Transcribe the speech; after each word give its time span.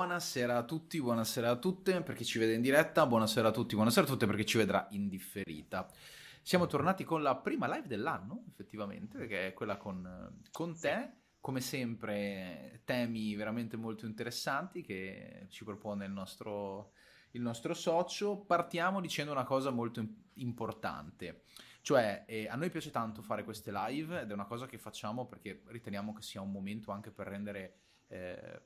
Buonasera 0.00 0.56
a 0.56 0.62
tutti, 0.62 0.98
buonasera 0.98 1.50
a 1.50 1.56
tutte 1.56 2.00
per 2.00 2.14
chi 2.14 2.24
ci 2.24 2.38
vede 2.38 2.54
in 2.54 2.62
diretta, 2.62 3.04
buonasera 3.04 3.48
a 3.48 3.50
tutti, 3.50 3.74
buonasera 3.74 4.06
a 4.06 4.08
tutte 4.08 4.24
per 4.24 4.34
chi 4.34 4.46
ci 4.46 4.56
vedrà 4.56 4.88
in 4.92 5.10
differita. 5.10 5.86
Siamo 6.40 6.66
tornati 6.66 7.04
con 7.04 7.20
la 7.20 7.36
prima 7.36 7.66
live 7.66 7.86
dell'anno, 7.86 8.44
effettivamente, 8.48 9.18
perché 9.18 9.48
è 9.48 9.52
quella 9.52 9.76
con, 9.76 10.40
con 10.52 10.74
te. 10.80 11.10
Come 11.38 11.60
sempre, 11.60 12.80
temi 12.86 13.34
veramente 13.34 13.76
molto 13.76 14.06
interessanti 14.06 14.80
che 14.80 15.48
ci 15.50 15.64
propone 15.64 16.06
il 16.06 16.12
nostro, 16.12 16.92
il 17.32 17.42
nostro 17.42 17.74
socio. 17.74 18.38
Partiamo 18.38 19.02
dicendo 19.02 19.32
una 19.32 19.44
cosa 19.44 19.68
molto 19.68 20.02
importante. 20.36 21.42
Cioè, 21.82 22.24
eh, 22.26 22.48
a 22.48 22.56
noi 22.56 22.70
piace 22.70 22.90
tanto 22.90 23.20
fare 23.20 23.44
queste 23.44 23.70
live 23.70 24.22
ed 24.22 24.30
è 24.30 24.32
una 24.32 24.46
cosa 24.46 24.64
che 24.64 24.78
facciamo 24.78 25.26
perché 25.26 25.60
riteniamo 25.66 26.14
che 26.14 26.22
sia 26.22 26.40
un 26.40 26.50
momento 26.50 26.90
anche 26.90 27.10
per 27.10 27.26
rendere 27.26 27.74
eh, 28.08 28.62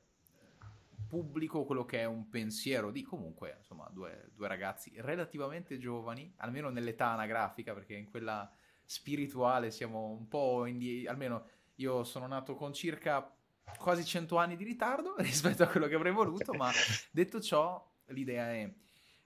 pubblico 1.07 1.65
quello 1.65 1.85
che 1.85 1.99
è 1.99 2.05
un 2.05 2.29
pensiero 2.29 2.91
di 2.91 3.01
comunque 3.03 3.55
insomma 3.57 3.89
due, 3.91 4.31
due, 4.33 4.47
ragazzi 4.47 4.93
relativamente 4.97 5.77
giovani, 5.77 6.33
almeno 6.37 6.69
nell'età 6.69 7.07
anagrafica, 7.07 7.73
perché 7.73 7.95
in 7.95 8.09
quella 8.09 8.49
spirituale 8.83 9.71
siamo 9.71 10.09
un 10.09 10.27
po' 10.27 10.65
indietro, 10.65 11.11
almeno 11.11 11.47
io 11.75 12.03
sono 12.03 12.27
nato 12.27 12.55
con 12.55 12.73
circa 12.73 13.33
quasi 13.77 14.05
100 14.05 14.37
anni 14.37 14.55
di 14.55 14.63
ritardo 14.63 15.15
rispetto 15.19 15.63
a 15.63 15.67
quello 15.67 15.87
che 15.87 15.95
avrei 15.95 16.13
voluto, 16.13 16.53
ma 16.53 16.71
detto 17.11 17.41
ciò 17.41 17.93
l'idea 18.07 18.51
è 18.51 18.73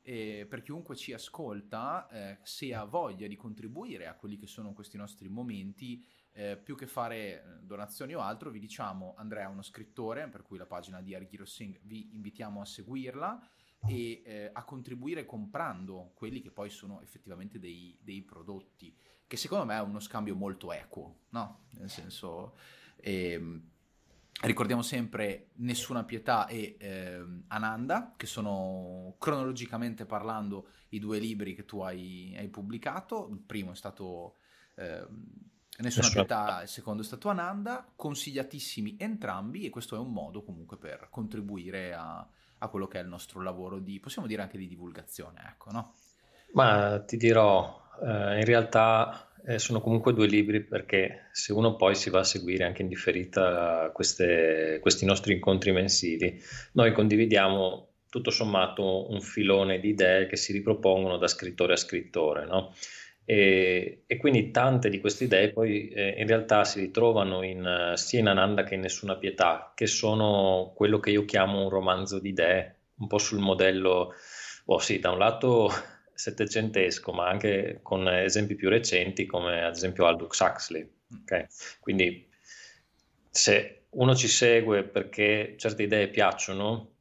eh, 0.01 0.47
per 0.49 0.61
chiunque 0.61 0.95
ci 0.95 1.13
ascolta, 1.13 2.07
eh, 2.09 2.39
se 2.41 2.73
ha 2.73 2.83
voglia 2.85 3.27
di 3.27 3.35
contribuire 3.35 4.07
a 4.07 4.15
quelli 4.15 4.37
che 4.37 4.47
sono 4.47 4.73
questi 4.73 4.97
nostri 4.97 5.29
momenti, 5.29 6.03
eh, 6.39 6.55
più 6.55 6.77
che 6.77 6.87
fare 6.87 7.17
eh, 7.17 7.43
donazioni 7.59 8.15
o 8.15 8.21
altro, 8.21 8.49
vi 8.49 8.59
diciamo 8.59 9.13
Andrea 9.17 9.43
è 9.43 9.51
uno 9.51 9.61
scrittore, 9.61 10.29
per 10.29 10.41
cui 10.41 10.57
la 10.57 10.65
pagina 10.65 11.01
di 11.01 11.13
Arghiro 11.13 11.43
Singh 11.43 11.81
vi 11.83 12.15
invitiamo 12.15 12.61
a 12.61 12.65
seguirla 12.65 13.49
e 13.85 14.21
eh, 14.23 14.49
a 14.53 14.63
contribuire 14.63 15.25
comprando 15.25 16.11
quelli 16.13 16.41
che 16.41 16.49
poi 16.49 16.69
sono 16.69 17.01
effettivamente 17.01 17.59
dei, 17.59 17.97
dei, 18.01 18.21
prodotti, 18.21 18.95
che 19.27 19.35
secondo 19.35 19.65
me 19.65 19.75
è 19.75 19.81
uno 19.81 19.99
scambio 19.99 20.33
molto 20.33 20.71
equo, 20.71 21.19
no? 21.29 21.65
Nel 21.71 21.89
senso... 21.89 22.55
Eh, 22.95 23.61
ricordiamo 24.41 24.81
sempre 24.81 25.49
Nessuna 25.55 26.05
Pietà 26.05 26.47
e 26.47 26.77
eh, 26.79 27.25
Ananda, 27.47 28.13
che 28.15 28.25
sono 28.25 29.15
cronologicamente 29.17 30.05
parlando 30.05 30.69
i 30.89 30.99
due 30.99 31.19
libri 31.19 31.53
che 31.53 31.65
tu 31.65 31.81
hai, 31.81 32.33
hai 32.37 32.47
pubblicato. 32.47 33.27
Il 33.31 33.39
primo 33.39 33.71
è 33.71 33.75
stato 33.75 34.37
eh, 34.75 35.05
Nessuna, 35.81 36.05
Nessuna 36.05 36.25
Pietà, 36.25 36.61
il 36.63 36.67
secondo 36.67 37.01
è 37.01 37.05
stato 37.05 37.29
Ananda, 37.29 37.87
consigliatissimi 37.95 38.97
entrambi 38.99 39.65
e 39.65 39.69
questo 39.69 39.95
è 39.95 39.99
un 39.99 40.11
modo 40.11 40.43
comunque 40.43 40.77
per 40.77 41.07
contribuire 41.09 41.93
a, 41.93 42.27
a 42.57 42.67
quello 42.67 42.87
che 42.87 42.99
è 42.99 43.01
il 43.01 43.07
nostro 43.07 43.41
lavoro 43.41 43.79
di, 43.79 43.99
possiamo 43.99 44.27
dire 44.27 44.41
anche 44.41 44.57
di 44.57 44.67
divulgazione, 44.67 45.41
ecco, 45.47 45.71
no? 45.71 45.93
Ma 46.53 47.01
ti 47.05 47.15
dirò, 47.15 47.81
eh, 48.01 48.39
in 48.39 48.45
realtà 48.45 49.31
eh, 49.45 49.57
sono 49.57 49.79
comunque 49.79 50.13
due 50.13 50.27
libri 50.27 50.61
perché 50.61 51.29
se 51.31 51.53
uno 51.53 51.75
poi 51.75 51.95
si 51.95 52.09
va 52.09 52.19
a 52.19 52.23
seguire 52.23 52.65
anche 52.65 52.81
in 52.81 52.87
differita 52.87 53.89
queste, 53.93 54.79
questi 54.81 55.05
nostri 55.05 55.33
incontri 55.33 55.71
mensili, 55.71 56.41
noi 56.73 56.91
condividiamo 56.91 57.87
tutto 58.09 58.31
sommato 58.31 59.11
un 59.11 59.21
filone 59.21 59.79
di 59.79 59.89
idee 59.89 60.25
che 60.27 60.35
si 60.35 60.51
ripropongono 60.51 61.17
da 61.17 61.27
scrittore 61.27 61.73
a 61.73 61.77
scrittore, 61.77 62.45
no? 62.45 62.73
E, 63.29 64.05
e, 64.07 64.17
quindi 64.17 64.49
tante 64.49 64.89
di 64.89 64.99
queste 64.99 65.25
idee 65.25 65.51
poi 65.51 65.89
eh, 65.89 66.15
in 66.17 66.25
realtà 66.25 66.63
si 66.63 66.79
ritrovano 66.79 67.43
in, 67.43 67.93
sia 67.93 68.17
in 68.17 68.25
Ananda 68.25 68.63
che 68.63 68.73
in 68.73 68.81
Nessuna 68.81 69.17
Pietà, 69.17 69.71
che 69.75 69.85
sono 69.85 70.73
quello 70.75 70.99
che 70.99 71.11
io 71.11 71.25
chiamo 71.25 71.61
un 71.61 71.69
romanzo 71.69 72.17
di 72.17 72.29
idee, 72.29 72.77
un 72.95 73.05
po' 73.05 73.19
sul 73.19 73.37
modello, 73.37 74.15
oh 74.65 74.79
sì, 74.79 74.97
da 74.97 75.11
un 75.11 75.19
lato 75.19 75.69
settecentesco, 76.11 77.11
ma 77.11 77.29
anche 77.29 77.81
con 77.83 78.09
esempi 78.09 78.55
più 78.55 78.67
recenti 78.67 79.27
come 79.27 79.63
ad 79.63 79.75
esempio 79.75 80.07
Aldous 80.07 80.39
Huxley. 80.39 80.89
Okay? 81.21 81.45
Quindi 81.79 82.27
se 83.29 83.83
uno 83.91 84.15
ci 84.15 84.27
segue 84.27 84.81
perché 84.85 85.53
certe 85.55 85.83
idee 85.83 86.07
piacciono, 86.07 86.93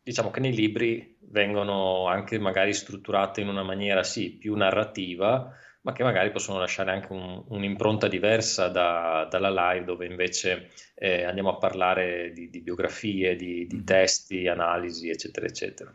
diciamo 0.00 0.30
che 0.30 0.38
nei 0.38 0.54
libri 0.54 1.09
vengono 1.30 2.06
anche 2.06 2.38
magari 2.38 2.72
strutturate 2.74 3.40
in 3.40 3.48
una 3.48 3.62
maniera 3.62 4.02
sì 4.02 4.30
più 4.30 4.54
narrativa, 4.54 5.52
ma 5.82 5.92
che 5.92 6.02
magari 6.02 6.30
possono 6.30 6.58
lasciare 6.58 6.90
anche 6.90 7.12
un, 7.12 7.42
un'impronta 7.48 8.06
diversa 8.06 8.68
da, 8.68 9.26
dalla 9.30 9.72
live 9.72 9.84
dove 9.84 10.06
invece 10.06 10.70
eh, 10.94 11.24
andiamo 11.24 11.50
a 11.50 11.56
parlare 11.56 12.32
di, 12.32 12.50
di 12.50 12.60
biografie, 12.60 13.36
di, 13.36 13.66
di, 13.66 13.76
mm-hmm. 13.76 13.84
testi, 13.84 14.46
analisi, 14.46 15.08
eccetera, 15.08 15.46
eccetera. 15.46 15.94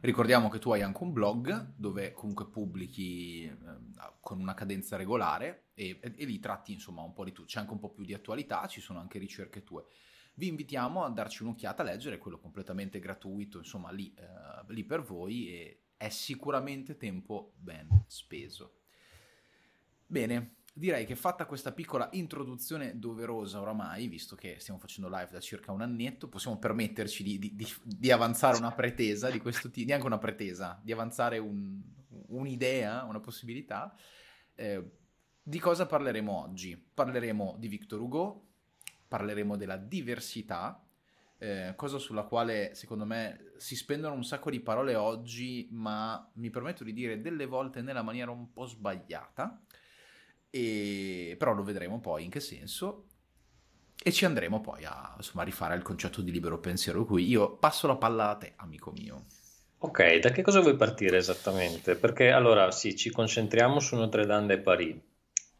Ricordiamo 0.00 0.48
che 0.48 0.58
tu 0.58 0.72
hai 0.72 0.82
anche 0.82 1.02
un 1.02 1.12
blog 1.12 1.74
dove 1.76 2.12
comunque 2.12 2.48
pubblichi 2.48 3.44
eh, 3.44 4.12
con 4.20 4.40
una 4.40 4.54
cadenza 4.54 4.96
regolare 4.96 5.66
e, 5.74 5.98
e, 6.00 6.12
e 6.16 6.24
lì 6.24 6.38
tratti 6.40 6.72
insomma 6.72 7.02
un 7.02 7.12
po' 7.12 7.24
di 7.24 7.32
tutto, 7.32 7.46
c'è 7.46 7.60
anche 7.60 7.72
un 7.72 7.78
po' 7.78 7.90
più 7.90 8.04
di 8.04 8.14
attualità, 8.14 8.66
ci 8.66 8.80
sono 8.80 8.98
anche 8.98 9.18
ricerche 9.18 9.62
tue 9.62 9.84
vi 10.34 10.48
invitiamo 10.48 11.04
a 11.04 11.10
darci 11.10 11.42
un'occhiata 11.42 11.82
a 11.82 11.84
leggere 11.84 12.18
quello 12.18 12.38
completamente 12.38 12.98
gratuito, 12.98 13.58
insomma 13.58 13.90
lì, 13.90 14.12
eh, 14.14 14.72
lì 14.72 14.84
per 14.84 15.02
voi 15.02 15.48
e 15.48 15.80
è 15.96 16.08
sicuramente 16.08 16.96
tempo 16.96 17.52
ben 17.56 18.04
speso. 18.06 18.78
Bene, 20.06 20.56
direi 20.74 21.04
che 21.04 21.14
fatta 21.14 21.46
questa 21.46 21.72
piccola 21.72 22.08
introduzione 22.12 22.98
doverosa 22.98 23.60
oramai, 23.60 24.08
visto 24.08 24.34
che 24.34 24.56
stiamo 24.58 24.80
facendo 24.80 25.08
live 25.08 25.30
da 25.30 25.40
circa 25.40 25.70
un 25.70 25.82
annetto, 25.82 26.28
possiamo 26.28 26.58
permetterci 26.58 27.22
di, 27.22 27.38
di, 27.38 27.54
di, 27.54 27.66
di 27.84 28.10
avanzare 28.10 28.56
una 28.56 28.72
pretesa 28.72 29.30
di 29.30 29.38
questo 29.38 29.70
tipo, 29.70 29.88
neanche 29.88 30.06
una 30.06 30.18
pretesa, 30.18 30.80
di 30.82 30.92
avanzare 30.92 31.38
un, 31.38 31.80
un'idea, 32.28 33.04
una 33.04 33.20
possibilità. 33.20 33.94
Eh, 34.54 34.90
di 35.42 35.58
cosa 35.58 35.86
parleremo 35.86 36.32
oggi? 36.32 36.76
Parleremo 36.76 37.56
di 37.58 37.68
Victor 37.68 38.00
Hugo, 38.00 38.51
parleremo 39.12 39.58
della 39.58 39.76
diversità, 39.76 40.82
eh, 41.36 41.74
cosa 41.76 41.98
sulla 41.98 42.22
quale 42.22 42.74
secondo 42.74 43.04
me 43.04 43.52
si 43.58 43.76
spendono 43.76 44.14
un 44.14 44.24
sacco 44.24 44.48
di 44.48 44.60
parole 44.60 44.94
oggi, 44.94 45.68
ma 45.70 46.26
mi 46.36 46.48
permetto 46.48 46.82
di 46.82 46.94
dire 46.94 47.20
delle 47.20 47.44
volte 47.44 47.82
nella 47.82 48.00
maniera 48.00 48.30
un 48.30 48.50
po' 48.54 48.64
sbagliata, 48.64 49.60
e... 50.48 51.36
però 51.38 51.52
lo 51.52 51.62
vedremo 51.62 52.00
poi 52.00 52.24
in 52.24 52.30
che 52.30 52.40
senso. 52.40 53.08
E 54.02 54.10
ci 54.12 54.24
andremo 54.24 54.62
poi 54.62 54.86
a 54.86 55.12
insomma, 55.16 55.44
rifare 55.44 55.76
il 55.76 55.82
concetto 55.82 56.22
di 56.22 56.32
libero 56.32 56.58
pensiero, 56.58 57.04
cui 57.04 57.28
io 57.28 57.56
passo 57.58 57.86
la 57.86 57.96
palla 57.96 58.30
a 58.30 58.36
te, 58.36 58.54
amico 58.56 58.90
mio. 58.92 59.26
Ok, 59.78 60.20
da 60.20 60.30
che 60.30 60.42
cosa 60.42 60.60
vuoi 60.60 60.76
partire 60.76 61.18
esattamente? 61.18 61.96
Perché 61.96 62.30
allora 62.30 62.70
sì, 62.70 62.96
ci 62.96 63.10
concentriamo 63.10 63.78
su 63.78 63.94
Notre 63.94 64.24
Dame 64.24 64.46
de 64.46 64.58
Paris, 64.58 64.96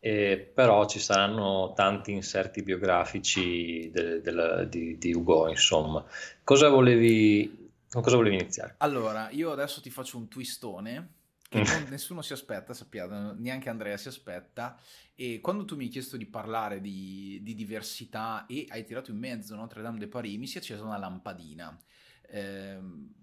eh, 0.04 0.50
però 0.52 0.84
ci 0.86 0.98
saranno 0.98 1.74
tanti 1.76 2.10
inserti 2.10 2.64
biografici 2.64 3.88
de, 3.92 4.20
de, 4.20 4.68
di, 4.68 4.98
di, 4.98 5.14
Ugo, 5.14 5.48
insomma. 5.48 6.04
Cosa 6.42 6.68
volevi, 6.68 7.70
con 7.88 8.02
cosa 8.02 8.16
volevi 8.16 8.34
iniziare? 8.34 8.74
Allora, 8.78 9.30
io 9.30 9.52
adesso 9.52 9.80
ti 9.80 9.90
faccio 9.90 10.16
un 10.16 10.26
twistone 10.26 11.12
che 11.48 11.62
non, 11.62 11.86
nessuno 11.88 12.20
si 12.20 12.32
aspetta, 12.32 12.74
sappiate, 12.74 13.36
neanche 13.36 13.68
Andrea 13.68 13.96
si 13.96 14.08
aspetta. 14.08 14.76
E 15.14 15.38
quando 15.40 15.64
tu 15.64 15.76
mi 15.76 15.84
hai 15.84 15.90
chiesto 15.90 16.16
di 16.16 16.26
parlare 16.26 16.80
di, 16.80 17.38
di 17.40 17.54
diversità 17.54 18.46
e 18.46 18.66
hai 18.70 18.82
tirato 18.84 19.12
in 19.12 19.18
mezzo 19.18 19.54
Notre 19.54 19.82
Dame 19.82 20.00
de 20.00 20.08
Paris, 20.08 20.36
mi 20.36 20.48
si 20.48 20.56
è 20.56 20.60
accesa 20.60 20.82
una 20.82 20.98
lampadina. 20.98 21.80
Eh, 22.28 22.76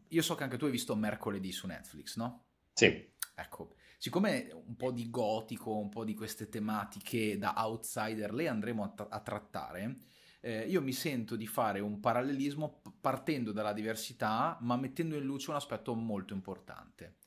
io 0.07 0.21
so 0.21 0.33
che 0.33 0.43
anche 0.43 0.55
tu 0.55 0.63
hai 0.63 0.71
visto 0.71 0.95
mercoledì 0.95 1.51
su 1.51 1.67
Netflix, 1.67 2.15
no? 2.15 2.45
Sì. 2.71 3.05
Ecco, 3.35 3.75
siccome 3.99 4.49
un 4.65 4.77
po' 4.77 4.91
di 4.91 5.09
gotico, 5.09 5.77
un 5.77 5.89
po' 5.89 6.05
di 6.05 6.15
queste 6.15 6.47
tematiche 6.47 7.37
da 7.37 7.53
outsider 7.57 8.33
le 8.33 8.47
andremo 8.47 8.83
a, 8.83 8.87
t- 8.87 9.07
a 9.09 9.19
trattare, 9.19 9.97
eh, 10.39 10.61
io 10.61 10.81
mi 10.81 10.93
sento 10.93 11.35
di 11.35 11.45
fare 11.45 11.81
un 11.81 11.99
parallelismo 11.99 12.81
partendo 13.01 13.51
dalla 13.51 13.73
diversità, 13.73 14.57
ma 14.61 14.77
mettendo 14.77 15.17
in 15.17 15.25
luce 15.25 15.49
un 15.49 15.57
aspetto 15.57 15.93
molto 15.95 16.33
importante. 16.33 17.17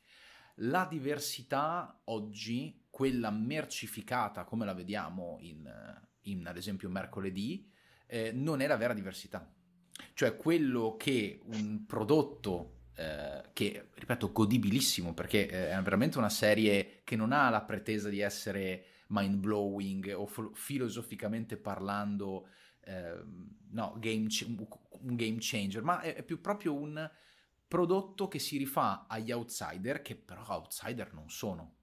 La 0.57 0.87
diversità 0.89 2.01
oggi, 2.05 2.87
quella 2.89 3.31
mercificata 3.31 4.45
come 4.45 4.65
la 4.65 4.73
vediamo 4.73 5.37
in, 5.41 5.71
in 6.23 6.47
ad 6.47 6.57
esempio 6.57 6.89
mercoledì, 6.89 7.71
eh, 8.07 8.33
non 8.33 8.63
è 8.63 8.67
la 8.67 8.77
vera 8.79 8.95
diversità. 8.95 9.47
Cioè 10.15 10.37
quello 10.37 10.97
che 10.97 11.39
un 11.45 11.85
prodotto 11.85 12.82
eh, 12.95 13.43
che 13.53 13.89
ripeto 13.95 14.33
godibilissimo 14.33 15.15
perché 15.15 15.49
eh, 15.49 15.71
è 15.71 15.81
veramente 15.83 16.19
una 16.19 16.29
serie 16.29 17.01
che 17.05 17.17
non 17.17 17.33
ha 17.33 17.49
la 17.49 17.63
pretesa 17.63 18.09
di 18.09 18.21
essere 18.21 18.85
mind 19.09 19.37
blowing 19.37 20.13
o 20.17 20.27
f- 20.27 20.51
filosoficamente 20.53 21.57
parlando 21.57 22.49
eh, 22.85 23.23
no, 23.71 23.97
game 23.99 24.27
ch- 24.27 24.47
un 24.47 25.17
game 25.17 25.37
changer 25.39 25.83
ma 25.83 26.01
è, 26.01 26.17
è, 26.17 26.23
più 26.23 26.41
proprio 26.41 26.75
un 26.75 27.11
prodotto 27.67 28.29
che 28.29 28.39
si 28.39 28.59
rifà 28.59 29.07
agli 29.09 29.33
outsider 29.33 30.03
che 30.03 30.15
però 30.15 30.45
outsider 30.47 31.15
non 31.15 31.31
sono. 31.31 31.77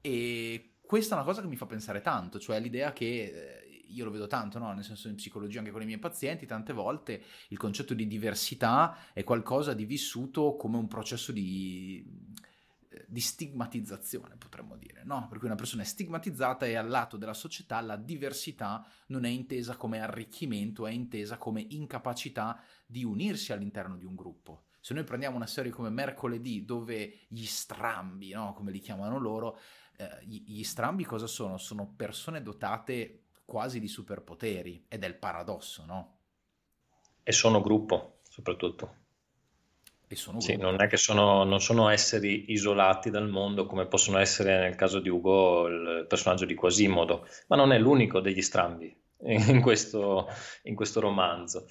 E 0.00 0.76
questa 0.80 1.14
è 1.14 1.18
una 1.18 1.26
cosa 1.26 1.40
che 1.40 1.48
mi 1.48 1.56
fa 1.56 1.66
pensare 1.66 2.00
tanto 2.00 2.38
cioè 2.38 2.60
l'idea 2.60 2.92
che 2.92 3.59
eh, 3.59 3.59
io 3.92 4.04
lo 4.04 4.10
vedo 4.10 4.26
tanto, 4.26 4.58
no? 4.58 4.72
nel 4.72 4.84
senso 4.84 5.08
in 5.08 5.16
psicologia 5.16 5.58
anche 5.58 5.70
con 5.70 5.82
i 5.82 5.86
miei 5.86 5.98
pazienti, 5.98 6.46
tante 6.46 6.72
volte 6.72 7.22
il 7.48 7.56
concetto 7.56 7.94
di 7.94 8.06
diversità 8.06 8.96
è 9.12 9.24
qualcosa 9.24 9.74
di 9.74 9.84
vissuto 9.84 10.56
come 10.56 10.76
un 10.76 10.88
processo 10.88 11.32
di, 11.32 12.04
di 13.06 13.20
stigmatizzazione, 13.20 14.36
potremmo 14.36 14.76
dire, 14.76 15.02
no? 15.04 15.26
Per 15.28 15.38
cui 15.38 15.46
una 15.46 15.56
persona 15.56 15.82
è 15.82 15.86
stigmatizzata 15.86 16.66
e 16.66 16.76
al 16.76 16.88
lato 16.88 17.16
della 17.16 17.34
società 17.34 17.80
la 17.80 17.96
diversità 17.96 18.86
non 19.06 19.24
è 19.24 19.28
intesa 19.28 19.76
come 19.76 20.00
arricchimento, 20.00 20.86
è 20.86 20.92
intesa 20.92 21.36
come 21.36 21.64
incapacità 21.70 22.60
di 22.86 23.04
unirsi 23.04 23.52
all'interno 23.52 23.96
di 23.96 24.04
un 24.04 24.14
gruppo. 24.14 24.64
Se 24.80 24.94
noi 24.94 25.04
prendiamo 25.04 25.36
una 25.36 25.46
serie 25.46 25.70
come 25.70 25.90
Mercoledì, 25.90 26.64
dove 26.64 27.26
gli 27.28 27.44
strambi, 27.44 28.30
no? 28.30 28.54
come 28.54 28.70
li 28.70 28.78
chiamano 28.78 29.18
loro, 29.18 29.58
eh, 29.96 30.24
gli 30.24 30.62
strambi 30.62 31.04
cosa 31.04 31.26
sono? 31.26 31.58
Sono 31.58 31.92
persone 31.94 32.42
dotate 32.42 33.19
quasi 33.50 33.80
di 33.80 33.88
superpoteri 33.88 34.84
ed 34.86 35.02
è 35.02 35.08
il 35.08 35.16
paradosso, 35.16 35.84
no? 35.84 36.18
E 37.24 37.32
sono 37.32 37.60
gruppo, 37.60 38.20
soprattutto. 38.28 38.94
E 40.06 40.14
sono 40.14 40.38
sì, 40.38 40.54
non 40.54 40.80
è 40.80 40.86
che 40.86 40.96
sono, 40.96 41.42
non 41.42 41.60
sono 41.60 41.88
esseri 41.88 42.52
isolati 42.52 43.10
dal 43.10 43.28
mondo 43.28 43.66
come 43.66 43.86
possono 43.86 44.18
essere 44.18 44.56
nel 44.60 44.76
caso 44.76 45.00
di 45.00 45.08
Ugo 45.08 45.66
il 45.66 46.06
personaggio 46.08 46.44
di 46.44 46.54
Quasimodo, 46.54 47.26
ma 47.48 47.56
non 47.56 47.72
è 47.72 47.78
l'unico 47.80 48.20
degli 48.20 48.40
strambi 48.40 48.96
in 49.26 49.60
questo, 49.60 50.28
in 50.62 50.76
questo 50.76 51.00
romanzo. 51.00 51.66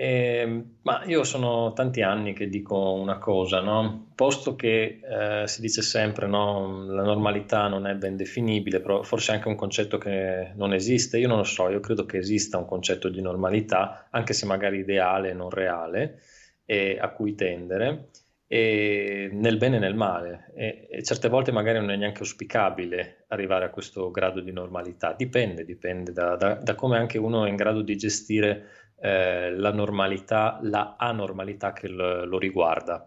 Eh, 0.00 0.64
ma 0.82 1.02
io 1.06 1.24
sono 1.24 1.72
tanti 1.72 2.02
anni 2.02 2.32
che 2.32 2.48
dico 2.48 2.92
una 2.92 3.18
cosa, 3.18 3.60
no? 3.60 4.12
posto 4.14 4.54
che 4.54 5.00
eh, 5.02 5.48
si 5.48 5.60
dice 5.60 5.82
sempre 5.82 6.28
no, 6.28 6.84
la 6.86 7.02
normalità 7.02 7.66
non 7.66 7.84
è 7.84 7.96
ben 7.96 8.16
definibile, 8.16 8.78
però 8.78 9.02
forse 9.02 9.32
anche 9.32 9.48
un 9.48 9.56
concetto 9.56 9.98
che 9.98 10.52
non 10.54 10.72
esiste, 10.72 11.18
io 11.18 11.26
non 11.26 11.38
lo 11.38 11.42
so, 11.42 11.68
io 11.68 11.80
credo 11.80 12.06
che 12.06 12.18
esista 12.18 12.58
un 12.58 12.66
concetto 12.66 13.08
di 13.08 13.20
normalità, 13.20 14.06
anche 14.12 14.34
se 14.34 14.46
magari 14.46 14.78
ideale 14.78 15.30
e 15.30 15.34
non 15.34 15.50
reale, 15.50 16.20
e 16.64 16.96
a 17.00 17.08
cui 17.08 17.34
tendere, 17.34 18.10
nel 18.46 19.56
bene 19.56 19.76
e 19.76 19.80
nel 19.80 19.96
male, 19.96 20.52
e, 20.54 20.86
e 20.90 21.02
certe 21.02 21.28
volte 21.28 21.50
magari 21.50 21.80
non 21.80 21.90
è 21.90 21.96
neanche 21.96 22.20
auspicabile 22.20 23.24
arrivare 23.28 23.64
a 23.64 23.70
questo 23.70 24.12
grado 24.12 24.40
di 24.40 24.52
normalità, 24.52 25.12
dipende, 25.12 25.64
dipende 25.64 26.12
da, 26.12 26.36
da, 26.36 26.54
da 26.54 26.74
come 26.76 26.98
anche 26.98 27.18
uno 27.18 27.44
è 27.44 27.48
in 27.48 27.56
grado 27.56 27.82
di 27.82 27.96
gestire 27.96 28.86
eh, 29.00 29.54
la 29.54 29.72
normalità, 29.72 30.58
la 30.62 30.96
anormalità 30.98 31.72
che 31.72 31.88
lo, 31.88 32.24
lo, 32.24 32.38
riguarda, 32.38 33.04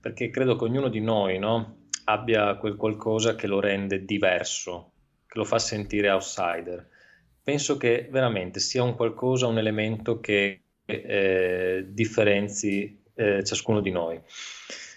perché 0.00 0.30
credo 0.30 0.56
che 0.56 0.64
ognuno 0.64 0.88
di 0.88 1.00
noi 1.00 1.38
no, 1.38 1.86
abbia 2.04 2.56
quel 2.56 2.76
qualcosa 2.76 3.34
che 3.34 3.46
lo 3.46 3.60
rende 3.60 4.04
diverso, 4.04 4.92
che 5.26 5.38
lo 5.38 5.44
fa 5.44 5.58
sentire 5.58 6.10
outsider. 6.10 6.88
Penso 7.42 7.76
che 7.76 8.08
veramente 8.10 8.60
sia 8.60 8.82
un 8.82 8.94
qualcosa, 8.94 9.46
un 9.46 9.58
elemento 9.58 10.20
che 10.20 10.62
eh, 10.84 11.86
differenzi 11.88 13.02
eh, 13.14 13.44
ciascuno 13.44 13.80
di 13.80 13.90
noi. 13.90 14.20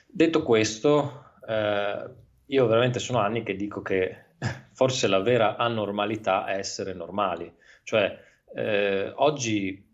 Detto 0.07 0.43
questo, 0.43 1.33
eh, 1.47 2.09
io 2.45 2.67
veramente 2.67 2.99
sono 2.99 3.19
anni 3.19 3.43
che 3.43 3.55
dico 3.55 3.81
che 3.81 4.25
forse 4.73 5.07
la 5.07 5.19
vera 5.19 5.55
anormalità 5.55 6.45
è 6.45 6.57
essere 6.57 6.93
normali, 6.93 7.51
cioè 7.83 8.17
eh, 8.53 9.11
oggi 9.15 9.84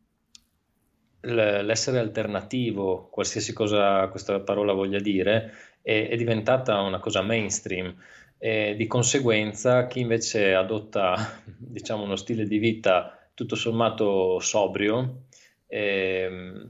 l'essere 1.22 2.00
alternativo, 2.00 3.10
qualsiasi 3.12 3.54
cosa 3.54 4.08
questa 4.08 4.40
parola 4.40 4.74
voglia 4.74 5.00
dire, 5.00 5.54
è, 5.82 6.08
è 6.10 6.16
diventata 6.16 6.80
una 6.82 7.00
cosa 7.00 7.22
mainstream. 7.22 7.96
E 8.38 8.76
di 8.76 8.88
conseguenza, 8.88 9.88
chi 9.88 10.00
invece 10.00 10.54
adotta 10.54 11.42
diciamo, 11.58 12.04
uno 12.04 12.16
stile 12.16 12.46
di 12.46 12.58
vita 12.58 13.18
tutto 13.34 13.56
sommato 13.56 14.40
sobrio, 14.40 15.26
eh, 15.68 16.68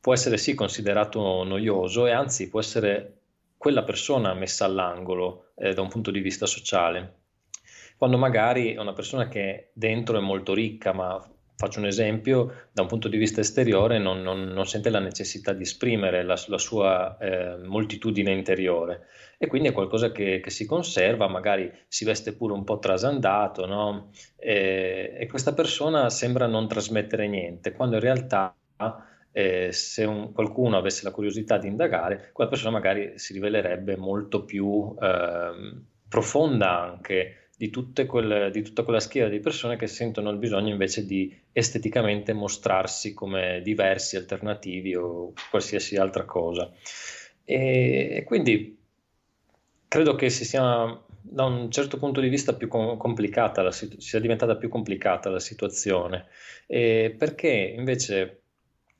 può 0.00 0.12
essere 0.12 0.36
sì 0.36 0.54
considerato 0.54 1.42
noioso 1.44 2.06
e 2.06 2.12
anzi 2.12 2.48
può 2.48 2.60
essere 2.60 3.20
quella 3.56 3.84
persona 3.84 4.34
messa 4.34 4.66
all'angolo 4.66 5.52
eh, 5.56 5.72
da 5.72 5.80
un 5.80 5.88
punto 5.88 6.10
di 6.10 6.20
vista 6.20 6.44
sociale. 6.44 7.22
Quando 7.96 8.18
magari 8.18 8.74
è 8.74 8.78
una 8.78 8.92
persona 8.92 9.28
che 9.28 9.70
dentro 9.72 10.18
è 10.18 10.20
molto 10.20 10.52
ricca, 10.52 10.92
ma 10.92 11.26
faccio 11.56 11.78
un 11.78 11.86
esempio, 11.86 12.68
da 12.72 12.82
un 12.82 12.88
punto 12.88 13.08
di 13.08 13.16
vista 13.16 13.40
esteriore 13.40 13.98
non, 13.98 14.22
non, 14.22 14.44
non 14.44 14.66
sente 14.66 14.90
la 14.90 14.98
necessità 14.98 15.52
di 15.52 15.62
esprimere 15.62 16.24
la, 16.24 16.36
la 16.48 16.58
sua 16.58 17.16
eh, 17.18 17.56
moltitudine 17.58 18.32
interiore 18.32 19.06
e 19.38 19.46
quindi 19.46 19.68
è 19.68 19.72
qualcosa 19.72 20.10
che, 20.10 20.40
che, 20.40 20.50
si 20.50 20.66
conserva, 20.66 21.28
magari 21.28 21.70
si 21.86 22.04
veste 22.04 22.34
pure 22.34 22.52
un 22.52 22.64
po' 22.64 22.78
trasandato 22.78 23.66
no? 23.66 24.10
e, 24.36 25.16
e, 25.18 25.26
questa 25.28 25.54
persona 25.54 26.10
sembra 26.10 26.46
non 26.46 26.66
trasmettere 26.66 27.28
niente, 27.28 27.72
quando 27.72 27.96
in 27.96 28.02
realtà 28.02 28.56
eh, 29.30 29.70
se 29.72 30.04
un, 30.04 30.32
qualcuno 30.32 30.76
avesse 30.76 31.04
la 31.04 31.10
curiosità 31.10 31.58
di 31.58 31.68
indagare, 31.68 32.30
quella 32.32 32.50
persona 32.50 32.72
magari 32.72 33.12
si 33.18 33.32
rivelerebbe 33.32 33.96
molto 33.96 34.44
più 34.44 34.94
eh, 35.00 35.82
profonda 36.08 36.80
anche 36.80 37.43
di, 37.56 37.70
quelle, 38.06 38.50
di, 38.50 38.62
tutta 38.62 38.82
quella 38.82 39.00
schiera 39.00 39.28
di 39.28 39.40
persone 39.40 39.76
che 39.76 39.86
sentono 39.86 40.30
il 40.30 40.38
bisogno 40.38 40.70
invece 40.70 41.06
di 41.06 41.34
esteticamente 41.52 42.32
mostrarsi 42.32 43.14
come 43.14 43.60
diversi, 43.62 44.16
alternativi 44.16 44.94
o 44.94 45.32
qualsiasi 45.50 45.96
altra 45.96 46.24
cosa. 46.24 46.72
E, 47.44 48.08
e 48.16 48.24
quindi 48.24 48.78
credo 49.86 50.14
che 50.14 50.30
si 50.30 50.44
sia 50.44 51.00
da 51.26 51.44
un 51.44 51.70
certo 51.70 51.96
punto 51.98 52.20
di 52.20 52.28
vista 52.28 52.54
più 52.54 52.68
complicata, 52.68 53.62
la, 53.62 53.72
sia 53.72 54.20
diventata 54.20 54.56
più 54.56 54.68
complicata 54.68 55.30
la 55.30 55.40
situazione, 55.40 56.26
e 56.66 57.14
perché 57.16 57.48
invece 57.48 58.42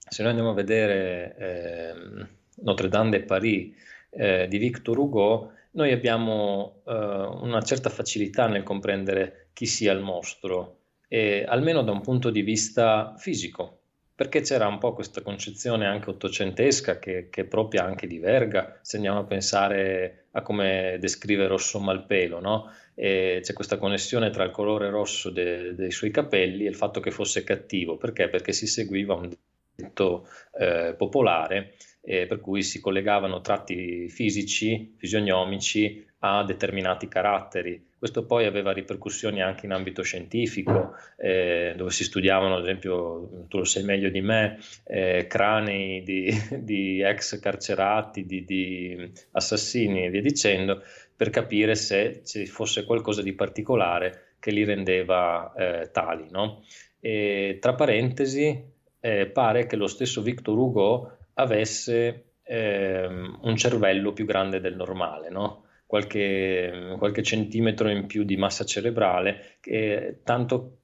se 0.08 0.22
noi 0.22 0.30
andiamo 0.30 0.52
a 0.52 0.54
vedere 0.54 1.36
eh, 1.36 2.26
Notre 2.62 2.88
Dame 2.88 3.10
de 3.10 3.22
Paris 3.24 3.74
eh, 4.10 4.46
di 4.48 4.58
Victor 4.58 4.98
Hugo, 4.98 5.52
noi 5.74 5.92
abbiamo 5.92 6.82
uh, 6.84 6.92
una 6.92 7.62
certa 7.62 7.90
facilità 7.90 8.46
nel 8.46 8.62
comprendere 8.62 9.48
chi 9.52 9.66
sia 9.66 9.92
il 9.92 10.00
mostro, 10.00 10.78
e, 11.08 11.44
almeno 11.46 11.82
da 11.82 11.92
un 11.92 12.00
punto 12.00 12.30
di 12.30 12.42
vista 12.42 13.14
fisico, 13.16 13.80
perché 14.14 14.40
c'era 14.42 14.66
un 14.66 14.78
po' 14.78 14.92
questa 14.92 15.22
concezione 15.22 15.86
anche 15.86 16.10
ottocentesca 16.10 16.98
che, 16.98 17.28
che 17.30 17.42
è 17.42 17.44
propria 17.44 17.84
anche 17.84 18.06
di 18.06 18.18
Verga, 18.18 18.78
se 18.82 18.96
andiamo 18.96 19.20
a 19.20 19.24
pensare 19.24 20.26
a 20.32 20.42
come 20.42 20.96
descrive 21.00 21.46
Rosso 21.46 21.80
Malpelo, 21.80 22.40
no? 22.40 22.70
c'è 22.94 23.52
questa 23.52 23.76
connessione 23.76 24.30
tra 24.30 24.44
il 24.44 24.52
colore 24.52 24.88
rosso 24.88 25.30
de, 25.30 25.74
dei 25.74 25.90
suoi 25.90 26.12
capelli 26.12 26.64
e 26.64 26.68
il 26.68 26.76
fatto 26.76 27.00
che 27.00 27.10
fosse 27.10 27.42
cattivo, 27.42 27.96
perché? 27.96 28.28
Perché 28.28 28.52
si 28.52 28.68
seguiva 28.68 29.14
un 29.14 29.32
detto 29.74 30.28
eh, 30.56 30.94
popolare 30.96 31.74
eh, 32.04 32.26
per 32.26 32.40
cui 32.40 32.62
si 32.62 32.80
collegavano 32.80 33.40
tratti 33.40 34.08
fisici, 34.08 34.94
fisionomici 34.96 36.04
a 36.18 36.44
determinati 36.44 37.08
caratteri. 37.08 37.92
Questo 37.98 38.26
poi 38.26 38.44
aveva 38.44 38.72
ripercussioni 38.72 39.40
anche 39.40 39.64
in 39.66 39.72
ambito 39.72 40.02
scientifico, 40.02 40.94
eh, 41.16 41.72
dove 41.76 41.90
si 41.90 42.04
studiavano, 42.04 42.56
ad 42.56 42.62
esempio, 42.62 43.46
tu 43.48 43.58
lo 43.58 43.64
sai 43.64 43.82
meglio 43.82 44.10
di 44.10 44.20
me, 44.20 44.58
eh, 44.84 45.26
cranei 45.26 46.02
di, 46.02 46.30
di, 46.60 47.00
ex 47.00 47.40
carcerati, 47.40 48.26
di, 48.26 48.44
di, 48.44 49.10
assassini 49.32 50.04
e 50.04 50.10
via 50.10 50.20
dicendo, 50.20 50.82
per 51.16 51.30
capire 51.30 51.74
se 51.74 52.20
ci 52.24 52.46
fosse 52.46 52.84
qualcosa 52.84 53.22
di 53.22 53.32
particolare 53.32 54.34
che 54.38 54.50
li 54.50 54.64
rendeva 54.64 55.52
eh, 55.54 55.90
tali. 55.90 56.26
No? 56.30 56.62
tra 57.04 57.74
parentesi, 57.74 58.64
eh, 59.00 59.26
pare 59.26 59.66
che 59.66 59.76
lo 59.76 59.86
stesso 59.86 60.22
Victor 60.22 60.56
Hugo 60.56 61.18
avesse 61.34 62.24
ehm, 62.42 63.40
un 63.42 63.56
cervello 63.56 64.12
più 64.12 64.24
grande 64.24 64.60
del 64.60 64.76
normale, 64.76 65.30
no? 65.30 65.64
qualche, 65.86 66.94
qualche, 66.98 67.22
centimetro 67.22 67.88
in 67.88 68.06
più 68.06 68.24
di 68.24 68.36
massa 68.36 68.64
cerebrale, 68.64 69.56
che, 69.60 70.20
tanto 70.24 70.78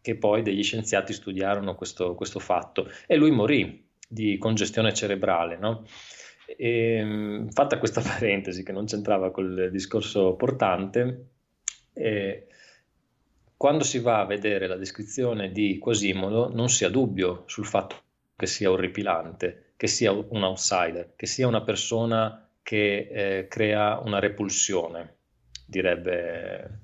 che 0.00 0.16
poi 0.16 0.42
degli 0.42 0.62
scienziati 0.62 1.12
studiarono 1.12 1.74
questo, 1.74 2.14
questo 2.14 2.38
fatto 2.38 2.88
e 3.06 3.16
lui 3.16 3.30
morì 3.30 3.84
di 4.08 4.38
congestione 4.38 4.94
cerebrale. 4.94 5.56
No? 5.56 5.84
E, 6.46 6.96
ehm, 6.96 7.50
fatta 7.50 7.78
questa 7.78 8.00
parentesi 8.02 8.62
che 8.62 8.72
non 8.72 8.86
c'entrava 8.86 9.30
col 9.30 9.68
discorso 9.70 10.34
portante, 10.34 11.26
eh, 11.92 12.46
quando 13.56 13.84
si 13.84 13.98
va 13.98 14.20
a 14.20 14.26
vedere 14.26 14.66
la 14.66 14.76
descrizione 14.76 15.50
di 15.50 15.78
Quasimodo 15.78 16.52
non 16.52 16.68
si 16.68 16.84
ha 16.84 16.90
dubbio 16.90 17.44
sul 17.46 17.64
fatto 17.64 17.96
che 18.36 18.46
sia 18.46 18.70
orripilante, 18.70 19.65
che 19.76 19.86
sia 19.86 20.10
un 20.12 20.42
outsider, 20.42 21.12
che 21.16 21.26
sia 21.26 21.46
una 21.46 21.62
persona 21.62 22.48
che 22.62 23.08
eh, 23.10 23.48
crea 23.48 23.98
una 23.98 24.18
repulsione, 24.18 25.16
direbbe, 25.66 26.80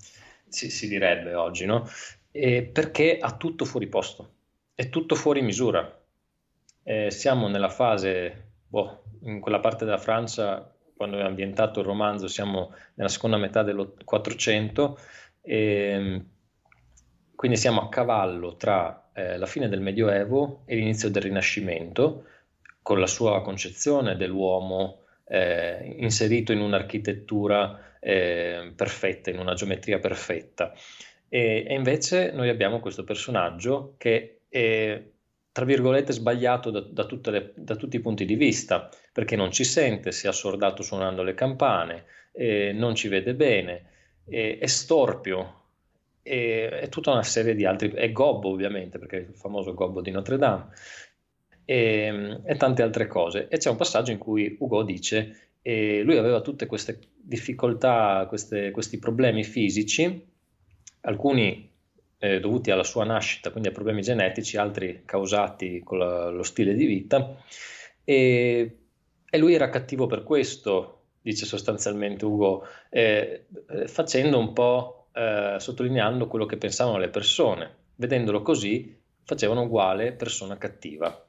si, 0.49 0.71
si 0.71 0.87
direbbe 0.89 1.35
oggi, 1.35 1.65
no? 1.65 1.89
E 2.31 2.63
perché 2.63 3.19
ha 3.19 3.37
tutto 3.37 3.65
fuori 3.65 3.89
posto, 3.89 4.35
è 4.75 4.89
tutto 4.89 5.15
fuori 5.15 5.43
misura. 5.43 6.01
Eh, 6.85 7.11
siamo 7.11 7.49
nella 7.49 7.69
fase, 7.69 8.53
boh, 8.67 9.05
in 9.23 9.41
quella 9.41 9.61
parte 9.61 9.85
della 9.85 9.99
Francia, 9.99 10.73
quando 10.97 11.19
è 11.19 11.23
ambientato 11.23 11.81
il 11.81 11.87
romanzo, 11.87 12.29
siamo 12.29 12.75
nella 12.95 13.09
seconda 13.09 13.37
metà 13.37 13.63
del 13.63 13.95
400, 14.05 14.99
e 15.41 16.25
quindi 17.35 17.57
siamo 17.57 17.81
a 17.81 17.89
cavallo 17.89 18.55
tra 18.55 19.11
eh, 19.13 19.37
la 19.37 19.47
fine 19.47 19.69
del 19.69 19.81
Medioevo 19.81 20.63
e 20.65 20.77
l'inizio 20.77 21.11
del 21.11 21.23
Rinascimento, 21.23 22.27
con 22.83 22.99
la 22.99 23.07
sua 23.07 23.41
concezione 23.43 24.17
dell'uomo 24.17 25.03
eh, 25.27 25.95
inserito 25.99 26.53
in 26.53 26.61
un'architettura 26.61 27.97
eh, 28.01 28.73
perfetta, 28.75 29.31
in 29.31 29.39
una 29.39 29.55
geometria 29.55 29.99
perfetta. 29.99 30.75
E, 31.29 31.65
e, 31.67 31.75
invece 31.75 32.33
noi 32.33 32.49
abbiamo 32.49 32.81
questo 32.81 33.05
personaggio 33.05 33.95
che 33.97 34.41
è, 34.49 35.03
tra 35.51 35.65
virgolette, 35.65 36.13
sbagliato 36.13 36.71
da, 36.71 36.81
da, 36.81 37.07
le, 37.31 37.53
da 37.55 37.77
tutti 37.77 37.97
i 37.97 38.01
punti 38.01 38.25
di 38.25 38.35
vista, 38.35 38.91
perché 39.13 39.37
non 39.37 39.51
ci 39.53 39.65
sente, 39.65 40.13
si 40.13 40.27
è 40.27 40.29
assordato 40.29 40.83
suonando 40.83 41.23
le 41.23 41.35
campane, 41.35 42.05
non 42.75 42.95
ci 42.95 43.09
vede 43.09 43.35
bene, 43.35 43.85
è 44.25 44.67
storpio, 44.67 45.61
e, 46.23 46.87
tutta 46.91 47.13
una 47.13 47.23
serie 47.23 47.55
di 47.55 47.65
altri, 47.65 47.93
e 47.93 48.13
Gobbo 48.13 48.51
ovviamente, 48.51 48.99
perché 48.99 49.17
è 49.19 49.21
il 49.21 49.35
famoso 49.35 49.75
Gobbo 49.75 50.01
di 50.01 50.11
Notre 50.11 50.39
Dame, 50.39 50.69
e, 51.65 52.41
e 52.45 52.57
tante 52.57 52.83
altre 52.83 53.07
cose. 53.07 53.49
E 53.49 53.59
c'è 53.59 53.71
un 53.71 53.77
passaggio 53.77 54.11
in 54.11 54.19
cui 54.19 54.57
Ugo 54.59 54.83
dice, 54.83 55.51
e 55.63 56.03
lui 56.03 56.17
aveva 56.17 56.41
tutte 56.41 56.67
queste 56.67 56.99
difficoltà, 57.15 58.27
queste, 58.29 58.71
questi 58.71 58.99
problemi 58.99 59.45
fisici, 59.45 60.27
alcuni 61.03 61.71
eh, 62.19 62.41
dovuti 62.41 62.71
alla 62.71 62.85
sua 62.85 63.05
nascita, 63.05 63.51
quindi 63.51 63.69
a 63.69 63.73
problemi 63.73 64.03
genetici, 64.03 64.57
altri 64.57 65.03
causati 65.05 65.81
con 65.85 65.99
la, 65.99 66.31
lo 66.31 66.43
stile 66.43 66.75
di 66.75 66.87
vita, 66.87 67.37
e, 68.05 68.79
e 69.31 69.39
lui 69.39 69.55
era 69.55 69.69
cattivo 69.69 70.07
per 70.07 70.23
questo, 70.23 71.05
dice 71.21 71.47
sostanzialmente 71.47 72.25
Ugo, 72.25 72.67
eh, 72.91 73.47
facendo 73.87 74.39
un 74.39 74.53
po' 74.53 75.09
eh, 75.13 75.57
sottolineando 75.59 76.27
quello 76.27 76.47
che 76.47 76.57
pensavano 76.57 76.99
le 76.99 77.09
persone. 77.09 77.77
Vedendolo 77.95 78.43
così, 78.43 78.99
facevano 79.25 79.63
uguale 79.63 80.13
persona 80.13 80.59
cattiva. 80.59 81.27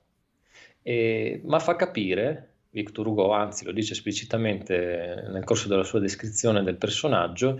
E, 0.83 1.41
ma 1.45 1.59
fa 1.59 1.75
capire, 1.75 2.49
Victor 2.69 3.07
Hugo 3.07 3.31
anzi 3.31 3.65
lo 3.65 3.71
dice 3.71 3.93
esplicitamente 3.93 5.25
nel 5.29 5.43
corso 5.43 5.67
della 5.67 5.83
sua 5.83 5.99
descrizione 5.99 6.61
del 6.61 6.75
personaggio, 6.75 7.59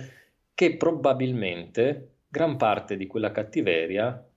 che 0.54 0.76
probabilmente 0.76 2.18
gran 2.28 2.58
parte 2.58 2.98
di 2.98 3.08
quella 3.08 3.32
cattiveria 3.32 4.28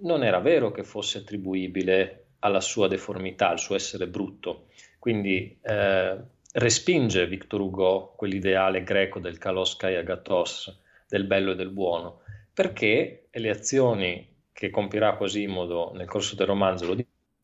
non 0.00 0.24
era 0.24 0.38
vero 0.38 0.70
che 0.70 0.84
fosse 0.84 1.18
attribuibile 1.18 2.26
alla 2.40 2.60
sua 2.60 2.88
deformità, 2.88 3.48
al 3.48 3.58
suo 3.58 3.74
essere 3.74 4.06
brutto. 4.06 4.66
Quindi 4.98 5.58
eh, 5.60 6.16
respinge 6.52 7.26
Victor 7.26 7.60
Hugo 7.60 8.14
quell'ideale 8.16 8.82
greco 8.82 9.18
del 9.18 9.38
kalos 9.38 9.76
kai 9.76 9.96
agatos, 9.96 10.80
del 11.08 11.24
bello 11.24 11.52
e 11.52 11.56
del 11.56 11.70
buono, 11.70 12.20
perché 12.52 13.28
le 13.30 13.50
azioni 13.50 14.36
che 14.52 14.70
compirà 14.70 15.16
Quasimodo 15.16 15.92
nel 15.94 16.06
corso 16.06 16.34
del 16.34 16.46
romanzo 16.46 16.86
lo 16.86 16.94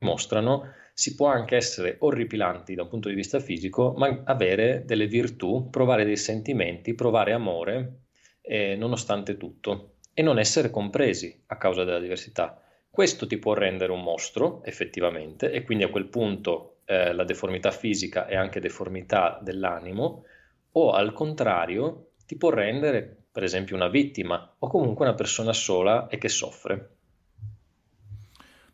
dimostrano, 0.05 0.73
si 0.93 1.15
può 1.15 1.29
anche 1.29 1.57
essere 1.57 1.97
orripilanti 1.99 2.75
da 2.75 2.83
un 2.83 2.89
punto 2.89 3.09
di 3.09 3.15
vista 3.15 3.41
fisico, 3.41 3.95
ma 3.97 4.23
avere 4.25 4.85
delle 4.85 5.07
virtù, 5.07 5.71
provare 5.71 6.05
dei 6.05 6.19
sentimenti, 6.19 6.95
provare 6.95 7.33
amore, 7.33 8.03
eh, 8.43 8.77
nonostante 8.77 9.37
tutto, 9.37 9.95
e 10.13 10.23
non 10.23 10.39
essere 10.39 10.71
compresi 10.71 11.43
a 11.47 11.57
causa 11.57 11.83
della 11.83 11.99
diversità. 11.99 12.61
Questo 12.89 13.27
ti 13.27 13.39
può 13.39 13.55
rendere 13.55 13.91
un 13.91 14.03
mostro, 14.03 14.63
effettivamente, 14.63 15.51
e 15.51 15.65
quindi 15.65 15.83
a 15.83 15.89
quel 15.89 16.07
punto 16.07 16.77
eh, 16.85 17.13
la 17.13 17.25
deformità 17.25 17.73
fisica 17.73 18.27
è 18.27 18.37
anche 18.37 18.61
deformità 18.61 19.41
dell'animo, 19.43 20.25
o 20.73 20.93
al 20.93 21.13
contrario 21.13 22.11
ti 22.27 22.37
può 22.37 22.51
rendere 22.51 23.25
per 23.33 23.43
esempio 23.43 23.75
una 23.75 23.89
vittima 23.89 24.55
o 24.61 24.69
comunque 24.69 25.05
una 25.05 25.15
persona 25.15 25.53
sola 25.53 26.07
e 26.07 26.19
che 26.19 26.29
soffre. 26.29 26.94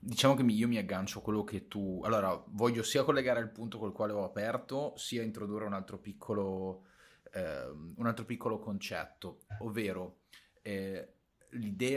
Diciamo 0.02 0.34
che 0.34 0.42
io 0.42 0.66
mi 0.66 0.78
aggancio 0.78 1.18
a 1.18 1.22
quello 1.22 1.44
che 1.44 1.68
tu... 1.68 2.00
Allora, 2.04 2.42
voglio 2.48 2.82
sia 2.82 3.04
collegare 3.04 3.40
il 3.40 3.50
punto 3.50 3.78
col 3.78 3.92
quale 3.92 4.12
ho 4.12 4.24
aperto, 4.24 4.94
sia 4.96 5.22
introdurre 5.22 5.66
un 5.66 5.74
altro 5.74 5.98
piccolo, 5.98 6.86
eh, 7.32 7.66
un 7.68 8.06
altro 8.06 8.24
piccolo 8.24 8.58
concetto, 8.58 9.40
ovvero 9.58 10.20
eh, 10.62 11.16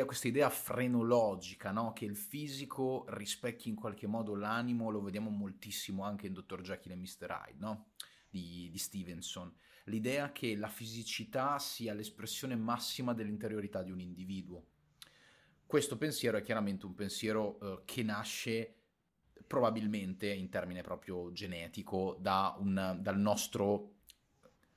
questa 0.05 0.27
idea 0.27 0.49
frenologica, 0.49 1.71
no? 1.71 1.93
che 1.93 2.03
il 2.03 2.17
fisico 2.17 3.05
rispecchi 3.07 3.69
in 3.69 3.75
qualche 3.75 4.05
modo 4.05 4.35
l'animo, 4.35 4.89
lo 4.89 5.01
vediamo 5.01 5.29
moltissimo 5.29 6.03
anche 6.03 6.27
in 6.27 6.33
Dr. 6.33 6.61
Jekyll 6.61 6.91
e 6.91 6.95
Mr. 6.95 7.45
Hyde, 7.47 7.59
no? 7.59 7.91
di, 8.29 8.69
di 8.69 8.77
Stevenson 8.77 9.51
l'idea 9.85 10.31
che 10.31 10.55
la 10.55 10.67
fisicità 10.67 11.59
sia 11.59 11.93
l'espressione 11.93 12.55
massima 12.55 13.13
dell'interiorità 13.13 13.81
di 13.81 13.91
un 13.91 13.99
individuo. 13.99 14.67
Questo 15.73 15.97
pensiero 15.97 16.37
è 16.37 16.43
chiaramente 16.43 16.85
un 16.85 16.93
pensiero 16.93 17.59
eh, 17.59 17.81
che 17.85 18.03
nasce 18.03 18.75
probabilmente 19.47 20.31
in 20.31 20.47
termine 20.47 20.83
proprio 20.83 21.31
genetico 21.31 22.15
da 22.19 22.55
un, 22.59 22.99
dal 23.01 23.17
nostro, 23.17 23.95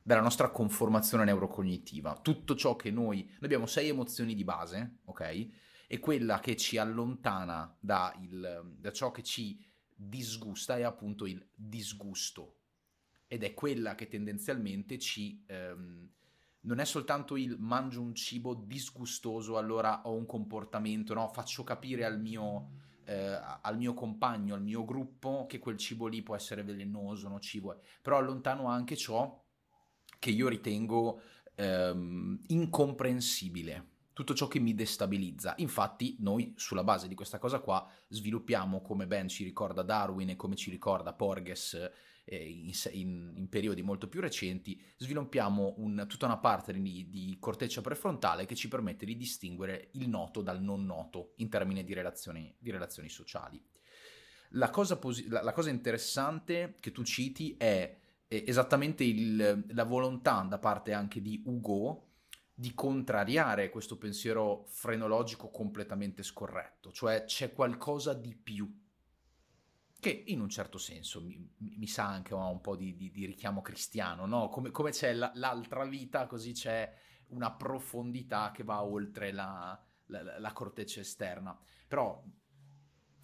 dalla 0.02 0.22
nostra 0.22 0.48
conformazione 0.48 1.24
neurocognitiva. 1.24 2.18
Tutto 2.22 2.54
ciò 2.56 2.76
che 2.76 2.90
noi, 2.90 3.24
noi 3.24 3.40
abbiamo 3.42 3.66
sei 3.66 3.90
emozioni 3.90 4.34
di 4.34 4.42
base, 4.42 5.00
ok? 5.04 5.48
E 5.86 5.98
quella 5.98 6.40
che 6.40 6.56
ci 6.56 6.78
allontana 6.78 7.76
da, 7.78 8.18
il, 8.22 8.76
da 8.78 8.90
ciò 8.90 9.10
che 9.10 9.22
ci 9.22 9.62
disgusta 9.94 10.78
è 10.78 10.82
appunto 10.82 11.26
il 11.26 11.46
disgusto 11.54 12.60
ed 13.26 13.44
è 13.44 13.52
quella 13.52 13.94
che 13.94 14.08
tendenzialmente 14.08 14.98
ci... 14.98 15.44
Ehm, 15.48 16.14
non 16.66 16.78
è 16.80 16.84
soltanto 16.84 17.36
il 17.36 17.56
mangio 17.58 18.00
un 18.00 18.14
cibo 18.14 18.54
disgustoso, 18.54 19.56
allora 19.56 20.02
ho 20.04 20.14
un 20.14 20.26
comportamento, 20.26 21.14
no? 21.14 21.28
faccio 21.28 21.64
capire 21.64 22.04
al 22.04 22.20
mio, 22.20 22.68
eh, 23.04 23.38
al 23.60 23.76
mio 23.76 23.94
compagno, 23.94 24.54
al 24.54 24.62
mio 24.62 24.84
gruppo 24.84 25.46
che 25.48 25.58
quel 25.58 25.76
cibo 25.76 26.06
lì 26.08 26.22
può 26.22 26.34
essere 26.34 26.64
velenoso, 26.64 27.28
nocivo, 27.28 27.80
però 28.02 28.18
allontano 28.18 28.66
anche 28.66 28.96
ciò 28.96 29.42
che 30.18 30.30
io 30.30 30.48
ritengo 30.48 31.20
ehm, 31.54 32.40
incomprensibile, 32.48 33.90
tutto 34.12 34.34
ciò 34.34 34.48
che 34.48 34.58
mi 34.58 34.74
destabilizza. 34.74 35.54
Infatti 35.58 36.16
noi 36.20 36.54
sulla 36.56 36.82
base 36.82 37.06
di 37.06 37.14
questa 37.14 37.38
cosa 37.38 37.60
qua 37.60 37.88
sviluppiamo, 38.08 38.82
come 38.82 39.06
ben 39.06 39.28
ci 39.28 39.44
ricorda 39.44 39.82
Darwin 39.82 40.30
e 40.30 40.36
come 40.36 40.56
ci 40.56 40.70
ricorda 40.70 41.12
Porges, 41.12 41.90
eh, 42.28 42.36
in, 42.36 42.72
in, 42.92 43.32
in, 43.36 43.48
periodi 43.48 43.82
molto 43.82 44.08
più 44.08 44.20
recenti, 44.20 44.80
sviluppiamo 44.96 45.74
un, 45.78 46.04
tutta 46.08 46.26
una 46.26 46.38
parte 46.38 46.72
di, 46.72 47.08
di, 47.08 47.36
corteccia 47.38 47.80
prefrontale 47.80 48.46
che 48.46 48.56
ci 48.56 48.68
permette 48.68 49.06
di 49.06 49.16
distinguere 49.16 49.90
il 49.92 50.08
noto 50.08 50.42
dal 50.42 50.60
non 50.60 50.84
noto 50.84 51.34
in 51.36 51.48
termini 51.48 51.84
di 51.84 51.94
relazioni, 51.94 52.52
di 52.58 52.70
relazioni 52.70 53.08
sociali. 53.08 53.62
La 54.50 54.70
cosa, 54.70 54.98
posi- 54.98 55.28
la, 55.28 55.42
la 55.42 55.52
cosa, 55.52 55.70
interessante 55.70 56.76
che 56.80 56.90
tu 56.90 57.04
citi 57.04 57.56
è, 57.56 57.96
esattamente 58.26 59.04
il, 59.04 59.64
la 59.68 59.84
volontà 59.84 60.44
da 60.48 60.58
parte 60.58 60.92
anche 60.92 61.22
di 61.22 61.42
Hugo 61.46 62.02
di 62.52 62.74
contrariare 62.74 63.70
questo 63.70 63.98
pensiero 63.98 64.64
frenologico 64.68 65.50
completamente 65.50 66.22
scorretto, 66.22 66.90
cioè 66.90 67.24
c'è 67.24 67.52
qualcosa 67.52 68.14
di 68.14 68.34
più 68.34 68.84
che 70.06 70.22
in 70.26 70.40
un 70.40 70.48
certo 70.48 70.78
senso 70.78 71.20
mi, 71.20 71.36
mi 71.56 71.86
sa 71.88 72.06
anche 72.06 72.32
un 72.32 72.60
po' 72.60 72.76
di, 72.76 72.94
di, 72.94 73.10
di 73.10 73.26
richiamo 73.26 73.60
cristiano, 73.60 74.24
no? 74.24 74.48
Come, 74.48 74.70
come 74.70 74.92
c'è 74.92 75.12
la, 75.12 75.32
l'altra 75.34 75.84
vita, 75.84 76.26
così 76.26 76.52
c'è 76.52 76.94
una 77.30 77.52
profondità 77.52 78.52
che 78.52 78.62
va 78.62 78.84
oltre 78.84 79.32
la, 79.32 79.76
la, 80.06 80.38
la 80.38 80.52
corteccia 80.52 81.00
esterna. 81.00 81.58
Però 81.88 82.22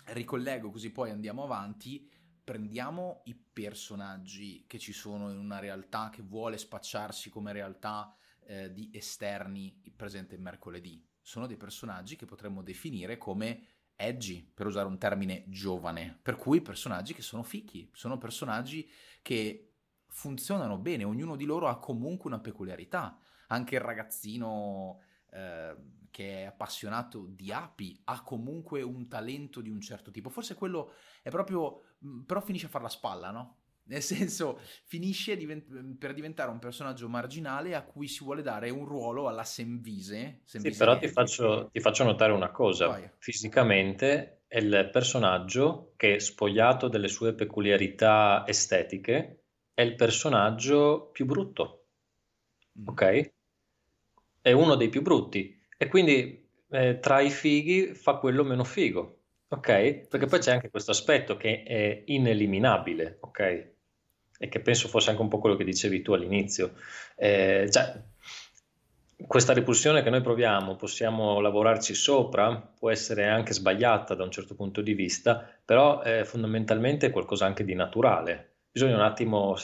ricollego 0.07 0.73
così 0.73 0.91
poi 0.91 1.11
andiamo 1.11 1.45
avanti, 1.45 2.11
prendiamo 2.43 3.23
i 3.27 3.37
personaggi 3.37 4.65
che 4.67 4.81
ci 4.81 4.93
sono 4.93 5.31
in 5.31 5.39
una 5.39 5.61
realtà 5.61 6.11
che 6.11 6.23
vuole 6.23 6.59
spacciarsi 6.59 7.31
come 7.31 7.53
realtà 7.53 8.13
eh, 8.41 8.73
di 8.73 8.91
esterni 8.93 9.81
presente 9.95 10.37
mercoledì. 10.37 11.01
Sono 11.21 11.47
dei 11.47 11.57
personaggi 11.57 12.17
che 12.17 12.27
potremmo 12.27 12.61
definire 12.61 13.19
come 13.19 13.72
edgy, 14.07 14.43
per 14.43 14.67
usare 14.67 14.87
un 14.87 14.99
termine 14.99 15.45
giovane, 15.49 16.19
per 16.21 16.37
cui 16.37 16.61
personaggi 16.61 17.15
che 17.15 17.23
sono 17.23 17.43
fichi, 17.43 17.89
sono 17.93 18.19
personaggi 18.19 18.89
che 19.23 19.75
funzionano 20.09 20.79
bene, 20.79 21.05
ognuno 21.05 21.37
di 21.37 21.45
loro 21.45 21.69
ha 21.69 21.79
comunque 21.79 22.31
una 22.31 22.41
peculiarità, 22.41 23.19
anche 23.49 23.77
il 23.77 23.81
ragazzino 23.81 25.01
eh, 25.31 25.77
che 26.11 26.43
è 26.43 26.45
appassionato 26.45 27.27
di 27.27 27.51
api 27.51 27.99
ha 28.05 28.23
comunque 28.23 28.83
un 28.83 29.09
talento 29.09 29.61
di 29.61 29.71
un 29.71 29.81
certo 29.81 30.11
tipo, 30.11 30.29
forse 30.29 30.55
quello 30.55 30.93
è 31.23 31.31
proprio, 31.31 31.97
però 32.27 32.41
finisce 32.41 32.67
a 32.67 32.69
fare 32.69 32.85
la 32.85 32.91
spalla, 32.91 33.31
no? 33.31 33.62
Nel 33.85 34.03
senso, 34.03 34.61
finisce 34.85 35.37
divent- 35.37 35.97
per 35.99 36.15
diventare 36.15 36.51
un 36.51 36.59
personaggio 36.59 37.09
marginale 37.09 37.75
a 37.75 37.83
cui 37.83 38.07
si 38.07 38.23
vuole 38.25 38.43
dare 38.43 38.71
un 38.71 38.85
ruolo 38.85 39.29
alla 39.29 39.45
Semvise. 39.45 40.43
Semvise 40.45 40.73
sì, 40.73 40.79
però 40.79 40.99
ti 40.99 41.09
faccio, 41.09 41.69
ti 41.73 41.81
faccio, 41.81 42.05
notare 42.05 42.33
una 42.33 42.51
cosa. 42.51 42.87
Vai. 42.87 43.11
Fisicamente 43.19 44.43
è 44.47 44.59
il 44.59 44.89
personaggio 44.93 45.93
che, 45.97 46.21
spogliato 46.21 46.89
delle 46.89 47.09
sue 47.09 47.35
peculiarità 47.35 48.45
estetiche, 48.47 49.45
è 49.75 49.83
il 49.83 49.95
personaggio 49.95 51.11
più 51.13 51.27
brutto. 51.27 51.87
Mm. 52.79 52.89
Ok? 52.89 53.33
È 54.41 54.53
uno 54.53 54.75
dei 54.77 54.89
più 54.89 55.03
brutti. 55.03 55.61
E 55.77 55.89
quindi 55.89 56.49
eh, 56.71 56.99
tra 57.01 57.21
i 57.21 57.31
fighi 57.31 57.95
fa 57.95 58.15
quello 58.15 58.45
meno 58.45 58.65
figo, 58.65 59.19
ok? 59.49 60.07
Perché 60.09 60.27
poi 60.27 60.39
c'è 60.39 60.53
anche 60.53 60.71
questo 60.71 60.93
aspetto 60.93 61.37
che 61.37 61.63
è 61.65 62.03
ineliminabile, 62.07 63.19
ok? 63.21 63.72
E 64.43 64.49
che 64.49 64.59
penso 64.59 64.89
fosse 64.89 65.11
anche 65.11 65.23
un 65.23 65.29
po' 65.29 65.39
quello 65.39 65.55
che 65.55 65.63
dicevi 65.63 66.03
tu 66.03 66.15
all'inizio. 66.15 66.73
Eh, 67.15 67.69
cioè, 67.71 67.95
questa 69.25 69.53
repulsione 69.53 70.03
che 70.03 70.11
noi 70.11 70.21
proviamo, 70.21 70.75
possiamo 70.75 71.39
lavorarci 71.39 71.95
sopra, 71.95 72.57
può 72.57 72.91
essere 72.91 73.29
anche 73.29 73.53
sbagliata 73.53 74.17
da 74.17 74.25
un 74.25 74.33
certo 74.33 74.57
punto 74.57 74.81
di 74.81 74.95
vista, 74.95 75.49
però 75.65 76.01
è 76.01 76.25
fondamentalmente 76.25 77.11
qualcosa 77.11 77.47
anche 77.47 77.63
di 77.63 77.75
naturale. 77.75 78.49
Bisogna 78.73 78.97
un 78.97 79.03
attimo 79.03 79.55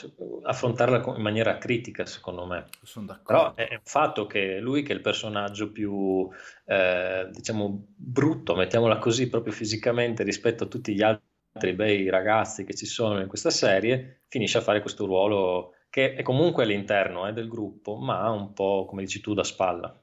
affrontarla 0.44 1.14
in 1.16 1.22
maniera 1.22 1.58
critica, 1.58 2.06
secondo 2.06 2.46
me. 2.46 2.66
Sono 2.82 3.06
d'accordo. 3.06 3.54
Però 3.54 3.68
è 3.68 3.74
un 3.74 3.80
fatto 3.82 4.26
che 4.26 4.60
lui, 4.60 4.84
che 4.84 4.92
è 4.92 4.94
il 4.94 5.00
personaggio 5.00 5.72
più, 5.72 6.28
eh, 6.66 7.28
diciamo, 7.32 7.86
brutto, 7.96 8.54
mettiamola 8.54 8.98
così, 8.98 9.28
proprio 9.28 9.52
fisicamente 9.52 10.22
rispetto 10.22 10.62
a 10.62 10.66
tutti 10.68 10.94
gli 10.94 11.02
altri 11.02 11.26
bei 11.74 12.08
ragazzi 12.08 12.64
che 12.64 12.74
ci 12.74 12.86
sono 12.86 13.20
in 13.20 13.28
questa 13.28 13.50
serie, 13.50 14.22
finisce 14.28 14.58
a 14.58 14.62
fare 14.62 14.80
questo 14.80 15.06
ruolo 15.06 15.74
che 15.90 16.14
è 16.14 16.22
comunque 16.22 16.64
all'interno 16.64 17.26
eh, 17.26 17.32
del 17.32 17.48
gruppo, 17.48 17.96
ma 17.96 18.28
un 18.30 18.52
po' 18.52 18.84
come 18.86 19.02
dici 19.02 19.20
tu 19.20 19.34
da 19.34 19.44
spalla. 19.44 20.00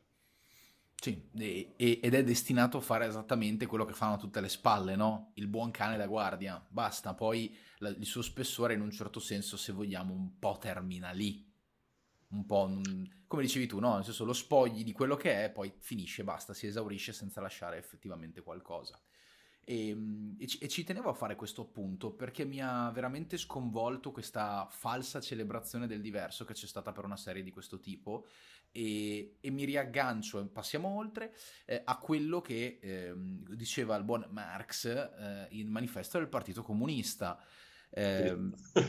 Sì, 0.96 1.30
e, 1.38 2.00
ed 2.02 2.14
è 2.16 2.24
destinato 2.24 2.78
a 2.78 2.82
fare 2.82 3.06
esattamente 3.06 3.68
quello 3.68 3.86
che 3.86 3.94
fanno 3.94 4.18
tutte 4.18 4.42
le 4.42 4.50
spalle, 4.50 4.96
no? 4.96 5.32
Il 5.36 5.48
buon 5.48 5.70
cane 5.70 5.98
da 5.98 6.08
guardia. 6.08 6.66
Basta, 6.68 7.14
poi 7.14 7.56
la, 7.78 7.90
il 7.90 8.06
suo 8.06 8.24
spessore 8.24 8.74
in 8.74 8.82
un 8.82 8.90
certo 8.90 9.20
senso, 9.20 9.56
se 9.56 9.72
vogliamo, 9.72 10.14
un 10.14 10.40
po' 10.40 10.58
termina 10.60 11.12
lì. 11.12 11.48
Un 12.30 12.46
po', 12.48 12.82
come 13.28 13.44
dicevi 13.44 13.68
tu, 13.68 13.80
no? 13.80 13.94
Nel 13.94 14.04
senso 14.04 14.26
lo 14.26 14.34
spogli 14.34 14.84
di 14.84 14.94
quello 14.94 15.16
che 15.16 15.46
è, 15.46 15.52
poi 15.52 15.72
finisce, 15.78 16.24
basta, 16.24 16.56
si 16.56 16.66
esaurisce 16.66 17.14
senza 17.14 17.40
lasciare 17.40 17.78
effettivamente 17.78 18.42
qualcosa. 18.42 19.00
E, 19.68 19.90
ehm, 19.90 20.36
e, 20.38 20.48
ci, 20.48 20.60
e, 20.60 20.68
ci, 20.68 20.84
tenevo 20.84 21.10
a 21.10 21.14
fare 21.14 21.36
questo 21.36 21.64
appunto 21.64 22.12
perché 22.12 22.46
mi 22.46 22.62
ha 22.62 22.92
veramente 22.92 23.36
sconvolto 23.36 24.12
questa 24.12 24.68
falsa 24.70 25.20
celebrazione 25.20 25.88
del 25.88 26.02
diverso 26.02 26.46
che 26.46 26.54
c'è 26.54 26.68
stata 26.68 26.92
per 26.92 27.04
una 27.04 27.18
serie 27.18 27.42
di 27.42 27.52
questo 27.52 27.80
tipo 27.80 28.28
e, 28.72 29.38
e 29.40 29.50
mi 29.50 29.64
riaggancio, 29.64 30.46
passiamo 30.48 30.90
oltre, 30.90 31.34
eh, 31.66 31.82
a 31.84 31.98
quello 31.98 32.42
che 32.42 32.78
eh, 32.80 33.14
diceva 33.16 33.96
il 33.96 34.04
buon 34.04 34.28
Marx 34.30 34.86
eh, 34.86 35.48
in 35.52 35.70
manifesto 35.70 36.18
del 36.18 36.28
Partito 36.28 36.62
Comunista. 36.62 37.42
Eh, 37.90 38.38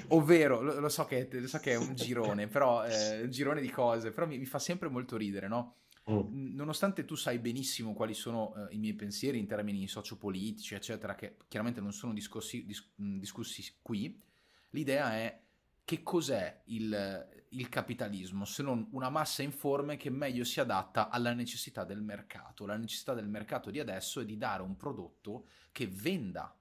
ovvero, 0.08 0.60
lo, 0.60 0.80
lo, 0.80 0.88
so 0.88 1.04
che, 1.04 1.28
lo, 1.30 1.46
so 1.46 1.58
che, 1.60 1.72
è 1.72 1.76
un 1.76 1.94
girone, 1.96 2.48
però 2.48 2.84
eh, 2.84 3.22
un 3.22 3.30
girone 3.30 3.60
di 3.60 3.70
cose, 3.70 4.10
però 4.10 4.26
mi, 4.26 4.38
mi 4.38 4.46
fa 4.46 4.58
sempre 4.58 4.88
molto 4.88 5.16
ridere, 5.16 5.46
no? 5.46 5.76
Mm. 6.10 6.54
Nonostante 6.54 7.04
tu 7.04 7.16
sai 7.16 7.38
benissimo 7.38 7.92
quali 7.92 8.14
sono 8.14 8.52
uh, 8.54 8.66
i 8.70 8.78
miei 8.78 8.94
pensieri 8.94 9.38
in 9.38 9.46
termini 9.46 9.88
sociopolitici, 9.88 10.74
eccetera, 10.74 11.14
che 11.14 11.36
chiaramente 11.48 11.80
non 11.80 11.92
sono 11.92 12.12
discossi, 12.12 12.64
dis, 12.64 12.92
discussi 12.94 13.64
qui, 13.82 14.20
l'idea 14.70 15.14
è 15.14 15.40
che 15.84 16.02
cos'è 16.02 16.62
il, 16.66 17.46
il, 17.50 17.68
capitalismo 17.68 18.44
se 18.44 18.62
non 18.64 18.88
una 18.90 19.08
massa 19.08 19.42
informe 19.42 19.96
che 19.96 20.10
meglio 20.10 20.42
si 20.42 20.58
adatta 20.58 21.10
alla 21.10 21.32
necessità 21.32 21.84
del 21.84 22.02
mercato. 22.02 22.66
La 22.66 22.76
necessità 22.76 23.14
del 23.14 23.28
mercato 23.28 23.70
di 23.70 23.78
adesso 23.78 24.20
è 24.20 24.24
di 24.24 24.36
dare 24.36 24.62
un 24.62 24.76
prodotto 24.76 25.46
che 25.72 25.86
venda 25.86 26.56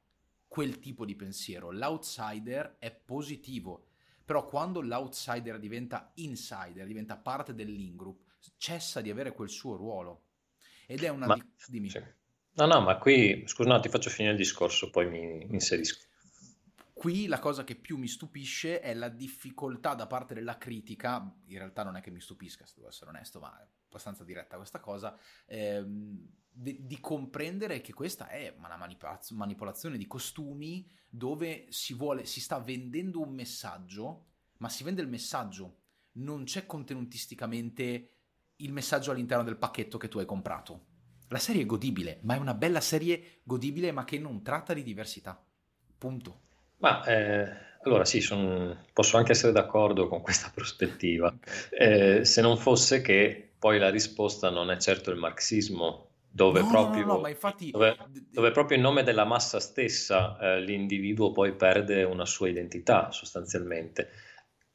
quel 0.47 0.79
tipo 0.79 1.05
di 1.05 1.15
pensiero. 1.15 1.71
L'outsider 1.71 2.77
è 2.79 2.91
positivo, 2.91 3.87
però 4.23 4.45
quando 4.45 4.81
l'outsider 4.81 5.59
diventa 5.59 6.11
insider, 6.15 6.85
diventa 6.85 7.17
parte 7.17 7.53
dell'ingroup, 7.53 8.24
cessa 8.57 9.01
di 9.01 9.09
avere 9.09 9.33
quel 9.33 9.49
suo 9.49 9.75
ruolo. 9.75 10.23
Ed 10.85 11.03
è 11.03 11.09
una... 11.09 11.27
Ma, 11.27 11.35
di... 11.35 11.43
Dimmi. 11.67 11.89
Sì. 11.89 12.03
No, 12.57 12.65
no, 12.67 12.81
ma 12.81 12.97
qui, 12.97 13.43
scusa, 13.47 13.69
no, 13.69 13.79
ti 13.79 13.89
faccio 13.89 14.09
finire 14.09 14.33
il 14.33 14.39
discorso, 14.39 14.89
poi 14.89 15.09
mi 15.09 15.45
inserisco. 15.51 16.03
Qui 16.93 17.27
la 17.27 17.39
cosa 17.39 17.65
che 17.65 17.75
più 17.75 17.97
mi 17.97 18.07
stupisce 18.07 18.79
è 18.79 18.93
la 18.93 19.09
difficoltà 19.09 19.93
da 19.95 20.07
parte 20.07 20.33
della 20.33 20.57
critica, 20.57 21.35
in 21.47 21.57
realtà 21.57 21.83
non 21.83 21.97
è 21.97 22.01
che 22.01 22.11
mi 22.11 22.21
stupisca, 22.21 22.65
se 22.65 22.75
devo 22.77 22.87
essere 22.87 23.09
onesto, 23.09 23.41
ma 23.41 23.59
è 23.59 23.67
abbastanza 23.87 24.23
diretta 24.23 24.55
questa 24.55 24.79
cosa, 24.79 25.17
ehm, 25.47 26.25
di, 26.49 26.85
di, 26.85 26.99
comprendere 27.01 27.81
che 27.81 27.93
questa 27.93 28.29
è 28.29 28.55
una 28.57 28.77
manipolazione 28.77 29.97
di 29.97 30.07
costumi 30.07 30.89
dove 31.09 31.65
si, 31.69 31.93
vuole, 31.93 32.25
si 32.25 32.39
sta 32.39 32.59
vendendo 32.59 33.21
un 33.21 33.33
messaggio, 33.33 34.27
ma 34.57 34.69
si 34.69 34.85
vende 34.85 35.01
il 35.01 35.09
messaggio, 35.09 35.81
non 36.13 36.45
c'è 36.45 36.65
contenutisticamente 36.65 38.14
il 38.57 38.71
messaggio 38.71 39.11
all'interno 39.11 39.43
del 39.43 39.57
pacchetto 39.57 39.97
che 39.97 40.07
tu 40.07 40.19
hai 40.19 40.25
comprato. 40.25 40.93
La 41.29 41.39
serie 41.39 41.63
è 41.63 41.65
godibile, 41.65 42.19
ma 42.21 42.35
è 42.35 42.37
una 42.37 42.53
bella 42.53 42.81
serie 42.81 43.39
godibile, 43.43 43.91
ma 43.91 44.03
che 44.03 44.19
non 44.19 44.43
tratta 44.43 44.73
di 44.73 44.83
diversità. 44.83 45.41
Punto. 45.97 46.41
Ma 46.77 47.03
eh, 47.05 47.49
allora 47.83 48.05
sì, 48.05 48.21
son, 48.21 48.85
posso 48.93 49.17
anche 49.17 49.31
essere 49.31 49.51
d'accordo 49.51 50.07
con 50.07 50.21
questa 50.21 50.51
prospettiva, 50.53 51.33
eh, 51.69 52.23
se 52.23 52.41
non 52.41 52.57
fosse 52.57 53.01
che 53.01 53.53
poi 53.57 53.79
la 53.79 53.89
risposta 53.89 54.49
non 54.49 54.69
è 54.69 54.77
certo 54.77 55.09
il 55.09 55.17
marxismo, 55.17 56.09
dove, 56.29 56.61
no, 56.61 56.67
proprio, 56.67 57.05
no, 57.05 57.19
no, 57.19 57.27
infatti... 57.27 57.71
dove, 57.71 57.95
dove, 58.29 58.51
proprio 58.51 58.77
in 58.77 58.83
nome 58.83 59.03
della 59.03 59.23
massa 59.23 59.59
stessa 59.59 60.37
eh, 60.37 60.59
l'individuo 60.59 61.31
poi 61.31 61.53
perde 61.53 62.03
una 62.03 62.25
sua 62.25 62.49
identità 62.49 63.11
sostanzialmente. 63.11 64.09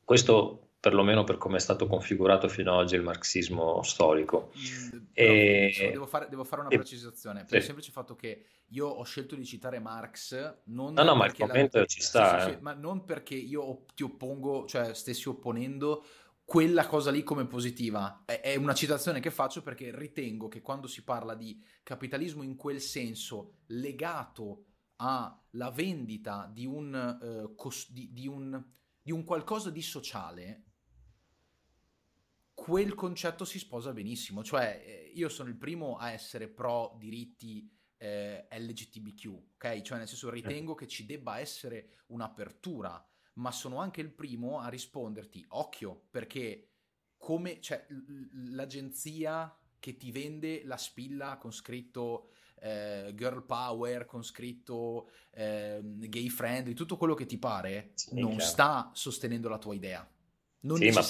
Questo 0.03 0.70
perlomeno 0.81 1.25
per 1.25 1.37
come 1.37 1.59
è 1.59 1.61
stato 1.61 1.87
configurato 1.87 2.49
fino 2.49 2.73
ad 2.73 2.79
oggi 2.79 2.95
il 2.95 3.03
marxismo 3.03 3.83
storico. 3.83 4.51
Mm, 4.57 4.99
e... 5.12 5.90
devo, 5.93 6.07
fare, 6.07 6.29
devo, 6.31 6.43
fare, 6.43 6.62
una 6.62 6.71
precisazione, 6.71 7.40
per 7.40 7.51
sì. 7.51 7.57
il 7.57 7.62
semplice 7.64 7.93
fatto 7.93 8.16
che 8.16 8.47
io 8.69 8.87
ho 8.87 9.05
scelto 9.05 9.35
di 9.35 9.45
citare 9.45 9.79
Marx 9.79 10.61
non 10.64 10.95
no, 10.95 11.03
no, 11.03 11.14
ma 11.14 11.31
la... 11.37 11.87
ci 11.87 12.01
sta. 12.01 12.40
Sì, 12.40 12.47
sì, 12.47 12.57
eh. 12.57 12.59
ma 12.61 12.73
non 12.73 13.05
perché 13.05 13.35
io 13.35 13.85
ti 13.95 14.03
oppongo, 14.03 14.64
cioè 14.66 14.95
stessi 14.95 15.29
opponendo 15.29 16.03
quella 16.51 16.87
cosa 16.87 17.11
lì 17.11 17.23
come 17.23 17.47
positiva. 17.47 18.25
È, 18.25 18.57
una 18.57 18.75
citazione 18.75 19.21
che 19.21 19.31
faccio 19.31 19.62
perché 19.62 19.93
ritengo 19.95 20.49
che 20.49 20.62
quando 20.62 20.87
si 20.87 21.05
parla 21.05 21.35
di 21.35 21.62
capitalismo 21.83 22.43
in 22.43 22.57
quel 22.57 22.81
senso 22.81 23.59
legato 23.66 24.64
alla 24.97 25.71
vendita 25.73 26.51
di 26.53 26.64
un, 26.66 27.19
uh, 27.21 27.55
cos- 27.55 27.93
di, 27.93 28.12
di 28.12 28.27
un, 28.27 28.61
di 29.01 29.12
un 29.12 29.25
qualcosa 29.25 29.71
di 29.71 29.81
sociale, 29.81 30.70
quel 32.61 32.94
concetto 32.94 33.46
si 33.46 33.59
sposa 33.59 33.90
benissimo. 33.94 34.44
Cioè, 34.44 34.83
eh, 34.85 35.12
io 35.14 35.31
sono 35.31 35.49
il 35.49 35.57
primo 35.57 35.96
a 35.96 36.11
essere 36.11 36.46
pro 36.46 36.94
diritti 36.99 37.66
eh, 37.96 38.46
LGTBQ, 38.51 39.27
ok? 39.55 39.81
Cioè, 39.81 39.96
nel 39.96 40.07
senso, 40.07 40.29
ritengo 40.29 40.75
che 40.75 40.87
ci 40.87 41.07
debba 41.07 41.38
essere 41.38 42.01
un'apertura, 42.09 43.03
ma 43.35 43.51
sono 43.51 43.79
anche 43.79 44.03
il 44.03 44.11
primo 44.11 44.61
a 44.61 44.68
risponderti, 44.68 45.42
occhio, 45.49 46.09
perché 46.11 46.73
come, 47.16 47.62
cioè, 47.62 47.87
l'agenzia 48.51 49.57
che 49.79 49.96
ti 49.96 50.12
vende 50.12 50.62
la 50.64 50.77
spilla 50.77 51.38
con 51.38 51.53
scritto 51.53 52.33
eh, 52.61 53.14
girl 53.16 53.42
power, 53.46 54.05
con 54.05 54.23
scritto 54.23 55.09
eh, 55.31 55.81
gay 55.83 56.29
friendly, 56.29 56.75
tutto 56.75 56.99
quello 56.99 57.14
che 57.14 57.25
ti 57.25 57.38
pare, 57.38 57.92
sì, 57.94 58.20
non 58.20 58.37
chiaro. 58.37 58.44
sta 58.44 58.90
sostenendo 58.92 59.49
la 59.49 59.59
tua 59.59 59.75
idea. 59.75 60.07
Non 60.62 60.77
sì, 60.77 60.90
ma 60.90 61.01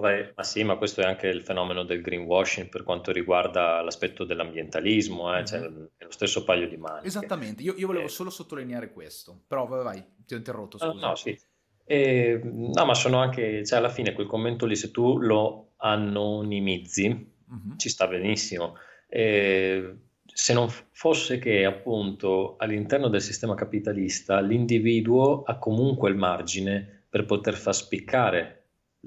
vai... 0.00 0.32
ma 0.34 0.42
sì, 0.42 0.64
ma 0.64 0.76
questo 0.76 1.02
è 1.02 1.04
anche 1.04 1.26
il 1.26 1.42
fenomeno 1.42 1.82
del 1.82 2.00
greenwashing 2.00 2.68
per 2.70 2.84
quanto 2.84 3.12
riguarda 3.12 3.82
l'aspetto 3.82 4.24
dell'ambientalismo, 4.24 5.36
eh? 5.36 5.44
cioè, 5.44 5.60
mm-hmm. 5.60 5.84
è 5.96 6.04
lo 6.04 6.10
stesso 6.10 6.42
paio 6.44 6.66
di 6.68 6.78
mani. 6.78 7.06
Esattamente, 7.06 7.62
io, 7.62 7.74
io 7.76 7.86
volevo 7.86 8.06
eh. 8.06 8.10
solo 8.10 8.30
sottolineare 8.30 8.90
questo, 8.90 9.42
però 9.46 9.66
vai, 9.66 9.84
vai, 9.84 10.04
ti 10.24 10.32
ho 10.32 10.38
interrotto, 10.38 10.78
scusa. 10.78 10.92
No, 10.92 11.08
no, 11.08 11.14
sì. 11.16 11.38
E, 11.84 12.40
no, 12.42 12.84
ma 12.86 12.94
sono 12.94 13.18
anche, 13.18 13.64
cioè 13.66 13.78
alla 13.78 13.90
fine 13.90 14.14
quel 14.14 14.26
commento 14.26 14.64
lì, 14.64 14.74
se 14.74 14.90
tu 14.90 15.18
lo 15.18 15.72
anonimizzi, 15.76 17.08
mm-hmm. 17.08 17.76
ci 17.76 17.88
sta 17.90 18.06
benissimo. 18.06 18.76
E, 19.06 19.96
se 20.24 20.52
non 20.54 20.68
fosse 20.92 21.38
che 21.38 21.64
appunto 21.64 22.56
all'interno 22.58 23.08
del 23.08 23.20
sistema 23.20 23.54
capitalista 23.54 24.40
l'individuo 24.40 25.42
ha 25.42 25.58
comunque 25.58 26.10
il 26.10 26.16
margine 26.16 27.06
per 27.08 27.24
poter 27.24 27.54
far 27.54 27.74
spiccare 27.74 28.57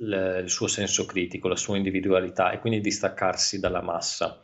il 0.02 0.50
suo 0.50 0.68
senso 0.68 1.06
critico, 1.06 1.48
la 1.48 1.56
sua 1.56 1.78
individualità 1.78 2.52
e 2.52 2.60
quindi 2.60 2.82
distaccarsi 2.82 3.60
dalla 3.60 3.82
massa. 3.82 4.42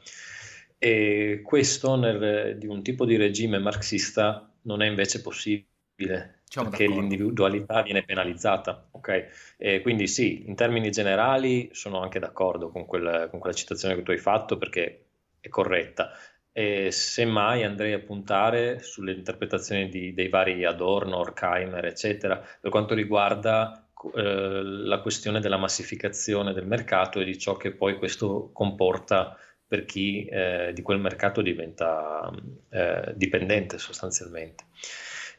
E 0.77 1.41
questo 1.43 1.95
nel, 1.95 2.57
di 2.57 2.67
un 2.67 2.83
tipo 2.83 3.05
di 3.05 3.15
regime 3.15 3.57
marxista 3.57 4.51
non 4.63 4.81
è 4.81 4.87
invece 4.87 5.21
possibile, 5.21 6.41
Siamo 6.43 6.69
perché 6.69 6.85
d'accordo. 6.85 7.07
l'individualità 7.07 7.81
viene 7.81 8.03
penalizzata. 8.03 8.87
Okay? 8.91 9.81
quindi 9.81 10.07
sì, 10.07 10.47
in 10.47 10.55
termini 10.55 10.91
generali 10.91 11.69
sono 11.73 12.01
anche 12.01 12.19
d'accordo 12.19 12.69
con, 12.69 12.85
quel, 12.85 13.27
con 13.31 13.39
quella 13.39 13.55
citazione 13.55 13.95
che 13.95 14.03
tu 14.03 14.11
hai 14.11 14.17
fatto 14.19 14.57
perché 14.57 15.05
è 15.39 15.49
corretta. 15.49 16.11
E 16.51 16.91
semmai 16.91 17.63
andrei 17.63 17.93
a 17.93 17.99
puntare 17.99 18.79
sulle 18.79 19.13
interpretazioni 19.13 19.89
di, 19.89 20.13
dei 20.13 20.27
vari 20.29 20.65
Adorno, 20.65 21.17
Horkheimer, 21.17 21.85
eccetera, 21.85 22.43
per 22.59 22.71
quanto 22.71 22.95
riguarda 22.95 23.86
eh, 24.15 24.61
la 24.63 24.99
questione 24.99 25.39
della 25.39 25.57
massificazione 25.57 26.53
del 26.53 26.65
mercato 26.65 27.19
e 27.19 27.25
di 27.25 27.37
ciò 27.37 27.57
che 27.57 27.71
poi 27.71 27.97
questo 27.97 28.49
comporta 28.53 29.37
per 29.67 29.85
chi 29.85 30.25
eh, 30.25 30.71
di 30.73 30.81
quel 30.81 30.99
mercato 30.99 31.41
diventa 31.41 32.31
eh, 32.69 33.13
dipendente 33.15 33.77
sostanzialmente. 33.77 34.65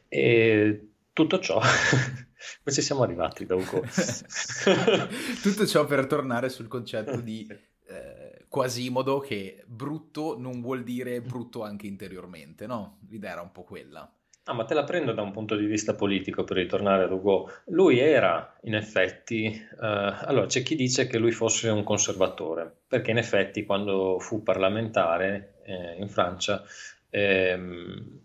E 0.07 0.89
tutto 1.13 1.39
ciò, 1.39 1.59
come 1.59 2.71
ci 2.75 2.81
siamo 2.81 3.03
arrivati 3.03 3.45
da 3.45 3.55
Ugo? 3.55 3.81
tutto 5.41 5.65
ciò 5.65 5.85
per 5.85 6.05
tornare 6.05 6.49
sul 6.49 6.67
concetto 6.67 7.19
di 7.19 7.47
eh, 7.87 8.45
Quasimodo 8.47 9.19
che 9.19 9.63
brutto 9.67 10.37
non 10.39 10.61
vuol 10.61 10.83
dire 10.83 11.21
brutto 11.21 11.63
anche 11.63 11.87
interiormente, 11.87 12.65
no? 12.65 12.99
L'idea 13.09 13.33
era 13.33 13.41
un 13.41 13.51
po' 13.51 13.63
quella. 13.63 14.11
Ah, 14.49 14.53
ma 14.53 14.65
te 14.65 14.73
la 14.73 14.83
prendo 14.83 15.11
da 15.13 15.21
un 15.21 15.31
punto 15.31 15.55
di 15.55 15.67
vista 15.67 15.93
politico 15.93 16.43
per 16.43 16.57
ritornare 16.57 17.03
ad 17.03 17.11
Hugo. 17.11 17.51
Lui 17.65 17.99
era, 17.99 18.57
in 18.63 18.73
effetti, 18.73 19.45
eh, 19.45 19.63
allora 19.79 20.47
c'è 20.47 20.63
chi 20.63 20.75
dice 20.75 21.05
che 21.05 21.19
lui 21.19 21.31
fosse 21.31 21.69
un 21.69 21.83
conservatore, 21.83 22.77
perché 22.87 23.11
in 23.11 23.19
effetti 23.19 23.63
quando 23.63 24.17
fu 24.17 24.41
parlamentare 24.41 25.59
eh, 25.65 25.97
in 25.99 26.09
Francia 26.09 26.63
ehm, 27.11 28.21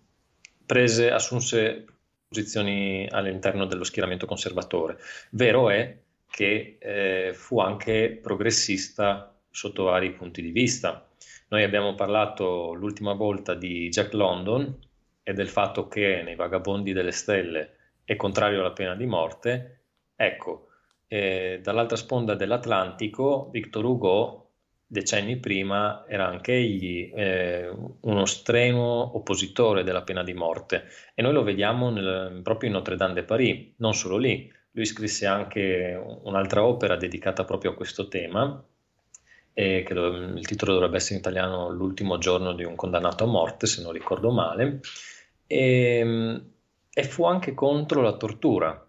prese, 0.64 1.10
assunse 1.10 1.84
posizioni 2.26 3.06
all'interno 3.10 3.66
dello 3.66 3.84
schieramento 3.84 4.24
conservatore. 4.24 4.96
Vero 5.32 5.68
è 5.68 5.94
che 6.30 6.78
eh, 6.80 7.32
fu 7.34 7.60
anche 7.60 8.18
progressista 8.22 9.38
sotto 9.50 9.84
vari 9.84 10.12
punti 10.12 10.40
di 10.40 10.52
vista. 10.52 11.06
Noi 11.48 11.64
abbiamo 11.64 11.94
parlato 11.94 12.72
l'ultima 12.72 13.12
volta 13.12 13.52
di 13.52 13.90
Jack 13.90 14.14
London, 14.14 14.92
e 15.24 15.32
del 15.32 15.48
fatto 15.48 15.88
che 15.88 16.22
nei 16.22 16.36
Vagabondi 16.36 16.92
delle 16.92 17.10
Stelle 17.10 17.76
è 18.04 18.14
contrario 18.14 18.60
alla 18.60 18.72
pena 18.72 18.94
di 18.94 19.06
morte, 19.06 19.80
ecco, 20.14 20.68
eh, 21.08 21.58
dall'altra 21.62 21.96
sponda 21.96 22.34
dell'Atlantico 22.34 23.48
Victor 23.50 23.84
Hugo 23.84 24.44
decenni 24.86 25.38
prima 25.38 26.04
era 26.06 26.26
anche 26.26 26.52
egli 26.52 27.10
eh, 27.14 27.68
uno 28.02 28.26
strenuo 28.26 29.16
oppositore 29.16 29.82
della 29.82 30.02
pena 30.02 30.22
di 30.22 30.34
morte. 30.34 30.84
E 31.14 31.22
noi 31.22 31.32
lo 31.32 31.42
vediamo 31.42 31.90
nel, 31.90 32.40
proprio 32.42 32.68
in 32.68 32.76
Notre 32.76 32.96
Dame 32.96 33.14
de 33.14 33.24
Paris, 33.24 33.72
non 33.78 33.94
solo 33.94 34.18
lì, 34.18 34.52
lui 34.72 34.84
scrisse 34.84 35.26
anche 35.26 36.00
un'altra 36.22 36.64
opera 36.64 36.96
dedicata 36.96 37.44
proprio 37.44 37.72
a 37.72 37.74
questo 37.74 38.08
tema, 38.08 38.62
eh, 39.52 39.84
che 39.86 39.92
il 39.92 40.46
titolo 40.46 40.72
dovrebbe 40.74 40.96
essere 40.96 41.14
in 41.14 41.20
italiano 41.20 41.70
L'ultimo 41.70 42.18
giorno 42.18 42.52
di 42.52 42.64
un 42.64 42.74
condannato 42.74 43.24
a 43.24 43.28
morte, 43.28 43.66
se 43.66 43.82
non 43.82 43.92
ricordo 43.92 44.30
male, 44.30 44.80
e, 45.46 45.98
ehm, 45.98 46.52
e 46.92 47.02
fu 47.04 47.24
anche 47.24 47.54
contro 47.54 48.00
la 48.00 48.16
tortura, 48.16 48.88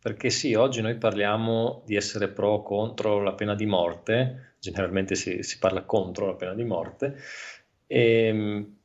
perché 0.00 0.30
sì, 0.30 0.54
oggi 0.54 0.80
noi 0.82 0.96
parliamo 0.96 1.82
di 1.86 1.96
essere 1.96 2.28
pro 2.28 2.50
o 2.50 2.62
contro 2.62 3.22
la 3.22 3.32
pena 3.32 3.54
di 3.54 3.66
morte, 3.66 4.54
generalmente 4.60 5.14
si, 5.14 5.42
si 5.42 5.58
parla 5.58 5.82
contro 5.82 6.26
la 6.26 6.34
pena 6.34 6.54
di 6.54 6.64
morte, 6.64 7.16
e, 7.86 8.26
ehm, 8.26 8.76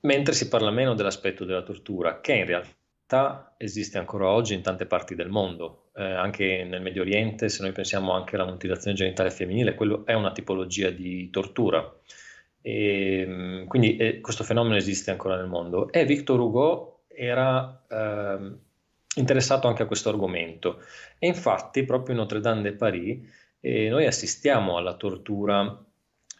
mentre 0.00 0.34
si 0.34 0.48
parla 0.48 0.70
meno 0.70 0.94
dell'aspetto 0.94 1.44
della 1.44 1.62
tortura, 1.62 2.20
che 2.20 2.34
in 2.34 2.46
realtà 2.46 3.54
esiste 3.56 3.98
ancora 3.98 4.28
oggi 4.28 4.54
in 4.54 4.62
tante 4.62 4.86
parti 4.86 5.14
del 5.14 5.28
mondo, 5.28 5.90
eh, 5.94 6.02
anche 6.04 6.64
nel 6.64 6.82
Medio 6.82 7.02
Oriente, 7.02 7.48
se 7.48 7.62
noi 7.62 7.72
pensiamo 7.72 8.12
anche 8.12 8.36
alla 8.36 8.46
mutilazione 8.46 8.96
genitale 8.96 9.30
femminile, 9.30 9.74
quello 9.74 10.04
è 10.06 10.14
una 10.14 10.32
tipologia 10.32 10.90
di 10.90 11.30
tortura. 11.30 11.82
E, 12.62 13.20
ehm, 13.20 13.66
quindi 13.66 13.96
eh, 13.96 14.20
questo 14.20 14.44
fenomeno 14.44 14.76
esiste 14.76 15.10
ancora 15.10 15.36
nel 15.36 15.48
mondo 15.48 15.90
e 15.90 16.04
Victor 16.04 16.40
Hugo 16.40 17.02
era 17.08 17.84
eh, 17.88 18.52
interessato 19.16 19.68
anche 19.68 19.82
a 19.82 19.86
questo 19.86 20.08
argomento 20.08 20.80
e 21.18 21.26
infatti 21.26 21.84
proprio 21.84 22.14
in 22.14 22.20
Notre 22.20 22.40
Dame 22.40 22.62
de 22.62 22.72
Paris 22.72 23.18
eh, 23.60 23.88
noi 23.88 24.06
assistiamo 24.06 24.76
alla 24.76 24.94
tortura 24.94 25.84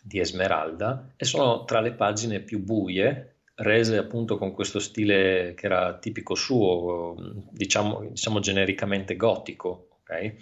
di 0.03 0.19
Esmeralda 0.19 1.13
e 1.17 1.25
sono 1.25 1.65
tra 1.65 1.81
le 1.81 1.93
pagine 1.93 2.41
più 2.41 2.61
buie 2.63 3.33
rese 3.57 3.97
appunto 3.97 4.39
con 4.39 4.53
questo 4.53 4.79
stile 4.79 5.55
che 5.57 5.67
era 5.67 5.99
tipico 5.99 6.35
suo, 6.35 7.15
diciamo, 7.51 8.09
diciamo 8.11 8.41
genericamente 8.41 9.17
gotico. 9.17 9.89
Okay? 10.01 10.37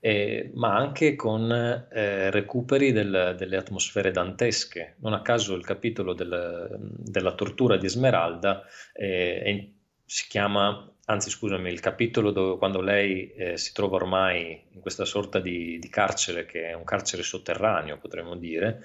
Eh, 0.00 0.50
ma 0.54 0.76
anche 0.76 1.14
con 1.14 1.52
eh, 1.52 2.30
recuperi 2.30 2.90
del, 2.90 3.34
delle 3.36 3.56
atmosfere 3.56 4.10
dantesche. 4.10 4.96
Non 5.00 5.12
a 5.12 5.20
caso 5.22 5.54
il 5.54 5.64
capitolo 5.64 6.14
del, 6.14 6.76
della 6.80 7.34
tortura 7.34 7.76
di 7.76 7.86
Esmeralda 7.86 8.64
eh, 8.94 9.74
si 10.04 10.26
chiama, 10.26 10.90
anzi 11.04 11.30
scusami, 11.30 11.70
il 11.70 11.80
capitolo 11.80 12.30
dove, 12.30 12.58
quando 12.58 12.80
lei 12.80 13.30
eh, 13.32 13.56
si 13.58 13.72
trova 13.74 13.96
ormai 13.96 14.64
in 14.70 14.80
questa 14.80 15.04
sorta 15.04 15.38
di, 15.38 15.78
di, 15.78 15.88
carcere, 15.88 16.46
che 16.46 16.68
è 16.68 16.72
un 16.72 16.84
carcere 16.84 17.22
sotterraneo, 17.22 17.98
potremmo 17.98 18.34
dire, 18.34 18.82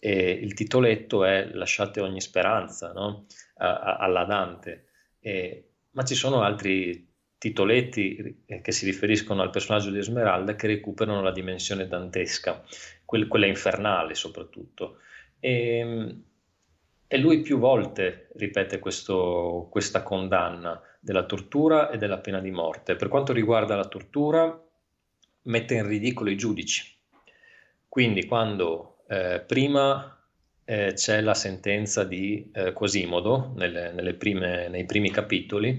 il 0.00 0.52
titoletto 0.52 1.24
è 1.24 1.48
Lasciate 1.52 2.00
ogni 2.00 2.20
speranza 2.20 2.92
no? 2.92 3.24
a, 3.56 3.78
a, 3.78 3.96
alla 3.96 4.24
Dante. 4.24 4.84
Ma 5.92 6.04
ci 6.04 6.14
sono 6.14 6.42
altri 6.42 7.13
titoletti 7.44 8.42
eh, 8.46 8.62
che 8.62 8.72
si 8.72 8.86
riferiscono 8.86 9.42
al 9.42 9.50
personaggio 9.50 9.90
di 9.90 9.98
Esmeralda 9.98 10.54
che 10.54 10.66
recuperano 10.66 11.20
la 11.20 11.30
dimensione 11.30 11.86
dantesca, 11.86 12.64
quella 13.04 13.46
infernale 13.46 14.14
soprattutto. 14.14 15.00
E, 15.40 15.78
ehm, 15.78 16.22
e 17.06 17.18
lui 17.18 17.42
più 17.42 17.58
volte 17.58 18.28
ripete 18.36 18.78
questo, 18.78 19.68
questa 19.70 20.02
condanna 20.02 20.80
della 20.98 21.26
tortura 21.26 21.90
e 21.90 21.98
della 21.98 22.16
pena 22.16 22.40
di 22.40 22.50
morte. 22.50 22.96
Per 22.96 23.08
quanto 23.08 23.34
riguarda 23.34 23.76
la 23.76 23.88
tortura, 23.88 24.58
mette 25.42 25.74
in 25.74 25.86
ridicolo 25.86 26.30
i 26.30 26.36
giudici. 26.36 26.96
Quindi 27.86 28.24
quando 28.24 29.04
eh, 29.06 29.44
prima 29.46 30.18
eh, 30.64 30.94
c'è 30.94 31.20
la 31.20 31.34
sentenza 31.34 32.04
di 32.04 32.50
eh, 32.54 32.72
Quasimodo 32.72 33.52
nelle, 33.54 33.92
nelle 33.92 34.14
prime, 34.14 34.68
nei 34.68 34.86
primi 34.86 35.10
capitoli, 35.10 35.78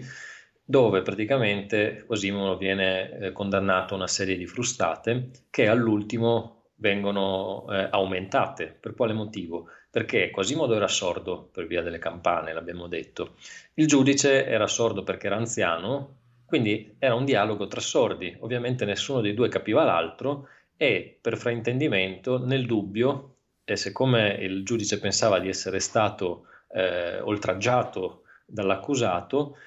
dove 0.65 1.04
praticamente 1.04 2.04
Cosimo 2.08 2.58
viene 2.58 3.12
eh, 3.12 3.32
condannato 3.32 3.93
a 3.93 3.97
una 3.97 4.08
serie 4.08 4.36
di 4.36 4.47
frustate 4.47 5.30
che 5.51 5.67
all'ultimo 5.67 6.56
vengono 6.78 7.65
eh, 7.69 7.88
aumentate. 7.91 8.75
Per 8.80 8.95
quale 8.95 9.13
motivo? 9.13 9.67
Perché 9.89 10.32
Quasimodo 10.32 10.73
era 10.73 10.88
sordo 10.88 11.49
per 11.51 11.67
via 11.67 11.82
delle 11.82 11.99
campane, 11.99 12.51
l'abbiamo 12.51 12.88
detto. 12.88 13.36
Il 13.75 13.88
giudice 13.88 14.45
era 14.45 14.67
sordo 14.67 15.04
perché 15.04 15.28
era 15.28 15.38
anziano, 15.38 16.17
quindi 16.45 16.95
era 16.99 17.13
un 17.13 17.25
dialogo 17.25 17.67
tra 17.67 17.80
sordi. 17.80 18.36
Ovviamente 18.39 18.86
nessuno 18.86 19.21
dei 19.21 19.34
due 19.34 19.49
capiva 19.49 19.84
l'altro 19.84 20.49
e 20.75 21.17
per 21.21 21.38
fraintendimento, 21.38 22.43
nel 22.43 22.65
dubbio, 22.65 23.36
e 23.63 23.78
siccome 23.78 24.30
il 24.41 24.65
giudice 24.65 24.99
pensava 24.99 25.39
di 25.39 25.47
essere 25.47 25.80
stato 25.80 26.47
eh, 26.73 27.19
oltraggiato 27.21 28.23
dall'accusato, 28.45 29.58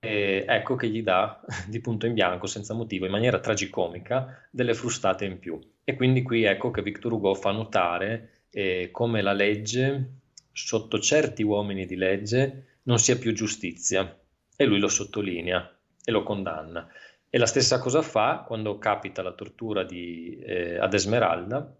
e 0.00 0.46
ecco 0.48 0.76
che 0.76 0.88
gli 0.88 1.02
dà 1.02 1.40
di 1.68 1.80
punto 1.80 2.06
in 2.06 2.14
bianco, 2.14 2.46
senza 2.46 2.72
motivo, 2.72 3.04
in 3.04 3.12
maniera 3.12 3.38
tragicomica, 3.38 4.48
delle 4.50 4.74
frustate 4.74 5.26
in 5.26 5.38
più. 5.38 5.60
E 5.84 5.94
quindi 5.94 6.22
qui 6.22 6.44
ecco 6.44 6.70
che 6.70 6.82
Victor 6.82 7.12
Hugo 7.12 7.34
fa 7.34 7.52
notare 7.52 8.44
eh, 8.50 8.88
come 8.90 9.20
la 9.20 9.32
legge, 9.32 10.14
sotto 10.52 10.98
certi 10.98 11.42
uomini 11.42 11.84
di 11.84 11.96
legge, 11.96 12.78
non 12.84 12.98
sia 12.98 13.18
più 13.18 13.32
giustizia. 13.34 14.18
E 14.56 14.64
lui 14.64 14.78
lo 14.78 14.88
sottolinea 14.88 15.78
e 16.02 16.10
lo 16.10 16.22
condanna. 16.22 16.88
E 17.28 17.38
la 17.38 17.46
stessa 17.46 17.78
cosa 17.78 18.02
fa 18.02 18.44
quando 18.46 18.78
capita 18.78 19.22
la 19.22 19.32
tortura 19.32 19.84
di, 19.84 20.38
eh, 20.42 20.78
ad 20.78 20.94
Esmeralda, 20.94 21.76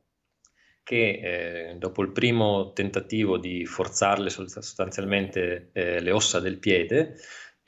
che 0.83 1.70
eh, 1.70 1.74
dopo 1.76 2.02
il 2.02 2.11
primo 2.11 2.72
tentativo 2.72 3.38
di 3.38 3.64
forzarle 3.64 4.30
sostanzialmente 4.30 5.70
eh, 5.72 6.00
le 6.00 6.11
ossa 6.11 6.40
del 6.40 6.59
piede, 6.59 7.16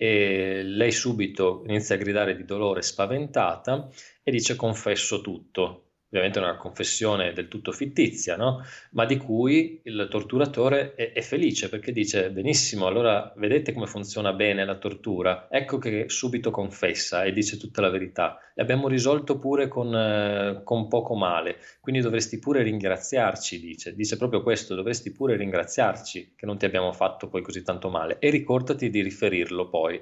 e 0.02 0.64
lei 0.64 0.90
subito 0.90 1.62
inizia 1.68 1.94
a 1.94 1.98
gridare 1.98 2.34
di 2.34 2.44
dolore 2.44 2.82
spaventata 2.82 3.88
e 4.24 4.32
dice 4.32 4.56
confesso 4.56 5.20
tutto 5.20 5.91
ovviamente 6.12 6.38
una 6.38 6.56
confessione 6.56 7.32
del 7.32 7.48
tutto 7.48 7.72
fittizia, 7.72 8.36
no? 8.36 8.62
ma 8.90 9.06
di 9.06 9.16
cui 9.16 9.80
il 9.84 10.08
torturatore 10.10 10.94
è, 10.94 11.12
è, 11.12 11.22
felice 11.22 11.70
perché 11.70 11.90
dice 11.90 12.30
benissimo, 12.30 12.86
allora 12.86 13.32
vedete 13.36 13.72
come 13.72 13.86
funziona 13.86 14.34
bene 14.34 14.66
la 14.66 14.76
tortura, 14.76 15.48
ecco 15.50 15.78
che 15.78 16.04
subito 16.08 16.50
confessa 16.50 17.24
e 17.24 17.32
dice 17.32 17.56
tutta 17.56 17.80
la 17.80 17.88
verità. 17.88 18.38
E 18.54 18.60
abbiamo 18.60 18.88
risolto 18.88 19.38
pure 19.38 19.68
con, 19.68 19.94
eh, 19.94 20.60
con 20.64 20.88
poco 20.88 21.14
male, 21.14 21.56
quindi 21.80 22.02
dovresti 22.02 22.38
pure 22.38 22.62
ringraziarci, 22.62 23.58
dice. 23.58 23.94
Dice 23.94 24.18
proprio 24.18 24.42
questo, 24.42 24.74
dovresti 24.74 25.12
pure 25.12 25.36
ringraziarci 25.36 26.34
che 26.36 26.44
non 26.44 26.58
ti 26.58 26.66
abbiamo 26.66 26.92
fatto 26.92 27.28
poi 27.28 27.40
così 27.40 27.62
tanto 27.62 27.88
male 27.88 28.18
e 28.18 28.28
ricordati 28.28 28.90
di 28.90 29.00
riferirlo 29.00 29.70
poi 29.70 29.98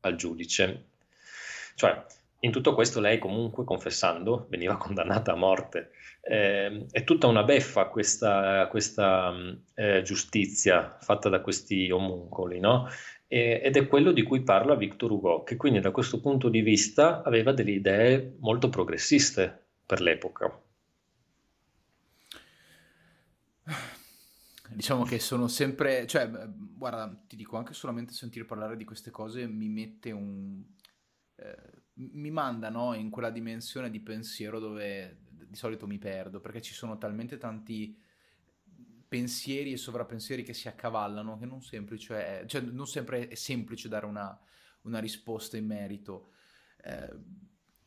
al 0.00 0.16
giudice. 0.16 0.84
Cioè, 1.74 2.04
in 2.44 2.50
tutto 2.52 2.74
questo 2.74 3.00
lei 3.00 3.18
comunque, 3.18 3.64
confessando, 3.64 4.46
veniva 4.50 4.76
condannata 4.78 5.32
a 5.32 5.36
morte. 5.36 5.90
Eh, 6.20 6.86
è 6.90 7.04
tutta 7.04 7.26
una 7.26 7.42
beffa 7.42 7.86
questa, 7.86 8.66
questa 8.68 9.34
eh, 9.74 10.02
giustizia 10.02 10.96
fatta 11.00 11.28
da 11.28 11.40
questi 11.40 11.90
omuncoli, 11.90 12.60
no? 12.60 12.88
E, 13.26 13.60
ed 13.64 13.76
è 13.76 13.86
quello 13.88 14.12
di 14.12 14.22
cui 14.22 14.42
parla 14.42 14.74
Victor 14.74 15.10
Hugo, 15.10 15.42
che 15.42 15.56
quindi 15.56 15.80
da 15.80 15.90
questo 15.90 16.20
punto 16.20 16.48
di 16.48 16.60
vista 16.60 17.22
aveva 17.22 17.52
delle 17.52 17.72
idee 17.72 18.36
molto 18.40 18.68
progressiste 18.68 19.66
per 19.86 20.00
l'epoca. 20.00 20.58
diciamo 24.74 25.04
che 25.04 25.18
sono 25.20 25.46
sempre, 25.46 26.06
cioè, 26.06 26.28
guarda, 26.28 27.22
ti 27.26 27.36
dico, 27.36 27.56
anche 27.56 27.74
solamente 27.74 28.12
sentire 28.12 28.44
parlare 28.44 28.76
di 28.76 28.84
queste 28.84 29.10
cose 29.10 29.46
mi 29.46 29.68
mette 29.68 30.10
un... 30.10 30.62
Eh, 31.36 31.82
mi 31.94 32.30
manda, 32.30 32.68
no, 32.70 32.94
in 32.94 33.10
quella 33.10 33.30
dimensione 33.30 33.90
di 33.90 34.00
pensiero 34.00 34.58
dove 34.58 35.18
di 35.28 35.56
solito 35.56 35.86
mi 35.86 35.98
perdo, 35.98 36.40
perché 36.40 36.60
ci 36.60 36.74
sono 36.74 36.98
talmente 36.98 37.38
tanti 37.38 37.96
pensieri 39.06 39.72
e 39.72 39.76
sovrappensieri 39.76 40.42
che 40.42 40.54
si 40.54 40.66
accavallano 40.66 41.38
che 41.38 41.46
non, 41.46 41.60
è, 42.08 42.44
cioè, 42.46 42.60
non 42.62 42.86
sempre 42.88 43.28
è 43.28 43.34
semplice 43.36 43.88
dare 43.88 44.06
una, 44.06 44.36
una 44.82 44.98
risposta 44.98 45.56
in 45.56 45.66
merito. 45.66 46.30
Eh, 46.82 47.12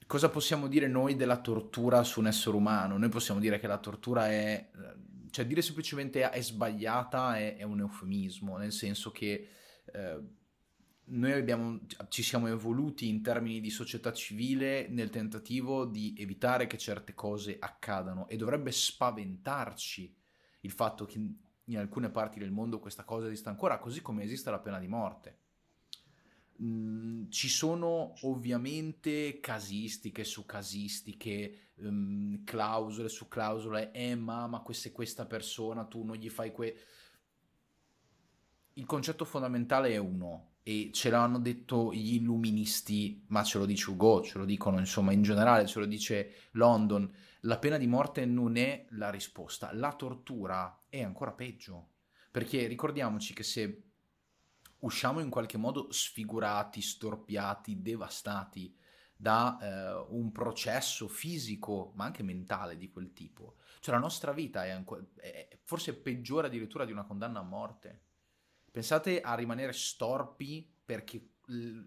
cosa 0.05 0.29
possiamo 0.29 0.67
dire 0.67 0.87
noi 0.87 1.17
della 1.17 1.41
tortura 1.41 2.03
su 2.03 2.21
un 2.21 2.27
essere 2.27 2.55
umano? 2.55 2.97
Noi 2.97 3.09
possiamo 3.09 3.41
dire 3.41 3.59
che 3.59 3.67
la 3.67 3.79
tortura 3.79 4.29
è... 4.29 4.69
cioè 5.31 5.45
dire 5.45 5.61
semplicemente 5.61 6.29
è 6.29 6.41
sbagliata 6.41 7.37
è, 7.37 7.57
è 7.57 7.63
un 7.63 7.79
eufemismo, 7.79 8.57
nel 8.57 8.71
senso 8.71 9.11
che... 9.11 9.49
Eh, 9.91 10.35
noi 11.09 11.31
abbiamo, 11.31 11.79
ci 12.09 12.23
siamo 12.23 12.47
evoluti 12.47 13.07
in 13.07 13.21
termini 13.21 13.61
di 13.61 13.69
società 13.69 14.11
civile 14.11 14.87
nel 14.89 15.09
tentativo 15.09 15.85
di 15.85 16.15
evitare 16.17 16.67
che 16.67 16.77
certe 16.77 17.13
cose 17.13 17.57
accadano 17.59 18.27
e 18.27 18.35
dovrebbe 18.35 18.71
spaventarci 18.71 20.15
il 20.61 20.71
fatto 20.71 21.05
che 21.05 21.17
in 21.69 21.77
alcune 21.77 22.09
parti 22.09 22.39
del 22.39 22.51
mondo 22.51 22.79
questa 22.79 23.03
cosa 23.03 23.27
esista 23.27 23.49
ancora, 23.49 23.77
così 23.77 24.01
come 24.01 24.23
esiste 24.23 24.49
la 24.49 24.59
pena 24.59 24.79
di 24.79 24.87
morte. 24.87 25.37
Mm, 26.61 27.29
ci 27.29 27.49
sono 27.49 28.13
ovviamente 28.21 29.39
casistiche 29.39 30.23
su 30.23 30.45
casistiche, 30.45 31.71
um, 31.75 32.43
clausole 32.43 33.09
su 33.09 33.27
clausole, 33.27 33.91
eh 33.91 34.15
ma, 34.15 34.47
ma 34.47 34.61
questa, 34.61 34.91
questa 34.91 35.25
persona 35.25 35.85
tu 35.85 36.03
non 36.03 36.15
gli 36.15 36.29
fai 36.29 36.51
que... 36.51 36.77
Il 38.73 38.85
concetto 38.85 39.25
fondamentale 39.25 39.91
è 39.91 39.97
uno, 39.97 40.56
e 40.67 40.89
ce 40.91 41.09
l'hanno 41.09 41.39
detto 41.39 41.93
gli 41.93 42.15
illuministi, 42.15 43.23
ma 43.27 43.41
ce 43.41 43.57
lo 43.57 43.65
dice 43.65 43.89
Hugo, 43.89 44.21
ce 44.21 44.37
lo 44.37 44.43
dicono 44.43 44.79
insomma 44.79 45.13
in 45.13 45.21
generale, 45.21 45.65
ce 45.65 45.79
lo 45.79 45.85
dice 45.85 46.49
London, 46.51 47.09
la 47.41 47.57
pena 47.57 47.77
di 47.77 47.87
morte 47.87 48.25
non 48.25 48.57
è 48.57 48.85
la 48.89 49.09
risposta, 49.09 49.73
la 49.73 49.93
tortura 49.93 50.83
è 50.89 51.01
ancora 51.01 51.31
peggio, 51.31 51.91
perché 52.29 52.67
ricordiamoci 52.67 53.33
che 53.33 53.43
se 53.43 53.83
usciamo 54.79 55.21
in 55.21 55.29
qualche 55.29 55.55
modo 55.55 55.89
sfigurati, 55.89 56.81
storpiati, 56.81 57.81
devastati 57.81 58.75
da 59.15 59.57
eh, 59.61 60.05
un 60.09 60.33
processo 60.33 61.07
fisico, 61.07 61.93
ma 61.95 62.03
anche 62.03 62.23
mentale 62.23 62.75
di 62.75 62.89
quel 62.89 63.13
tipo, 63.13 63.55
cioè 63.79 63.95
la 63.95 64.01
nostra 64.01 64.33
vita 64.33 64.65
è, 64.65 64.71
ancora, 64.71 65.01
è 65.15 65.47
forse 65.63 65.95
peggiore 65.95 66.47
addirittura 66.47 66.83
di 66.83 66.91
una 66.91 67.05
condanna 67.05 67.39
a 67.39 67.43
morte. 67.43 68.01
Pensate 68.77 69.21
a 69.21 69.33
rimanere 69.33 69.73
storpi 69.73 70.71
perché 70.85 71.29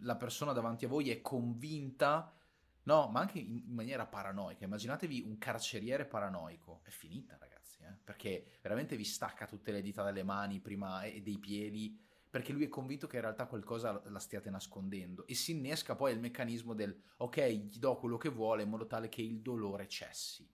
la 0.01 0.17
persona 0.17 0.51
davanti 0.51 0.87
a 0.87 0.89
voi 0.89 1.11
è 1.11 1.21
convinta, 1.21 2.35
no, 2.83 3.07
ma 3.07 3.21
anche 3.21 3.39
in 3.39 3.63
maniera 3.69 4.07
paranoica. 4.07 4.65
Immaginatevi 4.65 5.23
un 5.25 5.39
carceriere 5.39 6.05
paranoico. 6.05 6.81
È 6.83 6.91
finita, 6.91 7.37
ragazzi, 7.39 7.83
eh? 7.83 7.95
perché 8.03 8.59
veramente 8.61 8.97
vi 8.97 9.05
stacca 9.05 9.47
tutte 9.47 9.71
le 9.71 9.83
dita 9.83 10.03
dalle 10.03 10.25
mani 10.25 10.59
prima 10.59 11.05
e 11.05 11.23
dei 11.23 11.39
piedi, 11.39 11.97
perché 12.29 12.53
lui 12.53 12.65
è 12.65 12.69
convinto 12.69 13.07
che 13.07 13.15
in 13.19 13.23
realtà 13.23 13.47
qualcosa 13.47 14.03
la 14.07 14.19
stiate 14.19 14.51
nascondendo. 14.51 15.29
E 15.29 15.37
si 15.37 15.53
innesca 15.53 15.95
poi 15.95 16.13
il 16.13 16.19
meccanismo 16.19 16.75
del 16.75 17.01
ok, 17.19 17.41
gli 17.47 17.79
do 17.79 17.99
quello 17.99 18.17
che 18.17 18.31
vuole 18.31 18.65
in 18.65 18.69
modo 18.69 18.89
tale 18.89 19.09
che 19.09 19.23
il 19.23 19.39
dolore 19.43 19.87
cessi. 19.87 20.45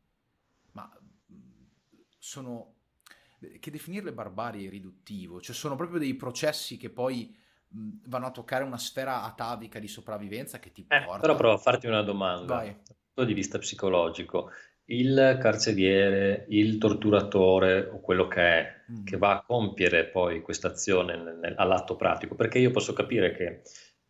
Ma 0.73 1.01
sono 2.19 2.75
che 3.61 3.71
definirle 3.71 4.13
barbarie 4.13 4.67
è 4.67 4.71
riduttivo, 4.71 5.41
cioè 5.41 5.55
sono 5.55 5.77
proprio 5.77 5.99
dei 5.99 6.15
processi 6.15 6.77
che 6.77 6.91
poi 6.91 7.35
mh, 7.69 7.89
vanno 8.07 8.27
a 8.27 8.31
toccare 8.31 8.65
una 8.65 8.79
sfera 8.79 9.23
atavica 9.23 9.79
di 9.79 9.89
sopravvivenza 9.89 10.59
che 10.59 10.73
ti 10.73 10.87
eh, 10.89 11.03
porta... 11.05 11.21
Però 11.21 11.37
provo 11.37 11.55
a 11.55 11.59
farti 11.59 11.87
una 11.87 12.03
domanda, 12.03 12.55
Vai. 12.55 12.67
dal 12.67 12.97
punto 13.13 13.25
di 13.25 13.35
vista 13.35 13.59
psicologico. 13.59 14.51
Il 14.89 15.39
carceriere, 15.41 16.47
il 16.51 16.79
torturatore 16.79 17.89
o 17.89 18.01
quello 18.01 18.29
che 18.29 18.41
è, 18.41 18.85
mm. 18.93 19.05
che 19.05 19.17
va 19.17 19.33
a 19.33 19.43
compiere 19.43 20.07
poi 20.07 20.41
questa 20.43 20.69
azione 20.69 21.41
all'atto 21.57 21.97
pratico, 21.97 22.37
perché 22.37 22.61
io 22.61 22.71
posso 22.71 22.93
capire 22.93 23.33
che 23.33 23.63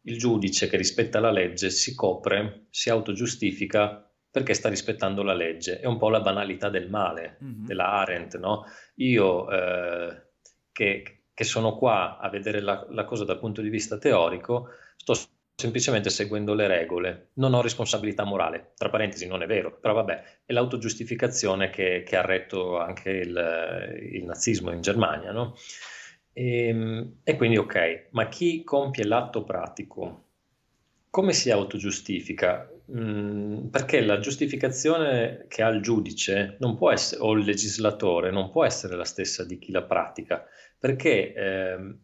il 0.03 0.19
giudice 0.19 0.69
che 0.69 0.77
rispetta 0.77 1.19
la 1.19 1.31
legge 1.31 1.71
si 1.71 1.95
copre, 1.95 2.67
si 2.71 2.91
autogiustifica 2.91 4.06
perché 4.37 4.53
sta 4.53 4.69
rispettando 4.69 5.23
la 5.23 5.33
legge. 5.33 5.81
È 5.81 5.87
un 5.87 5.97
po' 5.97 6.11
la 6.11 6.21
banalità 6.21 6.69
del 6.69 6.91
male, 6.91 7.39
mm-hmm. 7.43 7.65
della 7.65 7.91
Arendt, 7.93 8.37
no? 8.37 8.67
Io 8.97 9.51
eh, 9.51 10.25
che, 10.73 11.21
che, 11.33 11.45
sono 11.45 11.75
qua 11.75 12.19
a 12.19 12.29
vedere 12.29 12.61
la, 12.61 12.87
la, 12.91 13.07
cosa 13.07 13.25
dal 13.25 13.39
punto 13.39 13.63
di 13.63 13.71
vista 13.71 13.97
teorico, 13.97 14.69
sto 14.95 15.15
semplicemente 15.55 16.11
seguendo 16.11 16.53
le 16.53 16.67
regole, 16.67 17.31
non 17.37 17.55
ho 17.55 17.63
responsabilità 17.63 18.25
morale. 18.25 18.73
Tra 18.77 18.91
parentesi, 18.91 19.27
non 19.27 19.41
è 19.41 19.47
vero, 19.47 19.75
però 19.81 19.95
vabbè, 19.95 20.23
è 20.45 20.53
l'autogiustificazione 20.53 21.71
che, 21.71 22.03
che 22.07 22.17
ha 22.17 22.23
retto 22.23 22.79
anche 22.79 23.09
il, 23.09 24.09
il 24.13 24.25
nazismo 24.27 24.71
in 24.71 24.83
Germania, 24.83 25.33
no? 25.33 25.57
E, 26.35 26.67
ehm, 26.69 27.21
e 27.25 27.37
quindi 27.37 27.57
ok, 27.57 28.09
ma 28.11 28.29
chi 28.29 28.63
compie 28.65 29.07
l'atto 29.07 29.45
pratico 29.45 30.25
come 31.09 31.33
si 31.33 31.51
autogiustifica? 31.51 32.71
Mm, 32.93 33.67
perché 33.67 34.01
la 34.01 34.21
giustificazione 34.21 35.47
che 35.49 35.63
ha 35.63 35.69
il 35.69 35.83
giudice 35.83 36.57
essere, 36.93 37.21
o 37.21 37.33
il 37.33 37.45
legislatore 37.45 38.31
non 38.31 38.51
può 38.51 38.65
essere 38.65 38.95
la 38.95 39.05
stessa 39.05 39.45
di 39.45 39.59
chi 39.59 39.73
la 39.73 39.83
pratica, 39.83 40.47
perché 40.79 41.35
eh, 41.35 41.95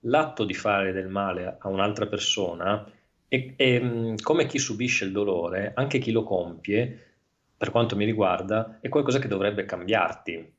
l'atto 0.00 0.44
di 0.44 0.54
fare 0.54 0.92
del 0.92 1.06
male 1.06 1.56
a 1.58 1.68
un'altra 1.68 2.06
persona 2.06 2.84
è, 3.28 3.54
è 3.54 3.80
mm, 3.80 4.16
come 4.22 4.46
chi 4.46 4.58
subisce 4.58 5.04
il 5.04 5.12
dolore, 5.12 5.72
anche 5.76 5.98
chi 5.98 6.10
lo 6.10 6.24
compie, 6.24 7.12
per 7.56 7.70
quanto 7.70 7.94
mi 7.94 8.04
riguarda, 8.04 8.78
è 8.80 8.88
qualcosa 8.88 9.20
che 9.20 9.28
dovrebbe 9.28 9.64
cambiarti, 9.64 10.52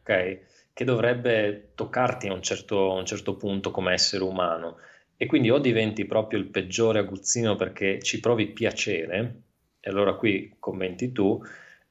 ok? 0.00 0.38
Che 0.74 0.84
dovrebbe 0.84 1.72
toccarti 1.74 2.28
a 2.28 2.34
un 2.34 2.42
certo, 2.42 2.92
a 2.92 2.94
un 2.96 3.06
certo 3.06 3.34
punto 3.36 3.70
come 3.70 3.94
essere 3.94 4.22
umano 4.24 4.76
e 5.22 5.26
quindi 5.26 5.50
o 5.50 5.58
diventi 5.58 6.06
proprio 6.06 6.38
il 6.38 6.46
peggiore 6.46 7.00
aguzzino 7.00 7.54
perché 7.54 8.00
ci 8.00 8.20
provi 8.20 8.52
piacere, 8.52 9.42
e 9.78 9.90
allora 9.90 10.14
qui 10.14 10.56
commenti 10.58 11.12
tu, 11.12 11.38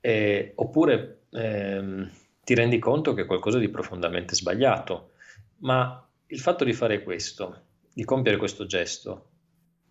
eh, 0.01 0.53
oppure 0.55 1.25
ehm, 1.29 2.09
ti 2.43 2.55
rendi 2.55 2.79
conto 2.79 3.13
che 3.13 3.21
è 3.21 3.25
qualcosa 3.27 3.59
di 3.59 3.69
profondamente 3.69 4.33
sbagliato. 4.33 5.11
Ma 5.57 6.03
il 6.25 6.39
fatto 6.39 6.63
di 6.63 6.73
fare 6.73 7.03
questo, 7.03 7.65
di 7.93 8.03
compiere 8.03 8.39
questo 8.39 8.65
gesto, 8.65 9.29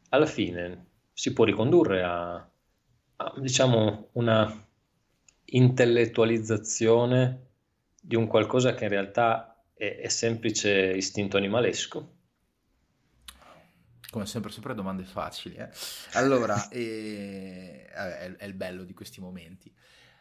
alla 0.08 0.26
fine 0.26 0.86
si 1.12 1.32
può 1.32 1.44
ricondurre 1.44 2.02
a, 2.02 2.34
a 2.34 3.34
diciamo, 3.36 4.08
una 4.14 4.66
intellettualizzazione 5.44 7.46
di 8.02 8.16
un 8.16 8.26
qualcosa 8.26 8.74
che 8.74 8.82
in 8.82 8.90
realtà 8.90 9.62
è, 9.74 10.00
è 10.02 10.08
semplice 10.08 10.92
istinto 10.96 11.36
animalesco. 11.36 12.16
Come 14.10 14.26
sempre, 14.26 14.50
sempre 14.50 14.74
domande 14.74 15.04
facili. 15.04 15.56
Eh? 15.56 15.68
Allora, 16.12 16.68
eh, 16.70 17.86
è, 17.86 18.36
è, 18.36 18.44
il 18.44 18.54
bello 18.54 18.84
di 18.84 18.94
questi 18.94 19.20
momenti. 19.20 19.72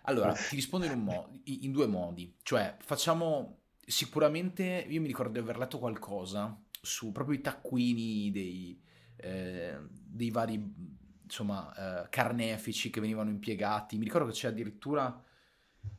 Allora, 0.03 0.33
ti 0.33 0.55
rispondo 0.55 0.85
in, 0.85 0.99
mo- 0.99 1.41
in, 1.43 1.71
due 1.71 1.87
modi. 1.87 2.35
Cioè, 2.41 2.77
facciamo 2.79 3.63
sicuramente... 3.85 4.85
Io 4.87 5.01
mi 5.01 5.07
ricordo 5.07 5.33
di 5.33 5.39
aver 5.39 5.57
letto 5.57 5.79
qualcosa 5.79 6.57
su 6.81 7.11
proprio 7.11 7.37
i 7.37 7.41
taccuini 7.41 8.31
dei, 8.31 8.81
eh, 9.17 9.77
dei 9.89 10.31
vari 10.31 10.95
insomma, 11.23 12.03
eh, 12.05 12.09
carnefici 12.09 12.89
che 12.89 13.01
venivano 13.01 13.29
impiegati. 13.29 13.97
Mi 13.97 14.05
ricordo 14.05 14.27
che 14.27 14.33
c'è 14.33 14.47
addirittura 14.47 15.23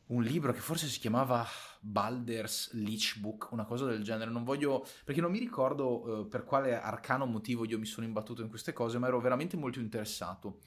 un 0.07 0.23
libro 0.23 0.51
che 0.51 0.59
forse 0.59 0.87
si 0.87 0.99
chiamava 0.99 1.45
Baldur's 1.79 2.71
Leech 2.73 3.19
Book, 3.19 3.51
una 3.51 3.65
cosa 3.65 3.85
del 3.85 4.03
genere. 4.03 4.31
Non 4.31 4.43
voglio, 4.43 4.85
perché 5.05 5.21
non 5.21 5.31
mi 5.31 5.39
ricordo 5.39 6.19
uh, 6.21 6.27
per 6.27 6.43
quale 6.43 6.79
arcano 6.79 7.25
motivo 7.25 7.65
io 7.65 7.79
mi 7.79 7.85
sono 7.85 8.05
imbattuto 8.05 8.41
in 8.41 8.49
queste 8.49 8.73
cose, 8.73 8.97
ma 8.97 9.07
ero 9.07 9.19
veramente 9.19 9.57
molto 9.57 9.79
interessato. 9.79 10.59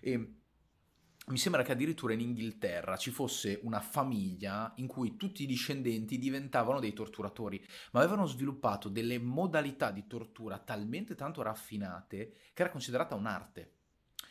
E 0.00 0.34
mi 1.28 1.38
sembra 1.38 1.62
che 1.62 1.72
addirittura 1.72 2.12
in 2.12 2.20
Inghilterra 2.20 2.96
ci 2.96 3.10
fosse 3.10 3.60
una 3.62 3.80
famiglia 3.80 4.72
in 4.76 4.86
cui 4.86 5.16
tutti 5.16 5.42
i 5.42 5.46
discendenti 5.46 6.18
diventavano 6.18 6.80
dei 6.80 6.92
torturatori, 6.92 7.62
ma 7.92 8.00
avevano 8.00 8.26
sviluppato 8.26 8.88
delle 8.88 9.18
modalità 9.18 9.90
di 9.90 10.06
tortura 10.06 10.58
talmente 10.58 11.14
tanto 11.14 11.42
raffinate 11.42 12.32
che 12.54 12.62
era 12.62 12.70
considerata 12.70 13.14
un'arte. 13.14 13.72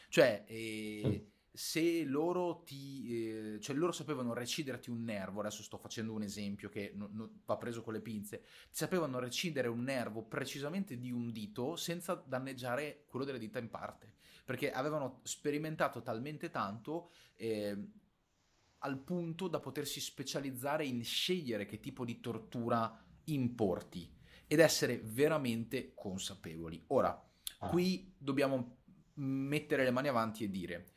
Cioè, 0.09 0.45
eh, 0.47 1.03
mm 1.05 1.35
se 1.57 2.03
loro 2.03 2.61
ti 2.63 3.55
eh, 3.55 3.59
cioè 3.59 3.75
loro 3.75 3.91
sapevano 3.91 4.31
reciderti 4.31 4.91
un 4.91 5.03
nervo 5.03 5.39
adesso 5.39 5.63
sto 5.63 5.79
facendo 5.79 6.13
un 6.13 6.21
esempio 6.21 6.69
che 6.69 6.91
no, 6.93 7.09
no, 7.11 7.31
va 7.45 7.57
preso 7.57 7.81
con 7.81 7.93
le 7.93 7.99
pinze 7.99 8.43
sapevano 8.69 9.17
recidere 9.17 9.67
un 9.67 9.81
nervo 9.81 10.21
precisamente 10.21 10.99
di 10.99 11.11
un 11.11 11.31
dito 11.31 11.75
senza 11.75 12.13
danneggiare 12.13 13.05
quello 13.07 13.25
delle 13.25 13.39
dita 13.39 13.57
in 13.57 13.71
parte 13.71 14.13
perché 14.45 14.71
avevano 14.71 15.21
sperimentato 15.23 16.03
talmente 16.03 16.51
tanto 16.51 17.09
eh, 17.37 17.75
al 18.79 18.99
punto 18.99 19.47
da 19.47 19.59
potersi 19.59 19.99
specializzare 19.99 20.85
in 20.85 21.03
scegliere 21.03 21.65
che 21.65 21.79
tipo 21.79 22.05
di 22.05 22.19
tortura 22.19 23.03
importi 23.25 24.13
ed 24.45 24.59
essere 24.59 24.99
veramente 25.03 25.93
consapevoli. 25.95 26.81
Ora, 26.87 27.09
ah. 27.59 27.67
qui 27.67 28.13
dobbiamo 28.15 28.77
mettere 29.15 29.83
le 29.83 29.91
mani 29.91 30.07
avanti 30.07 30.43
e 30.43 30.49
dire 30.49 30.91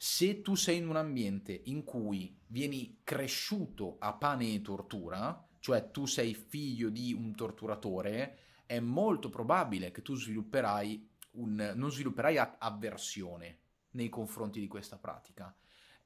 se 0.00 0.42
tu 0.42 0.54
sei 0.54 0.78
in 0.78 0.88
un 0.88 0.96
ambiente 0.96 1.60
in 1.64 1.82
cui 1.82 2.38
vieni 2.46 3.00
cresciuto 3.02 3.96
a 3.98 4.14
pane 4.14 4.54
e 4.54 4.62
tortura, 4.62 5.44
cioè 5.58 5.90
tu 5.90 6.06
sei 6.06 6.34
figlio 6.34 6.88
di 6.88 7.12
un 7.12 7.34
torturatore, 7.34 8.38
è 8.64 8.78
molto 8.78 9.28
probabile 9.28 9.90
che 9.90 10.02
tu 10.02 10.14
svilupperai 10.14 11.10
un, 11.32 11.72
non 11.74 11.90
svilupperai 11.90 12.36
avversione 12.58 13.58
nei 13.92 14.08
confronti 14.08 14.60
di 14.60 14.68
questa 14.68 14.98
pratica. 14.98 15.54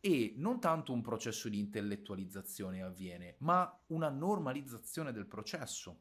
E 0.00 0.32
non 0.36 0.58
tanto 0.58 0.92
un 0.92 1.02
processo 1.02 1.48
di 1.48 1.58
intellettualizzazione 1.58 2.82
avviene, 2.82 3.36
ma 3.38 3.78
una 3.88 4.08
normalizzazione 4.08 5.12
del 5.12 5.26
processo. 5.26 6.00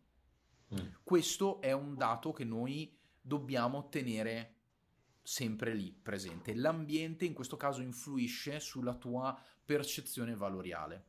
Mm. 0.74 0.88
Questo 1.04 1.62
è 1.62 1.74
un 1.74 1.96
dato 1.96 2.32
che 2.32 2.46
noi 2.46 2.98
dobbiamo 3.20 3.90
tenere 3.90 4.61
sempre 5.22 5.74
lì 5.74 5.92
presente. 5.92 6.54
L'ambiente 6.54 7.26
in 7.26 7.34
questo 7.34 7.58
caso 7.58 7.82
influisce 7.82 8.60
sulla 8.60 8.96
tua 8.96 9.38
percezione 9.64 10.36
valoriale. 10.36 11.06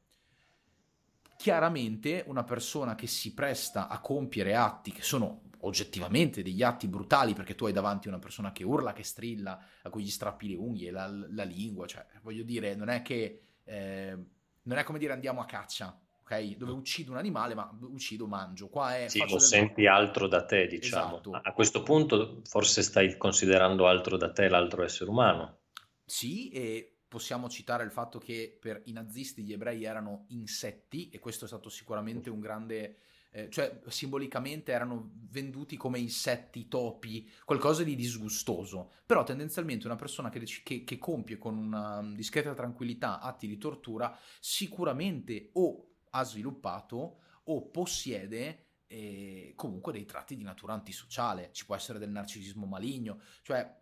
Chiaramente 1.37 2.23
una 2.27 2.45
persona 2.45 2.95
che 2.95 3.07
si 3.07 3.35
presta 3.35 3.89
a 3.89 4.01
compiere 4.01 4.55
atti 4.55 4.93
che 4.93 5.03
sono 5.03 5.43
oggettivamente 5.65 6.43
degli 6.43 6.63
atti 6.63 6.89
brutali 6.89 7.35
perché 7.35 7.55
tu 7.55 7.67
hai 7.67 7.73
davanti 7.73 8.09
una 8.09 8.19
persona 8.19 8.53
che 8.53 8.65
urla, 8.65 8.93
che 8.93 9.03
strilla, 9.03 9.61
a 9.83 9.91
cui 9.91 10.05
gli 10.05 10.11
strappi 10.11 10.49
le 10.49 10.57
unghie, 10.57 10.91
la, 10.91 11.07
la 11.07 11.45
lingua, 11.45 11.87
cioè 11.87 12.07
voglio 12.23 12.45
dire, 12.45 12.75
non 12.75 12.89
è 12.89 13.03
che... 13.03 13.41
Eh, 13.65 14.19
non 14.65 14.79
è 14.79 14.85
come 14.85 14.99
dire 14.99 15.13
andiamo 15.13 15.41
a 15.41 15.45
caccia, 15.45 15.99
ok? 16.23 16.57
Dove 16.57 16.73
uccido 16.73 17.11
un 17.11 17.19
animale, 17.19 17.55
ma 17.55 17.71
uccido, 17.83 18.27
mangio. 18.27 18.69
Qua 18.69 18.97
è... 18.97 19.09
Sì, 19.09 19.23
lo 19.29 19.39
senti 19.39 19.87
altro 19.87 20.27
da 20.27 20.45
te, 20.45 20.67
diciamo. 20.67 21.21
Esatto. 21.21 21.33
A 21.33 21.53
questo 21.53 21.83
punto 21.83 22.41
forse 22.45 22.83
stai 22.83 23.17
considerando 23.17 23.87
altro 23.87 24.17
da 24.17 24.33
te 24.33 24.49
l'altro 24.49 24.83
essere 24.83 25.11
umano. 25.11 25.59
Sì, 26.05 26.51
e 26.51 26.99
possiamo 27.09 27.49
citare 27.49 27.85
il 27.85 27.91
fatto 27.91 28.19
che 28.19 28.57
per 28.59 28.83
i 28.87 28.93
nazisti 28.93 29.43
gli 29.43 29.53
ebrei 29.53 29.85
erano 29.85 30.25
insetti 30.29 31.11
e 31.11 31.19
questo 31.19 31.45
è 31.45 31.49
stato 31.49 31.69
sicuramente 31.69 32.31
un 32.31 32.41
grande... 32.41 32.97
Eh, 33.35 33.49
cioè 33.49 33.81
simbolicamente 33.87 34.73
erano 34.73 35.11
venduti 35.31 35.79
come 35.79 35.99
insetti, 35.99 36.69
topi, 36.69 37.27
qualcosa 37.47 37.83
di 37.83 37.95
disgustoso. 37.95 38.93
Però 39.07 39.25
tendenzialmente 39.25 39.87
una 39.87 39.97
persona 39.97 40.29
che, 40.29 40.43
che, 40.63 40.85
che 40.85 40.99
compie 40.99 41.39
con 41.39 41.57
una 41.57 42.03
discreta 42.15 42.53
tranquillità 42.53 43.21
atti 43.21 43.47
di 43.47 43.57
tortura 43.57 44.15
sicuramente 44.39 45.49
o 45.55 45.92
ha 46.13 46.25
sviluppato 46.25 47.21
o 47.45 47.71
possiede 47.71 48.67
eh, 48.87 49.53
comunque 49.57 49.93
dei 49.93 50.05
tratti 50.05 50.37
di 50.37 50.43
natura 50.43 50.75
antisociale, 50.75 51.51
ci 51.53 51.65
può 51.65 51.75
essere 51.75 51.99
del 51.99 52.11
narcisismo 52.11 52.67
maligno, 52.67 53.21
cioè 53.43 53.79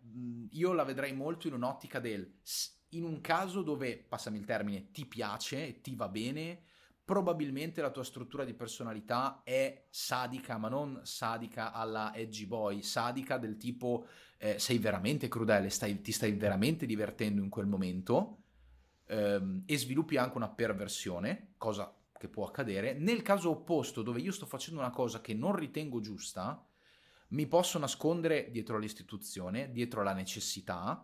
io 0.49 0.73
la 0.73 0.83
vedrei 0.83 1.13
molto 1.13 1.47
in 1.47 1.53
un'ottica 1.53 1.99
del 1.99 2.39
in 2.93 3.03
un 3.03 3.21
caso 3.21 3.61
dove, 3.61 3.97
passami 3.97 4.37
il 4.37 4.45
termine, 4.45 4.91
ti 4.91 5.05
piace, 5.05 5.79
ti 5.79 5.95
va 5.95 6.09
bene, 6.09 6.63
probabilmente 7.05 7.81
la 7.81 7.89
tua 7.89 8.03
struttura 8.03 8.43
di 8.43 8.53
personalità 8.53 9.41
è 9.43 9.87
sadica, 9.89 10.57
ma 10.57 10.69
non 10.69 10.99
sadica 11.03 11.71
alla 11.71 12.13
edgy 12.13 12.45
boy, 12.45 12.81
sadica 12.81 13.37
del 13.37 13.57
tipo 13.57 14.07
eh, 14.37 14.59
sei 14.59 14.77
veramente 14.77 15.27
crudele, 15.27 15.69
stai, 15.69 16.01
ti 16.01 16.11
stai 16.11 16.33
veramente 16.33 16.85
divertendo 16.85 17.41
in 17.41 17.49
quel 17.49 17.67
momento 17.67 18.43
ehm, 19.07 19.63
e 19.65 19.77
sviluppi 19.77 20.17
anche 20.17 20.37
una 20.37 20.49
perversione, 20.49 21.53
cosa 21.57 21.93
che 22.21 22.27
può 22.27 22.45
accadere. 22.45 22.93
Nel 22.93 23.23
caso 23.23 23.49
opposto, 23.49 24.03
dove 24.03 24.21
io 24.21 24.31
sto 24.31 24.45
facendo 24.45 24.79
una 24.79 24.91
cosa 24.91 25.21
che 25.21 25.33
non 25.33 25.55
ritengo 25.55 26.01
giusta, 26.01 26.63
mi 27.29 27.47
posso 27.47 27.79
nascondere 27.79 28.51
dietro 28.51 28.77
l'istituzione, 28.77 29.71
dietro 29.71 30.03
la 30.03 30.13
necessità, 30.13 31.03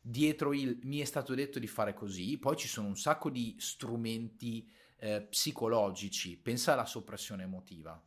dietro 0.00 0.54
il 0.54 0.78
mi 0.84 1.00
è 1.00 1.04
stato 1.04 1.34
detto 1.34 1.58
di 1.58 1.66
fare 1.66 1.92
così. 1.92 2.38
Poi 2.38 2.56
ci 2.56 2.68
sono 2.68 2.88
un 2.88 2.96
sacco 2.96 3.28
di 3.28 3.54
strumenti 3.58 4.66
eh, 4.96 5.20
psicologici. 5.28 6.38
Pensa 6.38 6.72
alla 6.72 6.86
soppressione 6.86 7.42
emotiva, 7.42 8.02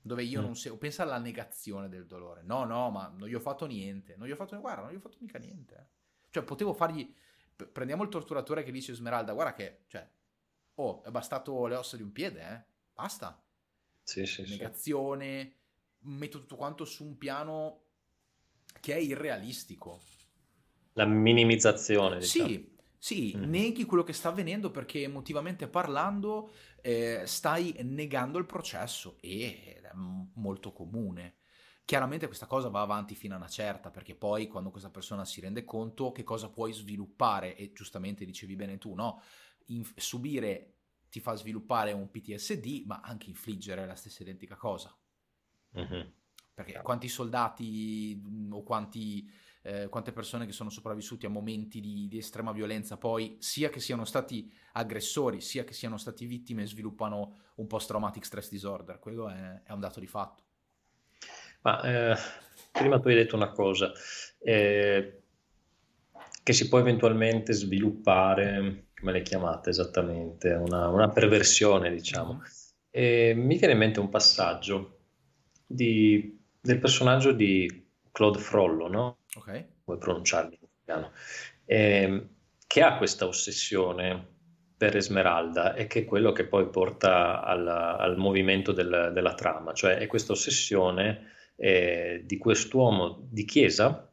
dove 0.00 0.22
io 0.22 0.40
mm. 0.40 0.44
non 0.44 0.56
seguo. 0.56 0.78
Pensa 0.78 1.02
alla 1.02 1.18
negazione 1.18 1.90
del 1.90 2.06
dolore. 2.06 2.42
No, 2.42 2.64
no, 2.64 2.88
ma 2.90 3.12
non 3.14 3.28
gli 3.28 3.34
ho 3.34 3.40
fatto 3.40 3.66
niente. 3.66 4.16
Non 4.16 4.26
gli 4.26 4.30
ho 4.30 4.36
fatto, 4.36 4.58
guarda, 4.58 4.84
non 4.84 4.92
gli 4.92 4.96
ho 4.96 5.00
fatto 5.00 5.18
mica 5.20 5.38
niente. 5.38 5.74
Eh. 5.74 5.86
Cioè, 6.30 6.42
potevo 6.42 6.72
fargli. 6.72 7.14
Prendiamo 7.70 8.02
il 8.02 8.08
torturatore 8.08 8.62
che 8.62 8.72
dice 8.72 8.94
Smeralda, 8.94 9.34
guarda 9.34 9.52
che, 9.52 9.82
cioè, 9.88 10.08
Oh, 10.82 11.00
è 11.04 11.10
bastato 11.10 11.66
le 11.66 11.76
ossa 11.76 11.96
di 11.96 12.02
un 12.02 12.10
piede, 12.10 12.40
eh? 12.40 12.64
Basta. 12.92 13.40
Sì, 14.02 14.26
sì, 14.26 14.42
Negazione, 14.48 15.42
sì. 16.00 16.08
metto 16.08 16.40
tutto 16.40 16.56
quanto 16.56 16.84
su 16.84 17.04
un 17.04 17.16
piano 17.16 17.84
che 18.80 18.92
è 18.94 18.98
irrealistico. 18.98 20.00
La 20.94 21.04
minimizzazione, 21.04 22.18
diciamo. 22.18 22.48
Sì, 22.48 22.76
sì, 22.98 23.34
mm. 23.36 23.44
neghi 23.44 23.84
quello 23.84 24.02
che 24.02 24.12
sta 24.12 24.30
avvenendo 24.30 24.72
perché 24.72 25.02
emotivamente 25.02 25.68
parlando 25.68 26.50
eh, 26.80 27.22
stai 27.26 27.76
negando 27.82 28.38
il 28.38 28.46
processo 28.46 29.18
e 29.20 29.80
è 29.82 29.90
molto 29.94 30.72
comune. 30.72 31.36
Chiaramente 31.84 32.26
questa 32.26 32.46
cosa 32.46 32.68
va 32.68 32.80
avanti 32.80 33.14
fino 33.14 33.34
a 33.34 33.36
una 33.36 33.48
certa, 33.48 33.90
perché 33.90 34.16
poi 34.16 34.48
quando 34.48 34.70
questa 34.70 34.90
persona 34.90 35.24
si 35.24 35.40
rende 35.40 35.64
conto 35.64 36.10
che 36.10 36.24
cosa 36.24 36.48
puoi 36.48 36.72
sviluppare, 36.72 37.54
e 37.54 37.72
giustamente 37.72 38.24
dicevi 38.24 38.56
bene 38.56 38.78
tu, 38.78 38.94
no? 38.94 39.20
inf- 39.66 39.98
subire 39.98 40.71
ti 41.12 41.20
fa 41.20 41.34
sviluppare 41.34 41.92
un 41.92 42.10
PTSD, 42.10 42.84
ma 42.86 43.02
anche 43.04 43.28
infliggere 43.28 43.84
la 43.84 43.94
stessa 43.94 44.22
identica 44.22 44.56
cosa. 44.56 44.96
Mm-hmm. 45.78 46.08
Perché 46.54 46.80
quanti 46.80 47.06
soldati 47.06 48.18
mm, 48.18 48.50
o 48.54 48.62
quanti, 48.62 49.30
eh, 49.60 49.88
quante 49.90 50.12
persone 50.12 50.46
che 50.46 50.52
sono 50.52 50.70
sopravvissuti 50.70 51.26
a 51.26 51.28
momenti 51.28 51.82
di, 51.82 52.08
di, 52.08 52.16
estrema 52.16 52.52
violenza 52.52 52.96
poi, 52.96 53.36
sia 53.40 53.68
che 53.68 53.78
siano 53.78 54.06
stati 54.06 54.50
aggressori, 54.72 55.42
sia 55.42 55.64
che 55.64 55.74
siano 55.74 55.98
stati 55.98 56.24
vittime, 56.24 56.66
sviluppano 56.66 57.40
un 57.56 57.66
post-traumatic 57.66 58.24
stress 58.24 58.48
disorder. 58.48 58.98
Quello 58.98 59.28
è, 59.28 59.64
è 59.64 59.72
un 59.72 59.80
dato 59.80 60.00
di 60.00 60.06
fatto. 60.06 60.42
Ma 61.60 61.82
eh, 61.82 62.16
prima 62.72 62.98
tu 63.00 63.08
hai 63.08 63.16
detto 63.16 63.36
una 63.36 63.50
cosa, 63.50 63.92
eh, 64.38 65.22
che 66.42 66.52
si 66.54 66.68
può 66.68 66.78
eventualmente 66.78 67.52
sviluppare 67.52 68.86
come 69.02 69.12
le 69.12 69.22
chiamate 69.22 69.70
esattamente, 69.70 70.52
una, 70.52 70.86
una 70.86 71.08
perversione, 71.08 71.90
diciamo. 71.90 72.34
Mm-hmm. 72.34 72.42
E 72.88 73.34
mi 73.34 73.58
viene 73.58 73.72
in 73.72 73.78
mente 73.80 73.98
un 73.98 74.08
passaggio 74.08 75.00
di, 75.66 76.40
del 76.60 76.78
personaggio 76.78 77.32
di 77.32 77.84
Claude 78.12 78.38
Frollo, 78.38 78.86
no? 78.86 79.18
Ok. 79.34 79.66
Vuoi 79.84 79.98
pronunciarlo 79.98 80.52
in 80.52 80.68
italiano? 80.82 81.12
Eh, 81.64 82.28
che 82.64 82.82
ha 82.82 82.96
questa 82.96 83.26
ossessione 83.26 84.28
per 84.76 84.96
Esmeralda 84.96 85.74
e 85.74 85.88
che 85.88 86.00
è 86.00 86.04
quello 86.04 86.30
che 86.30 86.46
poi 86.46 86.68
porta 86.68 87.42
al, 87.42 87.66
al 87.66 88.16
movimento 88.16 88.70
del, 88.70 89.10
della 89.12 89.34
trama, 89.34 89.72
cioè 89.72 89.96
è 89.96 90.06
questa 90.06 90.32
ossessione 90.32 91.32
eh, 91.56 92.22
di 92.24 92.38
quest'uomo 92.38 93.26
di 93.30 93.44
chiesa 93.44 94.12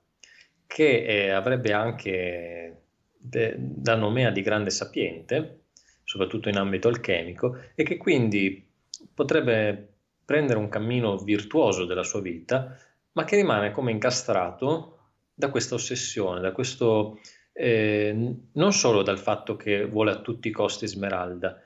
che 0.65 1.04
eh, 1.04 1.30
avrebbe 1.30 1.73
anche 1.73 2.88
de, 3.21 3.55
da 3.58 3.95
nomea 3.95 4.32
di 4.32 4.41
grande 4.41 4.69
sapiente, 4.69 5.63
soprattutto 6.03 6.49
in 6.49 6.58
ambito 6.58 6.88
alchemico, 6.88 7.58
e 7.75 7.84
che 7.84 7.97
quindi 7.97 8.65
potrebbe 9.13 9.93
prendere 10.23 10.60
un 10.60 10.69
cammino 10.69 11.17
virtuoso 11.17 11.86
della 11.86 12.03
sua 12.03 12.21
vita, 12.21 12.77
ma 13.13 13.23
che 13.25 13.36
rimane 13.36 13.71
come 13.71 13.91
incastrato 13.91 14.97
da 15.34 15.49
questa 15.49 15.75
ossessione, 15.75 16.39
da 16.39 16.51
questo 16.51 17.19
eh, 17.51 18.36
non 18.53 18.74
solo 18.74 19.03
dal 19.03 19.20
fatto 19.20 19.55
che 19.55 19.86
vuole 19.86 20.11
a 20.11 20.22
tutti 20.22 20.47
i 20.47 20.51
costi 20.51 20.88
Smeralda, 20.88 21.59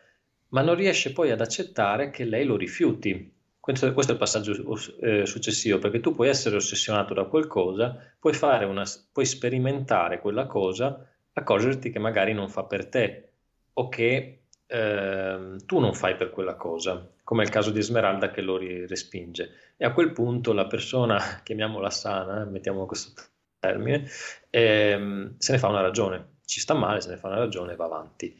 ma 0.49 0.61
non 0.61 0.75
riesce 0.75 1.11
poi 1.11 1.31
ad 1.31 1.41
accettare 1.41 2.09
che 2.09 2.25
lei 2.25 2.45
lo 2.45 2.55
rifiuti. 2.55 3.31
Questo, 3.59 3.93
questo 3.93 4.11
è 4.11 4.15
il 4.15 4.19
passaggio 4.19 4.77
eh, 4.99 5.25
successivo, 5.25 5.79
perché 5.79 5.99
tu 5.99 6.13
puoi 6.13 6.29
essere 6.29 6.55
ossessionato 6.55 7.13
da 7.13 7.25
qualcosa, 7.25 7.97
puoi, 8.19 8.37
una, 8.41 8.83
puoi 9.11 9.25
sperimentare 9.25 10.19
quella 10.19 10.45
cosa, 10.47 11.07
accorgerti 11.33 11.91
che 11.91 11.99
magari 11.99 12.33
non 12.33 12.49
fa 12.49 12.63
per 12.63 12.87
te 12.87 13.29
o 13.73 13.89
che 13.89 14.43
eh, 14.65 15.55
tu 15.65 15.79
non 15.79 15.93
fai 15.93 16.15
per 16.15 16.29
quella 16.29 16.55
cosa, 16.55 17.11
come 17.23 17.43
è 17.43 17.45
il 17.45 17.51
caso 17.51 17.71
di 17.71 17.79
Esmeralda 17.79 18.31
che 18.31 18.41
lo 18.41 18.57
respinge. 18.57 19.73
E 19.77 19.85
a 19.85 19.93
quel 19.93 20.11
punto 20.11 20.53
la 20.53 20.67
persona, 20.67 21.19
chiamiamola 21.43 21.89
sana, 21.89 22.45
mettiamo 22.45 22.85
questo 22.85 23.21
termine, 23.59 24.07
eh, 24.49 25.31
se 25.37 25.51
ne 25.51 25.57
fa 25.57 25.67
una 25.67 25.81
ragione, 25.81 26.37
ci 26.45 26.59
sta 26.59 26.73
male, 26.73 27.01
se 27.01 27.09
ne 27.09 27.17
fa 27.17 27.27
una 27.27 27.37
ragione 27.37 27.73
e 27.73 27.75
va 27.75 27.85
avanti. 27.85 28.35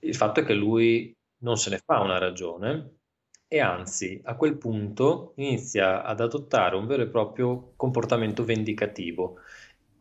Il 0.00 0.14
fatto 0.14 0.40
è 0.40 0.44
che 0.44 0.54
lui 0.54 1.14
non 1.42 1.56
se 1.56 1.70
ne 1.70 1.78
fa 1.78 2.00
una 2.00 2.18
ragione 2.18 2.96
e 3.48 3.60
anzi 3.60 4.20
a 4.24 4.36
quel 4.36 4.56
punto 4.56 5.32
inizia 5.36 6.04
ad 6.04 6.20
adottare 6.20 6.76
un 6.76 6.86
vero 6.86 7.02
e 7.02 7.08
proprio 7.08 7.72
comportamento 7.76 8.44
vendicativo 8.44 9.40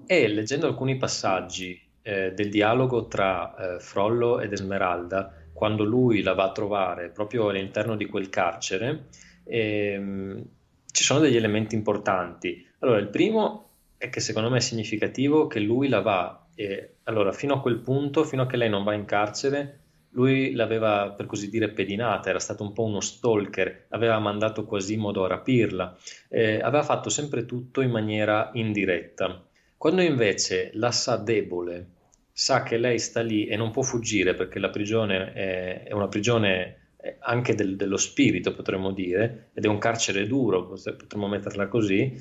e 0.05 0.27
leggendo 0.27 0.67
alcuni 0.67 0.97
passaggi 0.97 1.88
eh, 2.09 2.33
del 2.33 2.49
dialogo 2.49 3.07
tra 3.07 3.75
eh, 3.75 3.79
Frollo 3.79 4.39
ed 4.39 4.51
Esmeralda 4.51 5.31
quando 5.53 5.83
lui 5.83 6.23
la 6.23 6.33
va 6.33 6.45
a 6.45 6.51
trovare 6.51 7.09
proprio 7.09 7.49
all'interno 7.49 7.95
di 7.95 8.05
quel 8.05 8.29
carcere, 8.29 9.09
ehm, 9.43 10.43
ci 10.91 11.03
sono 11.03 11.19
degli 11.19 11.35
elementi 11.35 11.75
importanti. 11.75 12.65
Allora, 12.79 12.97
il 12.97 13.09
primo 13.09 13.71
è 13.97 14.09
che 14.09 14.21
secondo 14.21 14.49
me 14.49 14.57
è 14.57 14.61
significativo 14.61 15.47
che 15.47 15.59
lui 15.59 15.87
la 15.89 15.99
va, 15.99 16.47
eh, 16.55 16.95
allora 17.03 17.31
fino 17.31 17.53
a 17.55 17.61
quel 17.61 17.77
punto, 17.77 18.23
fino 18.23 18.43
a 18.43 18.45
che 18.47 18.57
lei 18.57 18.69
non 18.69 18.83
va 18.83 18.93
in 18.93 19.05
carcere, 19.05 19.81
lui 20.11 20.53
l'aveva 20.53 21.11
per 21.11 21.27
così 21.27 21.49
dire 21.49 21.69
pedinata, 21.69 22.29
era 22.29 22.39
stato 22.39 22.63
un 22.63 22.73
po' 22.73 22.85
uno 22.85 23.01
stalker, 23.01 23.87
aveva 23.89 24.17
mandato 24.17 24.65
Quasimodo 24.65 25.25
a 25.25 25.27
rapirla, 25.27 25.95
eh, 26.29 26.59
aveva 26.61 26.83
fatto 26.83 27.09
sempre 27.09 27.45
tutto 27.45 27.81
in 27.81 27.91
maniera 27.91 28.49
indiretta. 28.53 29.43
Quando 29.77 30.01
invece 30.01 30.71
la 30.73 30.91
sa 30.91 31.15
debole, 31.17 31.97
sa 32.39 32.63
che 32.63 32.77
lei 32.77 32.99
sta 32.99 33.19
lì 33.19 33.47
e 33.47 33.57
non 33.57 33.69
può 33.69 33.81
fuggire 33.81 34.33
perché 34.33 34.59
la 34.59 34.69
prigione 34.69 35.33
è, 35.33 35.83
è 35.83 35.91
una 35.91 36.07
prigione 36.07 36.93
eh, 37.01 37.17
anche 37.19 37.53
del, 37.53 37.75
dello 37.75 37.97
spirito, 37.97 38.55
potremmo 38.55 38.93
dire, 38.93 39.49
ed 39.53 39.65
è 39.65 39.67
un 39.67 39.77
carcere 39.77 40.25
duro, 40.25 40.65
potremmo 40.65 41.27
metterla 41.27 41.67
così, 41.67 42.17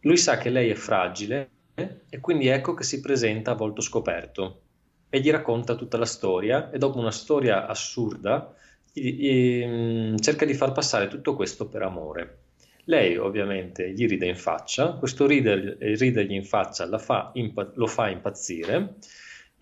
lui 0.00 0.18
sa 0.18 0.36
che 0.36 0.50
lei 0.50 0.68
è 0.68 0.74
fragile 0.74 1.48
e 1.74 2.20
quindi 2.20 2.48
ecco 2.48 2.74
che 2.74 2.84
si 2.84 3.00
presenta 3.00 3.52
a 3.52 3.54
volto 3.54 3.80
scoperto 3.80 4.60
e 5.08 5.20
gli 5.20 5.30
racconta 5.30 5.74
tutta 5.74 5.96
la 5.96 6.04
storia 6.04 6.70
e 6.70 6.76
dopo 6.76 6.98
una 6.98 7.10
storia 7.10 7.66
assurda 7.66 8.54
gli, 8.92 9.10
gli, 9.10 9.64
mm, 9.64 10.16
cerca 10.16 10.44
di 10.44 10.52
far 10.52 10.72
passare 10.72 11.08
tutto 11.08 11.34
questo 11.34 11.66
per 11.68 11.80
amore. 11.80 12.40
Lei 12.84 13.16
ovviamente 13.16 13.90
gli 13.92 14.06
ride 14.06 14.26
in 14.26 14.36
faccia, 14.36 14.92
questo 14.92 15.24
rider, 15.26 15.78
ridergli 15.80 16.34
in 16.34 16.44
faccia 16.44 16.86
fa 16.98 17.32
lo 17.74 17.86
fa 17.86 18.10
impazzire 18.10 18.96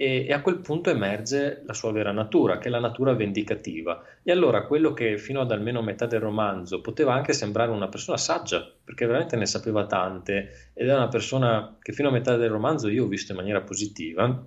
e, 0.01 0.25
e, 0.27 0.33
a 0.33 0.41
quel 0.41 0.61
punto 0.61 0.89
emerge 0.89 1.61
la 1.67 1.75
sua 1.75 1.93
vera 1.93 2.11
natura, 2.11 2.57
che 2.57 2.69
è 2.69 2.71
la 2.71 2.81
natura 2.81 3.13
vendicativa. 3.13 4.03
E 4.23 4.33
allora 4.33 4.65
quello 4.65 4.95
che 4.95 5.19
fino 5.19 5.43
ad 5.43 5.53
almeno 5.53 5.83
metà 5.83 6.07
del 6.07 6.21
romanzo 6.21 6.81
poteva 6.81 7.13
anche 7.13 7.35
sembrare 7.35 7.71
una 7.71 7.89
persona 7.89 8.17
saggia, 8.17 8.67
perché 8.83 9.05
veramente 9.05 9.37
ne 9.37 9.45
sapeva 9.45 9.85
tante, 9.85 10.71
ed 10.73 10.89
è 10.89 10.95
una 10.95 11.09
persona 11.09 11.77
che 11.79 11.93
fino 11.93 12.09
a 12.09 12.13
metà 12.13 12.37
del 12.37 12.49
romanzo 12.49 12.89
io 12.89 13.05
ho 13.05 13.09
visto 13.09 13.33
in 13.33 13.39
maniera 13.39 13.61
positiva, 13.61 14.43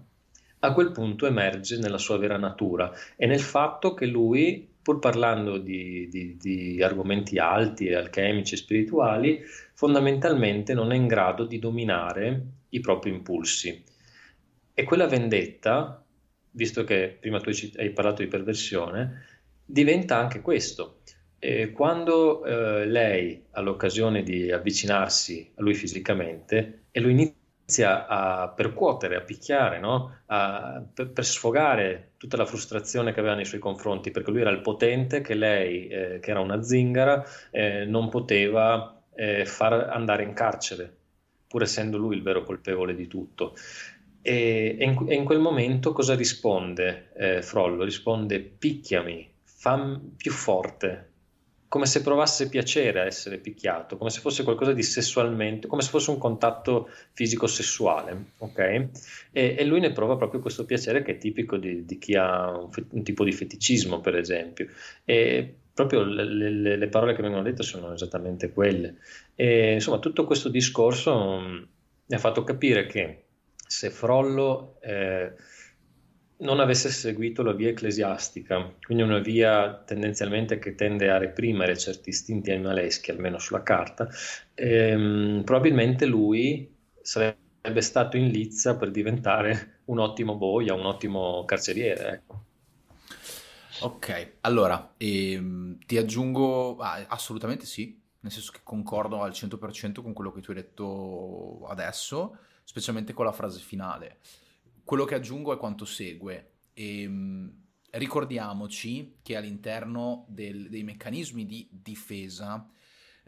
a 0.59 0.73
quel 0.73 0.91
punto 0.91 1.27
emerge 1.27 1.77
nella 1.77 1.99
sua 1.99 2.17
vera 2.17 2.37
natura 2.37 2.91
e 3.15 3.27
nel 3.27 3.41
fatto 3.41 3.93
che 3.93 4.07
lui, 4.07 4.67
pur 4.81 4.97
parlando 4.97 5.59
di, 5.59 6.07
di, 6.09 6.35
di 6.35 6.81
argomenti 6.81 7.37
alti 7.37 7.93
alchemici 7.93 8.55
e 8.55 8.57
spirituali, 8.57 9.41
fondamentalmente 9.75 10.73
non 10.73 10.91
è 10.91 10.95
in 10.95 11.05
grado 11.05 11.45
di 11.45 11.59
dominare 11.59 12.45
i 12.69 12.79
propri 12.79 13.11
impulsi 13.11 13.91
e 14.73 14.83
quella 14.83 15.07
vendetta, 15.07 16.03
visto 16.51 16.83
che 16.83 17.17
prima 17.19 17.39
tu 17.39 17.51
hai 17.77 17.91
parlato 17.91 18.21
di 18.21 18.27
perversione, 18.27 19.25
diventa 19.65 20.17
anche 20.17 20.41
questo. 20.41 20.99
E 21.39 21.71
quando 21.71 22.45
eh, 22.45 22.85
lei 22.85 23.43
ha 23.51 23.61
l'occasione 23.61 24.23
di 24.23 24.51
avvicinarsi 24.51 25.51
a 25.55 25.61
lui 25.61 25.73
fisicamente 25.73 26.85
e 26.91 26.99
lo 27.01 27.09
inizia 27.09 28.07
a 28.07 28.47
percuotere, 28.49 29.17
a 29.17 29.21
picchiare, 29.21 29.79
no? 29.79 30.19
a, 30.27 30.81
per, 30.93 31.11
per, 31.11 31.25
sfogare 31.25 32.11
tutta 32.17 32.37
la 32.37 32.45
frustrazione 32.45 33.13
che 33.13 33.19
aveva 33.19 33.35
nei 33.35 33.45
suoi 33.45 33.59
confronti, 33.59 34.11
perché 34.11 34.31
lui 34.31 34.41
era 34.41 34.51
il 34.51 34.61
potente 34.61 35.21
che 35.21 35.33
lei, 35.33 35.87
eh, 35.87 36.19
che 36.21 36.31
era 36.31 36.39
una 36.39 36.61
zingara, 36.61 37.25
eh, 37.51 37.83
non 37.85 38.09
poteva 38.09 39.03
eh, 39.13 39.45
far 39.45 39.73
andare 39.73 40.23
in 40.23 40.33
carcere, 40.33 40.95
pur 41.47 41.63
essendo 41.63 41.97
lui 41.97 42.15
il 42.15 42.23
vero 42.23 42.43
colpevole 42.43 42.95
di 42.95 43.07
tutto. 43.07 43.53
E, 44.25 44.77
e, 44.79 44.83
in, 44.85 45.05
e, 45.07 45.15
in, 45.15 45.25
quel 45.25 45.39
momento 45.39 45.91
cosa 45.91 46.15
risponde 46.15 47.11
eh, 47.17 47.41
Frollo? 47.41 47.83
Risponde 47.83 48.39
picchiami, 48.39 49.29
fammi 49.43 50.13
più 50.15 50.31
forte, 50.31 51.11
come 51.67 51.85
se 51.87 52.01
provasse 52.01 52.49
piacere 52.49 53.01
a 53.01 53.05
essere 53.05 53.37
picchiato, 53.37 53.97
come 53.97 54.11
se 54.11 54.21
fosse 54.21 54.43
qualcosa 54.43 54.73
di 54.73 54.83
sessualmente, 54.83 55.67
come 55.67 55.81
se 55.81 55.89
fosse 55.89 56.11
un 56.11 56.19
contatto 56.19 56.87
fisico-sessuale, 57.11 58.25
ok? 58.37 58.59
E, 59.31 59.55
e 59.57 59.65
lui 59.65 59.79
ne 59.79 59.91
prova 59.91 60.15
proprio 60.15 60.39
questo 60.39 60.65
piacere 60.65 61.01
che 61.01 61.13
è 61.13 61.17
tipico 61.17 61.57
di, 61.57 61.83
di 61.83 61.97
chi 61.97 62.13
ha 62.15 62.51
un, 62.51 62.69
un, 62.91 63.03
tipo 63.03 63.23
di 63.23 63.31
feticismo, 63.31 63.99
per 63.99 64.15
esempio. 64.15 64.67
E 65.03 65.55
proprio 65.73 66.03
le, 66.03 66.25
le, 66.25 66.77
le, 66.77 66.87
parole 66.87 67.15
che 67.15 67.23
vengono 67.23 67.41
dette 67.41 67.63
sono 67.63 67.91
esattamente 67.91 68.53
quelle. 68.53 68.97
E, 69.35 69.73
insomma, 69.73 69.97
tutto 69.97 70.25
questo 70.25 70.49
discorso 70.49 71.39
mm, 71.39 71.63
mi 72.05 72.15
ha 72.15 72.19
fatto 72.19 72.43
capire 72.43 72.85
che 72.85 73.22
se 73.73 73.89
Frollo 73.89 74.77
eh, 74.81 75.33
non 76.37 76.59
avesse 76.59 76.89
seguito 76.89 77.41
la 77.41 77.53
via 77.53 77.69
ecclesiastica, 77.69 78.75
quindi 78.85 79.03
una 79.03 79.17
via 79.17 79.81
tendenzialmente 79.83 80.59
che 80.59 80.75
tende 80.75 81.09
a 81.09 81.17
reprimere 81.17 81.75
certi 81.75 82.09
istinti 82.09 82.51
animaleschi, 82.51 83.09
almeno 83.09 83.39
sulla 83.39 83.63
carta, 83.63 84.07
ehm, 84.53 85.41
probabilmente 85.43 86.05
lui 86.05 86.71
sarebbe 87.01 87.81
stato 87.81 88.15
in 88.15 88.27
lizza 88.27 88.77
per 88.77 88.91
diventare 88.91 89.81
un 89.85 89.97
ottimo 89.97 90.35
boia, 90.35 90.75
un 90.75 90.85
ottimo 90.85 91.43
carceriere. 91.45 92.09
Ecco. 92.09 92.43
Ok, 93.81 94.33
allora 94.41 94.93
ehm, 94.97 95.79
ti 95.83 95.97
aggiungo 95.97 96.77
ah, 96.77 97.03
assolutamente 97.07 97.65
sì, 97.65 97.99
nel 98.19 98.31
senso 98.31 98.51
che 98.51 98.59
concordo 98.63 99.23
al 99.23 99.31
100% 99.31 100.03
con 100.03 100.13
quello 100.13 100.31
che 100.31 100.41
tu 100.41 100.51
hai 100.51 100.57
detto 100.57 101.65
adesso 101.67 102.37
specialmente 102.63 103.13
con 103.13 103.25
la 103.25 103.31
frase 103.31 103.59
finale. 103.59 104.19
Quello 104.83 105.05
che 105.05 105.15
aggiungo 105.15 105.53
è 105.53 105.57
quanto 105.57 105.85
segue. 105.85 106.51
E, 106.73 107.01
ehm, 107.01 107.61
ricordiamoci 107.91 109.17
che 109.21 109.35
all'interno 109.35 110.25
del, 110.27 110.69
dei 110.69 110.83
meccanismi 110.83 111.45
di 111.45 111.67
difesa 111.71 112.67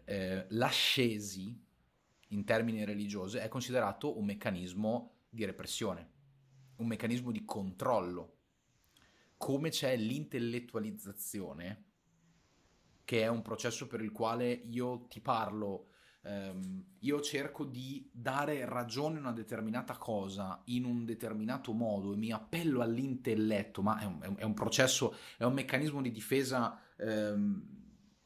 eh, 0.06 0.46
l'ascesi 0.50 1.64
in 2.30 2.44
termini 2.44 2.84
religiosi 2.84 3.38
è 3.38 3.48
considerato 3.48 4.18
un 4.18 4.26
meccanismo 4.26 5.14
di 5.30 5.46
repressione, 5.46 6.10
un 6.78 6.88
meccanismo 6.88 7.32
di 7.32 7.46
controllo. 7.46 8.34
Come 9.38 9.70
c'è 9.70 9.96
l'intellettualizzazione, 9.96 11.84
che 13.04 13.22
è 13.22 13.28
un 13.28 13.42
processo 13.42 13.88
per 13.88 14.02
il 14.02 14.12
quale 14.12 14.52
io 14.52 15.06
ti 15.08 15.22
parlo 15.22 15.90
ehm, 16.26 16.84
io 17.00 17.22
cerco 17.22 17.66
di 17.66 18.10
dare 18.12 18.66
ragione 18.66 19.18
a 19.18 19.22
una 19.22 19.32
determinata 19.32 19.98
cosa 19.98 20.62
in 20.66 20.86
un 20.86 21.06
determinato 21.06 21.72
modo 21.72 22.14
e 22.14 22.18
mi 22.18 22.32
appello 22.32 22.82
all'intelletto, 22.82 23.82
ma 23.82 24.00
è 24.00 24.06
un, 24.06 24.36
è 24.38 24.44
un 24.44 24.54
processo, 24.54 25.16
è 25.38 25.44
un 25.44 25.54
meccanismo 25.54 26.02
di 26.02 26.12
difesa 26.12 26.82
ehm, 26.98 27.84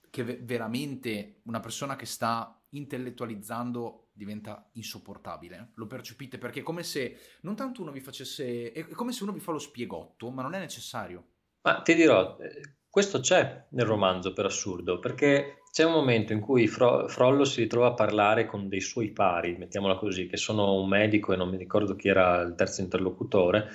che 0.10 0.24
ve- 0.24 0.40
veramente 0.42 1.42
una 1.44 1.60
persona 1.60 1.96
che 1.96 2.06
sta 2.06 2.56
intellettualizzando 2.70 4.10
diventa 4.14 4.70
insopportabile. 4.74 5.72
Lo 5.76 5.88
percepite 5.88 6.38
perché 6.38 6.60
è 6.60 6.64
come 6.64 6.84
se 6.84 7.18
non 7.42 7.56
tanto 7.56 7.82
uno 7.82 7.92
vi 7.92 8.02
facesse, 8.02 8.72
è 8.72 8.88
come 8.90 9.12
se 9.12 9.24
uno 9.24 9.32
vi 9.32 9.40
fa 9.40 9.52
lo 9.52 9.60
spiegotto, 9.60 10.30
ma 10.30 10.42
non 10.42 10.54
è 10.54 10.60
necessario. 10.60 11.26
Ma 11.62 11.82
ti 11.82 11.96
dirò, 11.96 12.38
eh, 12.40 12.78
questo 12.90 13.20
c'è 13.20 13.68
nel 13.70 13.86
romanzo 13.86 14.34
per 14.34 14.46
assurdo, 14.46 15.00
perché 15.00 15.59
c'è 15.72 15.84
un 15.84 15.92
momento 15.92 16.34
in 16.34 16.40
cui 16.40 16.68
Fro- 16.68 17.08
Frollo 17.08 17.46
si 17.46 17.62
ritrova 17.62 17.88
a 17.88 17.94
parlare 17.94 18.46
con 18.46 18.68
dei 18.68 18.82
suoi 18.82 19.10
pari, 19.10 19.56
mettiamola 19.58 19.96
così, 19.96 20.28
che 20.28 20.38
sono 20.38 20.80
un 20.80 20.88
medico 20.88 21.32
e 21.32 21.36
non 21.36 21.50
mi 21.50 21.58
ricordo 21.58 21.96
chi 21.96 22.08
era 22.08 22.42
il 22.42 22.56
terzo 22.56 22.82
interlocutore, 22.82 23.70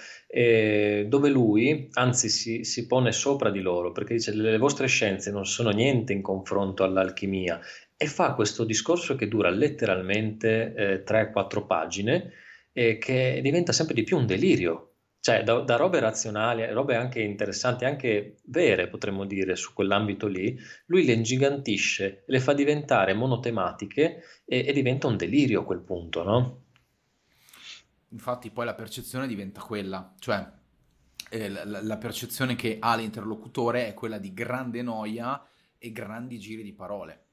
dove 1.06 1.28
lui 1.28 1.88
anzi 1.92 2.28
si, 2.28 2.64
si, 2.64 2.86
pone 2.86 3.12
sopra 3.12 3.50
di 3.50 3.60
loro 3.60 3.92
perché 3.92 4.14
dice 4.14 4.34
le 4.34 4.58
vostre 4.58 4.88
scienze 4.88 5.30
non 5.30 5.46
sono 5.46 5.70
niente 5.70 6.12
in 6.12 6.22
confronto 6.22 6.82
all'alchimia. 6.82 7.60
E 7.96 8.06
fa 8.06 8.34
questo 8.34 8.64
discorso 8.64 9.14
che 9.14 9.28
dura 9.28 9.48
letteralmente 9.50 10.74
eh, 10.74 11.04
3-4 11.04 11.64
pagine 11.64 12.32
e 12.72 12.98
che 12.98 13.38
diventa 13.40 13.72
sempre 13.72 13.94
di 13.94 14.02
più 14.02 14.16
un 14.16 14.26
delirio 14.26 14.93
cioè 15.24 15.42
da, 15.42 15.60
da, 15.60 15.76
robe 15.76 16.00
razionali, 16.00 16.70
robe 16.70 16.96
anche 16.96 17.22
interessanti, 17.22 17.86
anche 17.86 18.36
vere 18.44 18.88
potremmo 18.88 19.24
dire 19.24 19.56
su 19.56 19.72
quell'ambito 19.72 20.26
lì, 20.26 20.54
lui 20.84 21.06
le 21.06 21.14
ingigantisce, 21.14 22.24
le 22.26 22.40
fa 22.40 22.52
diventare 22.52 23.14
monotematiche 23.14 24.22
e, 24.44 24.66
e 24.66 24.72
diventa 24.74 25.06
un 25.06 25.16
delirio 25.16 25.62
a 25.62 25.64
quel 25.64 25.80
punto, 25.80 26.22
no? 26.24 26.64
Infatti 28.08 28.50
poi 28.50 28.66
la 28.66 28.74
percezione 28.74 29.26
diventa 29.26 29.62
quella, 29.62 30.14
cioè 30.18 30.46
eh, 31.30 31.48
la, 31.48 31.82
la 31.82 31.96
percezione 31.96 32.54
che 32.54 32.76
ha 32.78 32.94
l'interlocutore 32.94 33.86
è 33.86 33.94
quella 33.94 34.18
di 34.18 34.34
grande 34.34 34.82
noia 34.82 35.42
e 35.78 35.90
grandi 35.90 36.38
giri 36.38 36.62
di 36.62 36.74
parole. 36.74 37.24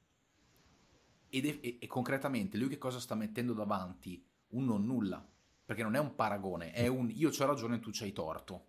Ed 1.28 1.44
è, 1.44 1.58
e, 1.60 1.76
e 1.78 1.86
concretamente 1.86 2.56
lui 2.56 2.70
che 2.70 2.78
cosa 2.78 2.98
sta 2.98 3.14
mettendo 3.14 3.52
davanti? 3.52 4.24
Un 4.52 4.64
non 4.64 4.86
nulla 4.86 5.26
perché 5.64 5.82
non 5.82 5.94
è 5.94 5.98
un 5.98 6.14
paragone, 6.14 6.72
è 6.72 6.86
un 6.86 7.10
io 7.10 7.30
ho 7.30 7.46
ragione 7.46 7.76
e 7.76 7.80
tu 7.80 7.90
c'hai 7.92 8.12
torto. 8.12 8.68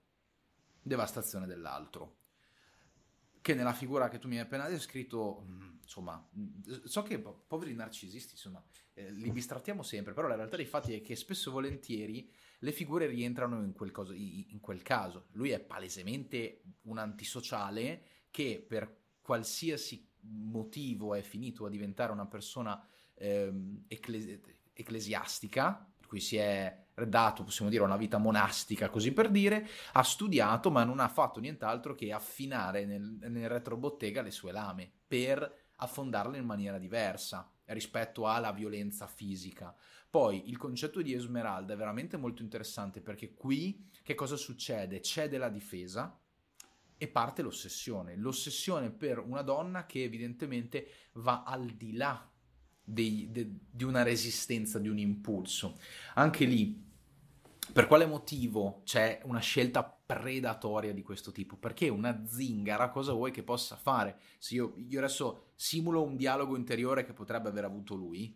Devastazione 0.82 1.48
dell'altro. 1.48 2.18
che 3.42 3.54
nella 3.56 3.74
figura 3.74 4.08
che 4.08 4.20
tu 4.20 4.30
mi 4.30 4.38
hai 4.38 4.44
appena 4.44 4.70
descritto, 4.70 5.44
mm, 5.46 5.80
insomma, 5.82 6.30
mm, 6.38 6.86
so 6.86 7.04
che 7.04 7.20
poveri 7.20 7.74
narcisisti, 7.74 8.32
insomma, 8.36 8.64
eh, 8.94 9.12
li 9.12 9.32
bistrattiamo 9.32 9.84
sempre, 9.84 10.14
però 10.14 10.30
la 10.30 10.36
realtà 10.36 10.56
dei 10.56 10.66
fatti 10.66 10.94
è 10.94 11.02
che 11.02 11.18
spesso 11.18 11.50
e 11.50 11.52
volentieri 11.52 12.32
le 12.60 12.72
figure 12.72 13.06
rientrano 13.06 13.62
in 13.62 13.74
quel, 13.74 13.92
cosa, 13.92 14.14
in 14.16 14.60
quel 14.62 14.82
caso. 14.82 15.28
Lui 15.32 15.50
è 15.50 15.60
palesemente 15.60 16.62
un 16.84 16.98
antisociale 16.98 18.06
che 18.32 18.64
per 18.66 19.02
qualsiasi 19.22 20.10
motivo 20.22 21.14
è 21.14 21.22
finito 21.22 21.66
a 21.66 21.70
diventare 21.70 22.14
una 22.14 22.28
persona 22.28 22.82
ehm, 23.16 23.86
ecclesi- 23.90 24.42
ecclesiastica, 24.72 25.93
cui 26.14 26.22
si 26.22 26.38
è 26.38 26.86
dato, 27.08 27.44
possiamo 27.44 27.72
dire, 27.72 27.82
una 27.82 27.98
vita 27.98 28.20
monastica, 28.20 28.88
così 28.88 29.14
per 29.14 29.32
dire, 29.32 29.68
ha 29.94 30.04
studiato 30.04 30.70
ma 30.70 30.84
non 30.84 31.00
ha 31.00 31.08
fatto 31.08 31.40
nient'altro 31.40 31.96
che 31.96 32.14
affinare 32.14 32.86
nel, 32.86 33.18
nel 33.20 33.50
retrobottega 33.50 34.22
le 34.22 34.30
sue 34.30 34.52
lame 34.52 34.92
per 35.08 35.72
affondarle 35.78 36.38
in 36.38 36.46
maniera 36.46 36.78
diversa 36.78 37.52
rispetto 37.66 38.28
alla 38.28 38.52
violenza 38.52 39.08
fisica. 39.08 39.76
Poi 40.08 40.50
il 40.50 40.58
concetto 40.58 41.02
di 41.02 41.16
Esmeralda 41.16 41.74
è 41.74 41.78
veramente 41.78 42.16
molto 42.16 42.44
interessante 42.44 43.02
perché 43.02 43.34
qui 43.34 43.90
che 44.04 44.14
cosa 44.14 44.36
succede? 44.36 45.00
C'è 45.00 45.28
della 45.28 45.50
difesa 45.50 46.16
e 46.96 47.08
parte 47.08 47.42
l'ossessione. 47.42 48.16
L'ossessione 48.16 48.92
per 48.92 49.18
una 49.18 49.42
donna 49.42 49.88
che 49.88 50.04
evidentemente 50.04 51.10
va 51.14 51.42
al 51.42 51.66
di 51.72 51.94
là 51.94 52.32
dei, 52.84 53.30
de, 53.32 53.50
di 53.70 53.84
una 53.84 54.04
resistenza, 54.04 54.80
di 54.80 54.90
un 54.90 54.98
impulso. 54.98 55.78
Anche 56.16 56.46
lì, 56.46 56.82
per 57.72 57.88
quale 57.88 58.06
motivo 58.06 58.82
c'è 58.84 59.22
una 59.24 59.40
scelta 59.40 59.84
predatoria 59.84 60.94
di 60.94 61.02
questo 61.02 61.32
tipo? 61.32 61.56
Perché 61.56 61.88
una 61.90 62.26
zingara 62.28 62.90
cosa 62.90 63.14
vuoi 63.14 63.32
che 63.32 63.44
possa 63.44 63.78
fare? 63.78 64.20
Se 64.38 64.56
io, 64.56 64.74
io 64.88 65.00
adesso 65.00 65.52
simulo 65.56 66.04
un 66.04 66.16
dialogo 66.16 66.58
interiore 66.58 67.06
che 67.06 67.14
potrebbe 67.14 67.50
aver 67.50 67.64
avuto 67.64 67.96
lui, 67.96 68.36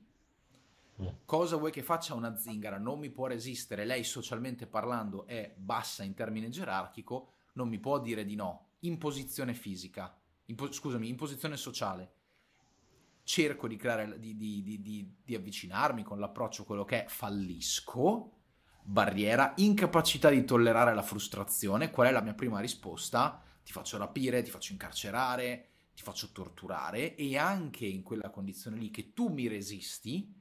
mm. 1.01 1.07
Cosa 1.25 1.57
vuoi 1.57 1.71
che 1.71 1.83
faccia 1.83 2.13
una 2.13 2.37
zingara? 2.37 2.77
Non 2.77 2.99
mi 2.99 3.09
può 3.09 3.27
resistere. 3.27 3.85
Lei, 3.85 4.03
socialmente 4.03 4.65
parlando, 4.65 5.27
è 5.27 5.53
bassa 5.55 6.03
in 6.03 6.13
termine 6.13 6.49
gerarchico, 6.49 7.33
non 7.53 7.67
mi 7.67 7.79
può 7.79 7.99
dire 7.99 8.23
di 8.23 8.35
no. 8.35 8.69
In 8.81 8.97
posizione 8.97 9.53
fisica, 9.53 10.15
in 10.45 10.55
po- 10.55 10.71
scusami, 10.71 11.09
in 11.09 11.15
posizione 11.15 11.57
sociale 11.57 12.11
cerco 13.27 13.67
di, 13.67 13.75
creare, 13.75 14.17
di, 14.19 14.37
di, 14.37 14.81
di, 15.21 15.35
avvicinarmi 15.35 16.01
con 16.01 16.17
l'approccio 16.17 16.63
quello 16.63 16.85
che 16.85 17.03
è 17.03 17.07
fallisco, 17.09 18.31
barriera, 18.81 19.51
incapacità 19.57 20.29
di 20.29 20.45
tollerare 20.45 20.93
la 20.93 21.01
frustrazione, 21.01 21.91
qual 21.91 22.07
è 22.07 22.11
la 22.11 22.21
mia 22.21 22.33
prima 22.33 22.61
risposta? 22.61 23.43
Ti 23.65 23.73
faccio 23.73 23.97
rapire, 23.97 24.43
ti 24.43 24.49
faccio 24.49 24.71
incarcerare, 24.71 25.67
ti 25.93 26.03
faccio 26.03 26.31
torturare 26.31 27.15
e 27.15 27.37
anche 27.37 27.85
in 27.85 28.01
quella 28.01 28.29
condizione 28.29 28.77
lì 28.77 28.89
che 28.91 29.11
tu 29.11 29.27
mi 29.27 29.49
resisti, 29.49 30.33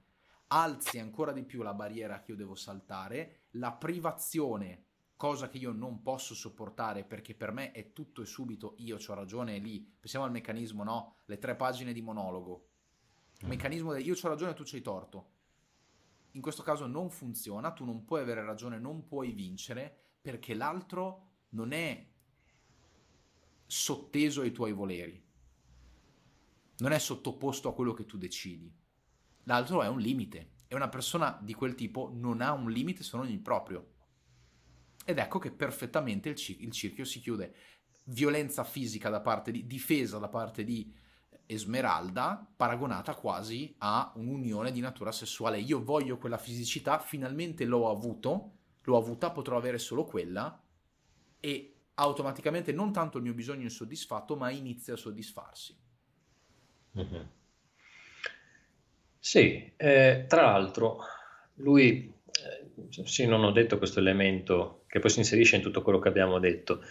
alzi 0.49 1.01
ancora 1.01 1.32
di 1.32 1.43
più 1.43 1.62
la 1.62 1.74
barriera 1.74 2.22
che 2.22 2.30
io 2.30 2.37
devo 2.37 2.55
saltare, 2.55 3.47
la 3.53 3.72
privazione, 3.72 4.84
cosa 5.16 5.49
che 5.49 5.59
io 5.59 5.72
non 5.72 6.03
posso 6.03 6.37
sopportare 6.37 7.03
perché 7.03 7.34
per 7.34 7.51
me 7.51 7.72
è 7.72 7.93
tutto 7.93 8.22
e 8.22 8.26
subito 8.26 8.76
io 8.78 8.97
ho 9.05 9.14
ragione 9.14 9.59
lì. 9.59 9.80
Pensiamo 9.99 10.24
al 10.24 10.30
meccanismo, 10.30 10.84
no? 10.84 11.16
Le 11.24 11.39
tre 11.39 11.57
pagine 11.57 11.93
di 11.93 12.01
monologo 12.01 12.68
il 13.41 13.49
meccanismo 13.49 13.93
del 13.93 14.07
io 14.07 14.14
ho 14.14 14.28
ragione 14.28 14.53
e 14.53 14.55
tu 14.55 14.62
c'hai 14.64 14.82
torto. 14.82 15.34
In 16.32 16.41
questo 16.41 16.62
caso 16.62 16.87
non 16.87 17.11
funziona, 17.11 17.72
tu 17.72 17.84
non 17.84 18.05
puoi 18.05 18.20
avere 18.20 18.45
ragione, 18.45 18.78
non 18.78 19.07
puoi 19.07 19.32
vincere 19.32 19.95
perché 20.20 20.55
l'altro 20.55 21.28
non 21.51 21.72
è 21.72 22.07
sotteso 23.66 24.43
ai 24.43 24.53
tuoi 24.53 24.72
voleri, 24.72 25.22
non 26.78 26.93
è 26.93 26.99
sottoposto 26.99 27.68
a 27.68 27.74
quello 27.74 27.93
che 27.93 28.07
tu 28.07 28.18
decidi. 28.18 28.72
L'altro 29.45 29.82
è 29.82 29.89
un 29.89 29.99
limite 29.99 30.55
e 30.68 30.74
una 30.74 30.89
persona 30.89 31.39
di 31.41 31.55
quel 31.55 31.74
tipo 31.74 32.11
non 32.12 32.41
ha 32.41 32.53
un 32.53 32.70
limite 32.70 33.03
se 33.03 33.16
non 33.16 33.28
il 33.28 33.39
proprio. 33.39 33.95
Ed 35.05 35.18
ecco 35.18 35.39
che 35.39 35.53
perfettamente 35.53 36.30
il, 36.30 36.34
c- 36.34 36.57
il 36.59 36.72
cerchio 36.72 37.05
si 37.05 37.20
chiude. 37.20 37.55
Violenza 38.05 38.64
fisica 38.64 39.09
da 39.09 39.20
parte 39.20 39.53
di, 39.53 39.66
difesa 39.66 40.18
da 40.18 40.28
parte 40.28 40.64
di 40.64 40.93
Esmeralda 41.47 42.47
paragonata 42.57 43.14
quasi 43.14 43.74
a 43.78 44.12
un'unione 44.16 44.72
di 44.72 44.80
natura 44.80 45.12
sessuale. 45.12 45.59
Io 45.59 45.82
voglio 45.82 46.18
quella 46.18 46.38
fisicità, 46.38 46.99
finalmente 46.99 47.64
l'ho 47.64 47.88
avuto, 47.88 48.51
l'ho 48.82 48.97
avuta, 48.97 49.30
potrò 49.30 49.57
avere 49.57 49.78
solo 49.78 50.05
quella 50.05 50.61
e 51.40 51.74
automaticamente 51.94 52.72
non 52.72 52.92
tanto 52.92 53.18
il 53.18 53.24
mio 53.24 53.34
bisogno 53.34 53.66
è 53.66 53.70
soddisfatto, 53.70 54.36
ma 54.36 54.51
inizia 54.51 54.94
a 54.94 54.97
soddisfarsi. 54.97 55.76
Mm-hmm. 56.99 57.22
Sì, 59.18 59.72
eh, 59.76 60.24
tra 60.28 60.42
l'altro 60.42 60.99
lui, 61.55 62.12
eh, 62.24 63.05
sì, 63.05 63.26
non 63.26 63.44
ho 63.44 63.51
detto 63.51 63.78
questo 63.78 63.99
elemento 63.99 64.84
che 64.86 64.99
poi 64.99 65.11
si 65.11 65.18
inserisce 65.20 65.57
in 65.57 65.62
tutto 65.62 65.82
quello 65.82 65.99
che 65.99 66.09
abbiamo 66.09 66.38
detto, 66.38 66.82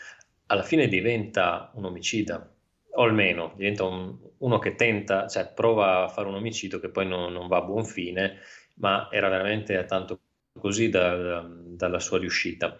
alla 0.47 0.63
fine 0.63 0.87
diventa 0.87 1.71
un 1.75 1.85
omicida 1.85 2.54
o 2.95 3.03
almeno 3.03 3.53
diventa 3.55 3.83
un, 3.83 4.15
uno 4.39 4.59
che 4.59 4.75
tenta, 4.75 5.27
cioè 5.27 5.51
prova 5.53 6.03
a 6.03 6.07
fare 6.07 6.27
un 6.27 6.35
omicidio 6.35 6.79
che 6.79 6.89
poi 6.89 7.07
non, 7.07 7.31
non 7.31 7.47
va 7.47 7.57
a 7.57 7.61
buon 7.61 7.85
fine, 7.85 8.39
ma 8.75 9.07
era 9.11 9.29
veramente 9.29 9.83
tanto 9.85 10.19
così 10.59 10.89
da, 10.89 11.15
da, 11.15 11.47
dalla 11.49 11.99
sua 11.99 12.19
riuscita. 12.19 12.77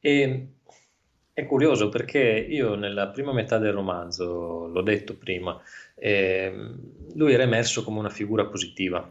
E 0.00 0.48
è 1.32 1.46
curioso 1.46 1.88
perché 1.88 2.18
io 2.18 2.74
nella 2.74 3.08
prima 3.08 3.32
metà 3.32 3.58
del 3.58 3.72
romanzo, 3.72 4.66
l'ho 4.66 4.82
detto 4.82 5.16
prima, 5.16 5.60
eh, 5.94 6.74
lui 7.14 7.32
era 7.32 7.42
emerso 7.42 7.84
come 7.84 7.98
una 7.98 8.10
figura 8.10 8.46
positiva 8.46 9.10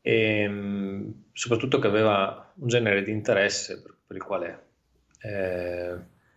e 0.00 1.12
soprattutto 1.32 1.78
che 1.78 1.86
aveva 1.86 2.52
un 2.56 2.68
genere 2.68 3.02
di 3.02 3.10
interesse 3.10 3.80
per, 3.80 3.96
per 4.06 4.16
il 4.16 4.22
quale 4.22 4.66
eh, 5.22 5.96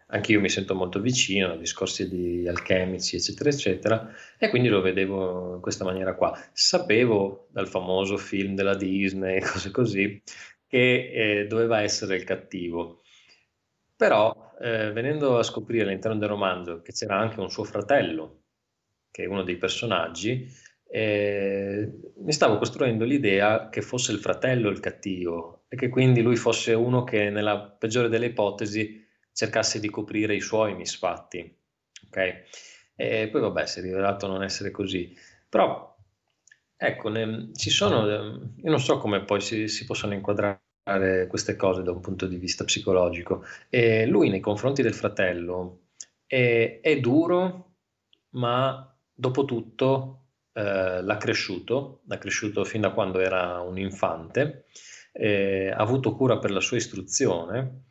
anche 0.10 0.32
io 0.32 0.40
mi 0.40 0.50
sento 0.50 0.74
molto 0.74 1.00
vicino 1.02 1.52
a 1.52 1.58
discorsi 1.58 2.08
di 2.08 2.48
alchemici, 2.48 3.18
eccetera, 3.18 3.50
eccetera, 3.50 4.10
e 4.38 4.50
quindi 4.50 4.70
lo 4.70 4.82
vedevo 4.82 5.56
in 5.56 5.62
questa 5.62 5.84
maniera 5.84 6.16
qua. 6.16 6.38
Sapevo 6.54 7.48
dal 7.52 7.68
famoso 7.68 8.18
film 8.18 8.56
della 8.56 8.76
Disney, 8.76 9.42
cose 9.42 9.72
così, 9.72 10.22
che 10.66 11.40
eh, 11.42 11.48
doveva 11.48 11.82
essere 11.82 12.16
il 12.16 12.24
cattivo. 12.24 13.02
Però, 13.96 14.54
eh, 14.62 14.92
venendo 14.92 15.38
a 15.38 15.44
scoprire 15.44 15.84
all'interno 15.84 16.18
del 16.18 16.30
romanzo 16.30 16.82
che 16.82 16.94
c'era 16.94 17.18
anche 17.18 17.40
un 17.40 17.50
suo 17.50 17.64
fratello, 17.64 18.44
che 19.12 19.24
è 19.24 19.28
uno 19.28 19.44
dei 19.44 19.58
personaggi, 19.58 20.48
eh, 20.90 21.92
mi 22.18 22.32
stavo 22.32 22.58
costruendo 22.58 23.04
l'idea 23.04 23.68
che 23.70 23.82
fosse 23.82 24.14
il 24.14 24.20
fratello 24.20 24.70
il 24.70 24.80
cattivo 24.80 25.66
e 25.68 25.76
che 25.76 25.90
quindi 25.90 26.22
lui 26.22 26.38
fosse 26.38 26.74
uno 26.74 27.04
che 27.04 27.30
nella 27.30 27.60
peggiore 27.60 28.08
delle 28.08 28.28
ipotesi 28.28 29.06
cercasse 29.38 29.80
di 29.80 29.92
coprire 29.92 30.34
i 30.34 30.42
suoi 30.42 30.74
misfatti. 30.74 31.56
Ok? 32.08 32.44
E 32.96 33.28
poi 33.32 33.42
vabbè, 33.42 33.68
si 33.68 33.78
è 33.78 33.82
rivelato 33.84 34.26
non 34.26 34.42
essere 34.42 34.72
così. 34.72 35.16
Però, 35.48 35.96
ecco, 36.76 37.10
ne, 37.10 37.52
ci 37.54 37.70
sono, 37.70 38.08
io 38.08 38.70
non 38.70 38.80
so 38.80 38.98
come 38.98 39.24
poi 39.24 39.40
si, 39.40 39.68
si 39.68 39.86
possono 39.86 40.16
inquadrare 40.16 41.28
queste 41.28 41.56
cose 41.56 41.84
da 41.84 41.92
un 41.92 42.00
punto 42.00 42.26
di 42.26 42.38
vista 42.38 42.64
psicologico. 42.64 43.46
E 43.70 44.08
lui 44.08 44.30
nei 44.30 44.40
confronti 44.40 44.82
del 44.82 44.96
fratello 44.96 45.82
è, 46.26 46.80
è 46.82 47.00
duro, 47.00 47.76
ma 48.32 48.92
dopo 49.14 49.46
tutto 49.46 50.30
eh, 50.54 51.04
l'ha 51.04 51.18
cresciuto, 51.18 52.02
l'ha 52.08 52.18
cresciuto 52.18 52.64
fin 52.64 52.82
da 52.82 52.90
quando 52.90 53.20
era 53.20 53.60
un 53.60 53.78
infante, 53.78 54.66
eh, 55.12 55.70
ha 55.70 55.78
avuto 55.78 56.16
cura 56.16 56.40
per 56.40 56.50
la 56.50 56.60
sua 56.60 56.78
istruzione 56.78 57.84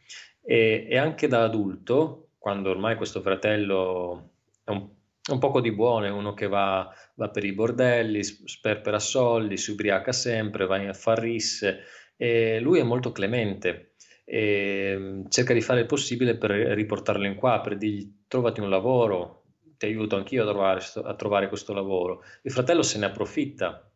e, 0.47 0.87
e, 0.89 0.97
anche 0.97 1.27
da 1.27 1.43
adulto, 1.43 2.29
quando 2.39 2.71
ormai 2.71 2.95
questo 2.97 3.21
fratello 3.21 4.31
è 4.63 4.71
un, 4.71 4.89
un 5.33 5.39
poco 5.41 5.61
di 5.61 5.73
buono, 5.73 6.07
è 6.07 6.11
uno 6.11 6.35
che 6.35 6.47
va, 6.47 6.89
va, 7.15 7.29
per 7.31 7.45
i 7.45 7.53
bordelli, 7.53 8.23
sperpera 8.23 9.01
soldi, 9.01 9.57
si 9.57 9.73
ubriaca 9.73 10.13
sempre, 10.13 10.67
va 10.67 10.77
a 10.77 10.93
far 10.93 11.19
risse, 11.19 11.81
e 12.17 12.61
lui 12.61 12.79
è 12.79 12.85
molto 12.85 13.11
clemente 13.11 13.95
e 14.25 14.95
mm, 14.97 15.27
cerca 15.29 15.53
di 15.53 15.61
fare 15.61 15.81
il 15.81 15.87
possibile 15.87 16.37
per 16.37 16.51
riportarlo 16.51 17.27
in 17.27 17.35
qua, 17.35 17.61
per 17.61 17.77
dirgli 17.77 18.25
trovati 18.29 18.61
un 18.61 18.71
lavoro, 18.71 19.45
ti 19.77 19.87
aiuto 19.87 20.17
anch'io 20.17 20.43
a 20.43 20.47
trovare, 20.47 20.81
a 21.05 21.15
trovare 21.15 21.49
questo 21.49 21.73
lavoro. 21.73 22.23
Il 22.43 22.53
fratello 22.53 22.83
se 22.83 22.99
ne 22.99 23.07
approfitta 23.07 23.91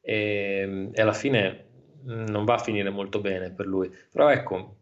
e, 0.00 0.90
e 0.92 1.02
alla 1.02 1.12
fine 1.12 1.68
mm, 2.06 2.26
non 2.26 2.44
va 2.44 2.54
a 2.54 2.58
finire 2.58 2.90
molto 2.90 3.20
bene 3.20 3.52
per 3.52 3.66
lui. 3.66 3.90
Però 4.10 4.30
ecco, 4.30 4.81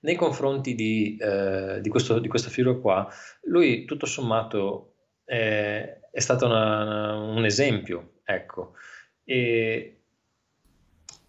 nei 0.00 0.14
confronti 0.14 0.74
di, 0.74 1.16
eh, 1.20 1.80
di, 1.80 1.88
questo, 1.88 2.18
di 2.18 2.28
questa 2.28 2.50
figura 2.50 2.76
qua, 2.76 3.08
lui 3.44 3.84
tutto 3.84 4.06
sommato 4.06 4.94
eh, 5.24 6.00
è 6.10 6.20
stato 6.20 6.46
una, 6.46 7.16
un 7.16 7.44
esempio, 7.44 8.14
ecco, 8.24 8.74
e, 9.24 10.00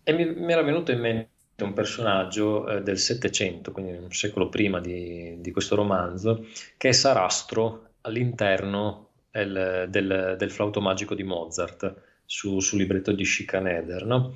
e 0.03 0.13
mi, 0.13 0.25
mi, 0.33 0.51
era 0.51 0.61
venuto 0.61 0.91
in 0.91 0.99
mente 0.99 1.63
un 1.63 1.73
personaggio 1.73 2.67
eh, 2.67 2.81
del 2.81 2.97
Settecento, 2.97 3.71
quindi 3.71 3.91
un 3.91 4.11
secolo 4.11 4.49
prima 4.49 4.79
di, 4.79 5.35
di, 5.41 5.51
questo 5.51 5.75
romanzo, 5.75 6.47
che 6.77 6.89
è 6.89 6.91
Sarastro 6.91 7.89
all'interno 8.01 9.09
del, 9.31 9.87
del, 9.89 10.35
del, 10.37 10.51
flauto 10.51 10.79
magico 10.79 11.15
di 11.15 11.23
Mozart 11.23 12.21
su, 12.25 12.59
sul 12.59 12.79
libretto 12.79 13.11
di 13.11 13.25
Schikaneder. 13.25 14.05
No? 14.05 14.35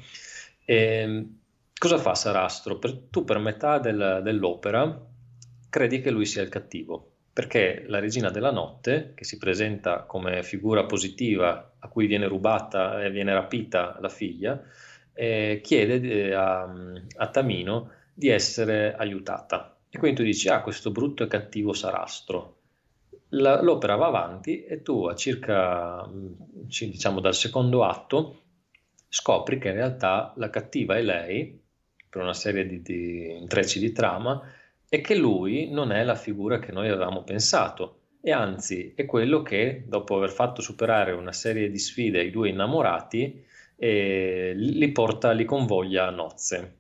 E, 0.66 1.26
cosa 1.84 1.98
fa 1.98 2.16
Sarastro? 2.16 2.80
Per, 2.80 2.98
tu 3.10 3.26
per 3.26 3.40
metà 3.40 3.78
del, 3.78 4.22
dell'opera 4.24 5.06
credi 5.70 6.00
che 6.00 6.12
lui 6.12 6.26
sia 6.26 6.42
il 6.42 6.48
cattivo, 6.48 7.16
perché 7.34 7.84
la 7.88 8.00
regina 8.00 8.30
della 8.30 8.52
notte, 8.52 9.12
che 9.14 9.26
si 9.26 9.38
presenta 9.38 10.04
come 10.04 10.44
figura 10.44 10.86
positiva 10.86 11.74
a 11.78 11.88
cui 11.90 12.08
viene 12.08 12.28
rubata 12.28 13.04
e 13.04 13.12
viene 13.12 13.34
rapita 13.34 13.98
la 14.00 14.08
figlia, 14.08 14.64
eh, 15.12 15.60
chiede 15.62 16.00
eh, 16.00 16.34
a, 16.34 16.74
a 17.18 17.28
Tamino 17.28 17.92
di 18.14 18.30
essere 18.30 18.96
aiutata. 18.96 19.76
E 19.90 19.98
quindi 19.98 20.16
tu 20.16 20.24
dici, 20.24 20.48
ah, 20.48 20.62
questo 20.62 20.90
brutto 20.90 21.24
e 21.24 21.28
cattivo 21.28 21.74
Sarastro. 21.74 22.60
La, 23.30 23.62
l'opera 23.62 23.98
va 23.98 24.08
avanti 24.08 24.64
e 24.64 24.82
tu 24.84 25.04
a 25.08 25.16
circa, 25.16 26.10
diciamo, 26.10 27.20
dal 27.20 27.36
secondo 27.36 27.84
atto 27.84 28.38
scopri 29.10 29.60
che 29.60 29.68
in 29.68 29.76
realtà 29.76 30.34
la 30.38 30.50
cattiva 30.50 30.96
è 30.96 31.02
lei, 31.02 31.62
per 32.14 32.22
una 32.22 32.36
serie 32.36 32.68
di, 32.68 32.84
di 32.84 33.32
intrecci 33.32 33.80
di 33.80 33.92
trama, 33.92 34.40
e 34.88 35.02
che 35.02 35.16
lui 35.16 35.72
non 35.72 35.92
è 35.92 36.04
la 36.04 36.14
figura 36.14 36.60
che 36.60 36.72
noi 36.72 36.88
avevamo 36.88 37.24
pensato, 37.24 38.02
e 38.22 38.32
anzi 38.32 38.94
è 38.96 39.06
quello 39.06 39.42
che, 39.42 39.84
dopo 39.88 40.16
aver 40.16 40.30
fatto 40.30 40.62
superare 40.62 41.12
una 41.12 41.32
serie 41.32 41.72
di 41.72 41.80
sfide 41.80 42.20
ai 42.20 42.30
due 42.30 42.50
innamorati, 42.50 43.44
eh, 43.76 44.54
li 44.56 44.92
porta, 44.92 45.32
li 45.32 45.46
convoglia 45.46 46.06
a 46.06 46.12
nozze 46.12 46.78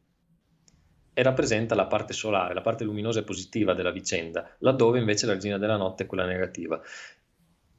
e 1.11 1.23
rappresenta 1.23 1.73
la 1.73 1.87
parte 1.87 2.13
solare, 2.13 2.53
la 2.53 2.61
parte 2.61 2.83
luminosa 2.83 3.21
e 3.21 3.23
positiva 3.23 3.73
della 3.73 3.91
vicenda, 3.91 4.47
laddove 4.59 4.99
invece 4.99 5.25
la 5.25 5.33
regina 5.33 5.57
della 5.57 5.77
notte 5.77 6.03
è 6.03 6.05
quella 6.05 6.25
negativa. 6.25 6.79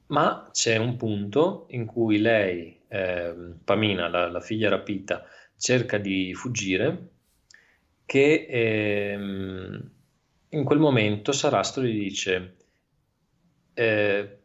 Ma 0.08 0.48
c'è 0.50 0.76
un 0.76 0.96
punto 0.96 1.66
in 1.70 1.86
cui 1.86 2.18
lei, 2.18 2.80
eh, 2.88 3.34
Pamina, 3.64 4.08
la, 4.08 4.28
la, 4.28 4.40
figlia 4.40 4.68
rapita, 4.68 5.24
cerca 5.56 5.98
di 5.98 6.34
fuggire, 6.34 7.13
che 8.06 8.46
eh, 8.48 9.12
in 10.48 10.64
quel 10.64 10.78
momento 10.78 11.32
Sarastro 11.32 11.82
gli 11.82 11.98
dice, 11.98 12.56
eh, 13.74 14.38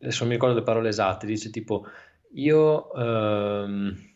adesso 0.00 0.18
non 0.20 0.28
mi 0.28 0.34
ricordo 0.34 0.56
le 0.56 0.62
parole 0.62 0.88
esatte, 0.88 1.26
dice 1.26 1.50
tipo, 1.50 1.86
io... 2.32 2.92
Ehm, 2.94 4.14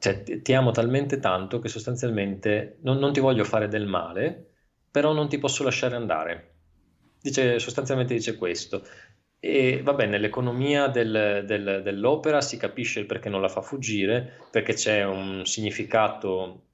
cioè, 0.00 0.22
ti 0.22 0.54
amo 0.54 0.70
talmente 0.70 1.18
tanto 1.18 1.58
che 1.58 1.68
sostanzialmente 1.68 2.78
non, 2.82 2.98
non, 2.98 3.12
ti 3.12 3.18
voglio 3.20 3.42
fare 3.42 3.66
del 3.66 3.86
male, 3.86 4.52
però 4.90 5.12
non 5.12 5.28
ti 5.28 5.38
posso 5.38 5.64
lasciare 5.64 5.96
andare. 5.96 6.54
Dice, 7.20 7.58
sostanzialmente 7.58 8.14
dice 8.14 8.36
questo. 8.36 8.86
E 9.40 9.82
vabbè, 9.82 10.06
nell'economia 10.06 10.86
del, 10.86 11.42
del, 11.44 11.80
dell'opera 11.82 12.40
si 12.40 12.56
capisce 12.56 13.00
il 13.00 13.06
perché 13.06 13.28
non 13.28 13.40
la 13.40 13.48
fa 13.48 13.60
fuggire, 13.60 14.46
perché 14.50 14.74
c'è 14.74 15.04
un 15.04 15.44
significato 15.44 16.67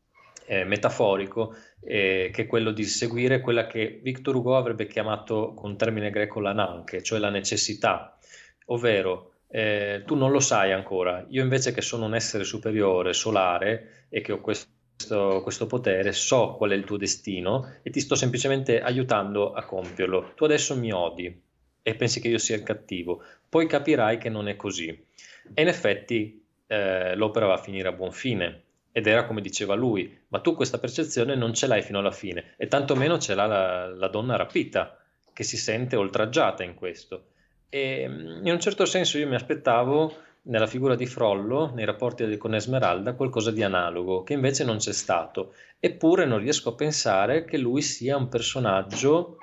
eh, 0.46 0.64
metaforico 0.64 1.56
eh, 1.80 2.30
che 2.32 2.42
è 2.42 2.46
quello 2.46 2.70
di 2.70 2.84
seguire 2.84 3.40
quella 3.40 3.66
che 3.66 4.00
Victor 4.02 4.36
Hugo 4.36 4.56
avrebbe 4.56 4.86
chiamato 4.86 5.54
con 5.54 5.76
termine 5.76 6.10
greco 6.10 6.40
l'ananche, 6.40 7.02
cioè 7.02 7.18
la 7.18 7.30
necessità, 7.30 8.18
ovvero 8.66 9.32
eh, 9.48 10.02
tu 10.04 10.14
non 10.16 10.30
lo 10.30 10.40
sai 10.40 10.72
ancora. 10.72 11.24
Io 11.28 11.42
invece 11.42 11.72
che 11.72 11.80
sono 11.80 12.06
un 12.06 12.14
essere 12.14 12.44
superiore, 12.44 13.12
solare, 13.12 14.06
e 14.08 14.20
che 14.20 14.32
ho 14.32 14.40
questo, 14.40 15.42
questo, 15.42 15.66
potere, 15.66 16.12
so 16.12 16.54
qual 16.56 16.70
è 16.70 16.74
il 16.74 16.84
tuo 16.84 16.96
destino 16.96 17.78
e 17.82 17.90
ti 17.90 18.00
sto 18.00 18.14
semplicemente 18.14 18.80
aiutando 18.80 19.52
a 19.52 19.64
compierlo. 19.64 20.32
Tu 20.34 20.44
adesso 20.44 20.76
mi 20.76 20.92
odi 20.92 21.42
e 21.82 21.94
pensi 21.94 22.20
che 22.20 22.28
io 22.28 22.38
sia 22.38 22.56
il 22.56 22.62
cattivo, 22.62 23.22
poi 23.48 23.66
capirai 23.66 24.18
che 24.18 24.28
non 24.28 24.48
è 24.48 24.56
così. 24.56 24.88
E 24.88 25.62
in 25.62 25.68
effetti 25.68 26.44
eh, 26.66 27.14
l'opera 27.14 27.46
va 27.46 27.54
a 27.54 27.62
finire 27.62 27.88
a 27.88 27.92
buon 27.92 28.12
fine. 28.12 28.62
Ed 28.96 29.08
era 29.08 29.24
come 29.24 29.40
diceva 29.40 29.74
lui, 29.74 30.16
ma 30.28 30.38
tu 30.38 30.54
questa 30.54 30.78
percezione 30.78 31.34
non 31.34 31.52
ce 31.52 31.66
l'hai 31.66 31.82
fino 31.82 31.98
alla 31.98 32.12
fine, 32.12 32.54
e 32.56 32.68
tantomeno 32.68 33.18
ce 33.18 33.34
l'ha 33.34 33.46
la, 33.46 33.88
la 33.88 34.06
donna 34.06 34.36
rapita, 34.36 34.96
che 35.32 35.42
si 35.42 35.56
sente 35.56 35.96
oltraggiata 35.96 36.62
in 36.62 36.74
questo. 36.74 37.30
E 37.68 38.02
in 38.04 38.48
un 38.48 38.60
certo 38.60 38.84
senso 38.84 39.18
io 39.18 39.26
mi 39.26 39.34
aspettavo 39.34 40.14
nella 40.42 40.68
figura 40.68 40.94
di 40.94 41.06
Frollo, 41.06 41.72
nei 41.74 41.84
rapporti 41.84 42.36
con 42.36 42.54
Esmeralda, 42.54 43.14
qualcosa 43.14 43.50
di 43.50 43.64
analogo, 43.64 44.22
che 44.22 44.34
invece 44.34 44.62
non 44.62 44.76
c'è 44.76 44.92
stato. 44.92 45.54
Eppure 45.80 46.24
non 46.24 46.38
riesco 46.38 46.68
a 46.68 46.74
pensare 46.74 47.44
che 47.44 47.58
lui 47.58 47.82
sia 47.82 48.16
un 48.16 48.28
personaggio 48.28 49.38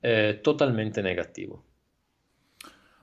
eh, 0.00 0.38
totalmente 0.40 1.02
negativo. 1.02 1.62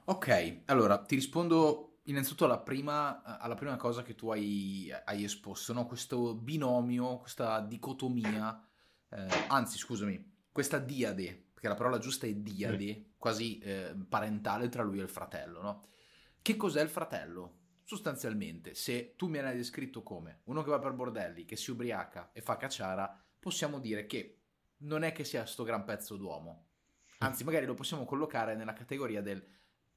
Ok, 0.05 0.61
allora 0.65 0.97
ti 0.97 1.13
rispondo 1.13 1.90
innanzitutto 2.03 2.45
alla 2.45 2.59
prima, 2.59 3.23
alla 3.23 3.55
prima 3.55 3.75
cosa 3.77 4.01
che 4.03 4.15
tu 4.15 4.29
hai, 4.29 4.91
hai 5.05 5.23
esposto, 5.23 5.73
no? 5.73 5.85
questo 5.85 6.35
binomio, 6.35 7.17
questa 7.17 7.59
dicotomia, 7.61 8.61
eh, 9.09 9.27
anzi 9.47 9.77
scusami, 9.77 10.39
questa 10.51 10.79
diade 10.79 11.49
perché 11.61 11.67
la 11.67 11.75
parola 11.75 11.99
giusta 11.99 12.25
è 12.25 12.33
diade, 12.33 12.97
mm. 12.97 13.03
quasi 13.17 13.59
eh, 13.59 13.95
parentale 14.09 14.67
tra 14.67 14.81
lui 14.81 14.97
e 14.97 15.03
il 15.03 15.09
fratello, 15.09 15.61
no? 15.61 15.83
Che 16.41 16.55
cos'è 16.55 16.81
il 16.81 16.89
fratello? 16.89 17.59
Sostanzialmente, 17.83 18.73
se 18.73 19.13
tu 19.15 19.27
mi 19.27 19.37
hai 19.37 19.55
descritto 19.55 20.01
come 20.01 20.41
uno 20.45 20.63
che 20.63 20.71
va 20.71 20.79
per 20.79 20.93
bordelli, 20.93 21.45
che 21.45 21.55
si 21.55 21.69
ubriaca 21.69 22.31
e 22.33 22.41
fa 22.41 22.57
cacciara, 22.57 23.23
possiamo 23.39 23.77
dire 23.79 24.07
che 24.07 24.39
non 24.77 25.03
è 25.03 25.11
che 25.11 25.23
sia 25.23 25.45
sto 25.45 25.61
gran 25.63 25.83
pezzo 25.83 26.17
d'uomo. 26.17 26.69
Anzi, 27.19 27.43
magari 27.43 27.67
lo 27.67 27.75
possiamo 27.75 28.05
collocare 28.05 28.55
nella 28.55 28.73
categoria 28.73 29.21
del 29.21 29.45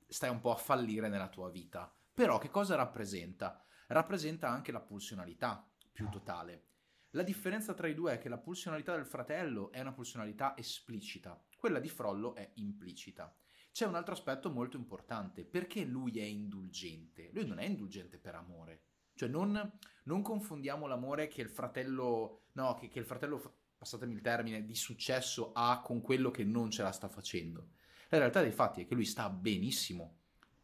stai 0.06 0.30
un 0.30 0.40
po' 0.40 0.52
a 0.52 0.56
fallire 0.56 1.08
nella 1.08 1.28
tua 1.28 1.50
vita. 1.50 1.92
Però 2.12 2.38
che 2.38 2.50
cosa 2.50 2.74
rappresenta? 2.74 3.64
Rappresenta 3.88 4.48
anche 4.48 4.72
la 4.72 4.80
pulsionalità 4.80 5.68
più 5.92 6.08
totale. 6.08 6.68
La 7.10 7.22
differenza 7.22 7.74
tra 7.74 7.86
i 7.86 7.94
due 7.94 8.14
è 8.14 8.18
che 8.18 8.28
la 8.28 8.38
pulsionalità 8.38 8.94
del 8.96 9.06
fratello 9.06 9.70
è 9.70 9.80
una 9.80 9.92
pulsionalità 9.92 10.56
esplicita, 10.56 11.40
quella 11.56 11.78
di 11.78 11.88
Frollo 11.88 12.34
è 12.34 12.50
implicita. 12.54 13.32
C'è 13.70 13.86
un 13.86 13.94
altro 13.94 14.14
aspetto 14.14 14.50
molto 14.50 14.76
importante, 14.76 15.44
perché 15.44 15.84
lui 15.84 16.18
è 16.18 16.24
indulgente? 16.24 17.30
Lui 17.32 17.46
non 17.46 17.58
è 17.58 17.64
indulgente 17.64 18.18
per 18.18 18.34
amore. 18.34 18.82
Cioè 19.14 19.28
non, 19.28 19.78
non 20.04 20.22
confondiamo 20.22 20.86
l'amore 20.86 21.28
che 21.28 21.40
il 21.40 21.48
fratello, 21.48 22.48
no, 22.52 22.74
che, 22.74 22.88
che 22.88 22.98
il 22.98 23.06
fratello, 23.06 23.58
passatemi 23.78 24.14
il 24.14 24.20
termine, 24.20 24.64
di 24.64 24.74
successo 24.74 25.52
ha 25.52 25.80
con 25.82 26.00
quello 26.00 26.30
che 26.30 26.44
non 26.44 26.70
ce 26.70 26.82
la 26.82 26.92
sta 26.92 27.08
facendo. 27.08 27.73
La 28.14 28.20
realtà 28.20 28.42
dei 28.42 28.52
fatti 28.52 28.82
è 28.82 28.86
che 28.86 28.94
lui 28.94 29.04
sta 29.04 29.28
benissimo 29.28 30.18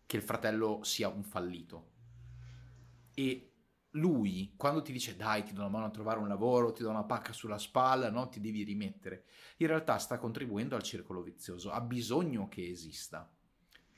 che 0.06 0.16
il 0.16 0.22
fratello 0.22 0.84
sia 0.84 1.08
un 1.08 1.24
fallito. 1.24 1.90
E 3.12 3.54
lui, 3.94 4.54
quando 4.56 4.82
ti 4.82 4.92
dice 4.92 5.16
dai, 5.16 5.42
ti 5.42 5.52
do 5.52 5.60
una 5.62 5.68
mano 5.68 5.86
a 5.86 5.90
trovare 5.90 6.20
un 6.20 6.28
lavoro, 6.28 6.70
ti 6.70 6.84
do 6.84 6.90
una 6.90 7.02
pacca 7.02 7.32
sulla 7.32 7.58
spalla, 7.58 8.08
no, 8.08 8.28
ti 8.28 8.40
devi 8.40 8.62
rimettere, 8.62 9.24
in 9.56 9.66
realtà 9.66 9.98
sta 9.98 10.16
contribuendo 10.18 10.76
al 10.76 10.84
circolo 10.84 11.22
vizioso, 11.22 11.72
ha 11.72 11.80
bisogno 11.80 12.48
che 12.48 12.68
esista. 12.68 13.28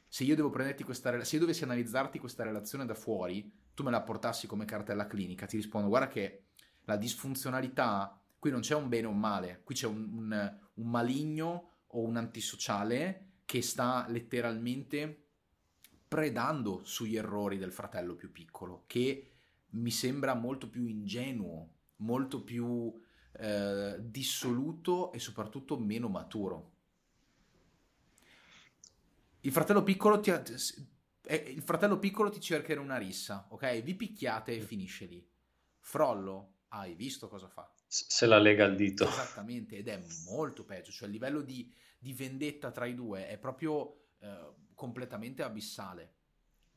Se 0.09 0.25
io, 0.25 0.35
devo 0.35 0.49
prenderti 0.49 0.83
questa, 0.83 1.23
se 1.23 1.35
io 1.35 1.41
dovessi 1.43 1.65
analizzarti 1.65 2.19
questa 2.19 2.45
relazione 2.45 2.87
da 2.87 2.95
fuori, 2.95 3.53
tu 3.75 3.83
me 3.83 3.91
la 3.91 4.01
portassi 4.01 4.47
come 4.47 4.65
cartella 4.65 5.07
clinica, 5.07 5.45
ti 5.45 5.57
rispondo, 5.57 5.89
guarda 5.89 6.09
che 6.09 6.45
la 6.85 6.97
disfunzionalità, 6.97 8.19
qui 8.39 8.51
non 8.51 8.61
c'è 8.61 8.75
un 8.75 8.89
bene 8.89 9.09
o 9.09 9.11
un 9.11 9.19
male, 9.19 9.61
qui 9.63 9.75
c'è 9.75 9.87
un, 9.87 10.09
un, 10.11 10.59
un 10.73 10.91
maligno 10.91 11.69
o 11.89 12.01
un 12.01 12.17
antisociale 12.17 13.32
che 13.53 13.61
sta 13.61 14.07
letteralmente 14.09 15.25
predando 16.09 16.85
sugli 16.85 17.19
errori 17.19 17.59
del 17.59 17.71
fratello 17.71 18.15
più 18.15 18.33
piccolo, 18.33 18.85
che 18.87 19.33
mi 19.73 19.91
sembra 19.91 20.33
molto 20.33 20.71
più 20.71 20.87
ingenuo, 20.87 21.69
molto 21.97 22.43
più 22.45 22.99
eh, 23.33 23.97
dissoluto 24.01 25.13
e 25.13 25.19
soprattutto 25.19 25.79
meno 25.79 26.09
maturo. 26.09 26.73
Il 29.41 29.53
fratello 29.53 29.83
piccolo 29.83 30.19
ti, 30.21 30.31
eh, 30.31 31.35
il 31.35 31.61
fratello 31.61 31.99
piccolo 31.99 32.31
ti 32.31 32.41
cerca 32.41 32.73
in 32.73 32.79
una 32.79 32.97
rissa, 32.97 33.49
ok? 33.51 33.83
Vi 33.83 33.95
picchiate 33.95 34.57
e 34.57 34.61
finisce 34.61 35.05
lì. 35.05 35.29
Frollo, 35.79 36.55
hai 36.69 36.95
visto 36.95 37.29
cosa 37.29 37.49
fa? 37.49 37.71
Se 37.87 38.25
la 38.25 38.39
lega 38.39 38.65
al 38.65 38.77
dito. 38.77 39.07
Esattamente, 39.07 39.77
ed 39.77 39.89
è 39.89 40.03
molto 40.31 40.65
peggio, 40.65 40.91
cioè 40.91 41.09
il 41.09 41.13
livello 41.13 41.43
di, 41.43 41.71
di 42.03 42.13
vendetta 42.15 42.73
tra 42.73 42.85
i 42.85 42.97
due 42.97 43.29
è 43.29 43.39
proprio 43.39 44.07
eh, 44.19 44.55
completamente 44.75 45.45
abissale. 45.45 46.15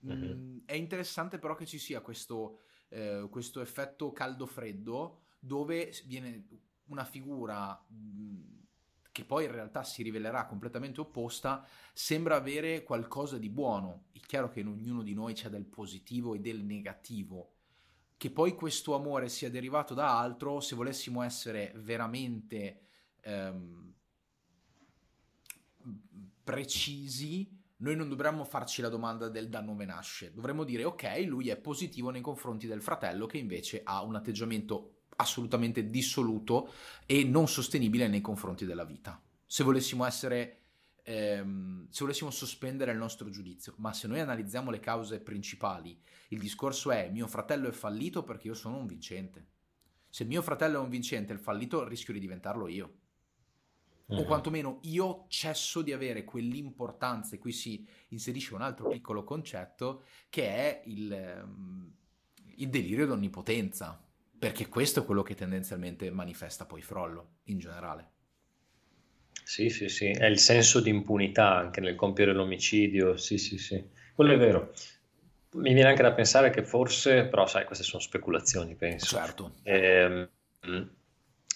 Mm-hmm. 0.05 0.37
Mm, 0.37 0.57
è 0.65 0.73
interessante 0.73 1.39
però 1.39 1.55
che 1.55 1.65
ci 1.65 1.79
sia 1.79 2.01
questo, 2.01 2.59
eh, 2.89 3.27
questo 3.31 3.59
effetto 3.59 4.11
caldo-freddo 4.11 5.21
dove 5.39 5.91
viene 6.05 6.47
una 6.89 7.03
figura 7.03 7.73
mh, 7.87 8.65
che 9.11 9.25
poi 9.25 9.45
in 9.45 9.51
realtà 9.51 9.83
si 9.83 10.03
rivelerà 10.03 10.45
completamente 10.45 11.01
opposta, 11.01 11.65
sembra 11.91 12.35
avere 12.35 12.83
qualcosa 12.83 13.39
di 13.39 13.49
buono. 13.49 14.09
È 14.11 14.19
chiaro 14.19 14.49
che 14.49 14.59
in 14.59 14.67
ognuno 14.67 15.01
di 15.01 15.15
noi 15.15 15.33
c'è 15.33 15.49
del 15.49 15.65
positivo 15.65 16.35
e 16.35 16.39
del 16.39 16.63
negativo. 16.63 17.53
Che 18.15 18.29
poi 18.29 18.53
questo 18.53 18.93
amore 18.93 19.29
sia 19.29 19.49
derivato 19.49 19.95
da 19.95 20.19
altro, 20.19 20.59
se 20.59 20.75
volessimo 20.75 21.23
essere 21.23 21.73
veramente 21.77 22.81
ehm, 23.21 23.95
precisi, 26.43 27.49
noi 27.77 27.95
non 27.95 28.09
dovremmo 28.09 28.43
farci 28.43 28.81
la 28.81 28.89
domanda 28.89 29.29
del 29.29 29.49
da 29.49 29.61
nome 29.61 29.85
nasce. 29.85 30.33
Dovremmo 30.33 30.63
dire, 30.63 30.83
ok, 30.83 31.23
lui 31.25 31.49
è 31.49 31.57
positivo 31.57 32.09
nei 32.09 32.21
confronti 32.21 32.67
del 32.67 32.81
fratello 32.81 33.25
che 33.25 33.37
invece 33.37 33.81
ha 33.83 34.03
un 34.03 34.15
atteggiamento 34.15 34.91
assolutamente 35.17 35.89
dissoluto 35.89 36.71
e 37.05 37.23
non 37.23 37.47
sostenibile 37.47 38.07
nei 38.07 38.21
confronti 38.21 38.65
della 38.65 38.85
vita. 38.85 39.21
Se 39.45 39.63
volessimo 39.63 40.05
essere 40.05 40.65
ehm, 41.05 41.87
se 41.89 41.99
volessimo 42.01 42.31
sospendere 42.31 42.91
il 42.91 42.97
nostro 42.97 43.29
giudizio, 43.29 43.75
ma 43.77 43.93
se 43.93 44.07
noi 44.07 44.19
analizziamo 44.19 44.71
le 44.71 44.79
cause 44.79 45.19
principali, 45.19 45.97
il 46.29 46.39
discorso 46.39 46.91
è 46.91 47.09
mio 47.09 47.27
fratello 47.27 47.67
è 47.67 47.71
fallito 47.71 48.23
perché 48.23 48.47
io 48.47 48.53
sono 48.53 48.77
un 48.77 48.87
vincente. 48.87 49.47
Se 50.09 50.23
mio 50.25 50.41
fratello 50.41 50.79
è 50.79 50.81
un 50.81 50.89
vincente, 50.89 51.33
il 51.33 51.39
fallito 51.39 51.87
rischio 51.87 52.13
di 52.13 52.19
diventarlo 52.19 52.67
io. 52.67 52.93
O 54.07 54.21
mm. 54.21 54.25
quantomeno 54.25 54.79
io 54.83 55.25
cesso 55.29 55.81
di 55.81 55.91
avere 55.91 56.23
quell'importanza, 56.23 57.35
e 57.35 57.39
qui 57.39 57.51
si 57.51 57.85
inserisce 58.09 58.53
un 58.53 58.61
altro 58.61 58.87
piccolo 58.87 59.23
concetto, 59.23 60.03
che 60.29 60.47
è 60.47 60.81
il, 60.85 61.11
ehm, 61.11 61.93
il 62.57 62.69
delirio 62.69 63.07
d'onnipotenza, 63.07 63.99
perché 64.37 64.67
questo 64.67 64.99
è 64.99 65.05
quello 65.05 65.23
che 65.23 65.33
tendenzialmente 65.33 66.11
manifesta 66.11 66.65
poi 66.65 66.81
Frollo 66.81 67.37
in 67.45 67.57
generale. 67.57 68.11
Sì, 69.43 69.69
sì, 69.69 69.89
sì, 69.89 70.07
è 70.07 70.25
il 70.25 70.39
senso 70.39 70.81
di 70.81 70.89
impunità 70.89 71.55
anche 71.55 71.81
nel 71.81 71.95
compiere 71.95 72.33
l'omicidio, 72.33 73.17
sì, 73.17 73.37
sì, 73.37 73.57
sì, 73.57 73.83
quello 74.13 74.33
è 74.33 74.37
vero. 74.37 74.73
Mi 75.53 75.73
viene 75.73 75.89
anche 75.89 76.01
da 76.01 76.13
pensare 76.13 76.49
che 76.49 76.63
forse, 76.63 77.27
però 77.27 77.47
sai, 77.47 77.65
queste 77.65 77.83
sono 77.83 78.01
speculazioni, 78.01 78.75
penso. 78.75 79.15
Certo. 79.15 79.55
Eh, 79.63 80.29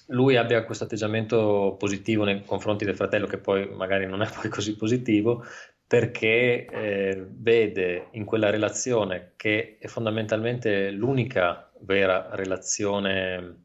lui 0.09 0.35
abbia 0.37 0.63
questo 0.63 0.85
atteggiamento 0.85 1.75
positivo 1.77 2.23
nei 2.23 2.43
confronti 2.43 2.85
del 2.85 2.95
fratello, 2.95 3.27
che 3.27 3.37
poi 3.37 3.67
magari 3.69 4.05
non 4.05 4.21
è 4.21 4.29
poi 4.29 4.49
così 4.49 4.75
positivo, 4.75 5.43
perché 5.85 6.65
eh, 6.65 7.25
vede 7.27 8.07
in 8.11 8.25
quella 8.25 8.49
relazione, 8.49 9.33
che 9.35 9.77
è 9.79 9.87
fondamentalmente 9.87 10.91
l'unica 10.91 11.71
vera 11.79 12.29
relazione 12.31 13.55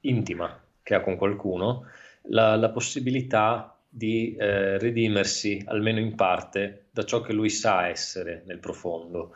intima 0.00 0.62
che 0.82 0.94
ha 0.94 1.00
con 1.00 1.16
qualcuno, 1.16 1.86
la, 2.28 2.56
la 2.56 2.70
possibilità 2.70 3.76
di 3.88 4.36
eh, 4.36 4.78
redimersi, 4.78 5.62
almeno 5.66 5.98
in 5.98 6.14
parte, 6.14 6.86
da 6.90 7.04
ciò 7.04 7.20
che 7.22 7.32
lui 7.32 7.48
sa 7.48 7.88
essere 7.88 8.42
nel 8.46 8.58
profondo. 8.58 9.32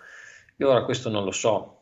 Io 0.56 0.68
ora 0.68 0.84
questo 0.84 1.08
non 1.08 1.24
lo 1.24 1.32
so, 1.32 1.79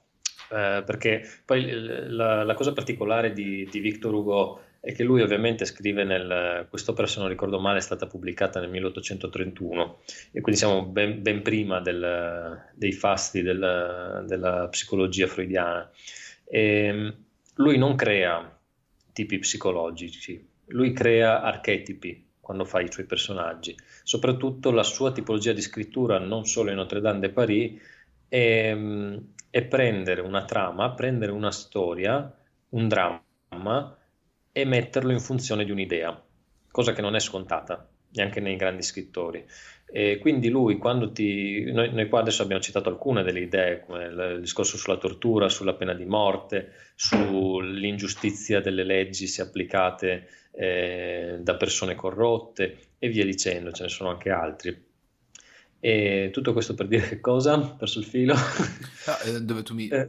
eh, 0.51 0.83
perché 0.85 1.29
poi 1.45 1.71
la, 2.09 2.43
la, 2.45 2.55
cosa 2.55 2.73
particolare 2.73 3.33
di, 3.33 3.69
di, 3.71 3.81
Victor 3.81 4.15
Hugo 4.15 4.63
è 4.81 4.95
che 4.95 5.03
lui 5.03 5.21
ovviamente 5.21 5.65
scrive 5.65 6.05
nel, 6.05 6.67
quest'opera 6.71 7.07
se 7.07 7.19
non 7.19 7.29
ricordo 7.29 7.59
male 7.59 7.79
è 7.79 7.83
stata 7.83 8.07
pubblicata 8.07 8.61
nel 8.61 8.71
1831 8.71 9.99
e 10.31 10.41
quindi 10.41 10.61
siamo 10.61 10.87
ben, 10.87 11.21
ben 11.21 11.43
prima 11.43 11.81
del, 11.81 12.67
dei 12.75 12.93
fasti 12.93 13.43
del, 13.43 14.25
della 14.27 14.69
psicologia 14.69 15.27
freudiana. 15.27 15.91
E 16.45 17.15
lui 17.57 17.77
non 17.77 17.97
crea 17.97 18.59
tipi 19.13 19.39
psicologici, 19.39 20.49
lui 20.69 20.93
crea 20.93 21.43
archetipi 21.43 22.27
quando 22.41 22.65
fa 22.65 22.81
i 22.81 22.91
suoi 22.91 23.05
personaggi, 23.05 23.77
soprattutto 24.03 24.71
la 24.71 24.83
sua 24.83 25.13
tipologia 25.13 25.53
di 25.53 25.61
scrittura, 25.61 26.19
non 26.19 26.47
solo 26.47 26.71
in 26.71 26.77
Notre 26.77 27.01
Dame 27.01 27.19
de 27.19 27.31
Paris, 27.31 27.81
è, 28.27 28.75
è 29.51 29.63
prendere 29.65 30.21
una 30.21 30.45
trama, 30.45 30.93
prendere 30.93 31.33
una 31.33 31.51
storia, 31.51 32.33
un 32.71 32.89
dramma 32.89 33.97
e 34.53 34.65
metterlo 34.65 35.13
in 35.13 35.21
funzione 35.21 35.65
di 35.65 35.71
un'idea, 35.71 36.23
cosa 36.71 36.93
che 36.93 37.01
non 37.01 37.15
è 37.15 37.21
scontata 37.21 37.89
neanche 38.11 38.41
nei 38.41 38.57
grandi 38.57 38.83
scrittori. 38.83 39.45
E 39.91 40.19
quindi 40.19 40.51
lui, 40.51 40.77
quando 40.77 41.13
ti. 41.13 41.71
Noi, 41.73 41.93
noi, 41.93 42.09
qua 42.09 42.21
adesso 42.21 42.43
abbiamo 42.43 42.61
citato 42.61 42.91
alcune 42.91 43.23
delle 43.23 43.41
idee, 43.41 43.81
come 43.81 44.05
il 44.05 44.39
discorso 44.41 44.77
sulla 44.77 44.99
tortura, 44.99 45.49
sulla 45.49 45.75
pena 45.75 45.95
di 45.95 46.05
morte, 46.05 46.73
sull'ingiustizia 46.95 48.61
delle 48.61 48.85
leggi 48.85 49.27
se 49.27 49.41
applicate 49.43 50.29
eh, 50.53 51.39
da 51.41 51.57
persone 51.57 51.95
corrotte 51.95 52.77
e 52.99 53.09
via 53.09 53.25
dicendo, 53.25 53.73
ce 53.73 53.85
ne 53.85 53.89
sono 53.89 54.11
anche 54.11 54.31
altri. 54.31 54.88
E 55.81 56.31
tutto 56.33 56.53
questo 56.53 56.75
per 56.75 56.89
dire 56.89 57.09
che 57.09 57.21
cosa? 57.21 57.59
Perso 57.61 57.99
il 57.99 58.05
filo. 58.05 58.35
Ah, 58.35 59.19
eh, 59.27 59.41
dove 59.41 59.63
tu 59.63 59.75
mi... 59.75 59.89
Eh, 59.89 60.09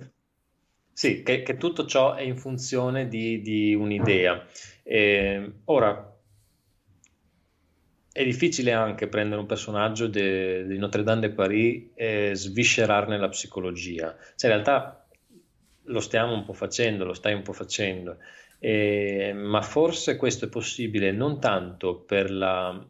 sì, 0.91 1.23
che, 1.23 1.43
che, 1.43 1.55
tutto 1.55 1.85
ciò 1.85 2.15
è 2.15 2.23
in 2.23 2.35
funzione 2.35 3.07
di, 3.07 3.41
di 3.41 3.73
un'idea. 3.73 4.45
Eh, 4.83 5.51
ora, 5.65 6.17
è 8.11 8.23
difficile 8.25 8.73
anche 8.73 9.07
prendere 9.07 9.39
un 9.39 9.47
personaggio 9.47 10.07
di 10.07 10.77
Notre 10.77 11.03
Dame 11.03 11.21
de 11.21 11.29
Paris 11.29 11.91
e 11.93 12.31
sviscerarne 12.33 13.17
la 13.17 13.29
psicologia. 13.29 14.13
Cioè, 14.35 14.49
in 14.49 14.57
realtà 14.57 15.07
lo 15.83 15.99
stiamo 15.99 16.33
un 16.33 16.43
po' 16.43 16.53
facendo, 16.53 17.05
lo 17.05 17.13
stai 17.13 17.33
un 17.33 17.43
po' 17.43 17.53
facendo, 17.53 18.17
eh, 18.59 19.31
ma 19.33 19.61
forse 19.61 20.17
questo 20.17 20.45
è 20.45 20.49
possibile 20.49 21.11
non 21.11 21.39
tanto 21.39 21.95
per, 21.95 22.29
la, 22.29 22.85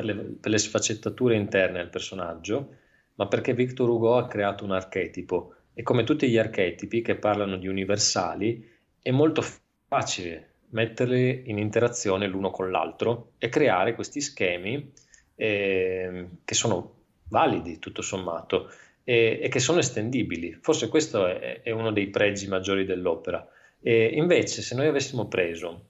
per, 0.00 0.04
le, 0.04 0.14
per 0.14 0.50
le 0.50 0.58
sfaccettature 0.58 1.36
interne 1.36 1.80
al 1.80 1.90
personaggio, 1.90 2.76
ma 3.16 3.28
perché 3.28 3.52
Victor 3.52 3.88
Hugo 3.88 4.16
ha 4.16 4.26
creato 4.26 4.64
un 4.64 4.72
archetipo 4.72 5.54
e 5.74 5.82
come 5.82 6.04
tutti 6.04 6.28
gli 6.28 6.38
archetipi 6.38 7.02
che 7.02 7.16
parlano 7.16 7.56
di 7.56 7.68
universali 7.68 8.68
è 9.00 9.10
molto 9.10 9.44
facile 9.86 10.48
metterli 10.70 11.44
in 11.46 11.58
interazione 11.58 12.26
l'uno 12.26 12.50
con 12.50 12.70
l'altro 12.70 13.32
e 13.38 13.48
creare 13.48 13.94
questi 13.94 14.20
schemi 14.20 14.92
eh, 15.34 16.28
che 16.44 16.54
sono 16.54 16.94
validi 17.28 17.78
tutto 17.78 18.02
sommato 18.02 18.70
e, 19.04 19.40
e, 19.42 19.48
che 19.48 19.58
sono 19.58 19.80
estendibili. 19.80 20.56
Forse 20.60 20.88
questo 20.88 21.26
è, 21.26 21.62
è 21.62 21.70
uno 21.70 21.92
dei 21.92 22.08
pregi 22.08 22.46
maggiori 22.46 22.84
dell'opera. 22.84 23.46
E 23.82 24.10
invece, 24.14 24.62
se 24.62 24.74
noi 24.74 24.86
avessimo 24.86 25.26
preso 25.26 25.88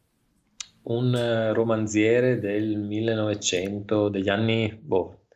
un 0.85 1.15
eh, 1.15 1.53
romanziere 1.53 2.39
del 2.39 2.79
1900, 2.79 4.09
degli 4.09 4.29
anni 4.29 4.73
boh, 4.73 5.27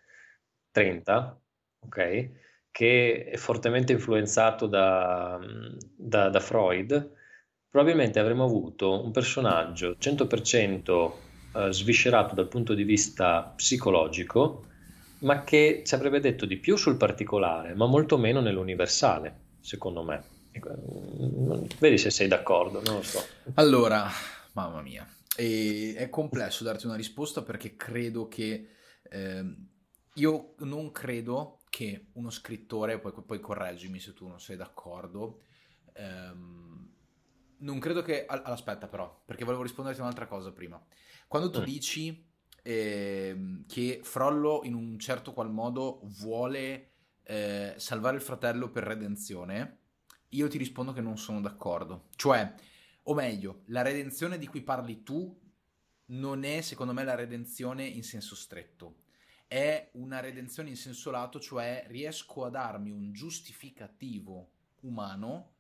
30, 0.70 1.40
ok, 1.80 2.30
che 2.70 3.24
è 3.24 3.36
fortemente 3.36 3.92
influenzato 3.92 4.66
da, 4.66 5.38
da, 5.97 6.28
da 6.28 6.40
Freud, 6.40 7.12
probabilmente 7.68 8.18
avremmo 8.18 8.45
avuto 8.45 9.03
un 9.05 9.11
personaggio 9.11 9.97
100% 9.99 11.12
eh, 11.55 11.72
sviscerato 11.72 12.34
dal 12.34 12.49
punto 12.49 12.74
di 12.74 12.84
vista 12.84 13.53
psicologico, 13.55 14.66
ma 15.20 15.45
che 15.45 15.82
ci 15.86 15.95
avrebbe 15.95 16.20
detto 16.20 16.47
di 16.47 16.57
più 16.57 16.76
sul 16.76 16.97
particolare, 16.97 17.74
ma 17.74 17.86
molto 17.86 18.18
meno 18.18 18.40
nell'universale, 18.40 19.34
secondo 19.61 20.03
me. 20.03 20.22
Ecco, 20.51 20.70
vedi 21.78 21.99
se 21.99 22.11
sei 22.11 22.28
d'accordo, 22.28 22.82
non 22.84 22.97
lo 22.97 23.03
so. 23.03 23.24
Allora, 23.55 24.09
mamma 24.53 24.82
mia, 24.82 25.07
e 25.37 25.95
è 25.97 26.09
complesso 26.09 26.64
darti 26.64 26.87
una 26.87 26.97
risposta 26.97 27.43
perché 27.43 27.76
credo 27.76 28.28
che 28.28 28.68
eh, 29.03 29.57
io 30.14 30.55
non 30.59 30.93
credo 30.93 31.61
che 31.68 32.07
uno 32.12 32.30
scrittore, 32.30 33.01
poi, 33.01 33.12
poi 33.24 33.41
correggimi 33.41 33.99
se 33.99 34.12
tu 34.12 34.28
non 34.28 34.41
sei 34.41 34.57
d'accordo, 34.57 35.41
ehm, 35.93 36.93
non 37.59 37.78
credo 37.80 38.03
che... 38.03 38.26
Aspetta 38.26 38.87
però, 38.87 39.22
perché 39.24 39.45
volevo 39.45 39.62
risponderti 39.62 40.01
a 40.01 40.05
un'altra 40.05 40.26
cosa 40.26 40.53
prima. 40.53 40.80
Quando 41.26 41.51
tu 41.51 41.61
mm. 41.61 41.64
dici 41.64 42.26
eh, 42.62 43.64
che 43.66 44.01
Frollo 44.03 44.61
in 44.64 44.74
un 44.74 44.99
certo 44.99 45.32
qual 45.32 45.51
modo 45.51 46.01
vuole 46.05 46.93
eh, 47.24 47.74
salvare 47.76 48.16
il 48.16 48.22
fratello 48.22 48.70
per 48.70 48.85
redenzione, 48.85 49.78
io 50.28 50.49
ti 50.49 50.59
rispondo 50.59 50.93
che 50.93 51.01
non 51.01 51.18
sono 51.18 51.41
d'accordo. 51.41 52.09
Cioè, 52.14 52.55
o 53.05 53.14
meglio, 53.14 53.62
la 53.66 53.82
redenzione 53.82 54.38
di 54.38 54.46
cui 54.46 54.62
parli 54.62 55.02
tu 55.02 55.40
non 56.07 56.44
è 56.44 56.61
secondo 56.61 56.92
me 56.92 57.05
la 57.05 57.14
redenzione 57.14 57.84
in 57.84 58.02
senso 58.02 58.34
stretto. 58.34 59.02
È 59.46 59.90
una 59.94 60.20
redenzione 60.20 60.70
in 60.70 60.76
senso 60.76 61.11
lato, 61.11 61.38
cioè 61.38 61.84
riesco 61.88 62.44
a 62.44 62.50
darmi 62.50 62.90
un 62.90 63.12
giustificativo 63.12 64.50
umano 64.80 65.52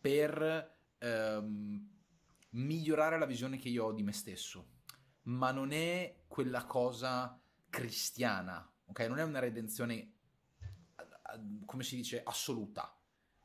per 0.00 0.76
ehm, 0.98 1.90
migliorare 2.50 3.18
la 3.18 3.26
visione 3.26 3.58
che 3.58 3.68
io 3.68 3.86
ho 3.86 3.92
di 3.92 4.02
me 4.02 4.12
stesso, 4.12 4.68
ma 5.22 5.50
non 5.50 5.72
è 5.72 6.22
quella 6.26 6.64
cosa 6.64 7.38
cristiana, 7.68 8.70
ok? 8.86 9.00
Non 9.00 9.18
è 9.18 9.22
una 9.22 9.38
redenzione, 9.38 10.12
come 11.64 11.82
si 11.82 11.96
dice, 11.96 12.22
assoluta. 12.22 12.94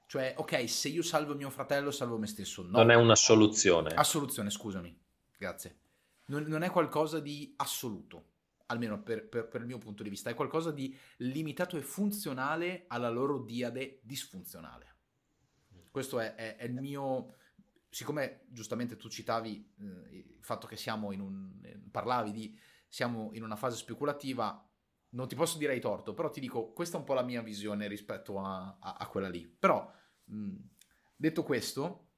Cioè, 0.08 0.34
ok, 0.38 0.70
se 0.70 0.88
io 0.88 1.04
salvo 1.04 1.36
mio 1.36 1.50
fratello, 1.50 1.92
salvo 1.92 2.18
me 2.18 2.28
stesso. 2.28 2.64
No. 2.64 2.70
Non 2.70 2.92
è 2.92 2.96
una 2.96 3.16
soluzione. 3.16 3.94
Assoluzione, 3.94 4.50
scusami. 4.50 4.98
Grazie. 5.38 5.78
Non, 6.28 6.44
non 6.44 6.64
è 6.64 6.70
qualcosa 6.70 7.20
di 7.20 7.54
assoluto, 7.58 8.26
almeno 8.68 9.02
per, 9.04 9.28
per, 9.28 9.48
per, 9.48 9.62
il 9.62 9.68
mio 9.68 9.78
punto 9.78 10.04
di 10.04 10.10
vista. 10.10 10.30
È 10.30 10.34
qualcosa 10.34 10.72
di 10.72 10.98
limitato 11.18 11.78
e 11.78 11.82
funzionale 11.82 12.86
alla 12.88 13.10
loro 13.10 13.44
diade 13.44 14.00
disfunzionale. 14.02 14.96
Questo 15.92 16.20
è, 16.20 16.36
è, 16.36 16.56
è 16.56 16.66
il 16.66 16.74
mio 16.74 17.36
siccome 17.90 18.42
giustamente 18.48 18.98
tu 18.98 19.10
citavi 19.10 19.74
eh, 19.80 19.84
il 20.18 20.44
fatto 20.44 20.68
che 20.68 20.76
siamo 20.76 21.12
in 21.12 21.20
un... 21.20 21.60
Eh, 21.64 21.80
parlavi 21.92 22.32
di 22.32 22.58
siamo 22.88 23.32
in 23.34 23.44
una 23.44 23.56
fase 23.56 23.76
speculativa, 23.76 24.67
non 25.18 25.28
ti 25.28 25.34
posso 25.34 25.58
dire 25.58 25.74
hai 25.74 25.80
torto, 25.80 26.14
però 26.14 26.30
ti 26.30 26.40
dico, 26.40 26.72
questa 26.74 26.96
è 26.96 27.00
un 27.00 27.06
po' 27.06 27.16
la 27.16 27.24
mia 27.24 27.42
visione 27.42 27.88
rispetto 27.88 28.40
a, 28.40 28.78
a, 28.80 28.98
a 29.00 29.08
quella 29.08 29.28
lì. 29.28 29.48
Però, 29.48 29.92
mh, 30.26 30.56
detto 31.16 31.42
questo, 31.42 32.10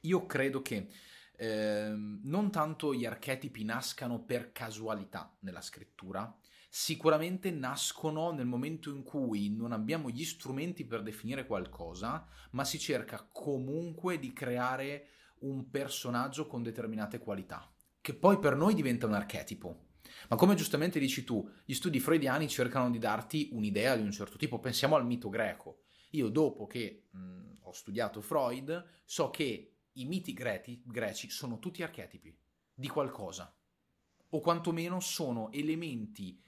io 0.00 0.26
credo 0.26 0.62
che 0.62 0.88
eh, 1.36 1.94
non 1.94 2.50
tanto 2.50 2.92
gli 2.92 3.06
archetipi 3.06 3.62
nascano 3.62 4.24
per 4.24 4.50
casualità 4.50 5.32
nella 5.42 5.60
scrittura, 5.60 6.36
sicuramente 6.68 7.52
nascono 7.52 8.32
nel 8.32 8.46
momento 8.46 8.90
in 8.90 9.04
cui 9.04 9.54
non 9.54 9.70
abbiamo 9.70 10.10
gli 10.10 10.24
strumenti 10.24 10.84
per 10.84 11.02
definire 11.02 11.46
qualcosa, 11.46 12.26
ma 12.50 12.64
si 12.64 12.80
cerca 12.80 13.28
comunque 13.30 14.18
di 14.18 14.32
creare 14.32 15.06
un 15.42 15.70
personaggio 15.70 16.48
con 16.48 16.64
determinate 16.64 17.18
qualità, 17.18 17.72
che 18.00 18.14
poi 18.14 18.40
per 18.40 18.56
noi 18.56 18.74
diventa 18.74 19.06
un 19.06 19.14
archetipo. 19.14 19.90
Ma 20.28 20.36
come 20.36 20.54
giustamente 20.54 20.98
dici 20.98 21.24
tu, 21.24 21.48
gli 21.64 21.74
studi 21.74 22.00
freudiani 22.00 22.48
cercano 22.48 22.90
di 22.90 22.98
darti 22.98 23.48
un'idea 23.52 23.96
di 23.96 24.02
un 24.02 24.12
certo 24.12 24.36
tipo. 24.36 24.58
Pensiamo 24.58 24.96
al 24.96 25.06
mito 25.06 25.28
greco. 25.28 25.84
Io 26.10 26.28
dopo 26.28 26.66
che 26.66 27.08
mh, 27.10 27.58
ho 27.62 27.72
studiato 27.72 28.20
Freud, 28.20 29.00
so 29.04 29.30
che 29.30 29.76
i 29.92 30.04
miti 30.04 30.32
greci, 30.32 30.82
greci 30.84 31.30
sono 31.30 31.58
tutti 31.58 31.82
archetipi 31.82 32.36
di 32.74 32.88
qualcosa, 32.88 33.54
o 34.30 34.40
quantomeno 34.40 35.00
sono 35.00 35.50
elementi 35.52 36.40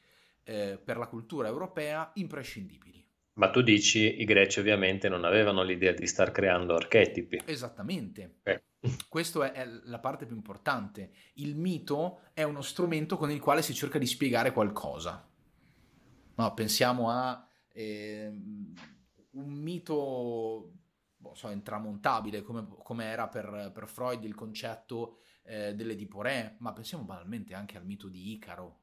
eh, 0.44 0.80
per 0.82 0.96
la 0.96 1.06
cultura 1.06 1.48
europea 1.48 2.10
imprescindibili. 2.14 3.06
Ma 3.34 3.50
tu 3.50 3.62
dici 3.62 4.20
i 4.20 4.24
greci 4.24 4.60
ovviamente 4.60 5.08
non 5.08 5.24
avevano 5.24 5.62
l'idea 5.62 5.92
di 5.92 6.06
star 6.06 6.30
creando 6.30 6.74
archetipi. 6.74 7.40
Esattamente. 7.44 8.36
Eh. 8.44 8.62
Questa 9.08 9.52
è 9.52 9.64
la 9.84 9.98
parte 9.98 10.26
più 10.26 10.36
importante. 10.36 11.12
Il 11.34 11.56
mito 11.56 12.20
è 12.32 12.42
uno 12.42 12.62
strumento 12.62 13.16
con 13.16 13.30
il 13.30 13.40
quale 13.40 13.62
si 13.62 13.74
cerca 13.74 13.98
di 13.98 14.06
spiegare 14.06 14.52
qualcosa. 14.52 15.26
No, 16.36 16.54
pensiamo 16.54 17.10
a 17.10 17.46
eh, 17.68 18.26
un 19.30 19.52
mito 19.52 20.72
boh, 21.16 21.34
so, 21.34 21.50
intramontabile 21.50 22.42
come, 22.42 22.66
come 22.82 23.04
era 23.04 23.28
per, 23.28 23.70
per, 23.72 23.88
Freud 23.88 24.22
il 24.24 24.34
concetto 24.34 25.18
eh, 25.44 25.74
dell'Edipo 25.74 26.22
Re, 26.22 26.56
ma 26.58 26.72
pensiamo 26.72 27.04
banalmente 27.04 27.54
anche 27.54 27.76
al 27.76 27.86
mito 27.86 28.08
di 28.08 28.32
Icaro 28.32 28.80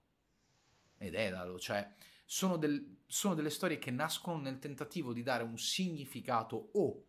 ed 0.97 1.15
Edalo, 1.15 1.59
cioè 1.59 1.93
sono, 2.25 2.57
del, 2.57 3.01
sono 3.07 3.33
delle 3.33 3.49
storie 3.49 3.79
che 3.79 3.91
nascono 3.91 4.39
nel 4.39 4.59
tentativo 4.59 5.13
di 5.13 5.23
dare 5.23 5.43
un 5.43 5.57
significato 5.57 6.69
o 6.73 7.05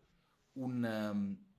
un, 0.53 0.83
um, 0.83 1.52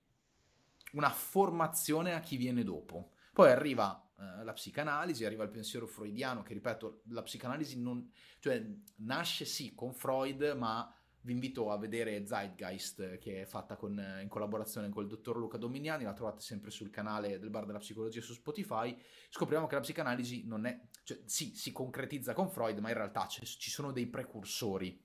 una 0.95 1.11
formazione 1.11 2.15
a 2.15 2.21
chi 2.21 2.37
viene 2.37 2.65
dopo. 2.65 3.13
Poi 3.33 3.51
arriva 3.51 3.99
Uh, 4.17 4.45
la 4.45 4.53
psicanalisi, 4.53 5.25
arriva 5.25 5.43
il 5.43 5.51
pensiero 5.51 5.89
freudiano, 5.89 6.45
che 6.45 6.55
ripeto, 6.55 7.03
la 7.09 7.23
psicanalisi 7.23 7.81
non, 7.81 8.09
cioè, 8.39 8.65
nasce 8.99 9.45
sì 9.45 9.75
con 9.75 9.93
Freud, 9.93 10.55
ma 10.57 10.89
vi 11.23 11.33
invito 11.33 11.73
a 11.73 11.79
vedere 11.79 12.25
Zeitgeist 12.25 13.19
che 13.19 13.43
è 13.43 13.45
fatta 13.45 13.75
con, 13.75 14.01
in 14.23 14.29
collaborazione 14.29 14.89
col 14.89 15.09
dottor 15.09 15.37
Luca 15.37 15.59
Dominiani, 15.59 16.05
la 16.05 16.13
trovate 16.13 16.41
sempre 16.43 16.71
sul 16.71 16.91
canale 16.91 17.41
del 17.41 17.51
Bar 17.51 17.67
della 17.67 17.79
Psicologia 17.79 18.21
su 18.21 18.35
Spotify, 18.35 18.97
scopriamo 19.31 19.67
che 19.67 19.75
la 19.75 19.81
psicanalisi 19.81 20.47
non 20.47 20.65
è, 20.65 20.81
cioè 21.03 21.19
sì, 21.25 21.57
si 21.57 21.73
concretizza 21.73 22.35
con 22.35 22.49
Freud, 22.49 22.79
ma 22.79 22.91
in 22.91 22.95
realtà 22.95 23.27
ci 23.27 23.71
sono 23.71 23.91
dei 23.91 24.07
precursori. 24.07 25.03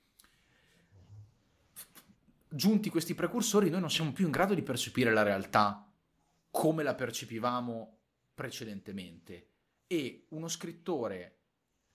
Giunti 2.51 2.89
questi 2.89 3.13
precursori 3.13 3.69
noi 3.69 3.79
non 3.79 3.91
siamo 3.91 4.11
più 4.11 4.25
in 4.25 4.31
grado 4.31 4.55
di 4.55 4.63
percepire 4.63 5.13
la 5.13 5.21
realtà 5.21 5.87
come 6.49 6.81
la 6.81 6.95
percepivamo 6.95 7.99
precedentemente 8.33 9.51
e 9.85 10.25
uno 10.29 10.47
scrittore 10.47 11.41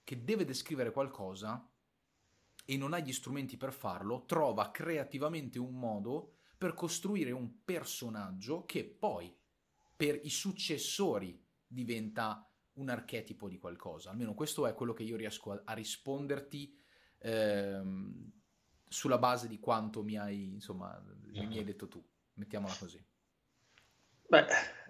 che 0.05 0.23
deve 0.23 0.45
descrivere 0.45 0.91
qualcosa 0.91 1.69
e 2.63 2.77
non 2.77 2.93
ha 2.93 2.99
gli 2.99 3.11
strumenti 3.11 3.57
per 3.57 3.73
farlo, 3.73 4.23
trova 4.25 4.71
creativamente 4.71 5.59
un 5.59 5.77
modo 5.77 6.37
per 6.57 6.73
costruire 6.73 7.31
un 7.31 7.63
personaggio 7.65 8.63
che 8.63 8.85
poi 8.85 9.35
per 9.93 10.19
i 10.23 10.29
successori 10.29 11.37
diventa 11.67 12.49
un 12.75 12.87
archetipo 12.87 13.49
di 13.49 13.57
qualcosa. 13.57 14.09
Almeno 14.09 14.33
questo 14.33 14.65
è 14.67 14.73
quello 14.73 14.93
che 14.93 15.03
io 15.03 15.17
riesco 15.17 15.51
a, 15.51 15.61
a 15.65 15.73
risponderti 15.73 16.77
ehm, 17.17 18.31
sulla 18.87 19.17
base 19.17 19.47
di 19.47 19.59
quanto 19.59 20.03
mi 20.03 20.17
hai, 20.17 20.53
insomma, 20.53 21.01
mi 21.27 21.57
hai 21.57 21.63
detto 21.63 21.87
tu. 21.87 22.03
Mettiamola 22.33 22.75
così. 22.77 23.03
Beh, 24.27 24.45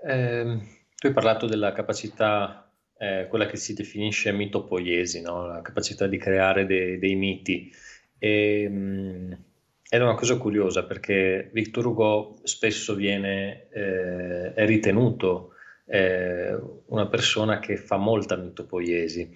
ehm, 0.07 0.59
tu 0.95 1.07
hai 1.07 1.13
parlato 1.13 1.45
della 1.45 1.73
capacità 1.73 2.71
eh, 2.97 3.27
quella 3.29 3.45
che 3.45 3.57
si 3.57 3.73
definisce 3.73 4.31
mitopoiesi, 4.31 5.21
no? 5.21 5.45
la 5.47 5.61
capacità 5.61 6.07
di 6.07 6.17
creare 6.17 6.65
de- 6.65 6.97
dei 6.97 7.15
miti. 7.15 7.71
E, 8.17 8.67
mh, 8.69 9.43
è 9.89 9.97
una 9.97 10.15
cosa 10.15 10.37
curiosa 10.37 10.85
perché 10.85 11.49
Victor 11.53 11.85
Hugo 11.85 12.39
spesso 12.43 12.95
viene, 12.95 13.67
eh, 13.69 14.53
è 14.53 14.65
ritenuto 14.65 15.51
eh, 15.85 16.57
una 16.87 17.07
persona 17.07 17.59
che 17.59 17.77
fa 17.77 17.97
molta 17.97 18.35
mitopoiesi. 18.37 19.35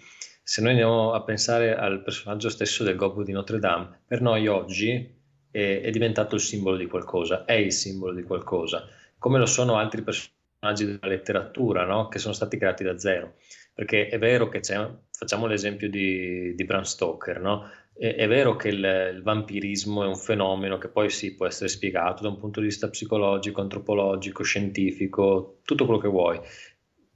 Se 0.49 0.61
noi 0.61 0.71
andiamo 0.71 1.13
a 1.13 1.21
pensare 1.21 1.75
al 1.75 2.01
personaggio 2.01 2.49
stesso 2.49 2.83
del 2.83 2.95
Gobbo 2.95 3.21
di 3.21 3.31
Notre 3.31 3.59
Dame, 3.59 3.99
per 4.07 4.19
noi 4.19 4.47
oggi 4.47 5.07
è, 5.51 5.81
è 5.83 5.91
diventato 5.91 6.33
il 6.33 6.41
simbolo 6.41 6.75
di 6.75 6.87
qualcosa, 6.87 7.45
è 7.45 7.53
il 7.53 7.71
simbolo 7.71 8.15
di 8.15 8.23
qualcosa, 8.23 8.87
come 9.19 9.37
lo 9.37 9.45
sono 9.45 9.77
altri 9.77 10.01
personaggi 10.01 10.85
della 10.85 11.05
letteratura 11.05 11.85
no? 11.85 12.07
che 12.07 12.17
sono 12.17 12.33
stati 12.33 12.57
creati 12.57 12.83
da 12.83 12.97
zero. 12.97 13.35
Perché 13.75 14.07
è 14.07 14.17
vero 14.17 14.49
che 14.49 14.61
c'è, 14.61 14.89
facciamo 15.11 15.45
l'esempio 15.45 15.87
di, 15.87 16.55
di 16.55 16.63
Bram 16.65 16.81
Stoker, 16.81 17.39
no? 17.39 17.69
è, 17.93 18.15
è, 18.15 18.27
vero 18.27 18.55
che 18.55 18.69
il, 18.69 19.11
il, 19.13 19.21
vampirismo 19.21 20.03
è 20.03 20.07
un 20.07 20.17
fenomeno 20.17 20.79
che 20.79 20.87
poi 20.87 21.11
sì, 21.11 21.35
può 21.35 21.45
essere 21.45 21.69
spiegato 21.69 22.23
da 22.23 22.29
un 22.29 22.39
punto 22.39 22.59
di 22.59 22.65
vista 22.65 22.89
psicologico, 22.89 23.61
antropologico, 23.61 24.41
scientifico, 24.41 25.59
tutto 25.63 25.85
quello 25.85 25.99
che 25.99 26.07
vuoi, 26.07 26.39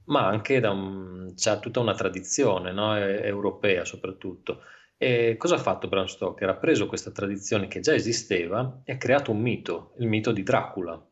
ma 0.06 0.26
anche 0.26 0.60
da 0.60 0.70
un, 0.70 1.32
c'è 1.34 1.58
tutta 1.60 1.80
una 1.80 1.94
tradizione 1.94 2.72
no? 2.72 2.96
europea 2.96 3.84
soprattutto. 3.84 4.62
E 4.96 5.36
cosa 5.36 5.56
ha 5.56 5.58
fatto 5.58 5.88
Bram 5.88 6.06
Stoker? 6.06 6.48
Ha 6.48 6.56
preso 6.56 6.86
questa 6.86 7.10
tradizione 7.10 7.66
che 7.66 7.80
già 7.80 7.94
esisteva 7.94 8.80
e 8.84 8.92
ha 8.92 8.96
creato 8.96 9.32
un 9.32 9.40
mito, 9.40 9.94
il 9.98 10.06
mito 10.06 10.32
di 10.32 10.42
Dracula 10.42 11.04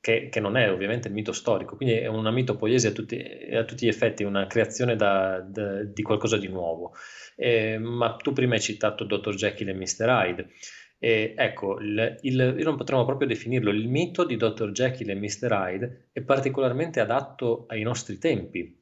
che, 0.00 0.28
che, 0.30 0.40
non 0.40 0.56
è 0.56 0.70
ovviamente 0.70 1.08
il 1.08 1.14
mito 1.14 1.32
storico, 1.32 1.76
quindi 1.76 1.96
è 1.96 2.06
una 2.06 2.30
mitopoiesi 2.30 2.86
a 2.86 2.92
tutti, 2.92 3.20
a 3.52 3.64
tutti 3.64 3.84
gli 3.84 3.88
effetti, 3.88 4.22
una 4.24 4.46
creazione 4.46 4.96
da, 4.96 5.40
da, 5.40 5.82
di 5.84 6.02
qualcosa 6.02 6.36
di 6.36 6.48
nuovo. 6.48 6.94
Eh, 7.36 7.78
ma 7.78 8.16
tu 8.16 8.32
prima 8.32 8.54
hai 8.54 8.60
citato 8.60 9.04
Dr. 9.04 9.34
Jekyll 9.34 9.68
e 9.68 9.74
Mr. 9.74 10.08
Hyde. 10.08 10.48
Eh, 10.98 11.34
ecco, 11.36 11.78
il, 11.78 12.18
il, 12.22 12.56
non 12.62 12.76
potremmo 12.76 13.04
proprio 13.04 13.28
definirlo, 13.28 13.70
il 13.70 13.88
mito 13.88 14.24
di 14.24 14.36
Dr. 14.36 14.72
Jekyll 14.72 15.10
e 15.10 15.14
Mr. 15.14 15.52
Hyde 15.52 16.08
è 16.12 16.20
particolarmente 16.22 17.00
adatto 17.00 17.66
ai 17.68 17.82
nostri 17.82 18.18
tempi, 18.18 18.78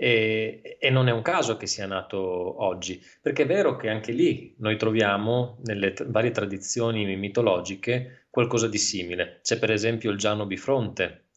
e, 0.00 0.78
e, 0.78 0.90
non 0.90 1.08
è 1.08 1.10
un 1.10 1.22
caso 1.22 1.56
che 1.56 1.66
sia 1.66 1.86
nato 1.86 2.18
oggi, 2.62 3.04
perché 3.20 3.42
è 3.42 3.46
vero 3.46 3.74
che 3.74 3.88
anche 3.88 4.12
lì 4.12 4.54
noi 4.58 4.76
troviamo 4.76 5.58
nelle 5.64 5.92
t- 5.92 6.06
varie 6.08 6.30
tradizioni 6.30 7.16
mitologiche 7.16 8.26
qualcosa 8.30 8.68
di 8.68 8.78
simile. 8.78 9.40
C'è 9.42 9.58
per 9.58 9.72
esempio 9.72 10.12
il 10.12 10.18
Giano 10.18 10.46
Bifronte 10.46 11.30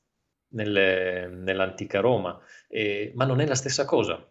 nelle, 0.50 1.28
nell'antica 1.28 2.02
Roma, 2.02 2.40
eh, 2.68 3.12
ma 3.16 3.26
non 3.26 3.40
è 3.40 3.48
la 3.48 3.56
stessa 3.56 3.86
cosa. 3.86 4.24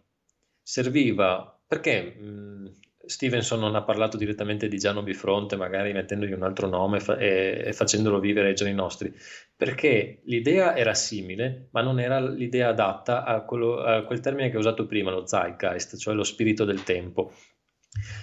Serviva 0.61 1.59
perché 1.67 2.01
mh, 2.01 2.71
Stevenson 3.11 3.59
non 3.59 3.75
ha 3.75 3.83
parlato 3.83 4.15
direttamente 4.15 4.69
di 4.69 4.77
Giano 4.77 5.03
Bifronte, 5.03 5.57
magari 5.57 5.91
mettendogli 5.91 6.31
un 6.31 6.43
altro 6.43 6.67
nome 6.67 7.01
fa- 7.01 7.17
e, 7.17 7.61
e, 7.65 7.73
facendolo 7.73 8.21
vivere 8.21 8.47
ai 8.47 8.55
giorni 8.55 8.73
nostri, 8.73 9.13
perché 9.55 10.21
l'idea 10.23 10.77
era 10.77 10.93
simile, 10.93 11.67
ma 11.71 11.81
non 11.81 11.99
era 11.99 12.21
l'idea 12.21 12.69
adatta 12.69 13.25
a, 13.25 13.41
quello, 13.41 13.81
a 13.81 14.03
quel 14.03 14.21
termine 14.21 14.49
che 14.49 14.55
ho 14.55 14.59
usato 14.59 14.85
prima, 14.85 15.11
lo 15.11 15.27
zeitgeist, 15.27 15.97
cioè 15.97 16.13
lo 16.13 16.23
spirito 16.23 16.63
del 16.63 16.83
tempo. 16.83 17.33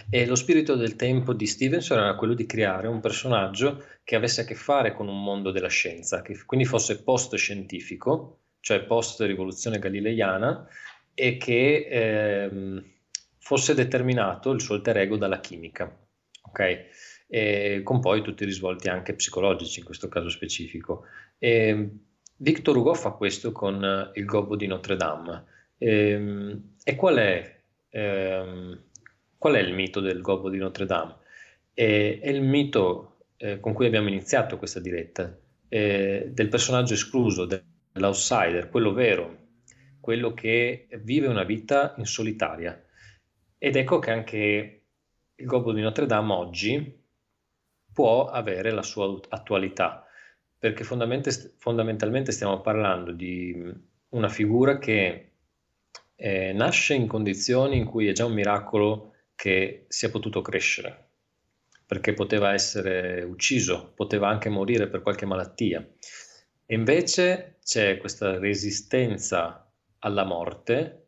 E 0.09 0.24
lo 0.24 0.34
spirito 0.34 0.74
del 0.74 0.97
tempo 0.97 1.34
di 1.34 1.47
Stevenson 1.47 1.99
era 1.99 2.14
quello 2.14 2.32
di 2.32 2.47
creare 2.47 2.89
un 2.89 3.01
personaggio 3.01 3.84
che 4.03 4.16
avesse 4.16 4.41
a 4.41 4.45
che 4.45 4.55
fare 4.55 4.95
con 4.95 5.07
un 5.07 5.22
mondo 5.22 5.51
della 5.51 5.68
scienza, 5.68 6.22
che 6.22 6.43
quindi 6.47 6.64
fosse 6.64 7.03
post-scientifico, 7.03 8.39
cioè 8.61 8.80
post-rivoluzione 8.84 9.78
galileiana, 9.78 10.66
e 11.12 11.36
che 11.36 11.86
ehm, 11.91 12.82
fosse 13.49 13.72
determinato 13.72 14.51
il 14.51 14.61
suo 14.61 14.74
alter 14.74 14.99
ego 14.99 15.16
dalla 15.16 15.40
chimica, 15.40 15.90
ok? 16.42 16.86
E 17.26 17.80
con 17.82 17.99
poi 17.99 18.20
tutti 18.20 18.42
i 18.42 18.46
risvolti 18.46 18.90
anche 18.90 19.14
psicologici 19.14 19.78
in 19.78 19.86
questo 19.86 20.09
caso 20.09 20.28
specifico. 20.28 21.05
E 21.38 21.88
Victor 22.36 22.76
Hugo 22.76 22.92
fa 22.92 23.12
questo 23.12 23.51
con 23.53 24.11
il 24.12 24.24
gobbo 24.26 24.55
di 24.55 24.66
Notre 24.66 24.96
Dame. 24.96 25.44
E, 25.78 26.59
e 26.84 26.94
qual, 26.94 27.16
è, 27.16 27.61
ehm, 27.88 28.82
qual, 29.38 29.55
è, 29.55 29.61
il 29.61 29.72
mito 29.72 30.01
del 30.01 30.20
gobbo 30.20 30.51
di 30.51 30.59
Notre 30.59 30.84
Dame? 30.84 31.16
è 31.72 32.20
il 32.28 32.42
mito 32.42 33.20
eh, 33.38 33.61
con 33.61 33.72
cui 33.72 33.86
abbiamo 33.86 34.09
iniziato 34.09 34.59
questa 34.59 34.80
diretta, 34.80 35.34
eh, 35.70 36.28
del 36.34 36.49
personaggio 36.49 36.92
escluso, 36.92 37.46
dell'outsider, 37.46 38.68
quello 38.68 38.92
vero, 38.92 39.36
quello 40.01 40.34
che 40.34 40.88
vive 41.01 41.28
una 41.28 41.44
vita 41.44 41.94
in 41.96 42.05
solitaria 42.05 42.82
Ed 43.59 43.74
ecco 43.74 43.98
che 43.98 44.11
anche 44.12 44.82
il 45.34 45.46
Gobbo 45.46 45.72
di 45.72 45.80
Notre 45.80 46.06
Dame 46.06 46.32
oggi 46.32 47.06
può 47.92 48.26
avere 48.26 48.70
la 48.70 48.82
sua 48.82 49.18
attualità, 49.30 50.06
perché 50.56 50.84
fondamentalmente 50.84 52.32
stiamo 52.32 52.61
parlando 52.61 53.11
di 53.11 53.74
una 54.11 54.28
figura 54.28 54.78
che 54.78 55.32
eh, 56.14 56.52
nasce 56.52 56.94
in 56.94 57.09
condizioni 57.09 57.78
in 57.78 57.84
cui 57.84 58.06
è 58.06 58.12
già 58.12 58.24
un 58.24 58.34
miracolo 58.34 59.14
che 59.34 59.86
sia 59.88 60.11
potuto 60.11 60.40
crescere, 60.40 61.09
perché 61.84 62.14
poteva 62.14 62.52
essere 62.52 63.22
ucciso, 63.24 63.92
poteva 63.92 64.28
anche 64.28 64.48
morire 64.48 64.86
per 64.86 65.02
qualche 65.02 65.26
malattia. 65.26 65.84
E 66.64 66.74
invece 66.74 67.59
c'è 67.64 67.98
questa 67.98 68.38
resistenza 68.38 69.68
alla 69.98 70.24
morte 70.24 71.06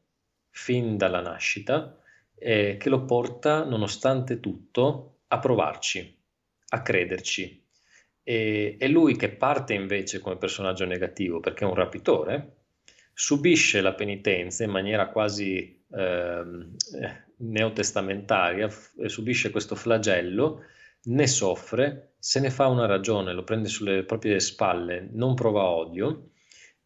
fin 0.51 0.96
dalla 0.96 1.20
nascita 1.20 1.94
eh, 2.41 2.76
che 2.78 2.88
lo 2.88 3.05
porta, 3.05 3.64
nonostante 3.64 4.41
tutto, 4.41 5.18
a 5.28 5.38
provarci, 5.38 6.18
a 6.70 6.82
crederci. 6.82 7.64
E, 8.22 8.76
e 8.78 8.88
lui 8.88 9.16
che 9.16 9.30
parte 9.30 9.74
invece 9.74 10.20
come 10.20 10.36
personaggio 10.36 10.84
negativo 10.84 11.41
perché 11.41 11.64
è 11.64 11.68
un 11.68 11.74
rapitore, 11.74 12.57
subisce 13.12 13.80
la 13.80 13.95
penitenza 13.95 14.64
in 14.64 14.70
maniera 14.70 15.09
quasi 15.09 15.84
eh, 15.93 16.43
neotestamentaria, 17.36 18.68
f- 18.68 19.05
subisce 19.05 19.51
questo 19.51 19.74
flagello, 19.74 20.64
ne 21.03 21.26
soffre, 21.26 22.14
se 22.18 22.41
ne 22.41 22.51
fa 22.51 22.66
una 22.66 22.86
ragione, 22.86 23.32
lo 23.32 23.45
prende 23.45 23.68
sulle 23.68 24.05
proprie 24.05 24.41
spalle, 24.41 25.09
non 25.12 25.34
prova 25.34 25.64
odio 25.64 26.30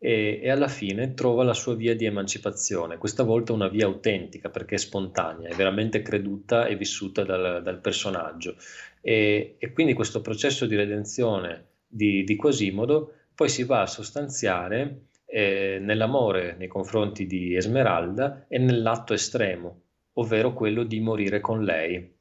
e, 0.05 0.39
e, 0.43 0.51
alla 0.51 0.69
fine 0.69 1.15
trova 1.15 1.45
la 1.45 1.55
sua 1.55 1.75
via 1.75 1.97
di 1.97 2.05
emancipazione, 2.05 2.99
questa 2.99 3.23
volta 3.23 3.55
una 3.55 3.69
via 3.69 3.87
autentica 3.87 4.51
perché 4.51 4.75
è 4.75 4.79
spontanea, 4.79 5.49
è 5.49 5.55
veramente 5.55 6.03
creduta 6.03 6.67
e 6.67 6.77
vissuta 6.77 7.25
dal, 7.25 7.63
dal 7.63 7.81
personaggio. 7.81 8.57
E, 9.01 9.57
e, 9.59 9.73
quindi 9.73 9.95
questo 9.95 10.21
processo 10.21 10.67
di 10.67 10.77
redenzione 10.77 11.69
di, 11.87 12.23
di 12.23 12.37
Quasimodo 12.37 13.15
poi 13.35 13.49
si 13.49 13.65
va 13.65 13.81
a 13.81 13.87
sostanziare 13.87 15.07
eh, 15.25 15.79
nell'amore 15.81 16.55
nei 16.59 16.69
confronti 16.69 17.25
di 17.25 17.57
Esmeralda 17.57 18.45
e 18.47 18.59
nell'atto 18.59 19.15
estremo, 19.15 19.81
ovvero 20.15 20.53
quello 20.53 20.83
di 20.83 21.01
morire 21.01 21.41
con 21.41 21.65
lei, 21.65 22.13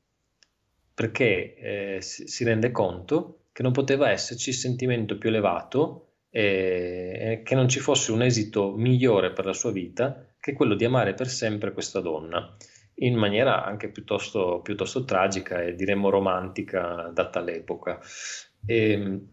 perché 0.94 1.56
eh, 1.58 1.98
si, 2.00 2.46
rende 2.46 2.72
conto 2.72 3.40
che 3.52 3.62
non 3.62 3.74
poteva 3.74 4.10
esserci 4.10 4.54
sentimento 4.54 5.18
più 5.18 5.28
elevato 5.28 6.13
e 6.36 7.42
che 7.44 7.56
non 7.56 7.70
ci 7.70 7.80
fosse 7.80 8.12
un 8.12 8.24
esito 8.24 8.74
migliore 8.76 9.32
per 9.32 9.46
la 9.46 9.54
sua 9.54 9.72
vita 9.72 10.26
che 10.40 10.54
quello 10.54 10.74
di 10.74 10.84
amare 10.84 11.14
per 11.14 11.28
sempre 11.28 11.74
questa 11.74 12.00
donna, 12.00 12.56
in 12.96 13.16
maniera 13.16 13.64
anche 13.64 13.90
piuttosto, 13.90 14.62
piuttosto 14.64 15.04
tragica 15.06 15.62
e 15.62 15.76
diremmo 15.76 16.10
romantica 16.10 17.12
data 17.14 17.40
l'epoca. 17.40 18.00
E, 18.66 18.92
ehm, 18.92 19.28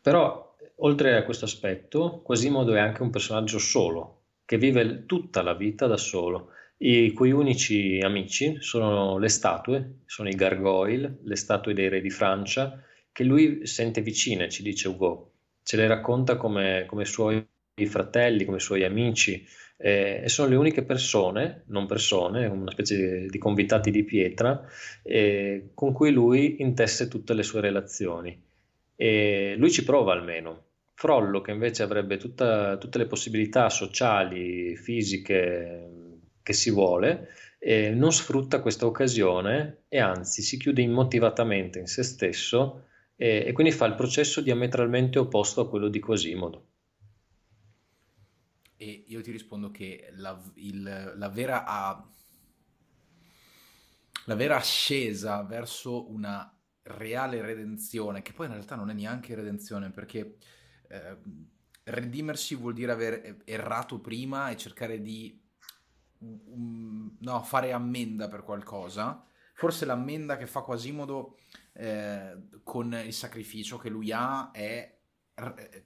però 0.00 0.52
Oltre 0.84 1.16
a 1.16 1.22
questo 1.22 1.44
aspetto, 1.44 2.22
Quasimodo 2.24 2.74
è 2.74 2.80
anche 2.80 3.02
un 3.02 3.10
personaggio 3.10 3.58
solo, 3.58 4.22
che 4.44 4.58
vive 4.58 5.06
tutta 5.06 5.40
la 5.40 5.54
vita 5.54 5.86
da 5.86 5.96
solo, 5.96 6.48
i 6.78 7.12
cui 7.12 7.30
unici 7.30 8.00
amici 8.02 8.56
sono 8.58 9.16
le 9.18 9.28
statue, 9.28 10.00
sono 10.06 10.28
i 10.28 10.34
gargoyle, 10.34 11.18
le 11.22 11.36
statue 11.36 11.72
dei 11.72 11.88
re 11.88 12.00
di 12.00 12.10
Francia, 12.10 12.82
che 13.12 13.22
lui 13.22 13.64
sente 13.64 14.00
vicine, 14.00 14.48
ci 14.48 14.64
dice 14.64 14.88
Hugo, 14.88 15.31
ce 15.62 15.76
le 15.76 15.86
racconta 15.86 16.36
come, 16.36 16.84
come 16.86 17.04
suoi 17.04 17.46
fratelli, 17.86 18.44
come 18.44 18.58
suoi 18.58 18.84
amici, 18.84 19.46
eh, 19.76 20.20
e 20.24 20.28
sono 20.28 20.48
le 20.48 20.56
uniche 20.56 20.84
persone, 20.84 21.64
non 21.66 21.86
persone, 21.86 22.46
una 22.46 22.70
specie 22.70 23.26
di 23.26 23.38
convitati 23.38 23.90
di 23.90 24.04
pietra, 24.04 24.64
eh, 25.02 25.70
con 25.74 25.92
cui 25.92 26.12
lui 26.12 26.60
intesse 26.60 27.08
tutte 27.08 27.34
le 27.34 27.42
sue 27.42 27.60
relazioni. 27.60 28.40
E 28.94 29.54
lui 29.56 29.70
ci 29.70 29.84
prova 29.84 30.12
almeno, 30.12 30.66
Frollo, 30.94 31.40
che 31.40 31.50
invece 31.50 31.82
avrebbe 31.82 32.16
tutta, 32.16 32.76
tutte 32.76 32.98
le 32.98 33.06
possibilità 33.06 33.68
sociali, 33.70 34.76
fisiche 34.76 35.90
che 36.42 36.52
si 36.52 36.70
vuole, 36.70 37.30
eh, 37.58 37.90
non 37.90 38.12
sfrutta 38.12 38.60
questa 38.60 38.86
occasione 38.86 39.84
e 39.88 39.98
anzi 40.00 40.42
si 40.42 40.58
chiude 40.58 40.82
immotivatamente 40.82 41.78
in 41.78 41.86
se 41.86 42.02
stesso 42.02 42.86
eh, 43.22 43.44
e 43.46 43.52
quindi 43.52 43.72
fa 43.72 43.86
il 43.86 43.94
processo 43.94 44.40
diametralmente 44.40 45.20
opposto 45.20 45.60
a 45.60 45.68
quello 45.68 45.86
di 45.86 46.00
Quasimodo. 46.00 46.70
E 48.76 49.04
io 49.06 49.20
ti 49.20 49.30
rispondo 49.30 49.70
che 49.70 50.08
la, 50.16 50.36
il, 50.54 51.12
la, 51.14 51.28
vera, 51.28 52.04
la 54.24 54.34
vera 54.34 54.56
ascesa 54.56 55.40
verso 55.44 56.10
una 56.10 56.52
reale 56.82 57.40
redenzione, 57.42 58.22
che 58.22 58.32
poi 58.32 58.46
in 58.46 58.54
realtà 58.54 58.74
non 58.74 58.90
è 58.90 58.92
neanche 58.92 59.36
redenzione, 59.36 59.92
perché 59.92 60.38
eh, 60.88 61.16
redimersi 61.84 62.56
vuol 62.56 62.74
dire 62.74 62.90
aver 62.90 63.42
errato 63.44 64.00
prima 64.00 64.50
e 64.50 64.56
cercare 64.56 65.00
di 65.00 65.40
um, 66.18 67.18
no, 67.20 67.42
fare 67.44 67.70
ammenda 67.70 68.26
per 68.26 68.42
qualcosa. 68.42 69.24
Forse 69.54 69.84
l'ammenda 69.84 70.36
che 70.36 70.48
fa 70.48 70.62
Quasimodo 70.62 71.36
eh, 71.74 72.36
con 72.62 72.92
il 73.04 73.12
sacrificio 73.12 73.78
che 73.78 73.88
lui 73.88 74.12
ha 74.12 74.50
è 74.50 74.98
eh, 75.34 75.84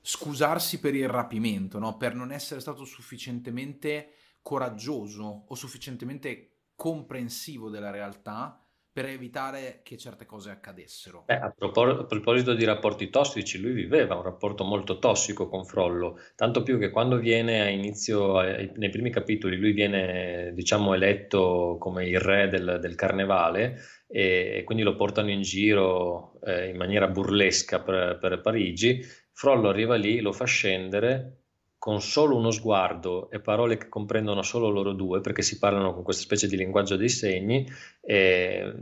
scusarsi 0.00 0.80
per 0.80 0.94
il 0.94 1.08
rapimento, 1.08 1.78
no? 1.78 1.96
per 1.96 2.14
non 2.14 2.32
essere 2.32 2.60
stato 2.60 2.84
sufficientemente 2.84 4.14
coraggioso 4.42 5.44
o 5.48 5.54
sufficientemente 5.54 6.50
comprensivo 6.74 7.70
della 7.70 7.90
realtà 7.90 8.63
per 8.94 9.06
evitare 9.06 9.80
che 9.82 9.96
certe 9.96 10.24
cose 10.24 10.52
accadessero. 10.52 11.24
Eh, 11.26 11.34
a, 11.34 11.50
propos- 11.50 11.98
a, 11.98 12.04
proposito 12.04 12.54
di 12.54 12.62
rapporti 12.64 13.10
tossici, 13.10 13.60
lui 13.60 13.72
viveva 13.72 14.14
un 14.14 14.22
rapporto 14.22 14.62
molto 14.62 15.00
tossico 15.00 15.48
con 15.48 15.64
Frollo, 15.64 16.20
tanto 16.36 16.62
più 16.62 16.78
che 16.78 16.90
quando 16.90 17.16
viene 17.16 17.60
a 17.60 17.68
inizio, 17.68 18.40
eh, 18.40 18.70
nei 18.76 18.90
primi 18.90 19.10
capitoli, 19.10 19.56
lui 19.56 19.72
viene 19.72 20.52
diciamo 20.54 20.94
eletto 20.94 21.76
come 21.80 22.06
il 22.06 22.20
re 22.20 22.48
del, 22.48 22.78
del 22.80 22.94
carnevale 22.94 23.80
e, 24.06 24.58
e, 24.58 24.62
quindi 24.62 24.84
lo 24.84 24.94
portano 24.94 25.32
in 25.32 25.42
giro 25.42 26.38
eh, 26.44 26.68
in 26.68 26.76
maniera 26.76 27.08
burlesca 27.08 27.80
per, 27.80 28.18
per 28.20 28.40
Parigi, 28.40 29.04
Frollo 29.32 29.70
arriva 29.70 29.96
lì, 29.96 30.20
lo 30.20 30.30
fa 30.30 30.44
scendere 30.44 31.43
con 31.84 32.00
solo 32.00 32.34
uno 32.34 32.50
sguardo 32.50 33.28
e 33.30 33.40
parole 33.40 33.76
che 33.76 33.90
comprendono 33.90 34.40
solo 34.40 34.70
loro 34.70 34.94
due, 34.94 35.20
perché 35.20 35.42
si 35.42 35.58
parlano 35.58 35.92
con 35.92 36.02
questa 36.02 36.22
specie 36.22 36.46
di 36.46 36.56
linguaggio 36.56 36.96
dei 36.96 37.10
segni, 37.10 37.70
e, 38.00 38.74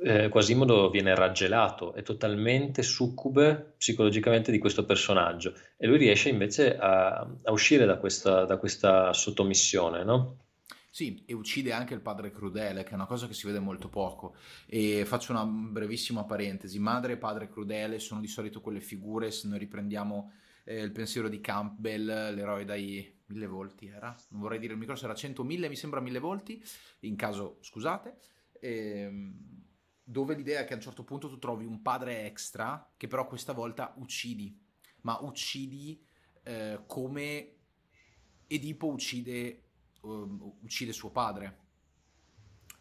eh, 0.00 0.28
Quasimodo 0.28 0.90
viene 0.90 1.14
raggelato, 1.14 1.94
è 1.94 2.02
totalmente 2.02 2.82
succube 2.82 3.74
psicologicamente 3.78 4.50
di 4.50 4.58
questo 4.58 4.84
personaggio 4.84 5.54
e 5.76 5.86
lui 5.86 5.96
riesce 5.96 6.28
invece 6.28 6.76
a, 6.76 7.18
a 7.18 7.52
uscire 7.52 7.86
da 7.86 7.98
questa, 7.98 8.44
da 8.44 8.56
questa 8.56 9.12
sottomissione, 9.12 10.02
no? 10.02 10.38
Sì, 10.90 11.22
e 11.24 11.34
uccide 11.34 11.70
anche 11.70 11.94
il 11.94 12.00
padre 12.00 12.32
crudele, 12.32 12.82
che 12.82 12.90
è 12.90 12.94
una 12.94 13.06
cosa 13.06 13.28
che 13.28 13.34
si 13.34 13.46
vede 13.46 13.60
molto 13.60 13.88
poco. 13.88 14.34
E 14.66 15.04
faccio 15.04 15.30
una 15.30 15.44
brevissima 15.44 16.24
parentesi. 16.24 16.80
Madre 16.80 17.12
e 17.12 17.16
padre 17.16 17.48
crudele 17.48 18.00
sono 18.00 18.20
di 18.20 18.26
solito 18.26 18.60
quelle 18.60 18.80
figure, 18.80 19.30
se 19.30 19.46
noi 19.46 19.60
riprendiamo 19.60 20.32
eh, 20.68 20.82
il 20.82 20.92
pensiero 20.92 21.30
di 21.30 21.40
Campbell, 21.40 22.04
l'eroe 22.04 22.66
dai 22.66 23.16
mille 23.28 23.46
volti 23.46 23.86
era, 23.86 24.14
non 24.28 24.42
vorrei 24.42 24.58
dire 24.58 24.74
il 24.74 24.78
micro 24.78 24.94
se 24.96 25.06
era 25.06 25.14
100 25.14 25.42
mille, 25.42 25.68
mi 25.70 25.76
sembra 25.76 26.00
mille 26.00 26.18
volti, 26.18 26.62
in 27.00 27.16
caso 27.16 27.56
scusate, 27.60 28.18
ehm, 28.60 29.64
dove 30.04 30.34
l'idea 30.34 30.60
è 30.60 30.64
che 30.66 30.74
a 30.74 30.76
un 30.76 30.82
certo 30.82 31.04
punto 31.04 31.28
tu 31.28 31.38
trovi 31.38 31.64
un 31.64 31.80
padre 31.80 32.26
extra 32.26 32.92
che 32.98 33.06
però 33.06 33.26
questa 33.26 33.54
volta 33.54 33.94
uccidi, 33.96 34.58
ma 35.02 35.18
uccidi 35.22 36.04
eh, 36.42 36.82
come 36.86 37.54
Edipo 38.46 38.86
uccide, 38.88 39.62
uh, 40.02 40.56
uccide 40.62 40.92
suo 40.92 41.10
padre, 41.10 41.58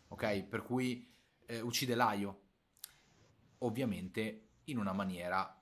ok? 0.07 0.43
Per 0.43 0.63
cui 0.63 1.09
eh, 1.45 1.59
uccide 1.59 1.95
Laio, 1.95 2.41
ovviamente 3.59 4.47
in 4.65 4.77
una 4.77 4.93
maniera 4.93 5.56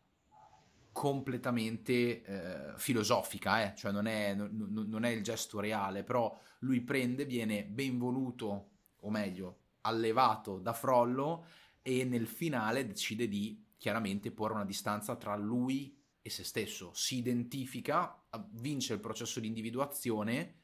completamente 0.96 2.24
eh, 2.24 2.74
filosofica, 2.78 3.64
eh? 3.66 3.76
cioè 3.76 3.92
non 3.92 4.06
è, 4.06 4.34
non, 4.34 4.86
non 4.88 5.04
è, 5.04 5.10
il 5.10 5.24
gesto 5.24 5.60
reale, 5.60 6.06
però 6.06 6.34
lui 6.60 6.80
prende, 6.80 7.26
viene 7.26 7.66
ben 7.66 7.98
voluto, 7.98 8.70
o 9.02 9.10
meglio, 9.10 9.58
allevato 9.82 10.58
da 10.58 10.72
Frollo 10.72 11.48
e 11.82 12.06
nel 12.06 12.28
finale 12.28 12.88
decide 12.88 13.28
di 13.28 13.62
chiaramente 13.78 14.32
porre 14.32 14.54
una 14.54 14.64
distanza 14.64 15.18
tra 15.18 15.36
lui 15.36 16.02
e 16.22 16.30
se 16.30 16.46
stesso, 16.46 16.92
si 16.94 17.18
identifica, 17.18 18.24
vince 18.52 18.94
il 18.94 19.02
processo 19.02 19.42
di 19.42 19.48
individuazione 19.48 20.60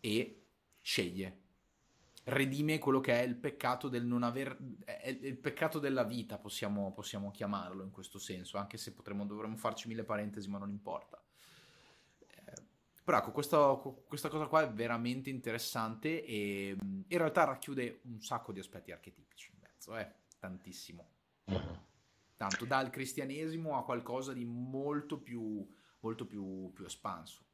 e 0.00 0.46
sceglie 0.80 1.49
redime 2.30 2.78
quello 2.78 3.00
che 3.00 3.20
è 3.20 3.22
il 3.22 3.36
peccato 3.36 3.88
del 3.88 4.04
non 4.04 4.22
aver 4.22 4.56
il 5.04 5.36
peccato 5.36 5.78
della 5.78 6.04
vita 6.04 6.38
possiamo, 6.38 6.92
possiamo 6.92 7.30
chiamarlo 7.30 7.82
in 7.82 7.90
questo 7.90 8.18
senso 8.18 8.58
anche 8.58 8.76
se 8.76 8.92
potremmo 8.92 9.26
dovremmo 9.26 9.56
farci 9.56 9.88
mille 9.88 10.04
parentesi 10.04 10.48
ma 10.48 10.58
non 10.58 10.70
importa 10.70 11.22
eh, 12.18 12.52
Però 13.04 13.18
ecco, 13.18 13.32
questo, 13.32 14.04
questa 14.06 14.28
cosa 14.28 14.46
qua 14.46 14.62
è 14.62 14.72
veramente 14.72 15.30
interessante 15.30 16.24
e 16.24 16.76
in 16.78 17.18
realtà 17.18 17.44
racchiude 17.44 18.00
un 18.04 18.20
sacco 18.20 18.52
di 18.52 18.60
aspetti 18.60 18.92
archetipici 18.92 19.50
in 19.52 19.58
mezzo, 19.60 19.96
eh? 19.96 20.08
tantissimo. 20.38 21.08
Tanto 22.36 22.64
dal 22.64 22.90
cristianesimo 22.90 23.76
a 23.76 23.84
qualcosa 23.84 24.32
di 24.32 24.44
molto 24.44 25.18
più, 25.18 25.66
molto 26.00 26.24
più, 26.24 26.72
più 26.72 26.84
espanso. 26.84 27.44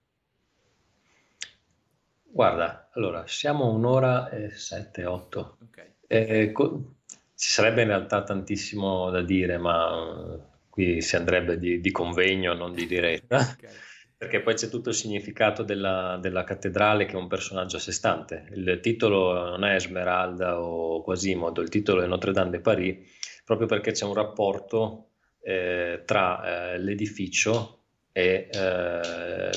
Guarda, 2.29 2.91
allora, 2.93 3.27
siamo 3.27 3.71
un'ora 3.71 4.29
e 4.31 4.51
sette, 4.51 5.05
otto. 5.05 5.59
Okay. 5.69 5.95
Eh, 6.07 6.53
co- 6.53 6.97
ci 7.35 7.51
sarebbe 7.51 7.83
in 7.83 7.89
realtà 7.89 8.23
tantissimo 8.23 9.11
da 9.11 9.23
dire, 9.23 9.59
ma 9.59 10.39
qui 10.69 11.01
si 11.01 11.17
andrebbe 11.17 11.59
di, 11.59 11.81
di 11.81 11.91
convegno, 11.91 12.55
non 12.55 12.73
di 12.73 12.87
diretta. 12.87 13.39
okay. 13.39 13.71
Perché 14.19 14.41
poi 14.41 14.55
c'è 14.55 14.71
tutto 14.71 14.89
il 14.89 14.95
significato 14.95 15.63
della, 15.63 16.19
della, 16.19 16.43
cattedrale 16.43 17.05
che 17.05 17.13
è 17.13 17.17
un 17.17 17.29
personaggio 17.29 17.77
a 17.77 17.81
sé 17.81 17.93
stante. 17.93 18.49
Il 18.53 18.79
titolo 18.81 19.51
non 19.51 19.63
è 19.63 19.75
Esmeralda 19.75 20.59
o 20.59 21.03
Quasimodo, 21.03 21.61
il 21.61 21.69
titolo 21.69 22.01
è 22.01 22.07
Notre 22.07 22.33
Dame 22.33 22.49
de 22.49 22.61
Paris, 22.61 22.97
proprio 23.45 23.67
perché 23.67 23.93
c'è 23.93 24.07
un 24.07 24.15
rapporto 24.15 25.11
eh, 25.43 26.03
tra 26.07 26.73
eh, 26.73 26.79
l'edificio 26.79 27.76
e 28.17 28.49
eh, 28.51 29.51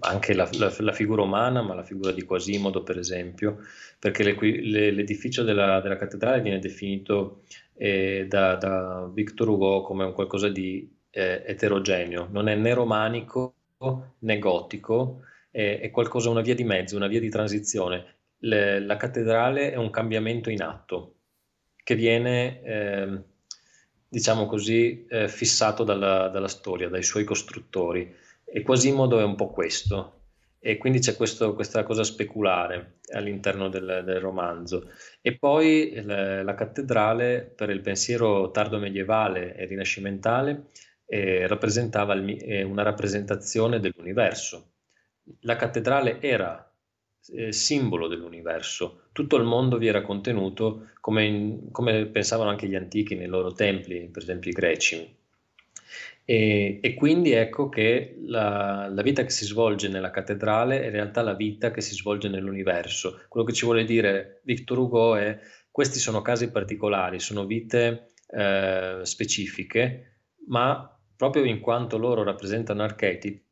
anche 0.00 0.32
la, 0.32 0.48
la, 0.52 0.74
la, 0.78 0.92
figura 0.92 1.20
umana, 1.20 1.60
ma 1.60 1.74
la 1.74 1.82
figura 1.82 2.12
di 2.12 2.22
Quasimodo, 2.22 2.82
per 2.82 2.96
esempio, 2.96 3.58
perché 3.98 4.24
le, 4.24 4.34
le, 4.40 4.90
l'edificio 4.90 5.42
della, 5.42 5.82
della, 5.82 5.98
cattedrale 5.98 6.40
viene 6.40 6.58
definito 6.58 7.42
eh, 7.74 8.24
da, 8.26 8.54
da, 8.54 9.10
Victor 9.12 9.50
Hugo 9.50 9.82
come 9.82 10.04
un 10.04 10.14
qualcosa 10.14 10.48
di 10.48 10.90
eh, 11.10 11.42
eterogeneo, 11.44 12.26
non 12.30 12.48
è 12.48 12.54
né 12.54 12.72
romanico 12.72 13.54
né 14.20 14.38
gotico, 14.38 15.20
è, 15.50 15.90
qualcosa, 15.90 16.30
una 16.30 16.40
via 16.40 16.54
di 16.54 16.64
mezzo, 16.64 16.96
una 16.96 17.08
via 17.08 17.20
di 17.20 17.28
transizione. 17.28 18.14
Le, 18.38 18.80
la 18.80 18.96
cattedrale 18.96 19.72
è 19.72 19.76
un 19.76 19.90
cambiamento 19.90 20.48
in 20.48 20.62
atto 20.62 21.16
che 21.84 21.94
viene 21.94 22.62
ehm, 22.62 23.24
diciamo 24.16 24.46
così, 24.46 25.04
eh, 25.10 25.28
fissato 25.28 25.84
dalla, 25.84 26.28
dalla, 26.28 26.48
storia, 26.48 26.88
dai 26.88 27.02
suoi 27.02 27.24
costruttori. 27.24 28.14
E 28.46 28.62
Quasimodo 28.62 29.20
è 29.20 29.22
un 29.22 29.34
po' 29.34 29.48
questo. 29.48 30.12
E 30.58 30.78
quindi 30.78 31.00
c'è 31.00 31.16
questo, 31.16 31.54
questa 31.54 31.82
cosa 31.82 32.02
speculare 32.02 33.00
all'interno 33.12 33.68
del, 33.68 34.02
del 34.06 34.18
romanzo. 34.18 34.90
E 35.20 35.36
poi 35.36 36.00
la, 36.02 36.42
la, 36.42 36.54
cattedrale, 36.54 37.42
per 37.54 37.68
il 37.68 37.82
pensiero 37.82 38.50
tardo 38.52 38.78
medievale 38.78 39.54
e 39.54 39.66
rinascimentale, 39.66 40.68
eh, 41.04 41.46
rappresentava 41.46 42.14
il, 42.14 42.38
eh, 42.40 42.62
una 42.62 42.82
rappresentazione 42.82 43.80
dell'universo. 43.80 44.70
La 45.40 45.56
cattedrale 45.56 46.22
era 46.22 46.65
eh, 47.34 47.52
simbolo 47.52 48.08
dell'universo. 48.08 49.02
Tutto 49.12 49.36
il 49.36 49.44
mondo 49.44 49.78
vi 49.78 49.86
era 49.86 50.02
contenuto 50.02 50.88
come, 51.00 51.24
in, 51.24 51.70
come, 51.70 52.06
pensavano 52.06 52.50
anche 52.50 52.68
gli 52.68 52.74
antichi 52.74 53.14
nei 53.14 53.26
loro 53.26 53.52
templi, 53.52 54.08
per 54.08 54.22
esempio 54.22 54.50
i 54.50 54.54
greci. 54.54 55.14
E, 56.28 56.80
e 56.82 56.94
quindi 56.94 57.30
ecco 57.30 57.68
che 57.68 58.16
la, 58.26 58.88
la, 58.88 59.02
vita 59.02 59.22
che 59.22 59.30
si 59.30 59.44
svolge 59.44 59.88
nella 59.88 60.10
cattedrale 60.10 60.82
è 60.82 60.86
in 60.86 60.90
realtà 60.90 61.22
la 61.22 61.34
vita 61.34 61.70
che 61.70 61.80
si 61.80 61.94
svolge 61.94 62.28
nell'universo. 62.28 63.20
Quello 63.28 63.46
che 63.46 63.52
ci 63.52 63.64
vuole 63.64 63.84
dire 63.84 64.40
Victor 64.42 64.78
Hugo 64.78 65.14
è 65.14 65.38
questi 65.70 65.98
sono 65.98 66.22
casi 66.22 66.50
particolari, 66.50 67.20
sono 67.20 67.46
vite 67.46 68.12
eh, 68.28 69.00
specifiche, 69.02 70.22
ma 70.48 70.98
proprio 71.16 71.44
in 71.44 71.60
quanto 71.60 71.96
loro 71.96 72.22
rappresentano 72.22 72.82
archetipi, 72.82 73.42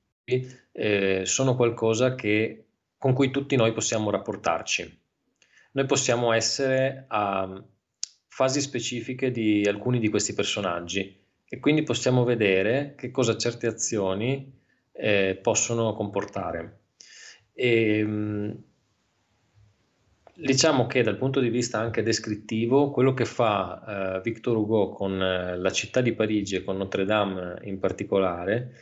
eh, 0.72 1.22
sono 1.24 1.54
qualcosa 1.54 2.14
che 2.14 2.63
con 3.04 3.12
cui 3.12 3.30
tutti 3.30 3.54
noi 3.54 3.74
possiamo 3.74 4.08
rapportarci. 4.08 5.00
Noi 5.72 5.84
possiamo 5.84 6.32
essere 6.32 7.04
a 7.08 7.62
fasi 8.28 8.62
specifiche 8.62 9.30
di 9.30 9.62
alcuni 9.68 9.98
di 9.98 10.08
questi 10.08 10.32
personaggi 10.32 11.14
e 11.46 11.60
quindi 11.60 11.82
possiamo 11.82 12.24
vedere 12.24 12.94
che 12.96 13.10
cosa 13.10 13.36
certe 13.36 13.66
azioni 13.66 14.50
eh, 14.90 15.38
possono 15.42 15.92
comportare. 15.92 16.78
E, 17.52 17.98
ehm, 17.98 18.62
diciamo 20.36 20.86
che 20.86 21.02
dal 21.02 21.18
punto 21.18 21.40
di 21.40 21.50
vista 21.50 21.78
anche 21.78 22.02
descrittivo, 22.02 22.90
quello 22.90 23.12
che 23.12 23.26
fa 23.26 24.16
eh, 24.16 24.20
Victor 24.22 24.56
Hugo 24.56 24.88
con 24.88 25.20
eh, 25.20 25.58
la 25.58 25.70
città 25.70 26.00
di 26.00 26.14
Parigi 26.14 26.56
e 26.56 26.64
con 26.64 26.78
Notre 26.78 27.04
Dame 27.04 27.58
in 27.64 27.78
particolare 27.78 28.76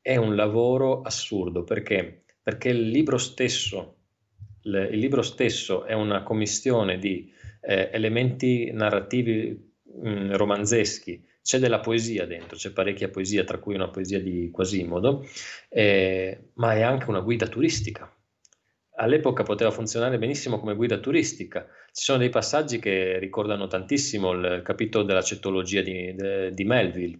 è 0.00 0.16
un 0.16 0.34
lavoro 0.34 1.02
assurdo 1.02 1.62
perché 1.62 2.22
perché 2.46 2.68
il 2.68 2.90
libro 2.90 3.18
stesso, 3.18 3.96
il 4.62 4.98
libro 4.98 5.22
stesso 5.22 5.84
è 5.84 5.94
una 5.94 6.22
commissione 6.22 6.96
di 6.96 7.28
eh, 7.60 7.90
elementi 7.92 8.70
narrativi 8.70 9.72
mh, 9.82 10.08
mm, 10.08 10.32
romanzeschi, 10.34 11.26
c'è 11.42 11.58
della 11.58 11.80
poesia 11.80 12.24
dentro, 12.24 12.56
c'è 12.56 12.70
parecchia 12.70 13.08
poesia, 13.08 13.42
tra 13.42 13.58
cui 13.58 13.74
una 13.74 13.88
poesia 13.88 14.20
di 14.20 14.48
Quasimodo, 14.52 15.26
eh, 15.68 16.50
ma 16.52 16.74
è 16.74 16.82
anche 16.82 17.10
una 17.10 17.18
guida 17.18 17.48
turistica. 17.48 18.08
All'epoca 18.94 19.42
poteva 19.42 19.72
funzionare 19.72 20.16
benissimo 20.16 20.60
come 20.60 20.76
guida 20.76 20.98
turistica. 20.98 21.66
Ci 21.90 22.04
sono 22.04 22.18
dei 22.18 22.30
passaggi 22.30 22.78
che 22.78 23.18
ricordano 23.18 23.66
tantissimo 23.66 24.30
il 24.30 24.62
capitolo 24.62 25.02
della 25.02 25.22
cetologia 25.22 25.82
di, 25.82 26.14
de, 26.14 26.54
di 26.54 26.62
Melville, 26.62 27.18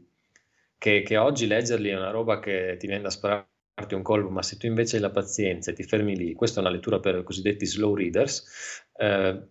che, 0.79 1.03
che 1.03 1.17
oggi 1.17 1.49
leggerli 1.49 1.89
è 1.89 1.97
una 1.97 2.11
roba 2.11 2.39
che 2.39 2.77
ti 2.79 2.87
viene 2.87 3.03
da 3.03 3.11
sparare 3.11 3.55
un 3.95 4.03
colpo, 4.03 4.31
ma 4.31 4.43
se 4.43 4.57
tu 4.57 4.67
invece 4.67 4.97
hai 4.97 5.03
la 5.03 5.11
pazienza 5.11 5.71
e 5.71 5.75
ti 5.75 5.83
fermi 5.83 6.17
lì, 6.17 6.35
questa 6.35 6.59
è 6.59 6.63
una 6.63 6.73
lettura 6.73 6.99
per 6.99 7.17
i 7.17 7.23
cosiddetti 7.23 7.67
slow 7.67 7.95
readers, 7.95 8.83
eh, 8.97 9.49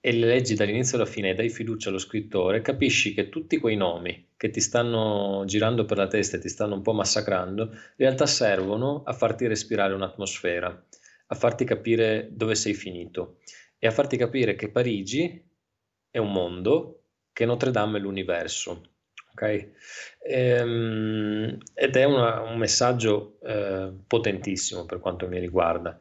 e 0.00 0.12
le 0.12 0.26
leggi 0.26 0.54
dall'inizio 0.54 0.98
alla 0.98 1.06
fine 1.06 1.30
e 1.30 1.34
dai 1.34 1.48
fiducia 1.48 1.88
allo 1.88 1.98
scrittore, 1.98 2.60
capisci 2.60 3.14
che 3.14 3.30
tutti 3.30 3.56
quei 3.58 3.76
nomi 3.76 4.32
che 4.36 4.50
ti 4.50 4.60
stanno 4.60 5.44
girando 5.46 5.86
per 5.86 5.96
la 5.96 6.08
testa 6.08 6.36
e 6.36 6.40
ti 6.40 6.48
stanno 6.48 6.74
un 6.74 6.82
po' 6.82 6.92
massacrando, 6.92 7.70
in 7.70 7.78
realtà 7.96 8.26
servono 8.26 9.02
a 9.04 9.12
farti 9.14 9.46
respirare 9.46 9.94
un'atmosfera, 9.94 10.86
a 11.26 11.34
farti 11.34 11.64
capire 11.64 12.28
dove 12.32 12.54
sei 12.54 12.74
finito 12.74 13.38
e 13.78 13.86
a 13.86 13.90
farti 13.90 14.18
capire 14.18 14.56
che 14.56 14.70
Parigi 14.70 15.42
è 16.10 16.18
un 16.18 16.32
mondo, 16.32 17.04
che 17.32 17.46
Notre 17.46 17.70
Dame 17.70 17.96
è 17.96 18.00
l'universo 18.00 18.93
ok? 19.34 19.68
Ehm, 20.26 21.58
ed 21.74 21.96
è 21.96 22.04
una, 22.04 22.40
un 22.40 22.56
messaggio 22.56 23.38
eh, 23.42 23.92
potentissimo 24.06 24.86
per 24.86 25.00
quanto 25.00 25.28
mi 25.28 25.38
riguarda. 25.38 25.98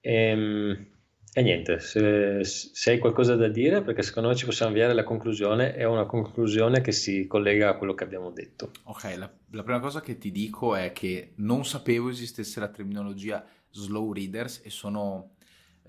Ehm, 0.00 0.86
e 1.32 1.42
niente, 1.42 1.78
se, 1.78 2.42
se, 2.42 2.90
hai 2.90 2.98
qualcosa 2.98 3.36
da 3.36 3.46
dire, 3.46 3.82
perché 3.82 4.02
secondo 4.02 4.30
me 4.30 4.34
ci 4.34 4.46
possiamo 4.46 4.72
avviare 4.72 4.90
alla 4.90 5.04
conclusione, 5.04 5.74
è 5.74 5.84
una 5.84 6.04
conclusione 6.04 6.80
che 6.80 6.90
si 6.90 7.28
collega 7.28 7.68
a 7.68 7.76
quello 7.76 7.94
che 7.94 8.02
abbiamo 8.02 8.30
detto. 8.30 8.72
Ok, 8.84 9.14
la, 9.16 9.30
la 9.50 9.62
prima 9.62 9.78
cosa 9.78 10.00
che 10.00 10.18
ti 10.18 10.32
dico 10.32 10.74
è 10.74 10.92
che 10.92 11.34
non 11.36 11.64
sapevo 11.64 12.08
esistesse 12.08 12.58
la 12.58 12.68
terminologia 12.68 13.44
slow 13.70 14.12
readers 14.12 14.62
e 14.64 14.70
sono 14.70 15.36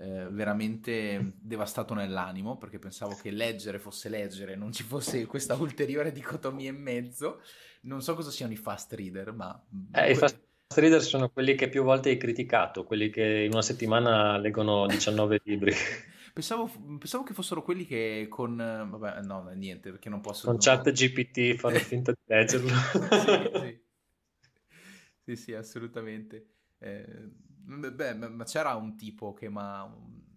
eh, 0.02 0.26
veramente 0.30 1.34
devastato 1.40 1.94
nell'animo 1.94 2.58
perché 2.58 2.80
pensavo 2.80 3.14
che 3.14 3.30
leggere 3.30 3.78
fosse 3.78 4.08
leggere, 4.08 4.56
non 4.56 4.72
ci 4.72 4.82
fosse 4.82 5.26
questa 5.26 5.54
ulteriore 5.54 6.10
dicotomia 6.10 6.70
in 6.70 6.82
mezzo. 6.82 7.40
Non 7.82 8.02
so 8.02 8.16
cosa 8.16 8.32
siano 8.32 8.52
i 8.52 8.56
fast 8.56 8.92
reader, 8.94 9.32
ma... 9.32 9.64
Eh, 9.92 10.10
I 10.10 10.14
fast 10.16 10.40
reader 10.74 11.00
sono 11.02 11.30
quelli 11.30 11.54
che 11.54 11.68
più 11.68 11.84
volte 11.84 12.08
hai 12.08 12.16
criticato, 12.16 12.82
quelli 12.82 13.10
che 13.10 13.44
in 13.44 13.52
una 13.52 13.62
settimana 13.62 14.38
leggono 14.38 14.86
19 14.90 15.40
libri. 15.44 15.72
Pensavo, 16.32 16.68
pensavo, 16.98 17.22
che 17.22 17.32
fossero 17.34 17.62
quelli 17.62 17.86
che 17.86 18.26
con... 18.28 18.56
Vabbè, 18.56 19.20
no, 19.22 19.48
niente, 19.54 19.90
perché 19.90 20.08
non 20.08 20.20
posso... 20.20 20.48
Con 20.48 20.58
chat 20.58 20.90
GPT 20.90 21.54
fanno 21.54 21.78
finta 21.80 22.10
di 22.10 22.18
leggerlo. 22.24 22.68
sì, 22.70 23.60
sì. 23.60 23.80
sì, 25.20 25.36
sì, 25.36 25.54
assolutamente. 25.54 26.46
Eh, 26.78 27.06
Beh, 27.64 28.14
ma 28.14 28.44
c'era 28.44 28.74
un 28.74 28.96
tipo 28.96 29.32
che 29.32 29.48
mi 29.48 30.30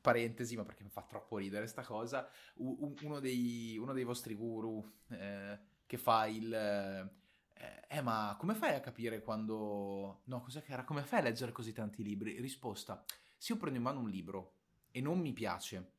parentesi, 0.00 0.56
ma 0.56 0.64
perché 0.64 0.84
mi 0.84 0.90
fa 0.90 1.02
troppo 1.02 1.36
ridere 1.38 1.66
sta 1.66 1.82
cosa, 1.82 2.28
uno 2.56 3.18
dei, 3.20 3.76
uno 3.76 3.92
dei 3.92 4.04
vostri 4.04 4.34
guru 4.34 4.84
eh, 5.08 5.58
che 5.84 5.96
fa 5.96 6.26
il... 6.26 6.52
Eh, 6.52 7.86
eh, 7.88 8.00
ma 8.02 8.36
come 8.38 8.54
fai 8.54 8.74
a 8.74 8.80
capire 8.80 9.22
quando... 9.22 10.20
No, 10.24 10.40
cos'è 10.40 10.62
che 10.62 10.72
era? 10.72 10.84
Come 10.84 11.02
fai 11.02 11.20
a 11.20 11.22
leggere 11.22 11.52
così 11.52 11.72
tanti 11.72 12.02
libri? 12.02 12.40
Risposta, 12.40 13.04
se 13.36 13.52
io 13.52 13.58
prendo 13.58 13.78
in 13.78 13.84
mano 13.84 14.00
un 14.00 14.08
libro 14.08 14.54
e 14.90 15.00
non 15.00 15.18
mi 15.18 15.32
piace, 15.32 15.92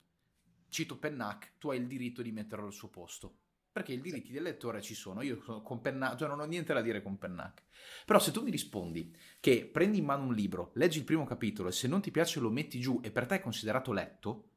cito 0.69 0.97
Pennac, 0.97 1.57
tu 1.57 1.69
hai 1.69 1.79
il 1.79 1.87
diritto 1.87 2.21
di 2.21 2.31
metterlo 2.31 2.67
al 2.67 2.73
suo 2.73 2.89
posto 2.89 3.39
perché 3.77 3.93
i 3.93 4.01
diritti 4.01 4.31
del 4.31 4.41
lettore 4.41 4.81
ci 4.81 4.95
sono. 4.95 5.21
Io 5.21 5.37
con 5.61 5.81
Pennac, 5.81 6.17
cioè 6.17 6.27
non 6.27 6.39
ho 6.39 6.45
niente 6.45 6.73
da 6.73 6.81
dire 6.81 7.03
con 7.03 7.17
Pennac. 7.19 7.63
Però 8.05 8.17
se 8.17 8.31
tu 8.31 8.41
mi 8.41 8.49
rispondi 8.49 9.15
che 9.39 9.69
prendi 9.71 9.99
in 9.99 10.05
mano 10.05 10.23
un 10.23 10.33
libro, 10.33 10.71
leggi 10.73 10.97
il 10.97 11.03
primo 11.03 11.25
capitolo 11.25 11.69
e 11.69 11.71
se 11.71 11.87
non 11.87 12.01
ti 12.01 12.09
piace 12.09 12.39
lo 12.39 12.49
metti 12.49 12.79
giù 12.79 12.99
e 13.03 13.11
per 13.11 13.27
te 13.27 13.35
è 13.35 13.39
considerato 13.39 13.91
letto, 13.91 14.49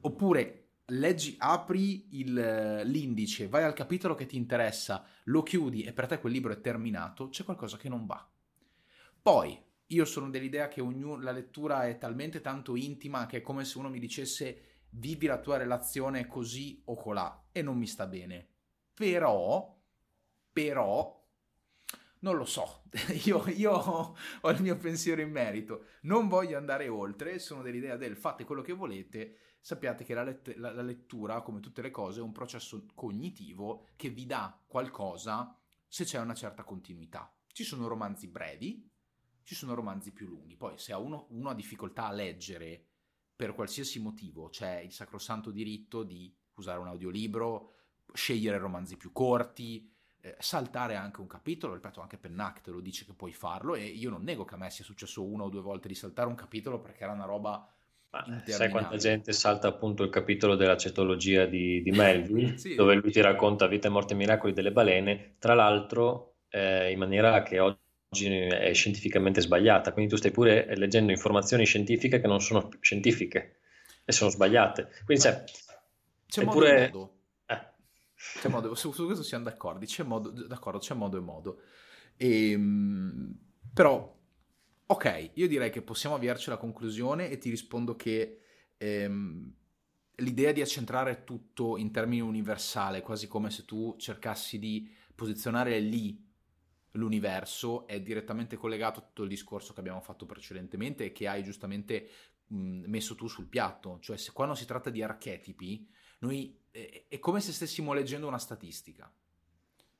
oppure 0.00 0.62
leggi, 0.86 1.36
apri 1.38 2.18
il, 2.18 2.82
l'indice, 2.84 3.46
vai 3.46 3.62
al 3.62 3.74
capitolo 3.74 4.16
che 4.16 4.26
ti 4.26 4.36
interessa, 4.36 5.04
lo 5.24 5.44
chiudi 5.44 5.84
e 5.84 5.92
per 5.92 6.08
te 6.08 6.18
quel 6.18 6.32
libro 6.32 6.52
è 6.52 6.60
terminato, 6.60 7.28
c'è 7.28 7.44
qualcosa 7.44 7.76
che 7.76 7.88
non 7.88 8.06
va. 8.06 8.28
Poi, 9.22 9.56
io 9.90 10.04
sono 10.04 10.30
dell'idea 10.30 10.66
che 10.66 10.80
ognuno, 10.80 11.20
la 11.20 11.30
lettura 11.30 11.86
è 11.86 11.96
talmente 11.96 12.40
tanto 12.40 12.74
intima 12.74 13.26
che 13.26 13.36
è 13.36 13.40
come 13.40 13.64
se 13.64 13.78
uno 13.78 13.88
mi 13.88 14.00
dicesse 14.00 14.75
vivi 14.90 15.26
la 15.26 15.40
tua 15.40 15.56
relazione 15.56 16.26
così 16.26 16.82
o 16.86 16.94
colà 16.94 17.48
e 17.52 17.62
non 17.62 17.76
mi 17.76 17.86
sta 17.86 18.06
bene. 18.06 18.48
Però, 18.94 19.78
però, 20.52 21.28
non 22.20 22.36
lo 22.36 22.44
so, 22.44 22.84
io, 23.24 23.46
io, 23.48 23.72
ho 23.72 24.50
il 24.50 24.62
mio 24.62 24.76
pensiero 24.76 25.20
in 25.20 25.30
merito, 25.30 25.86
non 26.02 26.28
voglio 26.28 26.56
andare 26.56 26.88
oltre, 26.88 27.38
sono 27.38 27.62
dell'idea 27.62 27.96
del 27.96 28.16
fate 28.16 28.44
quello 28.44 28.62
che 28.62 28.72
volete, 28.72 29.38
sappiate 29.60 30.04
che 30.04 30.14
la, 30.14 30.22
let- 30.22 30.56
la, 30.56 30.72
la 30.72 30.82
lettura, 30.82 31.42
come 31.42 31.60
tutte 31.60 31.82
le 31.82 31.90
cose, 31.90 32.20
è 32.20 32.22
un 32.22 32.32
processo 32.32 32.86
cognitivo 32.94 33.88
che 33.96 34.08
vi 34.08 34.24
dà 34.24 34.58
qualcosa 34.66 35.58
se 35.86 36.04
c'è 36.04 36.18
una 36.18 36.34
certa 36.34 36.64
continuità. 36.64 37.32
Ci 37.48 37.64
sono 37.64 37.86
romanzi 37.86 38.28
brevi, 38.28 38.88
ci 39.42 39.54
sono 39.54 39.74
romanzi 39.74 40.12
più 40.12 40.26
lunghi. 40.26 40.56
Poi, 40.56 40.78
se 40.78 40.92
uno, 40.94 41.26
uno 41.30 41.50
ha 41.50 41.54
difficoltà 41.54 42.06
a 42.06 42.12
leggere 42.12 42.85
per 43.36 43.54
qualsiasi 43.54 44.00
motivo, 44.00 44.48
c'è 44.48 44.80
il 44.80 44.92
sacrosanto 44.92 45.50
diritto 45.50 46.02
di 46.02 46.34
usare 46.54 46.78
un 46.78 46.88
audiolibro, 46.88 47.74
scegliere 48.14 48.56
romanzi 48.56 48.96
più 48.96 49.12
corti, 49.12 49.92
eh, 50.22 50.34
saltare 50.38 50.96
anche 50.96 51.20
un 51.20 51.26
capitolo, 51.26 51.74
ripeto, 51.74 52.00
anche 52.00 52.16
Pennac 52.16 52.62
te 52.62 52.70
lo 52.70 52.80
dice 52.80 53.04
che 53.04 53.12
puoi 53.12 53.32
farlo 53.32 53.74
e 53.74 53.84
io 53.84 54.10
non 54.10 54.22
nego 54.22 54.44
che 54.44 54.54
a 54.54 54.58
me 54.58 54.70
sia 54.70 54.84
successo 54.84 55.22
una 55.22 55.44
o 55.44 55.48
due 55.50 55.60
volte 55.60 55.86
di 55.86 55.94
saltare 55.94 56.28
un 56.28 56.34
capitolo 56.34 56.80
perché 56.80 57.04
era 57.04 57.12
una 57.12 57.26
roba 57.26 57.70
ma 58.10 58.42
sai 58.46 58.70
quanta 58.70 58.96
gente 58.96 59.32
salta 59.32 59.68
appunto 59.68 60.02
il 60.02 60.10
capitolo 60.10 60.56
della 60.56 60.76
cetologia 60.76 61.44
di, 61.44 61.82
di 61.82 61.90
Melville, 61.92 62.56
sì. 62.56 62.74
dove 62.74 62.94
lui 62.94 63.10
ti 63.10 63.20
racconta 63.20 63.66
vita, 63.66 63.90
morte 63.90 64.14
e 64.14 64.16
miracoli 64.16 64.52
delle 64.52 64.72
balene, 64.72 65.34
tra 65.38 65.54
l'altro 65.54 66.36
eh, 66.48 66.90
in 66.90 66.98
maniera 66.98 67.42
che 67.42 67.60
oggi 67.60 67.78
è 68.24 68.72
scientificamente 68.72 69.40
sbagliata, 69.40 69.92
quindi 69.92 70.10
tu 70.10 70.16
stai 70.16 70.30
pure 70.30 70.74
leggendo 70.76 71.12
informazioni 71.12 71.64
scientifiche 71.64 72.20
che 72.20 72.26
non 72.26 72.40
sono 72.40 72.68
scientifiche 72.80 73.58
e 74.04 74.12
sono 74.12 74.30
sbagliate. 74.30 74.88
Quindi 75.04 75.24
c'è, 75.24 75.44
c'è 76.26 76.44
modo 76.44 76.58
pure... 76.58 76.76
e 76.76 76.92
modo. 76.92 77.16
Eh. 77.46 77.60
C'è 78.14 78.48
modo. 78.48 78.74
Su, 78.74 78.92
su, 78.92 79.04
questo 79.04 79.22
siamo 79.22 79.44
d'accordo, 79.44 79.84
c'è 79.84 80.02
modo, 80.02 80.30
d'accordo, 80.30 80.78
c'è 80.78 80.94
modo 80.94 81.16
e 81.16 81.20
modo. 81.20 81.60
E, 82.16 82.50
ehm, 82.52 83.38
però, 83.72 84.16
ok, 84.86 85.30
io 85.34 85.48
direi 85.48 85.70
che 85.70 85.82
possiamo 85.82 86.14
avviarci 86.14 86.48
alla 86.48 86.58
conclusione 86.58 87.28
e 87.28 87.38
ti 87.38 87.50
rispondo 87.50 87.96
che 87.96 88.40
ehm, 88.76 89.52
l'idea 90.16 90.52
di 90.52 90.60
accentrare 90.60 91.24
tutto 91.24 91.76
in 91.76 91.90
termini 91.90 92.20
universali, 92.20 93.02
quasi 93.02 93.26
come 93.26 93.50
se 93.50 93.64
tu 93.64 93.96
cercassi 93.98 94.58
di 94.58 94.90
posizionare 95.14 95.78
lì 95.80 96.25
l'universo 96.96 97.86
è 97.86 98.00
direttamente 98.00 98.56
collegato 98.56 99.00
a 99.00 99.02
tutto 99.02 99.22
il 99.22 99.28
discorso 99.28 99.72
che 99.72 99.80
abbiamo 99.80 100.00
fatto 100.00 100.26
precedentemente 100.26 101.04
e 101.04 101.12
che 101.12 101.28
hai 101.28 101.42
giustamente 101.42 102.08
mh, 102.46 102.84
messo 102.86 103.14
tu 103.14 103.28
sul 103.28 103.46
piatto. 103.46 103.98
Cioè, 104.00 104.16
se 104.16 104.32
quando 104.32 104.54
si 104.54 104.66
tratta 104.66 104.90
di 104.90 105.02
archetipi, 105.02 105.88
noi 106.20 106.58
è, 106.70 107.04
è 107.08 107.18
come 107.18 107.40
se 107.40 107.52
stessimo 107.52 107.92
leggendo 107.92 108.26
una 108.26 108.38
statistica. 108.38 109.12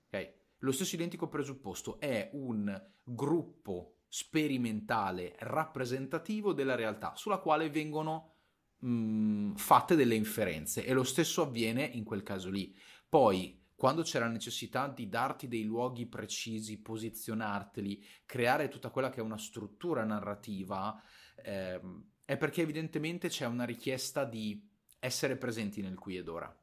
Okay? 0.06 0.32
Lo 0.58 0.72
stesso 0.72 0.94
identico 0.94 1.28
presupposto 1.28 2.00
è 2.00 2.30
un 2.32 2.82
gruppo 3.04 3.96
sperimentale 4.08 5.34
rappresentativo 5.38 6.52
della 6.52 6.74
realtà 6.74 7.14
sulla 7.16 7.38
quale 7.38 7.68
vengono 7.70 8.34
mh, 8.78 9.54
fatte 9.54 9.94
delle 9.94 10.14
inferenze 10.14 10.84
e 10.84 10.92
lo 10.92 11.04
stesso 11.04 11.42
avviene 11.42 11.84
in 11.84 12.04
quel 12.04 12.22
caso 12.22 12.50
lì. 12.50 12.74
Poi 13.08 13.62
quando 13.76 14.02
c'è 14.02 14.18
la 14.18 14.28
necessità 14.28 14.88
di 14.88 15.08
darti 15.08 15.48
dei 15.48 15.62
luoghi 15.62 16.06
precisi, 16.06 16.80
posizionarteli, 16.80 18.02
creare 18.24 18.68
tutta 18.68 18.88
quella 18.88 19.10
che 19.10 19.20
è 19.20 19.22
una 19.22 19.36
struttura 19.36 20.02
narrativa, 20.02 21.00
eh, 21.44 21.78
è 22.24 22.36
perché 22.38 22.62
evidentemente 22.62 23.28
c'è 23.28 23.44
una 23.44 23.64
richiesta 23.64 24.24
di 24.24 24.66
essere 24.98 25.36
presenti 25.36 25.82
nel 25.82 25.98
qui 25.98 26.16
ed 26.16 26.26
ora. 26.26 26.58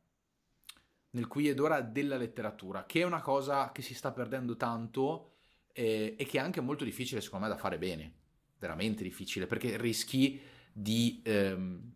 Nel 1.12 1.28
qui 1.28 1.48
ed 1.48 1.60
ora 1.60 1.82
della 1.82 2.18
letteratura, 2.18 2.88
che 2.88 3.02
è 3.02 3.06
una 3.06 3.22
cosa 3.22 3.72
che 3.72 3.84
si 3.84 3.94
sta 3.94 4.12
perdendo 4.12 4.58
tanto 4.58 5.36
eh, 5.72 6.16
e 6.18 6.26
che 6.26 6.40
è 6.40 6.42
anche 6.42 6.62
molto 6.62 6.84
difficile 6.84 7.22
secondo 7.22 7.46
me 7.46 7.54
da 7.54 7.60
fare 7.60 7.78
bene. 7.78 8.12
Veramente 8.58 9.04
difficile, 9.04 9.46
perché 9.46 9.78
rischi 9.78 10.42
di... 10.74 11.22
Ehm, 11.24 11.94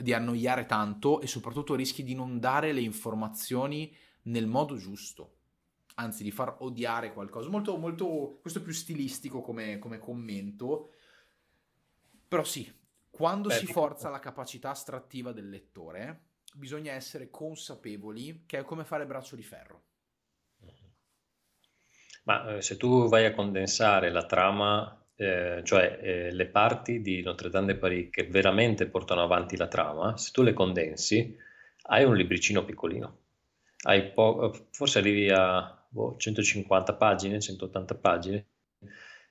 di 0.00 0.14
annoiare 0.14 0.64
tanto 0.64 1.20
e 1.20 1.26
soprattutto 1.26 1.74
rischi 1.74 2.02
di 2.02 2.14
non 2.14 2.40
dare 2.40 2.72
le 2.72 2.80
informazioni 2.80 3.94
nel 4.22 4.46
modo 4.46 4.76
giusto, 4.76 5.36
anzi 5.94 6.22
di 6.22 6.30
far 6.30 6.56
odiare 6.60 7.12
qualcosa. 7.12 7.48
Molto, 7.48 7.76
molto, 7.76 8.38
questo 8.40 8.58
è 8.58 8.62
più 8.62 8.72
stilistico 8.72 9.40
come, 9.40 9.78
come 9.78 9.98
commento, 9.98 10.92
però 12.26 12.44
sì, 12.44 12.72
quando 13.10 13.48
Beh, 13.48 13.54
si 13.54 13.66
forza 13.66 14.08
la 14.08 14.18
capacità 14.18 14.70
astrattiva 14.70 15.32
del 15.32 15.48
lettore, 15.48 16.28
bisogna 16.54 16.92
essere 16.92 17.30
consapevoli 17.30 18.44
che 18.46 18.58
è 18.58 18.62
come 18.62 18.84
fare 18.84 19.06
braccio 19.06 19.36
di 19.36 19.42
ferro. 19.42 19.82
Ma 22.24 22.56
eh, 22.56 22.62
se 22.62 22.76
tu 22.76 23.08
vai 23.08 23.24
a 23.24 23.34
condensare 23.34 24.10
la 24.10 24.24
trama, 24.26 25.04
eh, 25.16 25.62
cioè 25.64 25.98
eh, 26.00 26.32
le 26.32 26.46
parti 26.46 27.00
di 27.00 27.22
Notre 27.22 27.48
Dame 27.48 27.72
de 27.72 27.76
Paris 27.76 28.10
che 28.10 28.26
veramente 28.26 28.86
portano 28.86 29.22
avanti 29.22 29.56
la 29.56 29.68
trama, 29.68 30.16
se 30.16 30.30
tu 30.30 30.42
le 30.42 30.52
condensi, 30.52 31.36
hai 31.84 32.04
un 32.04 32.14
libricino 32.14 32.64
piccolino 32.64 33.18
po- 34.12 34.68
forse 34.70 34.98
arrivi 34.98 35.30
a 35.30 35.86
boh, 35.88 36.16
150 36.16 36.94
pagine, 36.94 37.40
180 37.40 37.94
pagine, 37.96 38.46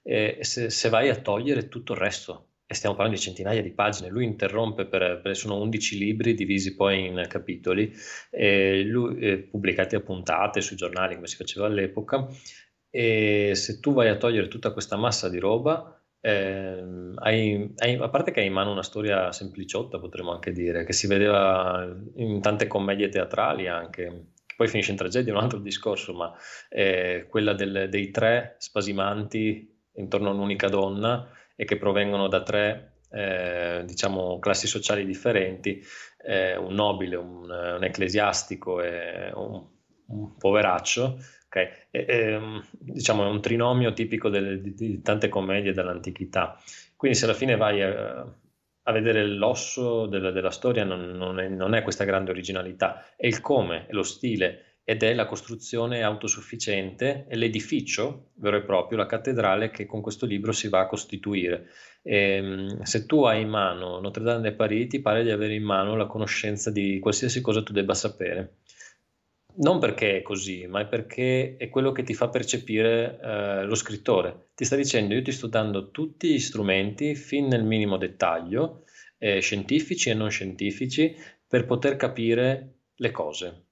e 0.04 0.38
se, 0.42 0.70
se, 0.70 0.90
vai 0.90 1.10
a 1.10 1.16
togliere 1.20 1.68
tutto 1.68 1.94
il 1.94 2.00
resto, 2.00 2.48
e 2.66 2.74
stiamo 2.74 2.96
parlando 2.96 3.20
di 3.20 3.26
centinaia 3.26 3.62
di 3.62 3.72
pagine, 3.72 4.10
lui 4.10 4.26
interrompe 4.26 4.86
per, 4.86 5.22
per 5.22 5.36
sono 5.36 5.60
11 5.60 5.98
libri 5.98 6.34
divisi 6.34 6.76
poi 6.76 7.06
in 7.08 7.26
capitoli, 7.28 7.92
lui, 8.86 9.20
eh, 9.20 9.38
pubblicati 9.40 9.96
a 9.96 10.02
puntate 10.02 10.62
sui 10.62 10.76
giornali 10.76 11.16
come 11.16 11.28
si 11.28 11.36
faceva 11.36 11.66
all'epoca, 11.68 12.28
e 12.90 13.52
se 13.56 13.80
tu 13.80 13.94
vai 13.94 14.10
a 14.10 14.18
togliere 14.18 14.48
tutta 14.48 14.72
questa 14.72 14.96
massa 14.98 15.30
di 15.30 15.38
roba, 15.40 15.94
eh, 16.22 16.84
hai, 17.16 17.74
hai, 17.78 17.96
a 17.96 18.10
parte 18.10 18.32
che 18.32 18.42
hai 18.42 18.48
in 18.48 18.54
mano 18.54 18.72
una 18.72 18.84
storia 18.84 19.32
sempliciotta, 19.32 20.00
potremmo 20.00 20.32
anche 20.34 20.52
dire, 20.52 20.84
che 20.84 20.94
si 20.94 21.08
vedeva 21.08 21.88
in 22.16 22.42
tante 22.42 22.68
commedie 22.68 23.10
teatrali 23.10 23.68
anche, 23.68 24.32
poi 24.60 24.68
finisce 24.68 24.92
in 24.92 24.98
tragedia, 24.98 25.32
è 25.32 25.38
un 25.38 25.42
altro 25.42 25.60
discorso, 25.60 26.14
ma 26.14 26.34
eh, 26.68 27.28
quella 27.30 27.54
del, 27.54 27.88
dei 27.90 28.12
tre 28.12 28.58
spasimanti 28.58 29.74
intorno 29.94 30.28
a 30.28 30.34
un'unica 30.34 30.68
donna 30.68 31.30
e 31.56 31.64
che 31.64 31.78
provengono 31.78 32.28
da 32.28 32.44
tre 32.44 32.96
eh, 33.10 33.84
diciamo 33.86 34.38
classi 34.40 34.68
sociali 34.68 35.06
differenti, 35.06 35.82
eh, 36.26 36.58
un 36.58 36.74
nobile, 36.74 37.16
un, 37.16 37.50
un 37.50 37.84
ecclesiastico 37.86 38.82
e 38.82 39.32
un, 39.34 39.66
un 40.08 40.36
poveraccio, 40.36 41.18
okay? 41.46 41.70
e, 41.90 42.06
e, 42.06 42.18
ehm, 42.18 42.66
diciamo 42.72 43.24
è 43.26 43.30
un 43.30 43.40
trinomio 43.40 43.94
tipico 43.94 44.28
delle, 44.28 44.60
di, 44.60 44.74
di, 44.74 45.02
tante 45.02 45.30
commedie 45.30 45.72
dell'antichità. 45.72 46.62
Quindi 46.98 47.18
se 47.18 47.24
alla 47.24 47.34
fine 47.34 47.56
vai 47.56 47.82
a, 47.82 48.28
a 48.90 48.92
vedere 48.92 49.24
l'osso 49.24 50.08
della, 50.08 50.32
della 50.32 50.50
storia 50.50 50.84
non, 50.84 51.12
non, 51.12 51.40
è, 51.40 51.48
non, 51.48 51.76
è, 51.76 51.84
questa 51.84 52.06
grande 52.06 52.32
originalità, 52.32 53.06
è 53.16 53.28
il 53.28 53.40
come, 53.40 53.86
è 53.86 53.94
lo 53.94 54.04
stile 54.04 54.80
ed 54.84 55.04
è 55.04 55.14
la 55.14 55.28
costruzione 55.28 56.02
autosufficiente, 56.02 57.28
è 57.28 57.36
l'edificio 57.36 58.32
vero 58.38 58.58
e 58.58 58.64
proprio, 58.64 58.98
la 58.98 59.06
cattedrale 59.06 59.70
che 59.70 59.86
con 59.86 60.02
questo 60.02 60.26
libro 60.26 60.52
si 60.52 60.68
va 60.68 60.80
a 60.80 60.88
costituire. 60.88 61.68
E, 62.02 62.16
ehm, 62.16 62.82
se 62.82 63.06
tu 63.06 63.24
hai 63.24 63.42
in 63.42 63.50
mano 63.50 64.00
Notre 64.00 64.24
Dame 64.24 64.42
de 64.42 64.54
Paris, 64.54 64.90
ti 64.90 65.00
pare 65.00 65.22
di 65.22 65.30
avere 65.30 65.54
in 65.54 65.64
mano 65.64 65.96
la 65.96 66.08
conoscenza 66.08 66.72
di 66.72 66.98
qualsiasi 66.98 67.40
cosa 67.42 67.62
tu 67.62 67.72
debba 67.72 67.94
sapere. 67.94 68.56
Non 69.56 69.80
perché 69.80 70.18
è 70.18 70.22
così, 70.22 70.68
ma 70.68 70.82
è 70.82 70.88
perché 70.88 71.58
è 71.58 71.70
quello 71.70 71.92
che 71.92 72.04
ti 72.04 72.14
fa 72.14 72.30
percepire 72.30 73.20
eh, 73.22 73.64
lo 73.64 73.76
scrittore. 73.76 74.50
Ti 74.56 74.64
sta 74.64 74.76
dicendo 74.76 75.14
io 75.14 75.22
ti 75.22 75.32
sto 75.32 75.48
dando 75.48 75.92
tutti 75.92 76.32
gli 76.32 76.40
strumenti 76.40 77.16
fin 77.16 77.48
nel 77.48 77.64
minimo 77.64 77.98
dettaglio, 77.98 78.86
eh, 79.18 79.40
scientifici 79.40 80.10
e 80.10 80.14
non 80.14 80.30
scientifici, 80.30 81.16
per 81.46 81.66
poter 81.66 81.96
capire 81.96 82.76
le 82.96 83.12
cose 83.12 83.66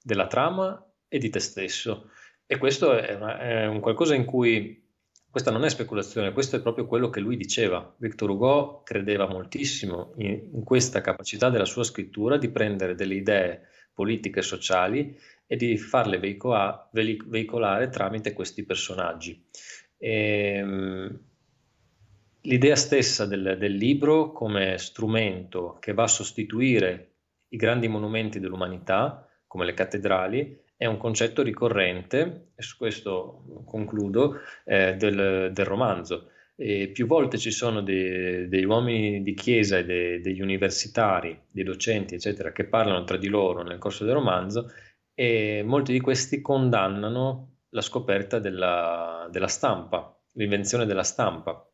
della 0.00 0.26
trama 0.26 0.84
e 1.08 1.18
di 1.18 1.30
te 1.30 1.40
stesso. 1.40 2.10
E 2.46 2.58
questo 2.58 2.96
è, 2.96 3.14
una, 3.14 3.38
è 3.38 3.66
un 3.66 3.80
qualcosa 3.80 4.14
in 4.14 4.24
cui 4.24 4.86
questa 5.30 5.50
non 5.50 5.64
è 5.64 5.68
speculazione, 5.68 6.32
questo 6.32 6.56
è 6.56 6.62
proprio 6.62 6.86
quello 6.86 7.10
che 7.10 7.20
lui 7.20 7.36
diceva. 7.36 7.94
Victor 7.98 8.30
Hugo 8.30 8.82
credeva 8.82 9.26
moltissimo 9.26 10.12
in, 10.16 10.48
in, 10.52 10.64
questa 10.64 11.00
capacità 11.00 11.50
della 11.50 11.64
sua 11.64 11.84
scrittura 11.84 12.38
di 12.38 12.50
prendere 12.50 12.94
delle 12.94 13.14
idee 13.14 13.67
politiche 13.98 14.42
sociali 14.42 15.18
e 15.44 15.56
di 15.56 15.76
farle 15.76 16.20
veicola, 16.20 16.88
veicolare 16.92 17.88
tramite 17.88 18.32
questi 18.32 18.62
personaggi. 18.64 19.44
E, 19.96 20.54
ehm, 20.54 21.20
l'idea 22.42 22.76
stessa 22.76 23.26
del, 23.26 23.56
del 23.58 23.74
libro 23.74 24.30
come 24.30 24.78
strumento 24.78 25.78
che 25.80 25.94
va 25.94 26.04
a 26.04 26.06
sostituire 26.20 27.14
i 27.48 27.56
grandi 27.56 27.88
monumenti 27.88 28.38
dell'umanità, 28.38 29.28
come 29.48 29.64
le 29.64 29.74
cattedrali, 29.74 30.60
è 30.76 30.86
un 30.86 30.96
concetto 30.96 31.42
ricorrente, 31.42 32.50
e 32.54 32.62
su 32.62 32.76
questo 32.76 33.64
concludo, 33.64 34.42
eh, 34.64 34.94
del, 34.94 35.50
del, 35.52 35.66
romanzo. 35.66 36.30
E 36.60 36.88
più 36.88 37.06
volte 37.06 37.38
ci 37.38 37.52
sono 37.52 37.82
dei, 37.82 38.48
degli 38.48 38.64
uomini 38.64 39.22
di 39.22 39.32
chiesa 39.32 39.78
e 39.78 39.84
dei, 39.84 40.20
degli 40.20 40.40
universitari, 40.40 41.40
dei 41.48 41.62
docenti, 41.62 42.16
eccetera, 42.16 42.50
che 42.50 42.66
parlano 42.66 43.04
tra 43.04 43.16
di 43.16 43.28
loro 43.28 43.62
nel 43.62 43.78
corso 43.78 44.04
del 44.04 44.14
romanzo 44.14 44.68
e 45.14 45.62
molti 45.64 45.92
di 45.92 46.00
questi 46.00 46.40
condannano 46.40 47.58
la 47.68 47.80
scoperta 47.80 48.40
della, 48.40 49.28
della 49.30 49.46
stampa, 49.46 50.20
l'invenzione 50.32 50.84
della 50.84 51.04
stampa, 51.04 51.64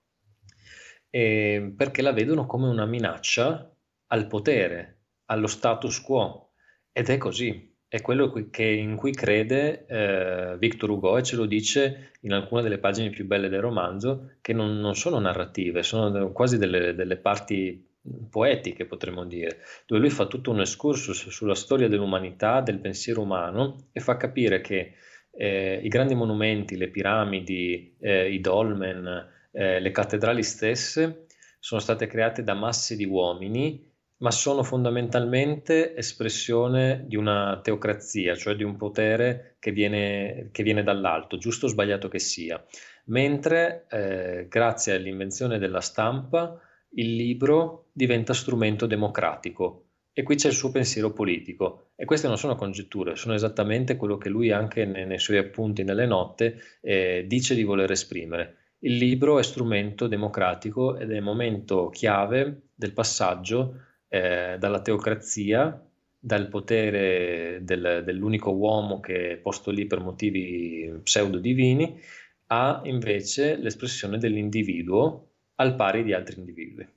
perché 1.09 2.03
la 2.03 2.13
vedono 2.13 2.45
come 2.45 2.69
una 2.69 2.85
minaccia 2.85 3.75
al 4.09 4.27
potere, 4.27 5.05
allo 5.27 5.47
status 5.47 5.99
quo. 6.03 6.53
Ed 6.93 7.09
è 7.09 7.17
così 7.17 7.74
è 7.95 8.01
quello 8.01 8.33
che, 8.51 8.65
in 8.65 8.97
cui 8.97 9.13
crede 9.13 9.87
eh, 9.87 10.57
Victor 10.59 10.91
Hugo 10.91 11.17
e 11.17 11.23
ce 11.23 11.37
lo 11.37 11.47
dice 11.47 12.11
in 12.23 12.33
alcune 12.33 12.61
delle 12.61 12.79
pagine 12.79 13.11
più 13.11 13.25
belle 13.25 13.49
del 13.49 13.61
romanzo, 13.61 14.33
che 14.41 14.53
non, 14.53 14.81
non 14.81 14.97
sono 14.97 15.21
narrative, 15.21 15.85
sono 15.85 16.33
quasi 16.33 16.59
delle, 16.59 16.97
delle, 16.97 17.17
parti 17.19 17.87
poetiche, 18.29 18.87
potremmo 18.87 19.25
dire, 19.25 19.59
dove 19.87 20.01
lui 20.01 20.11
fa 20.11 20.27
tutto 20.27 20.51
un 20.51 20.59
excursus 20.59 21.29
sulla 21.29 21.55
storia 21.55 21.87
dell'umanità, 21.87 22.61
del 22.63 22.81
pensiero 22.81 23.21
umano 23.21 23.87
e 23.93 24.01
fa 24.01 24.17
capire 24.17 24.61
che 24.61 24.95
eh, 25.31 25.79
i 25.81 25.89
grandi 25.89 26.17
monumenti, 26.17 26.77
le 26.77 26.89
piramidi, 26.89 27.95
eh, 28.01 28.29
i 28.29 28.41
dolmen, 28.41 29.25
eh, 29.53 29.79
le 29.79 29.91
cattedrali 29.93 30.43
stesse 30.43 31.27
sono 31.61 31.81
state 31.81 32.09
create 32.09 32.43
da 32.43 32.55
masse 32.55 32.97
di 32.97 33.05
uomini 33.05 33.93
ma 34.19 34.31
sono 34.31 34.63
fondamentalmente 34.63 35.97
espressione 35.97 37.05
di 37.07 37.17
una 37.17 37.61
teocrazia, 37.63 38.35
cioè 38.35 38.55
di 38.55 38.63
un 38.63 38.77
potere 38.77 39.57
che 39.59 39.73
viene, 39.73 40.49
che 40.53 40.63
viene 40.63 40.83
dall'alto, 40.83 41.37
giusto 41.37 41.67
o 41.67 41.69
sbagliato 41.69 42.09
che 42.09 42.19
sia. 42.19 42.63
Mentre, 43.07 43.87
eh, 43.91 44.47
grazie 44.49 44.95
all'invenzione 44.95 45.59
della 45.59 45.81
stampa, 45.81 46.59
il 46.97 47.17
libro 47.17 47.89
diventa 47.93 48.33
strumento 48.33 48.87
democratico 48.87 49.85
e 50.17 50.23
qui 50.23 50.37
c'è 50.37 50.47
il 50.47 50.55
suo 50.55 50.71
pensiero 50.71 51.13
politico. 51.13 51.89
E 51.97 52.05
queste 52.05 52.29
non 52.29 52.39
sono 52.39 52.55
congetture, 52.55 53.17
sono 53.17 53.35
esattamente 53.35 53.97
quello 53.97 54.17
che 54.17 54.29
lui 54.29 54.53
anche 54.53 54.85
nei, 54.85 55.07
nei 55.07 55.19
suoi 55.19 55.39
appunti 55.39 55.83
nelle 55.83 56.07
note 56.07 56.61
eh, 56.81 57.25
dice 57.27 57.57
di 57.57 57.65
voler 57.65 57.91
esprimere. 57.91 58.59
Il 58.79 58.97
libro 58.97 59.41
è 59.41 59.43
strumento 59.43 60.07
democratico 60.07 60.97
ed 60.97 61.11
è 61.11 61.19
momento 61.19 61.89
chiave 61.89 62.69
del 62.75 62.93
passaggio 62.93 63.81
eh, 64.15 64.59
dalla 64.61 64.81
teocrazia, 64.81 65.85
dal 66.17 66.49
potere 66.49 67.59
del, 67.65 68.03
dell'unico 68.05 68.53
uomo 68.53 69.01
che 69.01 69.33
è 69.33 69.37
posto 69.39 69.73
lì 69.73 69.87
per 69.87 69.99
motivi 69.99 71.01
pseudo-divini, 71.03 72.01
a 72.47 72.81
invece 72.85 73.57
l'espressione 73.57 74.19
dell'individuo 74.19 75.31
al 75.57 75.75
pari 75.75 76.05
di 76.05 76.13
altri 76.13 76.39
individui. 76.39 76.89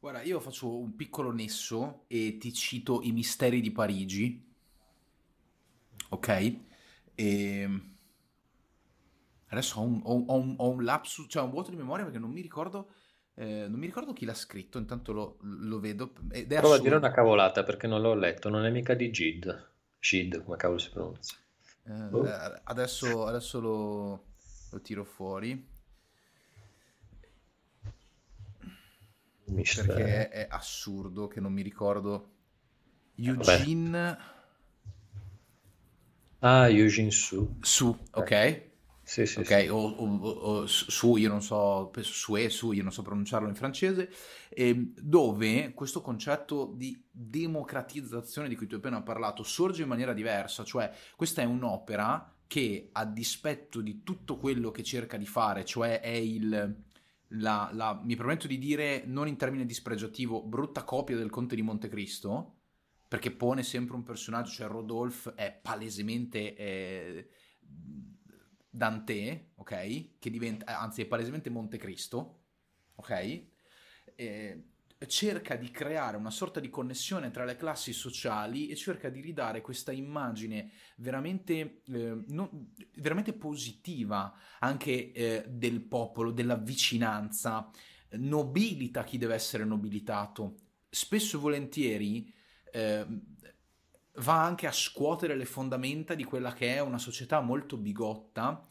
Guarda, 0.00 0.22
io 0.22 0.40
faccio 0.40 0.76
un 0.76 0.96
piccolo 0.96 1.30
nesso 1.30 2.04
e 2.08 2.36
ti 2.38 2.52
cito 2.52 3.00
i 3.02 3.12
misteri 3.12 3.60
di 3.60 3.70
Parigi, 3.70 4.44
ok? 6.08 6.56
E... 7.14 7.80
Adesso 9.50 9.78
ho 9.78 9.82
un, 9.84 10.00
ho, 10.02 10.36
un, 10.36 10.54
ho 10.56 10.68
un 10.68 10.82
lapsus, 10.82 11.26
cioè 11.28 11.44
un 11.44 11.50
vuoto 11.50 11.70
di 11.70 11.76
memoria 11.76 12.04
perché 12.04 12.18
non 12.18 12.32
mi 12.32 12.40
ricordo 12.40 12.88
eh, 13.40 13.68
non 13.68 13.78
mi 13.78 13.86
ricordo 13.86 14.12
chi 14.12 14.24
l'ha 14.24 14.34
scritto, 14.34 14.78
intanto 14.78 15.12
lo, 15.12 15.36
lo 15.42 15.78
vedo. 15.78 16.12
Ed 16.32 16.52
Prova 16.56 16.74
a 16.74 16.80
dire 16.80 16.96
una 16.96 17.12
cavolata 17.12 17.62
perché 17.62 17.86
non 17.86 18.00
l'ho 18.00 18.14
letto, 18.14 18.48
non 18.48 18.64
è 18.64 18.70
mica 18.70 18.94
di 18.94 19.12
Gid. 19.12 19.68
Gid, 20.00 20.42
come 20.42 20.56
cavolo 20.56 20.80
si 20.80 20.90
pronuncia? 20.90 21.36
Eh, 21.84 22.08
oh. 22.10 22.24
Adesso, 22.64 23.26
adesso 23.26 23.60
lo, 23.60 24.24
lo, 24.72 24.80
tiro 24.80 25.04
fuori. 25.04 25.68
Mister. 29.44 29.86
Perché 29.86 30.28
è, 30.30 30.46
è, 30.46 30.46
assurdo 30.50 31.28
che 31.28 31.38
non 31.38 31.52
mi 31.52 31.62
ricordo. 31.62 32.30
Eugene... 33.14 34.18
Ah, 36.40 36.68
Eugene 36.68 37.12
Su. 37.12 37.56
Su, 37.60 37.96
ok. 38.10 38.67
Sì, 39.08 39.24
sì, 39.24 39.38
ok, 39.38 39.46
sì. 39.46 39.68
O, 39.68 39.78
o, 39.78 40.28
o, 40.28 40.66
su, 40.66 41.16
io 41.16 41.30
non 41.30 41.40
so, 41.40 41.90
su 42.02 42.36
e 42.36 42.50
su, 42.50 42.72
io 42.72 42.82
non 42.82 42.92
so 42.92 43.00
pronunciarlo 43.00 43.48
in 43.48 43.54
francese, 43.54 44.10
eh, 44.50 44.92
dove 45.00 45.72
questo 45.72 46.02
concetto 46.02 46.74
di 46.76 47.02
democratizzazione 47.10 48.48
di 48.48 48.54
cui 48.54 48.66
tu 48.66 48.74
hai 48.74 48.80
appena 48.80 49.00
parlato 49.00 49.42
sorge 49.42 49.80
in 49.80 49.88
maniera 49.88 50.12
diversa, 50.12 50.62
cioè 50.62 50.92
questa 51.16 51.40
è 51.40 51.46
un'opera 51.46 52.36
che 52.46 52.90
a 52.92 53.06
dispetto 53.06 53.80
di 53.80 54.02
tutto 54.02 54.36
quello 54.36 54.70
che 54.70 54.82
cerca 54.82 55.16
di 55.16 55.24
fare, 55.24 55.64
cioè 55.64 56.00
è 56.00 56.08
il, 56.08 56.76
la, 57.28 57.70
la, 57.72 57.98
mi 58.04 58.14
permetto 58.14 58.46
di 58.46 58.58
dire, 58.58 59.04
non 59.06 59.26
in 59.26 59.38
termine 59.38 59.64
dispregiativo, 59.64 60.42
brutta 60.42 60.84
copia 60.84 61.16
del 61.16 61.30
Conte 61.30 61.54
di 61.54 61.62
Montecristo, 61.62 62.56
perché 63.08 63.30
pone 63.30 63.62
sempre 63.62 63.96
un 63.96 64.02
personaggio, 64.02 64.50
cioè 64.50 64.68
Rodolphe 64.68 65.32
è 65.34 65.58
palesemente... 65.62 66.54
Eh, 66.56 67.28
Dante, 68.78 69.50
ok? 69.56 70.18
Che 70.18 70.30
diventa, 70.30 70.64
eh, 70.70 70.72
anzi 70.72 71.02
è 71.02 71.06
palesemente 71.06 71.50
Montecristo, 71.50 72.44
ok? 72.94 73.42
Eh, 74.14 74.64
cerca 75.06 75.56
di 75.56 75.70
creare 75.70 76.16
una 76.16 76.30
sorta 76.30 76.60
di 76.60 76.70
connessione 76.70 77.30
tra 77.30 77.44
le 77.44 77.56
classi 77.56 77.92
sociali 77.92 78.68
e 78.68 78.76
cerca 78.76 79.08
di 79.10 79.20
ridare 79.20 79.60
questa 79.60 79.90
immagine 79.90 80.70
veramente, 80.96 81.82
eh, 81.86 82.22
non, 82.28 82.72
veramente 82.94 83.32
positiva 83.32 84.32
anche 84.60 85.12
eh, 85.12 85.44
del 85.48 85.82
popolo, 85.82 86.30
della 86.30 86.56
vicinanza, 86.56 87.70
nobilita 88.12 89.02
chi 89.02 89.18
deve 89.18 89.34
essere 89.34 89.64
nobilitato. 89.64 90.54
Spesso 90.88 91.36
e 91.36 91.40
volentieri 91.40 92.32
eh, 92.72 93.06
va 94.20 94.42
anche 94.42 94.66
a 94.66 94.72
scuotere 94.72 95.36
le 95.36 95.44
fondamenta 95.44 96.14
di 96.14 96.24
quella 96.24 96.52
che 96.52 96.74
è 96.74 96.80
una 96.80 96.98
società 96.98 97.40
molto 97.40 97.76
bigotta, 97.76 98.66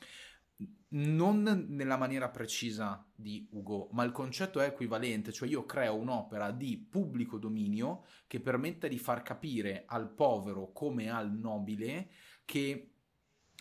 non 0.90 1.66
nella 1.70 1.98
maniera 1.98 2.30
precisa 2.30 3.06
di 3.14 3.48
Ugo, 3.52 3.90
ma 3.92 4.04
il 4.04 4.12
concetto 4.12 4.62
è 4.62 4.68
equivalente, 4.68 5.34
cioè 5.34 5.50
io 5.50 5.66
creo 5.66 5.96
un'opera 5.96 6.52
di 6.52 6.78
pubblico 6.78 7.38
dominio 7.38 8.06
che 8.26 8.40
permetta 8.40 8.88
di 8.88 8.98
far 8.98 9.22
capire 9.22 9.84
al 9.86 10.10
povero 10.10 10.72
come 10.72 11.10
al 11.10 11.32
nobile 11.32 12.10
che 12.46 12.92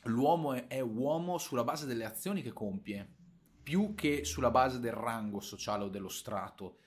l'uomo 0.05 0.53
è, 0.53 0.69
è 0.69 0.81
uomo 0.81 1.39
sulla 1.39 1.65
base 1.65 1.87
delle 1.87 2.05
azioni 2.05 2.43
che 2.43 2.53
compie, 2.53 3.15
più 3.61 3.95
che 3.97 4.25
sulla 4.25 4.53
base 4.53 4.79
del 4.79 4.93
rango 4.93 5.41
sociale 5.41 5.85
o 5.85 5.89
dello 5.89 6.09
strato, 6.09 6.79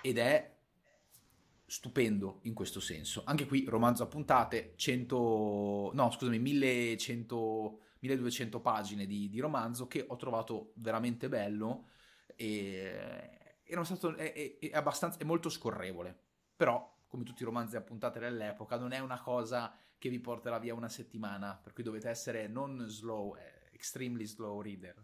ed 0.00 0.16
è 0.16 0.53
stupendo 1.74 2.38
in 2.42 2.54
questo 2.54 2.78
senso. 2.78 3.24
Anche 3.26 3.46
qui 3.46 3.64
romanzo 3.66 4.04
a 4.04 4.06
puntate, 4.06 4.74
100, 4.76 5.90
no 5.92 6.10
scusami, 6.12 6.38
1100, 6.38 7.80
1200 7.98 8.60
pagine 8.60 9.06
di, 9.06 9.28
di 9.28 9.40
romanzo 9.40 9.88
che 9.88 10.04
ho 10.06 10.14
trovato 10.14 10.70
veramente 10.76 11.28
bello 11.28 11.88
e, 12.36 13.58
stato, 13.82 14.14
è, 14.14 14.32
è, 14.32 14.58
è, 14.60 14.70
abbastanza, 14.72 15.18
è 15.18 15.24
molto 15.24 15.48
scorrevole. 15.48 16.16
Però, 16.54 16.96
come 17.08 17.24
tutti 17.24 17.42
i 17.42 17.44
romanzi 17.44 17.74
a 17.74 17.80
puntate 17.80 18.20
dell'epoca, 18.20 18.78
non 18.78 18.92
è 18.92 19.00
una 19.00 19.20
cosa 19.20 19.76
che 19.98 20.08
vi 20.08 20.20
porterà 20.20 20.60
via 20.60 20.74
una 20.74 20.88
settimana, 20.88 21.58
per 21.60 21.72
cui 21.72 21.82
dovete 21.82 22.08
essere 22.08 22.46
non 22.46 22.84
slow, 22.86 23.34
extremely 23.72 24.26
slow 24.26 24.60
reader. 24.60 24.94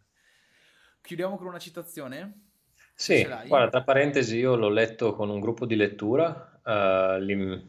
Chiudiamo 1.01 1.37
con 1.37 1.49
una 1.49 1.59
citazione? 1.59 2.51
Sì, 2.95 3.25
guarda, 3.25 3.71
tra 3.71 3.83
parentesi, 3.83 4.37
io 4.37 4.55
l'ho 4.55 4.69
letto 4.69 5.15
con 5.15 5.31
un 5.31 5.41
gruppo 5.41 5.65
di 5.65 5.75
lettura, 5.75 6.50
uh, 6.65 7.63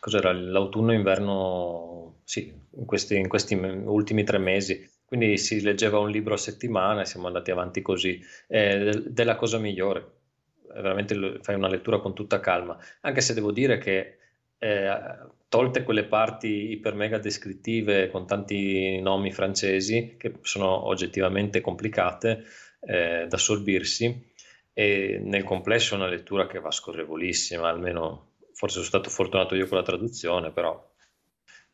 cos'era, 0.00 0.32
l'autunno-inverno, 0.32 2.20
sì, 2.24 2.52
in 2.76 2.84
questi, 2.84 3.16
in 3.16 3.28
questi, 3.28 3.54
ultimi 3.54 4.24
tre 4.24 4.38
mesi, 4.38 4.88
quindi 5.04 5.38
si 5.38 5.62
leggeva 5.62 5.98
un 5.98 6.10
libro 6.10 6.34
a 6.34 6.38
settimana 6.38 7.00
e 7.00 7.06
siamo 7.06 7.26
andati 7.26 7.50
avanti 7.50 7.82
così, 7.82 8.20
è 8.46 8.90
della 8.90 9.36
cosa 9.36 9.58
migliore, 9.58 10.16
veramente 10.74 11.38
fai 11.40 11.54
una 11.54 11.68
lettura 11.68 11.98
con 11.98 12.14
tutta 12.14 12.40
calma, 12.40 12.76
anche 13.00 13.20
se 13.20 13.34
devo 13.34 13.50
dire 13.50 13.78
che 13.78 14.18
eh, 14.58 14.90
tolte 15.48 15.82
quelle 15.82 16.04
parti 16.04 16.72
iper 16.72 16.94
mega 16.94 17.18
descrittive 17.18 18.10
con 18.10 18.26
tanti 18.26 19.00
nomi 19.00 19.32
francesi 19.32 20.16
che 20.18 20.34
sono 20.42 20.86
oggettivamente 20.86 21.60
complicate 21.60 22.44
eh, 22.80 23.26
da 23.28 23.36
assorbirsi, 23.36 24.26
e 24.74 25.20
nel 25.24 25.42
complesso 25.42 25.94
è 25.94 25.96
una 25.96 26.06
lettura 26.06 26.46
che 26.46 26.60
va 26.60 26.70
scorrevolissima, 26.70 27.68
almeno 27.68 28.27
forse 28.58 28.74
sono 28.74 28.86
stato 28.86 29.08
fortunato 29.08 29.54
io 29.54 29.68
con 29.68 29.78
la 29.78 29.84
traduzione, 29.84 30.50
però 30.50 30.84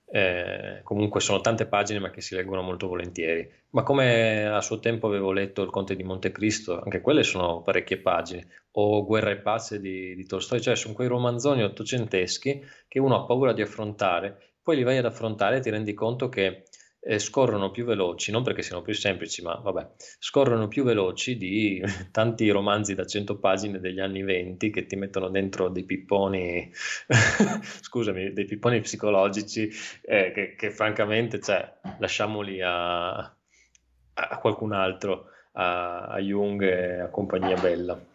eh, 0.04 0.80
comunque 0.82 1.20
sono 1.20 1.40
tante 1.40 1.64
pagine 1.64 1.98
ma 1.98 2.10
che 2.10 2.20
si 2.20 2.34
leggono 2.34 2.60
molto 2.60 2.86
volentieri. 2.88 3.50
Ma 3.70 3.82
come 3.82 4.46
a 4.46 4.60
suo 4.60 4.80
tempo 4.80 5.06
avevo 5.06 5.32
letto 5.32 5.62
Il 5.62 5.70
Conte 5.70 5.96
di 5.96 6.02
Montecristo, 6.02 6.78
anche 6.78 7.00
quelle 7.00 7.22
sono 7.22 7.62
parecchie 7.62 7.96
pagine, 8.00 8.46
o 8.72 9.02
Guerra 9.06 9.30
e 9.30 9.38
Pazze 9.38 9.80
di, 9.80 10.14
di 10.14 10.26
Tolstoi, 10.26 10.60
cioè 10.60 10.76
sono 10.76 10.92
quei 10.92 11.08
romanzoni 11.08 11.62
ottocenteschi 11.62 12.62
che 12.86 12.98
uno 12.98 13.16
ha 13.16 13.24
paura 13.24 13.54
di 13.54 13.62
affrontare, 13.62 14.56
poi 14.62 14.76
li 14.76 14.82
vai 14.82 14.98
ad 14.98 15.06
affrontare 15.06 15.56
e 15.56 15.60
ti 15.60 15.70
rendi 15.70 15.94
conto 15.94 16.28
che 16.28 16.64
eh, 17.06 17.18
scorrono 17.18 17.70
più 17.70 17.84
veloci, 17.84 18.32
non 18.32 18.42
perché 18.42 18.62
siano 18.62 18.82
più 18.82 18.94
semplici, 18.94 19.42
ma 19.42 19.54
vabbè, 19.54 19.90
scorrono 20.18 20.68
più 20.68 20.84
veloci 20.84 21.36
di 21.36 21.82
tanti 22.10 22.48
romanzi 22.50 22.94
da 22.94 23.04
100 23.04 23.38
pagine 23.38 23.78
degli 23.78 24.00
anni 24.00 24.22
20 24.22 24.70
che 24.70 24.86
ti 24.86 24.96
mettono 24.96 25.28
dentro 25.28 25.68
dei 25.68 25.84
pipponi, 25.84 26.70
scusami, 27.82 28.32
dei 28.32 28.46
pipponi 28.46 28.80
psicologici 28.80 29.70
eh, 30.02 30.32
che, 30.32 30.54
che, 30.56 30.70
francamente, 30.70 31.40
cioè, 31.40 31.70
lasciamoli 31.98 32.60
a, 32.62 33.16
a 33.16 34.38
qualcun 34.40 34.72
altro, 34.72 35.26
a, 35.52 36.06
a 36.06 36.18
Jung 36.20 36.62
e 36.62 37.00
a 37.00 37.08
compagnia 37.08 37.60
bella 37.60 38.12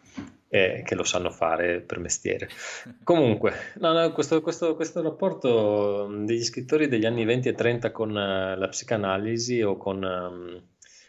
eh, 0.52 0.82
che 0.84 0.96
lo 0.96 1.04
sanno 1.04 1.30
fare 1.30 1.80
per 1.80 2.00
mestiere. 2.00 2.48
Comunque, 3.04 3.54
no, 3.76 3.92
no, 3.92 4.12
questo, 4.12 4.42
questo, 4.42 4.74
questo, 4.74 5.00
rapporto 5.00 6.08
degli 6.24 6.42
scrittori 6.42 6.88
degli 6.88 7.06
anni 7.06 7.24
20 7.24 7.48
e 7.48 7.54
30 7.54 7.92
con 7.92 8.10
uh, 8.10 8.58
la 8.58 8.68
psicanalisi 8.68 9.62
o 9.62 9.76
con, 9.76 10.02
um, 10.02 10.62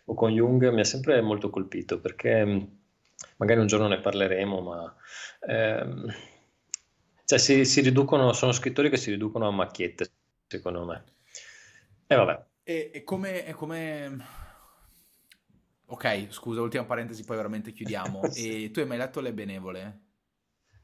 o 0.06 0.14
con, 0.14 0.32
Jung 0.32 0.70
mi 0.70 0.82
ha 0.82 0.86
sempre 0.86 1.20
molto 1.22 1.50
colpito 1.50 2.00
perché 2.00 2.42
um, 2.42 2.68
magari 3.38 3.60
un 3.60 3.68
giorno 3.68 3.88
ne 3.88 4.00
parleremo, 4.00 4.62
ma 4.62 4.96
ehm, 5.48 6.14
cioè 7.26 7.40
si, 7.40 7.66
si, 7.66 7.82
riducono, 7.82 8.34
sono 8.34 8.52
scrittori 8.52 8.92
che 8.92 8.98
si 8.98 9.10
riducono 9.10 9.48
a 9.48 9.52
macchiette, 9.52 10.06
secondo 10.46 10.86
me. 10.86 11.04
E 12.06 12.16
vabbè. 12.16 12.44
E, 12.64 12.92
e 12.94 13.04
come... 13.04 13.44
Ok, 15.92 16.28
scusa, 16.30 16.62
ultima 16.62 16.86
parentesi, 16.86 17.26
poi 17.26 17.36
veramente 17.36 17.74
chiudiamo. 17.74 18.22
E 18.34 18.72
tu 18.72 18.80
hai 18.80 18.86
mai 18.86 18.98
letto 18.98 19.20
Le 19.20 19.34
Benevole? 19.34 20.02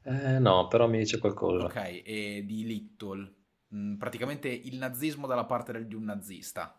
Eh, 0.02 0.38
no, 0.38 0.68
però 0.68 0.86
mi 0.86 0.98
dice 0.98 1.18
qualcosa. 1.18 1.64
Ok, 1.64 2.02
e 2.04 2.42
di 2.44 2.66
Little, 2.66 3.34
mm, 3.74 3.96
praticamente 3.96 4.48
il 4.48 4.76
nazismo 4.76 5.26
dalla 5.26 5.46
parte 5.46 5.86
di 5.86 5.94
un 5.94 6.04
nazista. 6.04 6.78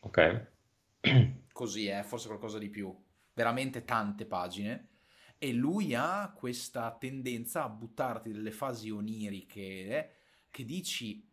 Ok. 0.00 0.52
Così 1.52 1.88
è, 1.88 1.98
eh, 1.98 2.02
forse 2.04 2.28
qualcosa 2.28 2.58
di 2.58 2.70
più. 2.70 2.96
Veramente 3.34 3.84
tante 3.84 4.26
pagine. 4.26 4.90
E 5.36 5.52
lui 5.52 5.92
ha 5.92 6.32
questa 6.36 6.96
tendenza 6.96 7.64
a 7.64 7.68
buttarti 7.68 8.30
delle 8.30 8.52
fasi 8.52 8.90
oniriche 8.90 9.60
eh, 9.60 10.10
che 10.50 10.64
dici 10.64 11.28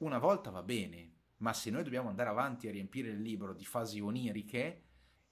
una 0.00 0.18
volta 0.18 0.50
va 0.50 0.62
bene, 0.62 1.12
ma 1.38 1.54
se 1.54 1.70
noi 1.70 1.82
dobbiamo 1.82 2.10
andare 2.10 2.28
avanti 2.28 2.68
a 2.68 2.70
riempire 2.70 3.08
il 3.08 3.22
libro 3.22 3.54
di 3.54 3.64
fasi 3.64 4.00
oniriche 4.00 4.82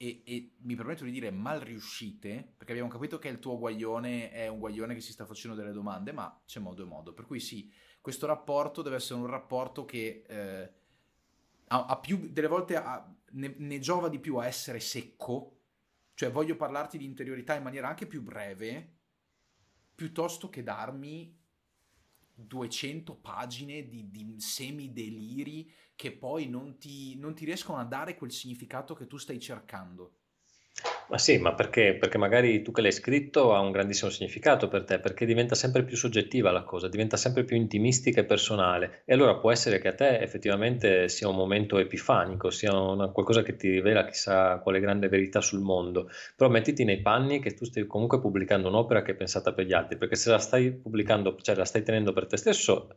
e, 0.02 0.22
e, 0.24 0.52
mi 0.60 0.76
permetto 0.76 1.04
di 1.04 1.10
dire 1.10 1.30
mal 1.30 1.60
riuscite, 1.60 2.54
perché 2.56 2.72
abbiamo 2.72 2.88
capito 2.88 3.18
che 3.18 3.28
il 3.28 3.38
tuo 3.38 3.58
guaglione 3.58 4.30
è 4.30 4.48
un 4.48 4.58
guaglione 4.58 4.94
che 4.94 5.02
si 5.02 5.12
sta 5.12 5.26
facendo 5.26 5.54
delle 5.54 5.72
domande, 5.72 6.10
ma 6.10 6.40
c'è 6.46 6.58
modo 6.58 6.82
e 6.82 6.86
modo. 6.86 7.12
Per 7.12 7.26
cui 7.26 7.38
sì, 7.38 7.70
questo 8.00 8.24
rapporto 8.24 8.80
deve 8.80 8.96
essere 8.96 9.20
un 9.20 9.26
rapporto 9.26 9.84
che 9.84 10.24
eh, 10.26 10.72
ha, 11.66 11.84
ha, 11.84 11.98
più, 11.98 12.30
delle 12.32 12.46
volte 12.46 12.76
ha, 12.76 13.14
ne, 13.32 13.54
ne, 13.58 13.78
giova 13.78 14.08
di 14.08 14.18
più 14.18 14.36
a 14.36 14.46
essere 14.46 14.80
secco, 14.80 15.64
cioè 16.14 16.30
voglio 16.30 16.56
parlarti 16.56 16.96
di 16.96 17.04
interiorità 17.04 17.54
in 17.54 17.62
maniera 17.62 17.88
anche 17.88 18.06
più 18.06 18.22
breve, 18.22 19.00
piuttosto 19.94 20.48
che 20.48 20.62
darmi 20.62 21.39
200 22.46 23.16
pagine 23.16 23.88
di, 23.88 24.10
di 24.10 24.34
semi-deliri 24.38 25.70
che 25.94 26.12
poi 26.12 26.48
non 26.48 26.78
ti, 26.78 27.16
non 27.18 27.34
ti 27.34 27.44
riescono 27.44 27.78
a 27.78 27.84
dare 27.84 28.16
quel 28.16 28.32
significato 28.32 28.94
che 28.94 29.06
tu 29.06 29.16
stai 29.16 29.38
cercando. 29.38 30.19
Ma 31.10 31.18
sì, 31.18 31.38
ma 31.38 31.54
perché? 31.54 31.96
Perché 31.96 32.18
magari 32.18 32.62
tu 32.62 32.70
che 32.70 32.80
l'hai 32.82 32.92
scritto 32.92 33.52
ha 33.52 33.58
un 33.60 33.72
grandissimo 33.72 34.10
significato 34.10 34.68
per 34.68 34.84
te, 34.84 35.00
perché 35.00 35.26
diventa 35.26 35.54
sempre 35.56 35.82
più 35.84 35.96
soggettiva 35.96 36.52
la 36.52 36.62
cosa, 36.62 36.88
diventa 36.88 37.16
sempre 37.16 37.42
più 37.44 37.56
intimistica 37.56 38.20
e 38.20 38.24
personale. 38.24 39.02
E 39.04 39.12
allora 39.14 39.36
può 39.36 39.50
essere 39.50 39.80
che 39.80 39.88
a 39.88 39.94
te 39.94 40.20
effettivamente 40.20 41.08
sia 41.08 41.26
un 41.28 41.34
momento 41.34 41.78
epifanico, 41.78 42.50
sia 42.50 42.72
una, 42.78 43.08
qualcosa 43.08 43.42
che 43.42 43.56
ti 43.56 43.68
rivela 43.70 44.04
chissà 44.06 44.58
quale 44.60 44.78
grande 44.78 45.08
verità 45.08 45.40
sul 45.40 45.60
mondo. 45.60 46.08
Però 46.36 46.48
mettiti 46.48 46.84
nei 46.84 47.00
panni 47.02 47.40
che 47.40 47.54
tu 47.54 47.64
stai 47.64 47.86
comunque 47.88 48.20
pubblicando 48.20 48.68
un'opera 48.68 49.02
che 49.02 49.10
è 49.12 49.14
pensata 49.16 49.52
per 49.52 49.66
gli 49.66 49.72
altri, 49.72 49.98
perché 49.98 50.14
se 50.14 50.30
la 50.30 50.38
stai 50.38 50.70
pubblicando, 50.72 51.36
cioè 51.42 51.56
la 51.56 51.64
stai 51.64 51.82
tenendo 51.82 52.12
per 52.12 52.26
te 52.26 52.36
stesso, 52.36 52.88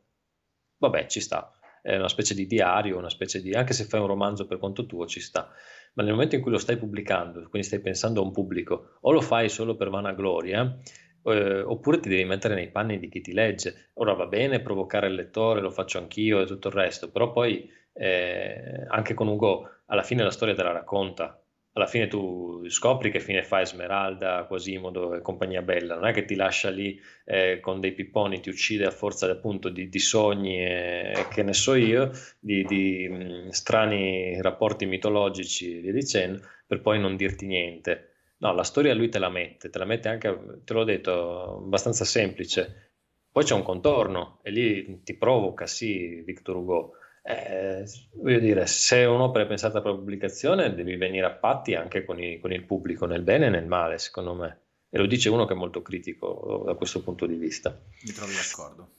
vabbè, 0.78 1.08
ci 1.08 1.20
sta 1.20 1.52
è 1.84 1.98
una 1.98 2.08
specie 2.08 2.34
di 2.34 2.48
diario, 2.48 2.98
una 2.98 3.10
specie 3.10 3.42
di, 3.42 3.52
anche 3.52 3.74
se 3.74 3.84
fai 3.84 4.00
un 4.00 4.08
romanzo 4.08 4.48
per 4.48 4.58
conto 4.58 4.86
tuo 4.86 5.06
ci 5.06 5.20
sta, 5.20 5.52
ma 5.96 6.04
nel 6.04 6.14
momento 6.14 6.36
in 6.36 6.42
cui 6.42 6.52
lo 6.52 6.58
stai 6.58 6.78
pubblicando, 6.78 7.46
quindi 7.50 7.68
stai 7.68 7.82
pensando 7.82 8.22
a 8.22 8.24
un 8.24 8.32
pubblico, 8.32 8.98
o 9.02 9.12
lo 9.12 9.20
fai 9.20 9.50
solo 9.50 9.76
per 9.76 9.90
vanagloria, 9.90 10.78
eh, 11.26 11.60
oppure 11.62 12.00
ti 12.00 12.08
devi 12.08 12.24
mettere 12.24 12.56
nei 12.56 12.72
panni 12.72 13.00
di 13.00 13.10
chi 13.10 13.20
ti 13.20 13.34
legge. 13.34 13.90
Ora 13.96 14.14
va 14.14 14.28
bene 14.28 14.62
provocare 14.62 15.08
il 15.08 15.16
lettore, 15.16 15.60
lo 15.60 15.72
faccio 15.72 15.98
anch'io 15.98 16.40
e 16.40 16.46
tutto 16.46 16.70
il 16.70 16.74
resto, 16.74 17.12
però 17.12 17.32
poi 17.32 17.70
eh, 17.92 18.86
anche 18.88 19.14
con 19.14 19.28
Ugo 19.28 19.70
alla 19.88 20.04
fine 20.04 20.24
la 20.24 20.32
storia 20.32 20.56
te 20.56 20.64
la 20.64 20.72
racconta, 20.72 21.43
alla 21.74 21.88
fine 21.88 22.08
tu 22.08 22.68
scopri 22.70 23.10
che 23.10 23.20
fine 23.20 23.44
fa 23.44 23.62
Esmeralda, 23.62 24.46
Quasimodo 24.46 25.16
e 25.16 25.22
compagnia 25.22 25.62
bella, 25.64 25.96
non 25.96 26.06
è 26.06 26.14
che 26.14 26.26
ti 26.26 26.36
lascia 26.36 26.70
lì 26.70 27.00
eh, 27.26 27.60
con 27.60 27.80
dei 27.80 27.94
pipponi, 27.94 28.40
ti 28.40 28.50
uccide 28.50 28.86
a 28.86 28.92
forza 28.92 29.30
appunto 29.30 29.70
di, 29.70 29.90
di 29.90 30.00
sogni 30.00 30.58
e, 30.60 31.14
e, 31.16 31.28
che 31.30 31.42
ne 31.42 31.54
so 31.54 31.74
io, 31.74 32.12
di, 32.40 32.64
di 32.66 33.08
mh, 33.10 33.50
strani 33.50 34.40
rapporti 34.42 34.86
mitologici 34.86 35.78
e 35.78 35.82
via 35.82 35.92
dicendo, 35.92 36.42
per 36.68 36.82
poi 36.82 37.00
non 37.00 37.16
dirti 37.16 37.48
niente. 37.48 38.10
No, 38.38 38.54
la 38.54 38.64
storia 38.64 38.94
lui 38.94 39.10
te 39.10 39.20
la 39.20 39.30
mette, 39.30 39.70
te 39.70 39.80
la 39.80 39.86
mette 39.86 40.10
anche, 40.10 40.62
te 40.64 40.74
l'ho 40.74 40.84
detto, 40.84 41.58
abbastanza 41.58 42.06
semplice. 42.06 42.92
Poi 43.32 43.44
c'è 43.44 43.56
un 43.56 43.64
contorno 43.64 44.40
e 44.44 44.52
lì 44.52 45.02
ti 45.04 45.16
provoca, 45.16 45.66
sì, 45.66 46.22
Victor 46.24 46.58
Hugo 46.58 46.94
eh, 47.26 47.86
voglio 48.16 48.40
dire, 48.40 48.68
se 48.68 49.06
un'opera 49.06 49.46
è 49.46 49.48
pensata 49.48 49.82
per 49.82 49.94
pubblicazione, 49.94 50.76
devi 50.76 50.98
venire 50.98 51.26
a 51.26 51.32
patti 51.32 51.74
anche 51.74 52.04
con, 52.04 52.22
i, 52.22 52.40
con, 52.40 52.52
il 52.52 52.66
pubblico, 52.66 53.06
nel 53.06 53.22
bene 53.22 53.46
e 53.46 53.50
nel 53.50 53.66
male, 53.66 53.98
secondo 53.98 54.34
me. 54.34 54.58
E 54.90 54.98
lo 54.98 55.06
dice 55.06 55.30
uno 55.30 55.46
che 55.46 55.54
è 55.54 55.56
molto 55.56 55.82
critico 55.82 56.64
da 56.66 56.74
questo 56.74 57.02
punto 57.02 57.26
di 57.26 57.36
vista. 57.36 57.76
Mi 58.04 58.12
trovi 58.12 58.34
d'accordo. 58.34 58.90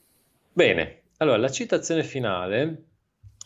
Bene, 0.51 1.01
allora 1.17 1.37
la 1.37 1.51
citazione 1.51 2.03
finale 2.03 2.85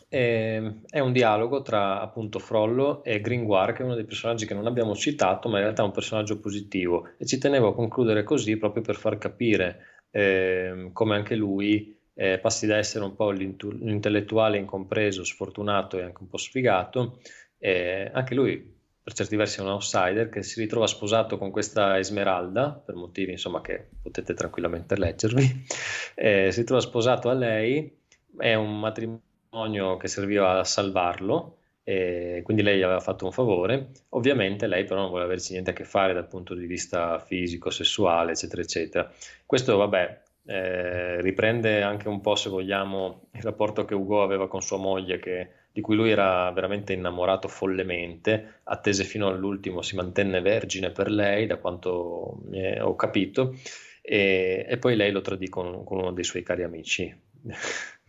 è, 0.08 0.62
è, 0.88 0.98
un 0.98 1.12
dialogo 1.12 1.60
tra 1.60 2.00
appunto 2.00 2.38
Frollo 2.38 3.04
e 3.04 3.20
Gringoire, 3.20 3.74
che 3.74 3.82
è 3.82 3.84
uno 3.84 3.94
dei 3.94 4.04
personaggi 4.04 4.46
che 4.46 4.54
non 4.54 4.66
abbiamo 4.66 4.96
citato, 4.96 5.50
ma 5.50 5.58
in 5.58 5.64
realtà 5.64 5.82
è 5.82 5.86
un 5.86 5.92
personaggio 5.92 6.40
positivo. 6.40 7.10
E 7.18 7.26
ci 7.26 7.36
tenevo 7.36 7.68
a 7.68 7.74
concludere 7.74 8.24
così 8.24 8.56
proprio 8.56 8.82
per 8.82 8.96
far 8.96 9.18
capire 9.18 10.06
eh, 10.10 10.88
come 10.92 11.14
anche 11.14 11.36
lui 11.36 11.99
eh, 12.20 12.38
passi 12.38 12.66
da 12.66 12.76
essere 12.76 13.02
un 13.02 13.14
po' 13.14 13.30
l'intellettuale 13.30 14.58
incompreso, 14.58 15.24
sfortunato 15.24 15.98
e 15.98 16.02
anche 16.02 16.20
un 16.20 16.28
po' 16.28 16.36
sfigato, 16.36 17.18
eh, 17.56 18.10
anche 18.12 18.34
lui 18.34 18.78
per 19.02 19.14
certi 19.14 19.36
versi 19.36 19.58
è 19.58 19.62
un 19.62 19.70
outsider 19.70 20.28
che 20.28 20.42
si 20.42 20.60
ritrova 20.60 20.86
sposato 20.86 21.38
con 21.38 21.50
questa 21.50 21.98
Esmeralda, 21.98 22.72
per 22.72 22.94
motivi 22.94 23.30
insomma 23.32 23.62
che 23.62 23.86
potete 24.02 24.34
tranquillamente 24.34 24.98
leggervi, 24.98 25.64
eh, 26.14 26.52
si 26.52 26.62
trova 26.64 26.82
sposato 26.82 27.30
a 27.30 27.32
lei, 27.32 27.90
è 28.36 28.52
un 28.52 28.78
matrimonio 28.78 29.96
che 29.96 30.08
serviva 30.08 30.58
a 30.58 30.64
salvarlo, 30.64 31.56
e 31.82 32.42
quindi 32.44 32.62
lei 32.62 32.76
gli 32.76 32.82
aveva 32.82 33.00
fatto 33.00 33.24
un 33.24 33.32
favore, 33.32 33.92
ovviamente 34.10 34.66
lei 34.66 34.84
però 34.84 35.00
non 35.00 35.08
vuole 35.08 35.24
averci 35.24 35.52
niente 35.52 35.70
a 35.70 35.72
che 35.72 35.84
fare 35.84 36.12
dal 36.12 36.28
punto 36.28 36.54
di 36.54 36.66
vista 36.66 37.18
fisico, 37.18 37.70
sessuale, 37.70 38.32
eccetera, 38.32 38.60
eccetera. 38.60 39.10
Questo, 39.46 39.78
vabbè, 39.78 40.28
eh, 40.44 41.20
riprende 41.20 41.82
anche 41.82 42.08
un 42.08 42.20
po', 42.20 42.34
se 42.34 42.48
vogliamo, 42.48 43.28
il 43.32 43.42
rapporto 43.42 43.84
che 43.84 43.94
Ugo 43.94 44.22
aveva 44.22 44.48
con 44.48 44.62
sua 44.62 44.78
moglie, 44.78 45.18
che, 45.18 45.50
di 45.72 45.80
cui 45.80 45.96
lui 45.96 46.10
era 46.10 46.50
veramente 46.50 46.92
innamorato 46.92 47.48
follemente, 47.48 48.60
attese 48.64 49.04
fino 49.04 49.28
all'ultimo, 49.28 49.82
si 49.82 49.96
mantenne 49.96 50.40
vergine 50.40 50.90
per 50.90 51.10
lei, 51.10 51.46
da 51.46 51.56
quanto 51.56 52.40
ho 52.80 52.96
capito, 52.96 53.54
e, 54.02 54.66
e, 54.68 54.78
poi 54.78 54.96
lei 54.96 55.12
lo 55.12 55.20
tradì 55.20 55.48
con, 55.48 55.84
con 55.84 55.98
uno 55.98 56.12
dei 56.12 56.24
suoi 56.24 56.42
cari 56.42 56.62
amici 56.62 57.14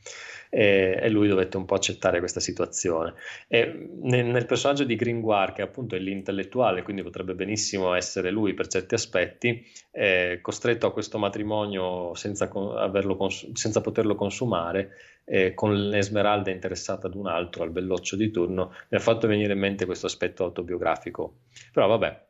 e, 0.54 1.00
e, 1.02 1.10
lui 1.10 1.30
dovette 1.30 1.56
un 1.56 1.64
po' 1.64 1.76
accettare 1.76 2.20
questa 2.20 2.42
situazione. 2.42 3.14
Nel, 3.48 4.26
nel, 4.26 4.46
personaggio 4.46 4.84
di 4.84 4.98
Gringoire, 4.98 5.54
che 5.54 5.62
appunto 5.62 5.96
è 5.96 6.00
l'intellettuale, 6.00 6.84
quindi 6.84 7.04
potrebbe 7.04 7.34
benissimo 7.36 7.94
essere 7.94 8.32
lui 8.32 8.54
per 8.54 8.68
certi 8.68 8.94
aspetti, 8.94 9.66
è 9.90 10.40
costretto 10.42 10.88
a 10.88 10.92
questo 10.92 11.18
matrimonio 11.18 12.14
senza, 12.16 12.50
cons- 12.50 13.52
senza 13.54 13.80
poterlo 13.80 14.16
consumare, 14.16 14.92
eh, 15.24 15.54
con 15.54 15.74
l'Esmeralda 15.74 16.52
interessata 16.52 17.08
ad 17.08 17.16
un 17.16 17.28
altro, 17.28 17.64
al 17.64 17.72
belloccio 17.72 18.18
di 18.18 18.30
turno, 18.30 18.74
mi 18.90 18.98
ha 18.98 19.02
fatto 19.02 19.28
venire 19.28 19.54
in 19.54 19.60
mente 19.60 19.86
questo 19.86 20.08
aspetto 20.08 20.44
autobiografico. 20.44 21.44
Però 21.72 21.88
vabbè, 21.88 22.26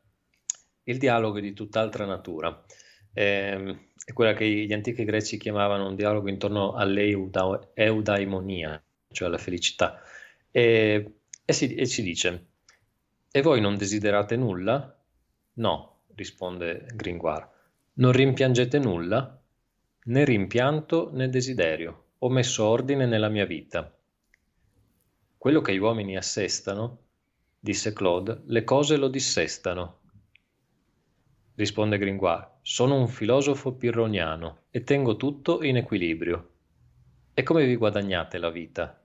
il 0.83 0.97
dialogo 0.99 1.39
è 1.39 1.41
di 1.41 1.53
tutt'altra 1.53 2.05
natura. 2.05 2.63
Eh, 3.13 3.89
è 4.03 4.13
quella 4.13 4.33
che 4.33 4.45
gli 4.45 4.73
antichi 4.73 5.03
greci 5.03 5.37
chiamavano 5.37 5.87
un 5.87 5.95
dialogo 5.95 6.29
intorno 6.29 6.73
all'eudaimonia, 6.73 8.81
cioè 9.11 9.27
alla 9.27 9.37
felicità. 9.37 10.01
E, 10.49 11.13
e, 11.45 11.53
si, 11.53 11.75
e 11.75 11.87
ci 11.87 12.01
dice, 12.01 12.47
e 13.31 13.41
voi 13.41 13.61
non 13.61 13.77
desiderate 13.77 14.35
nulla? 14.35 14.97
No, 15.53 16.01
risponde 16.15 16.87
Gringoire. 16.95 17.47
Non 17.93 18.11
rimpiangete 18.11 18.79
nulla? 18.79 19.39
Né 20.03 20.25
rimpianto 20.25 21.11
né 21.13 21.29
desiderio. 21.29 22.05
Ho 22.19 22.29
messo 22.29 22.65
ordine 22.65 23.05
nella 23.05 23.29
mia 23.29 23.45
vita. 23.45 23.93
quello 25.37 25.61
che 25.61 25.73
gli 25.73 25.79
uomini 25.79 26.17
assestano, 26.17 26.99
disse 27.59 27.93
Claude, 27.93 28.41
le 28.45 28.63
cose 28.63 28.97
lo 28.97 29.07
dissestano. 29.07 29.99
Risponde 31.55 31.97
Gringoire, 31.97 32.59
sono 32.61 32.95
un 32.95 33.07
filosofo 33.07 33.73
pirroniano 33.73 34.63
e 34.71 34.83
tengo 34.83 35.17
tutto 35.17 35.63
in 35.63 35.77
equilibrio. 35.77 36.49
E 37.33 37.43
come 37.43 37.65
vi 37.65 37.75
guadagnate 37.75 38.37
la 38.37 38.49
vita? 38.49 39.03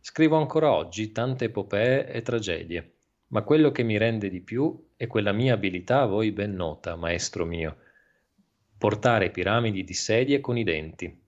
Scrivo 0.00 0.36
ancora 0.36 0.70
oggi 0.70 1.12
tante 1.12 1.46
epopee 1.46 2.12
e 2.12 2.22
tragedie, 2.22 2.94
ma 3.28 3.42
quello 3.42 3.72
che 3.72 3.82
mi 3.82 3.96
rende 3.96 4.28
di 4.28 4.40
più 4.40 4.90
è 4.96 5.06
quella 5.06 5.32
mia 5.32 5.54
abilità 5.54 6.02
a 6.02 6.06
voi 6.06 6.30
ben 6.30 6.54
nota, 6.54 6.94
maestro 6.94 7.44
mio, 7.44 7.78
portare 8.78 9.30
piramidi 9.30 9.82
di 9.82 9.94
sedie 9.94 10.40
con 10.40 10.56
i 10.58 10.62
denti. 10.62 11.24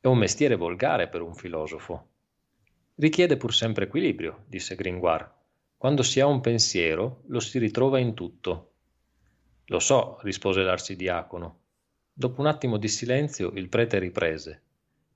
È 0.00 0.06
un 0.06 0.16
mestiere 0.16 0.54
volgare 0.54 1.08
per 1.08 1.20
un 1.20 1.34
filosofo. 1.34 2.08
Richiede 2.94 3.36
pur 3.36 3.52
sempre 3.52 3.84
equilibrio, 3.84 4.44
disse 4.46 4.76
Gringoire. 4.76 5.30
Quando 5.76 6.02
si 6.02 6.20
ha 6.20 6.26
un 6.26 6.40
pensiero, 6.40 7.22
lo 7.26 7.40
si 7.40 7.58
ritrova 7.58 7.98
in 7.98 8.14
tutto. 8.14 8.69
Lo 9.70 9.78
so, 9.78 10.18
rispose 10.22 10.62
l'arcidiacono. 10.62 11.58
Dopo 12.12 12.40
un 12.40 12.48
attimo 12.48 12.76
di 12.76 12.88
silenzio 12.88 13.52
il 13.52 13.68
prete 13.68 14.00
riprese. 14.00 14.62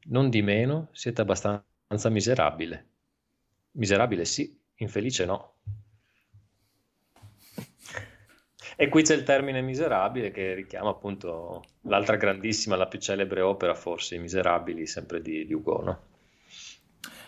Non 0.05 0.31
di 0.31 0.43
meno 0.43 0.91
siete 0.93 1.23
abbastanza 1.23 2.09
miserabile. 2.09 2.87
Miserabile 3.73 4.25
sì, 4.25 4.57
infelice 4.77 5.25
no. 5.25 5.55
E 8.77 8.89
qui 8.89 9.03
c'è 9.03 9.17
il 9.17 9.25
termine 9.25 9.61
miserabile 9.61 10.31
che 10.31 10.55
richiama 10.55 10.91
appunto 10.91 11.65
l'altra 11.83 12.17
grandissima, 12.17 12.77
la 12.77 12.87
più 12.87 13.01
celebre 13.01 13.41
opera 13.41 13.75
forse, 13.75 14.15
I 14.15 14.21
Miserabili, 14.21 14.87
sempre 14.87 15.21
di, 15.21 15.45
di 15.47 15.53
Hugo, 15.53 15.83
no? 15.83 16.03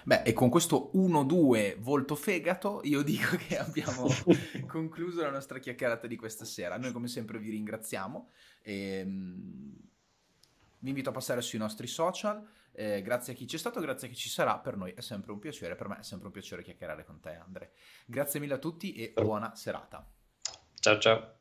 Beh, 0.07 0.23
e 0.23 0.33
con 0.35 0.49
questo 0.51 0.93
1-2 0.95 1.79
volto 1.79 2.15
fegato, 2.15 2.81
io 2.85 3.03
dico 3.03 3.37
che 3.37 3.59
abbiamo 3.59 4.07
concluso 4.69 5.21
la 5.21 5.33
nostra 5.33 5.59
chiacchierata 5.59 6.07
di 6.07 6.15
questa 6.15 6.45
sera. 6.45 6.79
Noi 6.79 6.93
come 6.93 7.09
sempre 7.09 7.41
vi 7.41 7.51
ringraziamo. 7.51 8.31
E, 8.63 8.99
ehm, 9.01 9.75
vi 10.79 10.89
invito 10.89 11.09
a 11.09 11.13
passare 11.13 11.43
sui 11.43 11.59
nostri 11.59 11.89
social. 11.89 12.41
Eh, 12.71 13.03
grazie 13.03 13.33
a 13.33 13.37
chi 13.37 13.47
c'è 13.47 13.59
stato, 13.59 13.81
grazie 13.81 14.07
a 14.07 14.11
chi 14.13 14.17
ci 14.17 14.29
sarà. 14.29 14.57
Per 14.59 14.77
noi 14.77 14.93
è 14.93 15.01
sempre 15.01 15.33
un 15.33 15.41
piacere, 15.41 15.75
per 15.75 15.89
me 15.89 15.99
è 15.99 16.05
sempre 16.05 16.29
un 16.29 16.33
piacere 16.33 16.63
chiacchierare 16.63 17.05
con 17.05 17.19
te, 17.19 17.35
Andre. 17.35 17.73
Grazie 18.05 18.39
mille 18.39 18.55
a 18.55 18.59
tutti 18.59 18.95
e 18.95 19.13
buona 19.21 19.57
serata. 19.57 20.09
Ciao 20.79 20.99
ciao. 21.01 21.36